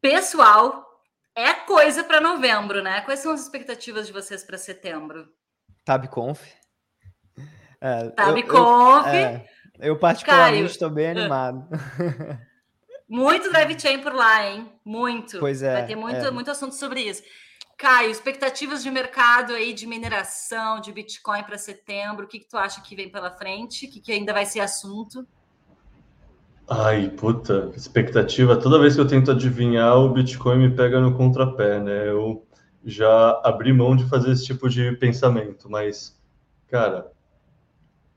Pessoal, 0.00 0.84
é 1.34 1.52
coisa 1.52 2.02
para 2.02 2.20
novembro, 2.20 2.82
né? 2.82 3.02
Quais 3.02 3.20
são 3.20 3.32
as 3.32 3.42
expectativas 3.42 4.06
de 4.06 4.12
vocês 4.12 4.42
para 4.42 4.56
setembro? 4.56 5.28
TabConf. 5.84 6.40
É, 7.80 8.08
TabConf. 8.10 9.06
Eu, 9.06 9.12
eu, 9.12 9.18
é, 9.18 9.46
eu 9.80 9.98
particularmente 9.98 10.72
estou 10.72 10.90
bem 10.90 11.10
animado. 11.10 11.68
Muito 13.08 13.50
drive 13.50 13.78
chain 13.78 14.00
por 14.00 14.12
lá, 14.12 14.44
hein? 14.44 14.72
Muito. 14.84 15.38
Pois 15.38 15.62
é. 15.62 15.72
Vai 15.74 15.86
ter 15.86 15.94
muito, 15.94 16.26
é. 16.26 16.30
muito 16.30 16.50
assunto 16.50 16.74
sobre 16.74 17.02
isso. 17.02 17.22
Caio, 17.78 18.10
expectativas 18.10 18.82
de 18.82 18.90
mercado 18.90 19.52
aí 19.52 19.74
de 19.74 19.86
mineração, 19.86 20.80
de 20.80 20.90
Bitcoin 20.92 21.42
para 21.42 21.58
setembro, 21.58 22.24
o 22.24 22.28
que, 22.28 22.40
que 22.40 22.48
tu 22.48 22.56
acha 22.56 22.80
que 22.80 22.96
vem 22.96 23.10
pela 23.10 23.30
frente? 23.30 23.86
O 23.86 23.90
que, 23.90 24.00
que 24.00 24.12
ainda 24.12 24.32
vai 24.32 24.46
ser 24.46 24.60
assunto? 24.60 25.26
Ai, 26.68 27.10
puta, 27.10 27.70
expectativa. 27.76 28.56
Toda 28.56 28.78
vez 28.78 28.94
que 28.94 29.00
eu 29.00 29.06
tento 29.06 29.30
adivinhar, 29.30 29.96
o 29.98 30.08
Bitcoin 30.08 30.58
me 30.58 30.74
pega 30.74 31.00
no 31.00 31.16
contrapé, 31.16 31.78
né? 31.78 32.08
Eu 32.08 32.46
já 32.84 33.40
abri 33.44 33.72
mão 33.72 33.94
de 33.94 34.08
fazer 34.08 34.32
esse 34.32 34.46
tipo 34.46 34.68
de 34.68 34.92
pensamento, 34.92 35.70
mas, 35.70 36.18
cara, 36.68 37.12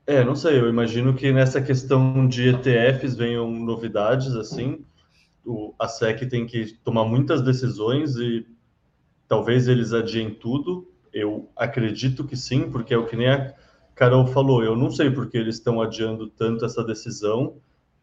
é, 0.08 0.24
não 0.24 0.36
sei, 0.36 0.60
eu 0.60 0.70
imagino 0.70 1.14
que 1.14 1.32
nessa 1.32 1.62
questão 1.62 2.28
de 2.28 2.50
ETFs 2.50 3.16
venham 3.16 3.52
novidades, 3.52 4.34
assim, 4.36 4.84
o, 5.46 5.74
a 5.78 5.88
SEC 5.88 6.28
tem 6.28 6.46
que 6.46 6.74
tomar 6.84 7.06
muitas 7.06 7.42
decisões 7.42 8.16
e 8.16 8.46
Talvez 9.30 9.68
eles 9.68 9.94
adiem 9.94 10.34
tudo. 10.34 10.92
Eu 11.14 11.52
acredito 11.56 12.26
que 12.26 12.36
sim, 12.36 12.72
porque 12.72 12.96
é 12.96 12.98
o 12.98 13.06
que 13.06 13.16
nem 13.16 13.30
a 13.30 13.54
Carol 13.94 14.26
falou. 14.26 14.64
Eu 14.64 14.76
não 14.76 14.90
sei 14.90 15.12
por 15.12 15.30
que 15.30 15.38
eles 15.38 15.56
estão 15.56 15.80
adiando 15.80 16.28
tanto 16.28 16.66
essa 16.66 16.84
decisão. 16.84 17.58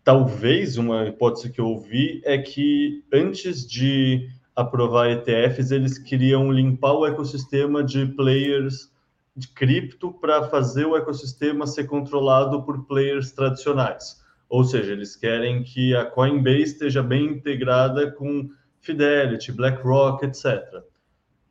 Talvez 0.05 0.77
uma 0.79 1.05
hipótese 1.05 1.51
que 1.51 1.61
eu 1.61 1.67
ouvi 1.67 2.23
é 2.25 2.39
que 2.39 3.03
antes 3.13 3.67
de 3.67 4.29
aprovar 4.55 5.11
ETFs, 5.11 5.73
eles 5.73 5.99
queriam 5.99 6.53
limpar 6.53 6.93
o 6.93 7.05
ecossistema 7.05 7.83
de 7.83 8.07
players 8.07 8.93
de 9.35 9.49
cripto 9.49 10.13
para 10.13 10.45
fazer 10.45 10.87
o 10.87 10.97
ecossistema 10.97 11.67
ser 11.67 11.89
controlado 11.89 12.63
por 12.63 12.87
players 12.87 13.33
tradicionais. 13.33 14.25
Ou 14.49 14.63
seja, 14.63 14.93
eles 14.93 15.17
querem 15.17 15.65
que 15.65 15.93
a 15.97 16.07
Coinbase 16.07 16.63
esteja 16.63 17.03
bem 17.03 17.25
integrada 17.25 18.13
com 18.13 18.49
Fidelity, 18.81 19.51
BlackRock, 19.51 20.25
etc 20.25 20.85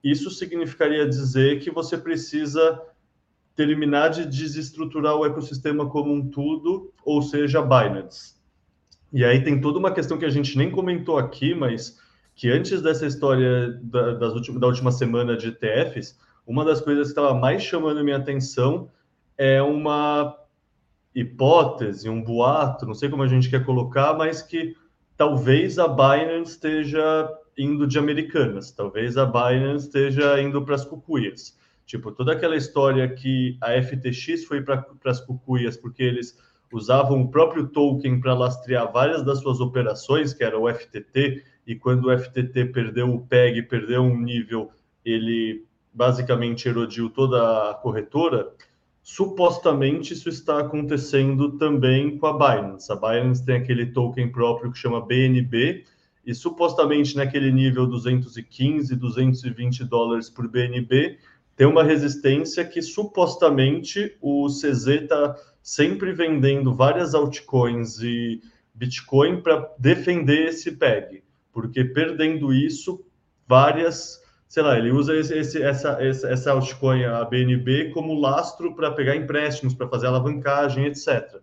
isso 0.06 0.30
significaria 0.30 1.10
dizer 1.10 1.60
que 1.60 1.72
você 1.72 1.98
precisa 1.98 2.80
terminar 3.56 4.10
de 4.10 4.26
desestruturar 4.26 5.16
o 5.16 5.26
ecossistema 5.26 5.90
como 5.90 6.14
um 6.14 6.30
todo, 6.30 6.94
ou 7.04 7.24
seja, 7.24 7.62
Binance. 7.62 8.36
E 9.12 9.26
aí 9.26 9.44
tem 9.44 9.60
toda 9.60 9.80
uma 9.80 9.92
questão 9.92 10.18
que 10.18 10.26
a 10.26 10.30
gente 10.30 10.58
nem 10.58 10.70
comentou 10.70 11.18
aqui, 11.18 11.56
mas 11.56 12.00
que 12.36 12.52
antes 12.52 12.82
dessa 12.84 13.08
história 13.08 13.80
da, 13.82 14.14
das 14.14 14.34
últimas, 14.34 14.62
da 14.62 14.68
última 14.68 14.92
semana 14.92 15.36
de 15.36 15.48
ETFs, 15.48 16.20
uma 16.46 16.64
das 16.64 16.82
coisas 16.82 17.08
que 17.08 17.12
estava 17.12 17.34
mais 17.34 17.64
chamando 17.64 18.04
minha 18.04 18.18
atenção 18.18 18.92
é 19.36 19.60
uma 19.62 20.38
hipótese, 21.16 22.10
um 22.10 22.22
boato, 22.22 22.86
não 22.86 22.94
sei 22.94 23.10
como 23.10 23.24
a 23.24 23.28
gente 23.28 23.50
quer 23.50 23.66
colocar, 23.66 24.14
mas 24.14 24.42
que 24.42 24.76
talvez 25.18 25.80
a 25.80 25.88
Binance 25.88 26.52
esteja 26.52 27.28
indo 27.58 27.88
de 27.88 27.98
Americanas, 27.98 28.72
talvez 28.72 29.18
a 29.18 29.26
Binance 29.26 29.86
esteja 29.86 30.42
indo 30.42 30.62
para 30.64 30.76
as 30.76 30.86
cucuias. 30.86 31.58
Tipo, 31.86 32.12
toda 32.12 32.34
aquela 32.34 32.56
história 32.56 33.08
que 33.08 33.58
a 33.62 33.82
FTX 33.82 34.46
foi 34.46 34.62
para 34.62 34.86
as 35.06 35.22
cucuias 35.22 35.78
porque 35.78 36.04
eles 36.04 36.38
usavam 36.74 37.22
o 37.22 37.30
próprio 37.30 37.68
token 37.68 38.20
para 38.20 38.34
lastrear 38.34 38.92
várias 38.92 39.24
das 39.24 39.40
suas 39.40 39.60
operações, 39.60 40.34
que 40.34 40.44
era 40.44 40.60
o 40.60 40.68
FTT, 40.68 41.44
e 41.66 41.76
quando 41.76 42.08
o 42.08 42.18
FTT 42.18 42.66
perdeu 42.66 43.14
o 43.14 43.26
PEG, 43.26 43.62
perdeu 43.64 44.02
um 44.02 44.20
nível, 44.20 44.72
ele 45.04 45.66
basicamente 45.94 46.68
erodiu 46.68 47.10
toda 47.10 47.70
a 47.70 47.74
corretora. 47.76 48.52
Supostamente 49.02 50.14
isso 50.14 50.28
está 50.28 50.60
acontecendo 50.60 51.58
também 51.58 52.18
com 52.18 52.26
a 52.28 52.34
Binance. 52.34 52.92
A 52.92 52.96
Binance 52.96 53.46
tem 53.46 53.56
aquele 53.56 53.86
token 53.86 54.32
próprio 54.32 54.72
que 54.72 54.78
chama 54.78 55.06
BNB, 55.06 55.86
e 56.26 56.34
supostamente 56.34 57.16
naquele 57.16 57.52
nível 57.52 57.86
215, 57.86 58.96
220 58.96 59.84
dólares 59.84 60.30
por 60.30 60.48
BNB, 60.48 61.18
tem 61.56 61.68
uma 61.68 61.84
resistência 61.84 62.66
que 62.66 62.82
supostamente 62.82 64.18
o 64.20 64.48
CZ 64.48 64.88
está 64.88 65.36
sempre 65.62 66.12
vendendo 66.12 66.76
várias 66.76 67.14
altcoins 67.16 68.00
e 68.02 68.42
Bitcoin 68.74 69.42
para 69.42 69.72
defender 69.80 70.50
esse 70.50 70.74
PEG, 70.74 71.24
porque 71.54 71.86
perdendo 71.86 72.54
isso, 72.54 73.06
várias, 73.48 74.22
sei 74.48 74.64
lá, 74.64 74.78
ele 74.78 74.92
usa 74.92 75.16
esse, 75.16 75.62
essa, 75.62 75.98
essa 76.02 76.52
altcoin, 76.52 77.06
a 77.06 77.24
BNB, 77.24 77.92
como 77.94 78.20
lastro 78.20 78.76
para 78.76 78.92
pegar 78.92 79.16
empréstimos, 79.16 79.74
para 79.74 79.88
fazer 79.88 80.08
alavancagem, 80.08 80.86
etc. 80.86 81.42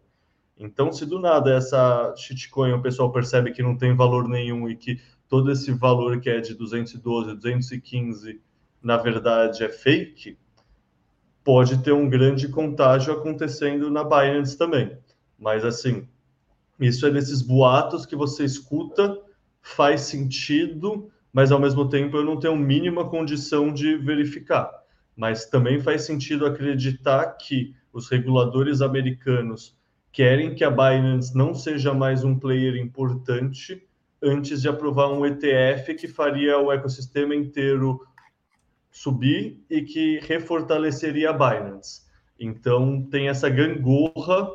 Então, 0.62 0.93
se 0.93 1.05
do 1.05 1.18
nada 1.18 1.52
essa 1.52 2.14
shitcoin 2.16 2.72
o 2.72 2.80
pessoal 2.80 3.10
percebe 3.10 3.51
que 3.51 3.64
não 3.64 3.76
tem 3.76 3.97
valor 3.97 4.28
nenhum 4.28 4.68
e 4.68 4.76
que 4.76 5.01
todo 5.28 5.51
esse 5.51 5.72
valor 5.72 6.20
que 6.20 6.30
é 6.30 6.40
de 6.40 6.55
212, 6.55 7.34
215, 7.34 8.40
na 8.80 8.97
verdade 8.97 9.64
é 9.64 9.68
fake, 9.68 10.39
pode 11.43 11.82
ter 11.82 11.90
um 11.90 12.09
grande 12.09 12.47
contágio 12.47 13.12
acontecendo 13.12 13.90
na 13.90 14.05
Binance 14.05 14.56
também. 14.56 14.97
Mas 15.36 15.64
assim, 15.64 16.06
isso 16.78 17.06
é 17.06 17.10
nesses 17.10 17.43
boatos 17.43 18.06
que 18.06 18.14
você 18.14 18.44
escuta, 18.44 19.18
faz 19.60 20.02
sentido, 20.02 21.10
mas 21.32 21.51
ao 21.51 21.59
mesmo 21.59 21.89
tempo 21.89 22.16
eu 22.16 22.24
não 22.24 22.39
tenho 22.39 22.56
mínima 22.56 23.09
condição 23.09 23.72
de 23.72 23.97
verificar. 23.97 24.70
Mas 25.16 25.47
também 25.47 25.80
faz 25.80 26.02
sentido 26.02 26.47
acreditar 26.47 27.26
que 27.32 27.74
os 27.93 28.09
reguladores 28.09 28.80
americanos 28.80 29.76
querem 30.12 30.55
que 30.55 30.62
a 30.62 30.70
Binance 30.70 31.34
não 31.34 31.55
seja 31.55 31.94
mais 31.94 32.22
um 32.22 32.39
player 32.39 32.76
importante 32.76 33.82
antes 34.22 34.60
de 34.60 34.68
aprovar 34.68 35.09
um 35.09 35.24
ETF 35.24 35.94
que 35.94 36.06
faria 36.06 36.59
o 36.59 36.70
ecossistema 36.70 37.34
inteiro 37.34 38.06
subir 38.90 39.64
e 39.70 39.80
que 39.80 40.20
refortaleceria 40.20 41.30
a 41.30 41.32
Binance. 41.32 42.02
Então 42.39 43.02
tem 43.10 43.28
essa 43.28 43.48
gangorra, 43.48 44.55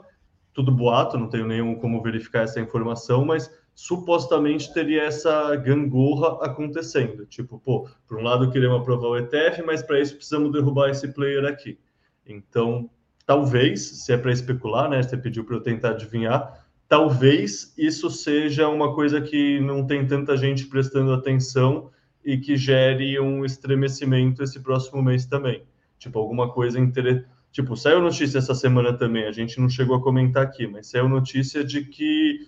tudo 0.53 0.71
boato, 0.71 1.17
não 1.17 1.27
tenho 1.27 1.47
nenhum 1.47 1.75
como 1.75 2.03
verificar 2.03 2.43
essa 2.43 2.59
informação, 2.59 3.25
mas 3.25 3.51
supostamente 3.73 4.71
teria 4.73 5.03
essa 5.03 5.55
gangorra 5.55 6.45
acontecendo. 6.45 7.25
Tipo, 7.25 7.59
pô, 7.59 7.89
por 8.07 8.19
um 8.19 8.23
lado 8.23 8.51
queremos 8.51 8.79
aprovar 8.79 9.07
o 9.07 9.17
ETF, 9.17 9.63
mas 9.63 9.81
para 9.81 9.99
isso 9.99 10.15
precisamos 10.15 10.51
derrubar 10.51 10.89
esse 10.89 11.07
player 11.07 11.45
aqui. 11.45 11.79
Então, 12.25 12.89
talvez, 13.27 13.81
se 13.81 14.13
é 14.13 14.17
para 14.17 14.31
especular, 14.31 14.89
né? 14.89 15.03
Você 15.03 15.17
pediu 15.17 15.43
para 15.43 15.57
eu 15.57 15.61
tentar 15.61 15.89
adivinhar, 15.89 16.65
talvez 16.87 17.73
isso 17.77 18.09
seja 18.09 18.69
uma 18.69 18.95
coisa 18.95 19.19
que 19.21 19.59
não 19.59 19.85
tem 19.85 20.07
tanta 20.07 20.37
gente 20.37 20.65
prestando 20.65 21.13
atenção 21.13 21.91
e 22.23 22.37
que 22.37 22.55
gere 22.55 23.19
um 23.19 23.43
estremecimento 23.45 24.41
esse 24.41 24.61
próximo 24.61 25.03
mês 25.03 25.25
também. 25.25 25.61
Tipo, 25.99 26.17
alguma 26.19 26.51
coisa 26.51 26.79
interessante. 26.79 27.27
Tipo, 27.51 27.75
saiu 27.75 28.01
notícia 28.01 28.37
essa 28.37 28.53
semana 28.53 28.93
também, 28.93 29.25
a 29.25 29.31
gente 29.31 29.59
não 29.59 29.67
chegou 29.67 29.95
a 29.95 30.01
comentar 30.01 30.43
aqui, 30.43 30.67
mas 30.67 30.87
saiu 30.87 31.09
notícia 31.09 31.63
de 31.63 31.83
que 31.83 32.47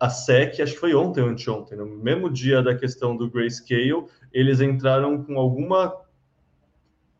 a 0.00 0.10
SEC, 0.10 0.60
acho 0.60 0.74
que 0.74 0.80
foi 0.80 0.94
ontem 0.94 1.22
ou 1.22 1.28
anteontem, 1.28 1.78
no 1.78 1.86
mesmo 1.86 2.30
dia 2.30 2.62
da 2.62 2.74
questão 2.74 3.16
do 3.16 3.30
Grayscale, 3.30 4.06
eles 4.32 4.60
entraram 4.60 5.22
com 5.22 5.38
alguma 5.38 5.94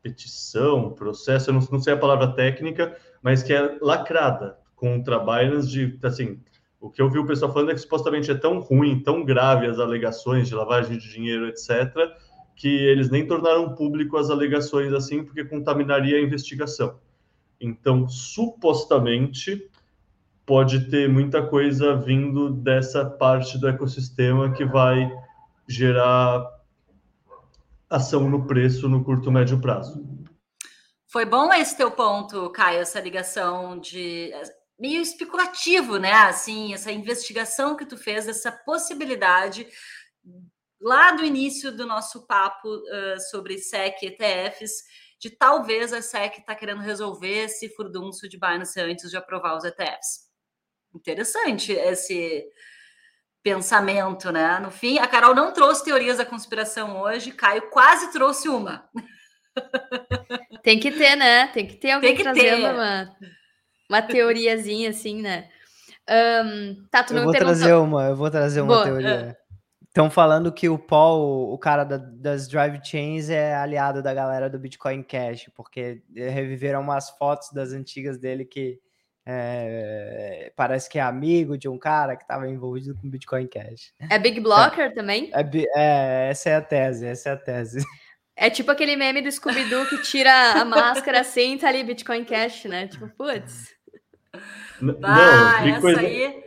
petição, 0.03 0.91
processo, 0.91 1.51
eu 1.51 1.55
não, 1.55 1.67
não 1.73 1.81
sei 1.81 1.95
a 1.95 1.99
palavra 1.99 2.33
técnica, 2.33 2.97
mas 3.23 3.43
que 3.43 3.53
é 3.53 3.79
lacrada 3.81 4.57
contra 4.75 5.19
Binance 5.19 5.69
de, 5.69 5.99
assim, 6.03 6.41
o 6.81 6.89
que 6.89 7.03
eu 7.03 7.11
vi 7.11 7.19
o 7.19 7.27
pessoal 7.27 7.53
falando 7.53 7.71
é 7.71 7.75
que 7.75 7.81
supostamente 7.81 8.31
é 8.31 8.35
tão 8.35 8.61
ruim, 8.61 9.03
tão 9.03 9.25
grave 9.25 9.67
as 9.67 9.79
alegações 9.79 10.49
de 10.49 10.55
lavagem 10.55 10.97
de 10.97 11.13
dinheiro, 11.13 11.49
etc., 11.49 11.93
que 12.55 12.69
eles 12.69 13.11
nem 13.11 13.27
tornaram 13.27 13.75
público 13.75 14.17
as 14.17 14.31
alegações 14.31 14.93
assim, 14.93 15.23
porque 15.23 15.45
contaminaria 15.45 16.17
a 16.17 16.21
investigação. 16.21 16.99
Então, 17.61 18.09
supostamente, 18.09 19.69
pode 20.45 20.89
ter 20.89 21.09
muita 21.09 21.43
coisa 21.43 21.97
vindo 21.97 22.51
dessa 22.51 23.05
parte 23.05 23.59
do 23.59 23.69
ecossistema 23.69 24.53
que 24.53 24.65
vai 24.65 25.13
gerar 25.69 26.58
ação 27.89 28.29
no 28.29 28.47
preço 28.47 28.89
no 28.89 29.05
curto 29.05 29.31
médio 29.31 29.61
prazo. 29.61 30.05
Foi 31.07 31.25
bom 31.25 31.53
esse 31.53 31.77
teu 31.77 31.91
ponto, 31.91 32.51
Caio, 32.51 32.81
essa 32.81 33.01
ligação 33.01 33.79
de 33.79 34.31
meio 34.79 35.01
especulativo, 35.01 35.97
né? 35.97 36.13
Assim, 36.13 36.75
essa 36.75 36.93
investigação 36.93 37.77
que 37.77 37.87
tu 37.87 37.97
fez, 37.97 38.29
essa 38.29 38.53
possibilidade 38.53 39.67
lá 40.81 41.13
do 41.13 41.25
início 41.25 41.73
do 41.73 41.87
nosso 41.87 42.27
papo 42.27 42.69
uh, 42.69 43.21
sobre 43.31 43.59
SEC 43.59 44.03
ETFs, 44.03 44.85
de 45.19 45.31
talvez 45.31 45.93
a 45.93 46.01
SEC 46.01 46.39
está 46.39 46.55
querendo 46.55 46.81
resolver 46.81 47.45
esse 47.45 47.69
furdunço 47.71 48.29
de 48.29 48.39
Binance 48.39 48.79
antes 48.79 49.11
de 49.11 49.17
aprovar 49.17 49.57
os 49.57 49.65
ETFs. 49.65 50.29
Interessante 50.95 51.73
esse 51.73 52.47
pensamento, 53.55 54.33
né? 54.33 54.59
No 54.61 54.71
fim, 54.71 54.99
a 54.99 55.07
Carol 55.07 55.35
não 55.35 55.53
trouxe 55.53 55.85
teorias 55.85 56.19
da 56.19 56.25
conspiração 56.25 57.01
hoje, 57.01 57.33
Caio 57.33 57.71
quase 57.71 58.13
trouxe 58.13 58.49
uma. 58.49 58.85
Tem 60.63 60.79
que 60.79 60.91
ter, 60.91 61.17
né? 61.17 61.49
Tem 61.49 61.67
que 61.67 61.77
ter 61.77 61.93
alguém 61.93 62.11
Tem 62.11 62.17
que 62.17 62.23
trazendo 62.23 62.63
ter. 62.63 62.73
uma 62.73 63.17
uma 63.89 64.03
teoriazinha 64.03 64.91
assim, 64.91 65.23
né? 65.23 65.49
Um, 66.09 66.87
tá, 66.91 67.03
tu 67.03 67.15
não 67.15 67.21
eu 67.21 67.25
vou 67.25 67.33
perguntou... 67.33 67.57
trazer 67.57 67.75
uma, 67.75 68.05
eu 68.05 68.17
vou 68.17 68.31
trazer 68.31 68.61
uma 68.61 68.75
Boa, 68.75 68.85
teoria. 68.85 69.37
Estão 69.87 70.07
é. 70.07 70.11
falando 70.11 70.53
que 70.53 70.69
o 70.69 70.79
Paul, 70.79 71.53
o 71.53 71.59
cara 71.59 71.85
da, 71.85 71.97
das 71.97 72.49
drive 72.49 72.81
chains, 72.85 73.31
é 73.31 73.55
aliado 73.55 74.03
da 74.03 74.13
galera 74.13 74.49
do 74.49 74.59
Bitcoin 74.59 75.03
Cash, 75.03 75.51
porque 75.55 76.03
reviveram 76.15 76.81
umas 76.81 77.11
fotos 77.11 77.51
das 77.53 77.73
antigas 77.73 78.19
dele 78.19 78.45
que 78.45 78.79
é, 79.31 80.51
parece 80.57 80.89
que 80.89 80.99
é 80.99 81.03
amigo 81.03 81.59
de 81.59 81.69
um 81.69 81.77
cara 81.77 82.17
que 82.17 82.23
estava 82.23 82.49
envolvido 82.49 82.95
com 82.95 83.11
Bitcoin 83.11 83.47
Cash. 83.47 83.93
É 84.09 84.19
Big 84.19 84.41
Blocker 84.41 84.87
é, 84.87 84.91
também? 84.91 85.31
É, 85.35 85.43
é, 85.77 86.31
essa 86.31 86.49
é 86.49 86.55
a 86.55 86.63
tese, 86.63 87.05
essa 87.05 87.29
é 87.29 87.33
a 87.33 87.37
tese. 87.37 87.85
É 88.41 88.49
tipo 88.49 88.71
aquele 88.71 88.95
meme 88.95 89.21
do 89.21 89.33
Scooby-Doo 89.33 89.87
que 89.87 90.01
tira 90.01 90.53
a 90.53 90.65
máscara 90.65 91.23
assim 91.23 91.55
e 91.55 91.59
tá 91.59 91.71
ali 91.71 91.83
Bitcoin 91.83 92.23
Cash, 92.25 92.67
né? 92.67 92.87
Tipo, 92.87 93.09
putz. 93.09 93.75
Não, 94.81 94.97
ah, 95.03 95.61
tem 95.61 95.81
coisa... 95.81 96.01
Aí... 96.01 96.45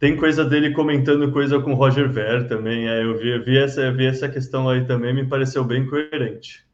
Tem 0.00 0.16
coisa 0.16 0.44
dele 0.44 0.72
comentando 0.72 1.30
coisa 1.30 1.60
com 1.60 1.74
Roger 1.74 2.10
Ver 2.10 2.48
também. 2.48 2.88
É, 2.88 3.04
eu 3.04 3.16
vi, 3.16 3.38
vi, 3.44 3.58
essa, 3.58 3.92
vi 3.92 4.06
essa 4.06 4.28
questão 4.28 4.68
aí 4.68 4.84
também, 4.88 5.14
me 5.14 5.24
pareceu 5.24 5.62
bem 5.62 5.86
coerente. 5.86 6.66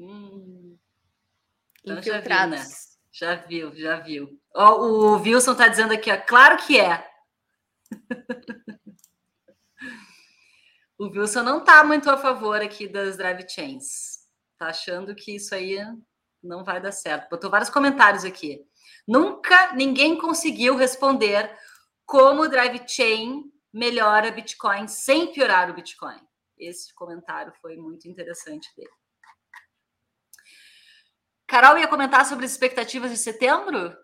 Hum. 0.00 0.74
Então 1.84 2.00
já 3.14 3.36
viu? 3.36 3.72
Já 3.76 4.00
viu, 4.00 4.40
o 4.52 5.16
Wilson 5.18 5.54
tá 5.54 5.68
dizendo 5.68 5.94
aqui, 5.94 6.10
ó, 6.10 6.20
claro 6.20 6.56
que 6.66 6.80
é. 6.80 7.08
o 10.98 11.06
Wilson 11.06 11.44
não 11.44 11.62
tá 11.62 11.84
muito 11.84 12.10
a 12.10 12.16
favor 12.16 12.60
aqui 12.60 12.88
das 12.88 13.16
drive 13.16 13.48
chains. 13.48 14.18
Tá 14.58 14.66
achando 14.66 15.14
que 15.14 15.36
isso 15.36 15.54
aí 15.54 15.78
não 16.42 16.64
vai 16.64 16.80
dar 16.80 16.90
certo. 16.90 17.30
Botou 17.30 17.48
vários 17.50 17.70
comentários 17.70 18.24
aqui. 18.24 18.66
Nunca 19.06 19.72
ninguém 19.74 20.18
conseguiu 20.18 20.76
responder 20.76 21.56
como 22.04 22.42
o 22.42 22.48
Drive 22.48 22.82
Chain 22.88 23.44
melhora 23.72 24.32
Bitcoin 24.32 24.88
sem 24.88 25.32
piorar 25.32 25.70
o 25.70 25.74
Bitcoin. 25.74 26.20
Esse 26.58 26.92
comentário 26.94 27.52
foi 27.60 27.76
muito 27.76 28.08
interessante 28.08 28.68
dele. 28.76 28.90
Carol 31.54 31.78
ia 31.78 31.86
comentar 31.86 32.26
sobre 32.26 32.44
as 32.44 32.50
expectativas 32.50 33.12
de 33.12 33.16
setembro? 33.16 33.96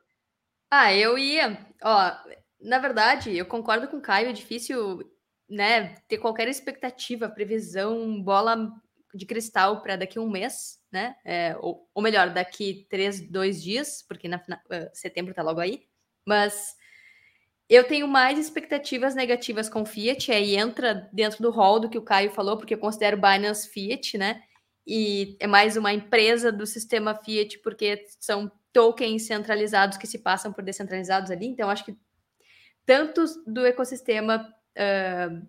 Ah, 0.71 0.95
eu 0.95 1.19
ia. 1.19 1.67
Ó, 1.83 2.13
na 2.61 2.79
verdade, 2.79 3.37
eu 3.37 3.45
concordo 3.45 3.89
com 3.89 3.97
o 3.97 4.01
Caio, 4.01 4.29
é 4.29 4.33
difícil, 4.33 5.01
né, 5.49 5.97
ter 6.07 6.19
qualquer 6.19 6.47
expectativa, 6.47 7.29
previsão, 7.29 8.23
bola 8.23 8.71
de 9.13 9.27
cristal 9.27 9.83
para 9.83 9.97
daqui 9.97 10.17
a 10.17 10.21
um 10.23 10.31
mês 10.31 10.81
né? 10.93 11.17
É, 11.25 11.57
ou, 11.59 11.89
ou, 11.93 12.01
melhor, 12.01 12.31
daqui 12.31 12.87
três, 12.89 13.21
dois 13.21 13.61
dias, 13.61 14.05
porque 14.07 14.29
na, 14.29 14.41
na 14.47 14.57
uh, 14.57 14.91
setembro 14.93 15.35
tá 15.35 15.43
logo 15.43 15.61
aí. 15.61 15.85
Mas 16.25 16.77
eu 17.69 17.83
tenho 17.85 18.07
mais 18.09 18.39
expectativas 18.39 19.15
negativas 19.15 19.69
com 19.69 19.85
Fiat, 19.85 20.31
aí 20.33 20.57
entra 20.57 21.09
dentro 21.13 21.43
do 21.43 21.51
rol 21.51 21.81
do 21.81 21.89
que 21.89 21.99
o 21.99 22.03
Caio 22.03 22.31
falou, 22.31 22.57
porque 22.57 22.75
eu 22.75 22.79
considero 22.79 23.21
Binance 23.21 23.69
Fiat, 23.69 24.19
né? 24.19 24.43
E 24.93 25.37
é 25.39 25.47
mais 25.47 25.77
uma 25.77 25.93
empresa 25.93 26.51
do 26.51 26.67
sistema 26.67 27.15
Fiat, 27.15 27.61
porque 27.61 28.07
são 28.19 28.51
tokens 28.73 29.23
centralizados 29.23 29.97
que 29.97 30.05
se 30.05 30.19
passam 30.19 30.53
por 30.53 30.65
descentralizados 30.65 31.31
ali. 31.31 31.47
Então, 31.47 31.71
acho 31.71 31.85
que 31.85 31.97
tanto 32.85 33.25
do 33.47 33.65
ecossistema 33.65 34.53
uh, 34.77 35.47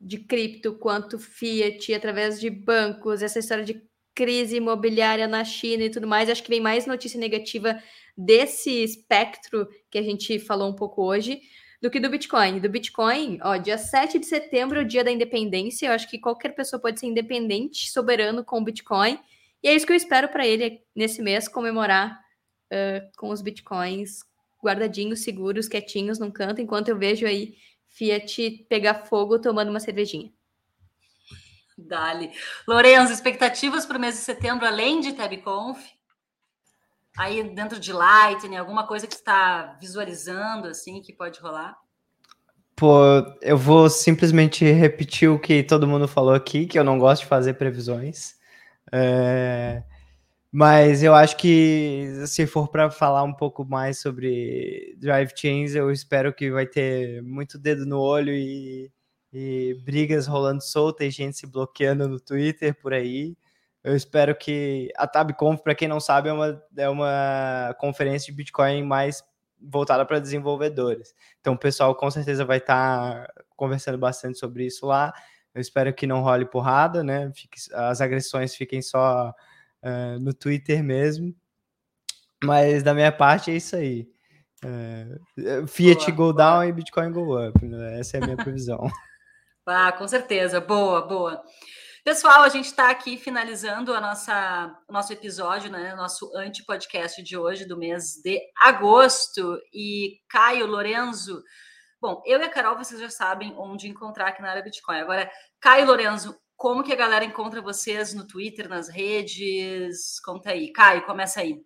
de 0.00 0.20
cripto 0.20 0.78
quanto 0.78 1.18
Fiat, 1.18 1.92
através 1.92 2.40
de 2.40 2.48
bancos, 2.48 3.20
essa 3.20 3.38
história 3.38 3.64
de 3.64 3.86
crise 4.14 4.56
imobiliária 4.56 5.28
na 5.28 5.44
China 5.44 5.84
e 5.84 5.90
tudo 5.90 6.06
mais. 6.06 6.30
Acho 6.30 6.42
que 6.42 6.48
vem 6.48 6.58
mais 6.58 6.86
notícia 6.86 7.20
negativa 7.20 7.78
desse 8.16 8.82
espectro 8.82 9.68
que 9.90 9.98
a 9.98 10.02
gente 10.02 10.38
falou 10.38 10.70
um 10.70 10.74
pouco 10.74 11.02
hoje 11.04 11.42
do 11.80 11.90
que 11.90 12.00
do 12.00 12.10
Bitcoin. 12.10 12.60
Do 12.60 12.68
Bitcoin, 12.68 13.38
ó, 13.42 13.56
dia 13.56 13.78
7 13.78 14.18
de 14.18 14.26
setembro 14.26 14.78
é 14.78 14.82
o 14.82 14.86
dia 14.86 15.04
da 15.04 15.10
independência. 15.10 15.86
Eu 15.86 15.92
acho 15.92 16.08
que 16.08 16.18
qualquer 16.18 16.54
pessoa 16.54 16.80
pode 16.80 16.98
ser 17.00 17.06
independente, 17.06 17.90
soberano 17.90 18.44
com 18.44 18.58
o 18.58 18.64
Bitcoin. 18.64 19.18
E 19.62 19.68
é 19.68 19.74
isso 19.74 19.86
que 19.86 19.92
eu 19.92 19.96
espero 19.96 20.28
para 20.28 20.46
ele 20.46 20.82
nesse 20.94 21.22
mês 21.22 21.48
comemorar 21.48 22.18
uh, 22.72 23.10
com 23.16 23.30
os 23.30 23.42
Bitcoins 23.42 24.20
guardadinhos, 24.62 25.22
seguros, 25.22 25.68
quietinhos 25.68 26.18
num 26.18 26.30
canto, 26.30 26.60
enquanto 26.60 26.88
eu 26.88 26.98
vejo 26.98 27.26
aí 27.26 27.54
Fiat 27.86 28.66
pegar 28.68 29.06
fogo 29.06 29.40
tomando 29.40 29.70
uma 29.70 29.80
cervejinha. 29.80 30.32
Dali. 31.76 32.32
Lorenzo, 32.66 33.12
expectativas 33.12 33.86
para 33.86 33.96
o 33.96 34.00
mês 34.00 34.16
de 34.16 34.20
setembro, 34.22 34.66
além 34.66 35.00
de 35.00 35.12
TabConf? 35.12 35.78
Aí 37.18 37.42
dentro 37.42 37.80
de 37.80 37.92
Lightning, 37.92 38.56
alguma 38.56 38.86
coisa 38.86 39.06
que 39.06 39.14
está 39.14 39.76
visualizando 39.80 40.68
assim 40.68 41.02
que 41.02 41.12
pode 41.12 41.40
rolar? 41.40 41.76
Pô, 42.76 42.96
eu 43.42 43.58
vou 43.58 43.90
simplesmente 43.90 44.64
repetir 44.64 45.28
o 45.28 45.38
que 45.38 45.64
todo 45.64 45.86
mundo 45.86 46.06
falou 46.06 46.32
aqui, 46.32 46.64
que 46.64 46.78
eu 46.78 46.84
não 46.84 46.96
gosto 46.96 47.22
de 47.22 47.28
fazer 47.28 47.54
previsões. 47.54 48.36
É... 48.92 49.82
Mas 50.50 51.02
eu 51.02 51.12
acho 51.12 51.36
que 51.36 52.06
se 52.26 52.46
for 52.46 52.68
para 52.68 52.88
falar 52.90 53.24
um 53.24 53.34
pouco 53.34 53.64
mais 53.64 53.98
sobre 54.00 54.96
drive 54.98 55.32
chains, 55.36 55.74
eu 55.74 55.90
espero 55.90 56.32
que 56.32 56.50
vai 56.50 56.66
ter 56.66 57.20
muito 57.22 57.58
dedo 57.58 57.84
no 57.84 57.98
olho 57.98 58.32
e, 58.32 58.90
e 59.32 59.74
brigas 59.84 60.26
rolando 60.26 60.62
solta 60.62 61.04
e 61.04 61.10
gente 61.10 61.36
se 61.36 61.46
bloqueando 61.46 62.08
no 62.08 62.20
Twitter 62.20 62.74
por 62.80 62.94
aí. 62.94 63.36
Eu 63.82 63.94
espero 63.94 64.34
que 64.36 64.90
a 64.96 65.06
TabConf, 65.06 65.62
para 65.62 65.74
quem 65.74 65.88
não 65.88 66.00
sabe, 66.00 66.28
é 66.28 66.32
uma, 66.32 66.62
é 66.76 66.88
uma 66.88 67.76
conferência 67.78 68.26
de 68.26 68.36
Bitcoin 68.36 68.82
mais 68.82 69.22
voltada 69.60 70.04
para 70.04 70.18
desenvolvedores. 70.18 71.14
Então 71.40 71.54
o 71.54 71.58
pessoal 71.58 71.94
com 71.94 72.10
certeza 72.10 72.44
vai 72.44 72.58
estar 72.58 73.26
tá 73.26 73.44
conversando 73.56 73.98
bastante 73.98 74.38
sobre 74.38 74.66
isso 74.66 74.86
lá. 74.86 75.12
Eu 75.54 75.60
espero 75.60 75.92
que 75.92 76.06
não 76.06 76.20
role 76.20 76.44
porrada, 76.44 77.02
né? 77.02 77.30
Fique, 77.34 77.58
as 77.72 78.00
agressões 78.00 78.54
fiquem 78.54 78.82
só 78.82 79.34
uh, 79.82 80.20
no 80.20 80.32
Twitter 80.32 80.82
mesmo. 80.82 81.34
Mas 82.44 82.82
da 82.82 82.94
minha 82.94 83.10
parte 83.10 83.50
é 83.50 83.56
isso 83.56 83.74
aí. 83.74 84.08
Uh, 84.64 85.66
Fiat 85.66 86.12
boa, 86.12 86.16
go 86.16 86.22
boa. 86.32 86.34
down 86.34 86.64
e 86.64 86.72
Bitcoin 86.72 87.10
go 87.10 87.48
up. 87.48 87.64
Né? 87.64 87.98
Essa 87.98 88.18
é 88.18 88.22
a 88.22 88.24
minha 88.24 88.36
previsão. 88.36 88.78
Ah, 89.70 89.92
com 89.92 90.08
certeza. 90.08 90.62
Boa, 90.62 91.06
boa. 91.06 91.42
Pessoal, 92.08 92.42
a 92.42 92.48
gente 92.48 92.64
está 92.64 92.88
aqui 92.88 93.18
finalizando 93.18 93.92
a 93.92 94.00
nossa, 94.00 94.74
o 94.88 94.92
nosso 94.94 95.12
episódio, 95.12 95.70
né? 95.70 95.94
Nosso 95.94 96.34
anti-podcast 96.34 97.22
de 97.22 97.36
hoje, 97.36 97.68
do 97.68 97.76
mês 97.76 98.14
de 98.24 98.40
agosto. 98.62 99.58
E 99.74 100.16
Caio, 100.26 100.66
Lorenzo, 100.66 101.42
bom, 102.00 102.22
eu 102.24 102.40
e 102.40 102.44
a 102.44 102.48
Carol, 102.48 102.78
vocês 102.78 102.98
já 102.98 103.10
sabem 103.10 103.52
onde 103.58 103.88
encontrar 103.88 104.28
aqui 104.28 104.40
na 104.40 104.48
área 104.48 104.62
Bitcoin. 104.62 104.96
Agora, 104.96 105.30
Caio 105.60 105.86
Lorenzo, 105.86 106.34
como 106.56 106.82
que 106.82 106.94
a 106.94 106.96
galera 106.96 107.26
encontra 107.26 107.60
vocês 107.60 108.14
no 108.14 108.26
Twitter, 108.26 108.70
nas 108.70 108.88
redes? 108.88 110.18
Conta 110.20 110.52
aí. 110.52 110.72
Caio, 110.72 111.04
começa 111.04 111.40
aí. 111.40 111.60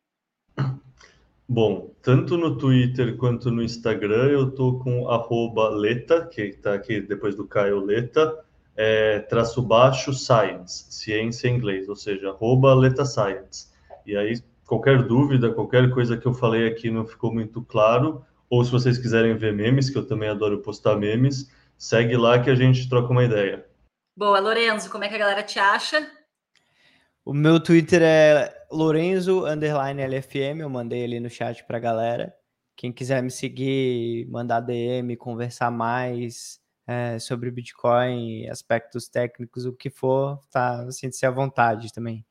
Bom, 1.49 1.95
tanto 2.03 2.37
no 2.37 2.59
Twitter 2.59 3.17
quanto 3.17 3.49
no 3.49 3.63
Instagram 3.63 4.31
eu 4.31 4.51
tô 4.51 4.81
com 4.81 5.09
arroba 5.09 5.69
Leta, 5.69 6.27
que 6.27 6.43
está 6.43 6.75
aqui 6.75 7.01
depois 7.01 7.37
do 7.37 7.47
Caio 7.47 7.79
Leta, 7.79 8.45
é, 8.77 9.21
traço 9.21 9.63
baixo 9.63 10.13
science, 10.13 10.87
ciência 10.91 11.49
em 11.49 11.57
inglês, 11.57 11.89
ou 11.89 11.97
seja, 11.97 12.31
arroba 12.31 12.75
Leta 12.75 13.05
Science. 13.05 13.71
E 14.07 14.17
aí, 14.17 14.41
qualquer 14.67 15.03
dúvida, 15.03 15.53
qualquer 15.53 15.91
coisa 15.91 16.17
que 16.17 16.27
eu 16.27 16.35
falei 16.35 16.69
aqui 16.69 16.91
não 16.91 17.07
ficou 17.07 17.33
muito 17.33 17.63
claro, 17.63 18.25
ou 18.49 18.65
se 18.65 18.71
vocês 18.71 18.99
quiserem 18.99 19.37
ver 19.37 19.53
memes, 19.53 19.91
que 19.91 19.99
eu 19.99 20.07
também 20.07 20.29
adoro 20.29 20.63
postar 20.63 20.97
memes, 20.97 21.51
segue 21.77 22.17
lá 22.17 22.39
que 22.39 22.51
a 22.51 22.55
gente 22.55 22.89
troca 22.89 23.11
uma 23.11 23.25
ideia. 23.25 23.67
Boa, 24.17 24.41
Lorenzo, 24.41 24.91
como 24.91 25.05
é 25.05 25.09
que 25.09 25.15
a 25.15 25.19
galera 25.19 25.43
te 25.43 25.59
acha? 25.59 26.07
O 27.25 27.33
meu 27.33 27.63
Twitter 27.63 28.03
é 28.03 28.53
Lorenzo 28.71 29.47
underline 29.47 30.03
LFM, 30.03 30.61
eu 30.61 30.69
mandei 30.69 31.05
ali 31.05 31.21
no 31.21 31.31
chat 31.31 31.65
pra 31.65 31.79
galera. 31.79 32.35
Quem 32.77 32.93
quiser 32.93 33.23
me 33.23 33.31
seguir, 33.31 34.27
mandar 34.29 34.61
DM, 34.61 35.17
conversar 35.17 35.71
mais 35.71 36.62
é, 36.87 37.19
sobre 37.19 37.51
Bitcoin, 37.51 38.49
aspectos 38.49 39.09
técnicos, 39.09 39.65
o 39.67 39.73
que 39.73 39.91
for, 39.91 40.41
tá, 40.51 40.91
sinta-se 40.91 41.25
à 41.27 41.31
vontade 41.31 41.93
também. 41.93 42.25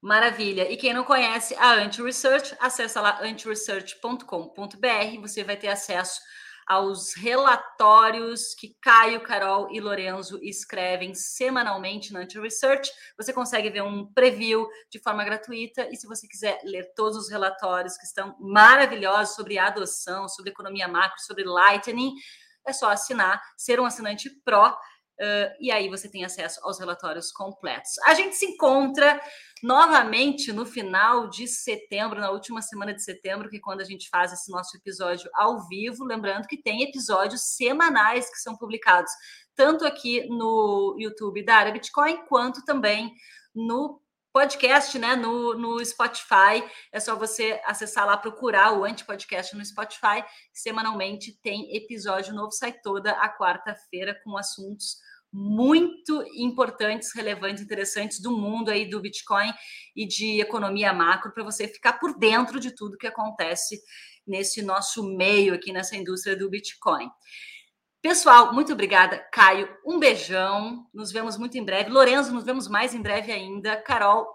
Maravilha. 0.00 0.70
E 0.70 0.76
quem 0.76 0.92
não 0.92 1.04
conhece 1.04 1.54
a 1.56 1.74
Anti-Research, 1.74 2.54
acessa 2.60 3.00
lá 3.00 3.20
antiresearch.com.br, 3.22 5.20
você 5.20 5.42
vai 5.42 5.56
ter 5.56 5.68
acesso 5.68 6.20
aos 6.66 7.14
relatórios 7.14 8.52
que 8.54 8.76
Caio, 8.80 9.20
Carol 9.20 9.68
e 9.70 9.80
Lorenzo 9.80 10.40
escrevem 10.42 11.14
semanalmente 11.14 12.12
na 12.12 12.20
Anti-Research. 12.20 12.90
Você 13.16 13.32
consegue 13.32 13.70
ver 13.70 13.82
um 13.82 14.04
preview 14.12 14.68
de 14.90 14.98
forma 14.98 15.24
gratuita 15.24 15.88
e 15.90 15.96
se 15.96 16.08
você 16.08 16.26
quiser 16.26 16.60
ler 16.64 16.92
todos 16.94 17.16
os 17.16 17.30
relatórios 17.30 17.96
que 17.96 18.04
estão 18.04 18.36
maravilhosos 18.40 19.36
sobre 19.36 19.58
adoção, 19.58 20.28
sobre 20.28 20.50
economia 20.50 20.88
macro, 20.88 21.20
sobre 21.20 21.44
Lightning, 21.44 22.14
é 22.66 22.72
só 22.72 22.90
assinar, 22.90 23.40
ser 23.56 23.80
um 23.80 23.84
assinante 23.86 24.30
Pro 24.44 24.74
Uh, 25.18 25.48
e 25.58 25.72
aí 25.72 25.88
você 25.88 26.10
tem 26.10 26.26
acesso 26.26 26.60
aos 26.62 26.78
relatórios 26.78 27.32
completos. 27.32 27.92
A 28.04 28.12
gente 28.12 28.36
se 28.36 28.44
encontra 28.44 29.18
novamente 29.62 30.52
no 30.52 30.66
final 30.66 31.30
de 31.30 31.48
setembro, 31.48 32.20
na 32.20 32.30
última 32.30 32.60
semana 32.60 32.92
de 32.92 33.02
setembro, 33.02 33.48
que 33.48 33.56
é 33.56 33.60
quando 33.60 33.80
a 33.80 33.84
gente 33.84 34.10
faz 34.10 34.30
esse 34.32 34.50
nosso 34.50 34.76
episódio 34.76 35.30
ao 35.32 35.66
vivo. 35.68 36.04
Lembrando 36.04 36.46
que 36.46 36.60
tem 36.60 36.82
episódios 36.82 37.56
semanais 37.56 38.28
que 38.28 38.36
são 38.36 38.58
publicados, 38.58 39.10
tanto 39.54 39.86
aqui 39.86 40.26
no 40.28 40.94
YouTube 40.98 41.42
da 41.42 41.56
área 41.56 41.72
Bitcoin, 41.72 42.26
quanto 42.26 42.62
também 42.66 43.14
no 43.54 43.98
podcast, 44.36 44.98
né, 44.98 45.16
no, 45.16 45.54
no 45.54 45.82
Spotify. 45.82 46.62
É 46.92 47.00
só 47.00 47.16
você 47.16 47.58
acessar 47.64 48.04
lá, 48.04 48.18
procurar 48.18 48.78
o 48.78 48.84
Anti-Podcast 48.84 49.56
no 49.56 49.64
Spotify. 49.64 50.22
Semanalmente 50.52 51.32
tem 51.42 51.74
episódio 51.74 52.34
novo, 52.34 52.52
sai 52.52 52.70
toda 52.70 53.12
a 53.12 53.34
quarta-feira 53.34 54.14
com 54.22 54.36
assuntos 54.36 54.98
muito 55.32 56.22
importantes, 56.34 57.14
relevantes, 57.14 57.62
interessantes 57.62 58.20
do 58.20 58.30
mundo 58.30 58.70
aí 58.70 58.84
do 58.84 59.00
Bitcoin 59.00 59.50
e 59.96 60.06
de 60.06 60.38
economia 60.38 60.92
macro 60.92 61.32
para 61.32 61.42
você 61.42 61.66
ficar 61.66 61.94
por 61.94 62.18
dentro 62.18 62.60
de 62.60 62.74
tudo 62.74 62.98
que 62.98 63.06
acontece 63.06 63.80
nesse 64.26 64.60
nosso 64.60 65.02
meio 65.16 65.54
aqui 65.54 65.72
nessa 65.72 65.96
indústria 65.96 66.36
do 66.36 66.50
Bitcoin. 66.50 67.08
Pessoal, 68.06 68.52
muito 68.52 68.72
obrigada. 68.72 69.18
Caio, 69.32 69.68
um 69.84 69.98
beijão. 69.98 70.86
Nos 70.94 71.10
vemos 71.10 71.36
muito 71.36 71.58
em 71.58 71.64
breve. 71.64 71.90
Lorenzo, 71.90 72.32
nos 72.32 72.44
vemos 72.44 72.68
mais 72.68 72.94
em 72.94 73.02
breve 73.02 73.32
ainda. 73.32 73.76
Carol, 73.78 74.32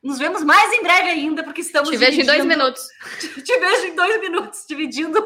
nos 0.00 0.16
vemos 0.16 0.44
mais 0.44 0.72
em 0.72 0.80
breve 0.80 1.10
ainda, 1.10 1.42
porque 1.42 1.60
estamos. 1.60 1.90
Te 1.90 1.96
vejo 1.96 2.20
em 2.20 2.24
dois 2.24 2.44
minutos. 2.44 2.86
Te 3.44 3.58
vejo 3.58 3.86
em 3.86 3.96
dois 3.96 4.20
minutos, 4.20 4.64
dividindo 4.64 5.20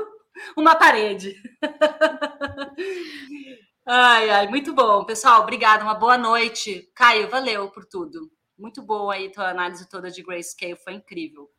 uma 0.56 0.74
parede. 0.74 1.36
Ai, 3.86 4.30
ai, 4.30 4.48
muito 4.48 4.72
bom. 4.72 5.04
Pessoal, 5.04 5.42
obrigada. 5.42 5.84
Uma 5.84 5.92
boa 5.92 6.16
noite. 6.16 6.90
Caio, 6.94 7.28
valeu 7.28 7.70
por 7.70 7.84
tudo. 7.84 8.32
Muito 8.58 8.80
boa 8.80 9.12
aí 9.12 9.30
tua 9.30 9.50
análise 9.50 9.86
toda 9.90 10.10
de 10.10 10.22
Grayscale, 10.22 10.74
foi 10.74 10.94
incrível. 10.94 11.50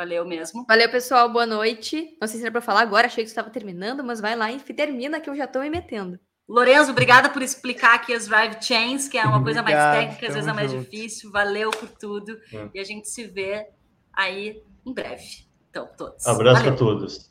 Valeu 0.00 0.24
mesmo. 0.24 0.64
Valeu, 0.66 0.90
pessoal. 0.90 1.30
Boa 1.30 1.44
noite. 1.44 2.16
Não 2.18 2.26
sei 2.26 2.38
se 2.38 2.42
era 2.42 2.50
para 2.50 2.62
falar 2.62 2.80
agora, 2.80 3.06
achei 3.06 3.22
que 3.22 3.28
estava 3.28 3.50
terminando, 3.50 4.02
mas 4.02 4.18
vai 4.18 4.34
lá 4.34 4.50
e 4.50 4.58
termina 4.58 5.20
que 5.20 5.28
eu 5.28 5.36
já 5.36 5.44
estou 5.44 5.60
me 5.60 5.68
metendo. 5.68 6.18
Lorenzo, 6.48 6.90
obrigada 6.90 7.28
por 7.28 7.42
explicar 7.42 7.96
aqui 7.96 8.14
as 8.14 8.26
drive 8.26 8.62
chains, 8.62 9.08
que 9.08 9.18
é 9.18 9.24
uma 9.26 9.42
coisa 9.42 9.62
mais 9.62 9.76
técnica, 9.76 10.28
às 10.28 10.32
vezes 10.32 10.48
é 10.48 10.52
mais 10.54 10.70
junto. 10.70 10.84
difícil. 10.84 11.30
Valeu 11.30 11.70
por 11.70 11.90
tudo. 11.90 12.32
É. 12.50 12.70
E 12.72 12.80
a 12.80 12.84
gente 12.84 13.10
se 13.10 13.24
vê 13.26 13.68
aí 14.10 14.62
em 14.86 14.94
breve. 14.94 15.44
Então, 15.68 15.86
todos. 15.98 16.26
Abraço 16.26 16.66
a 16.66 16.72
todos. 16.72 17.30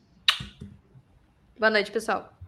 Boa 1.58 1.72
noite, 1.72 1.92
pessoal. 1.92 2.39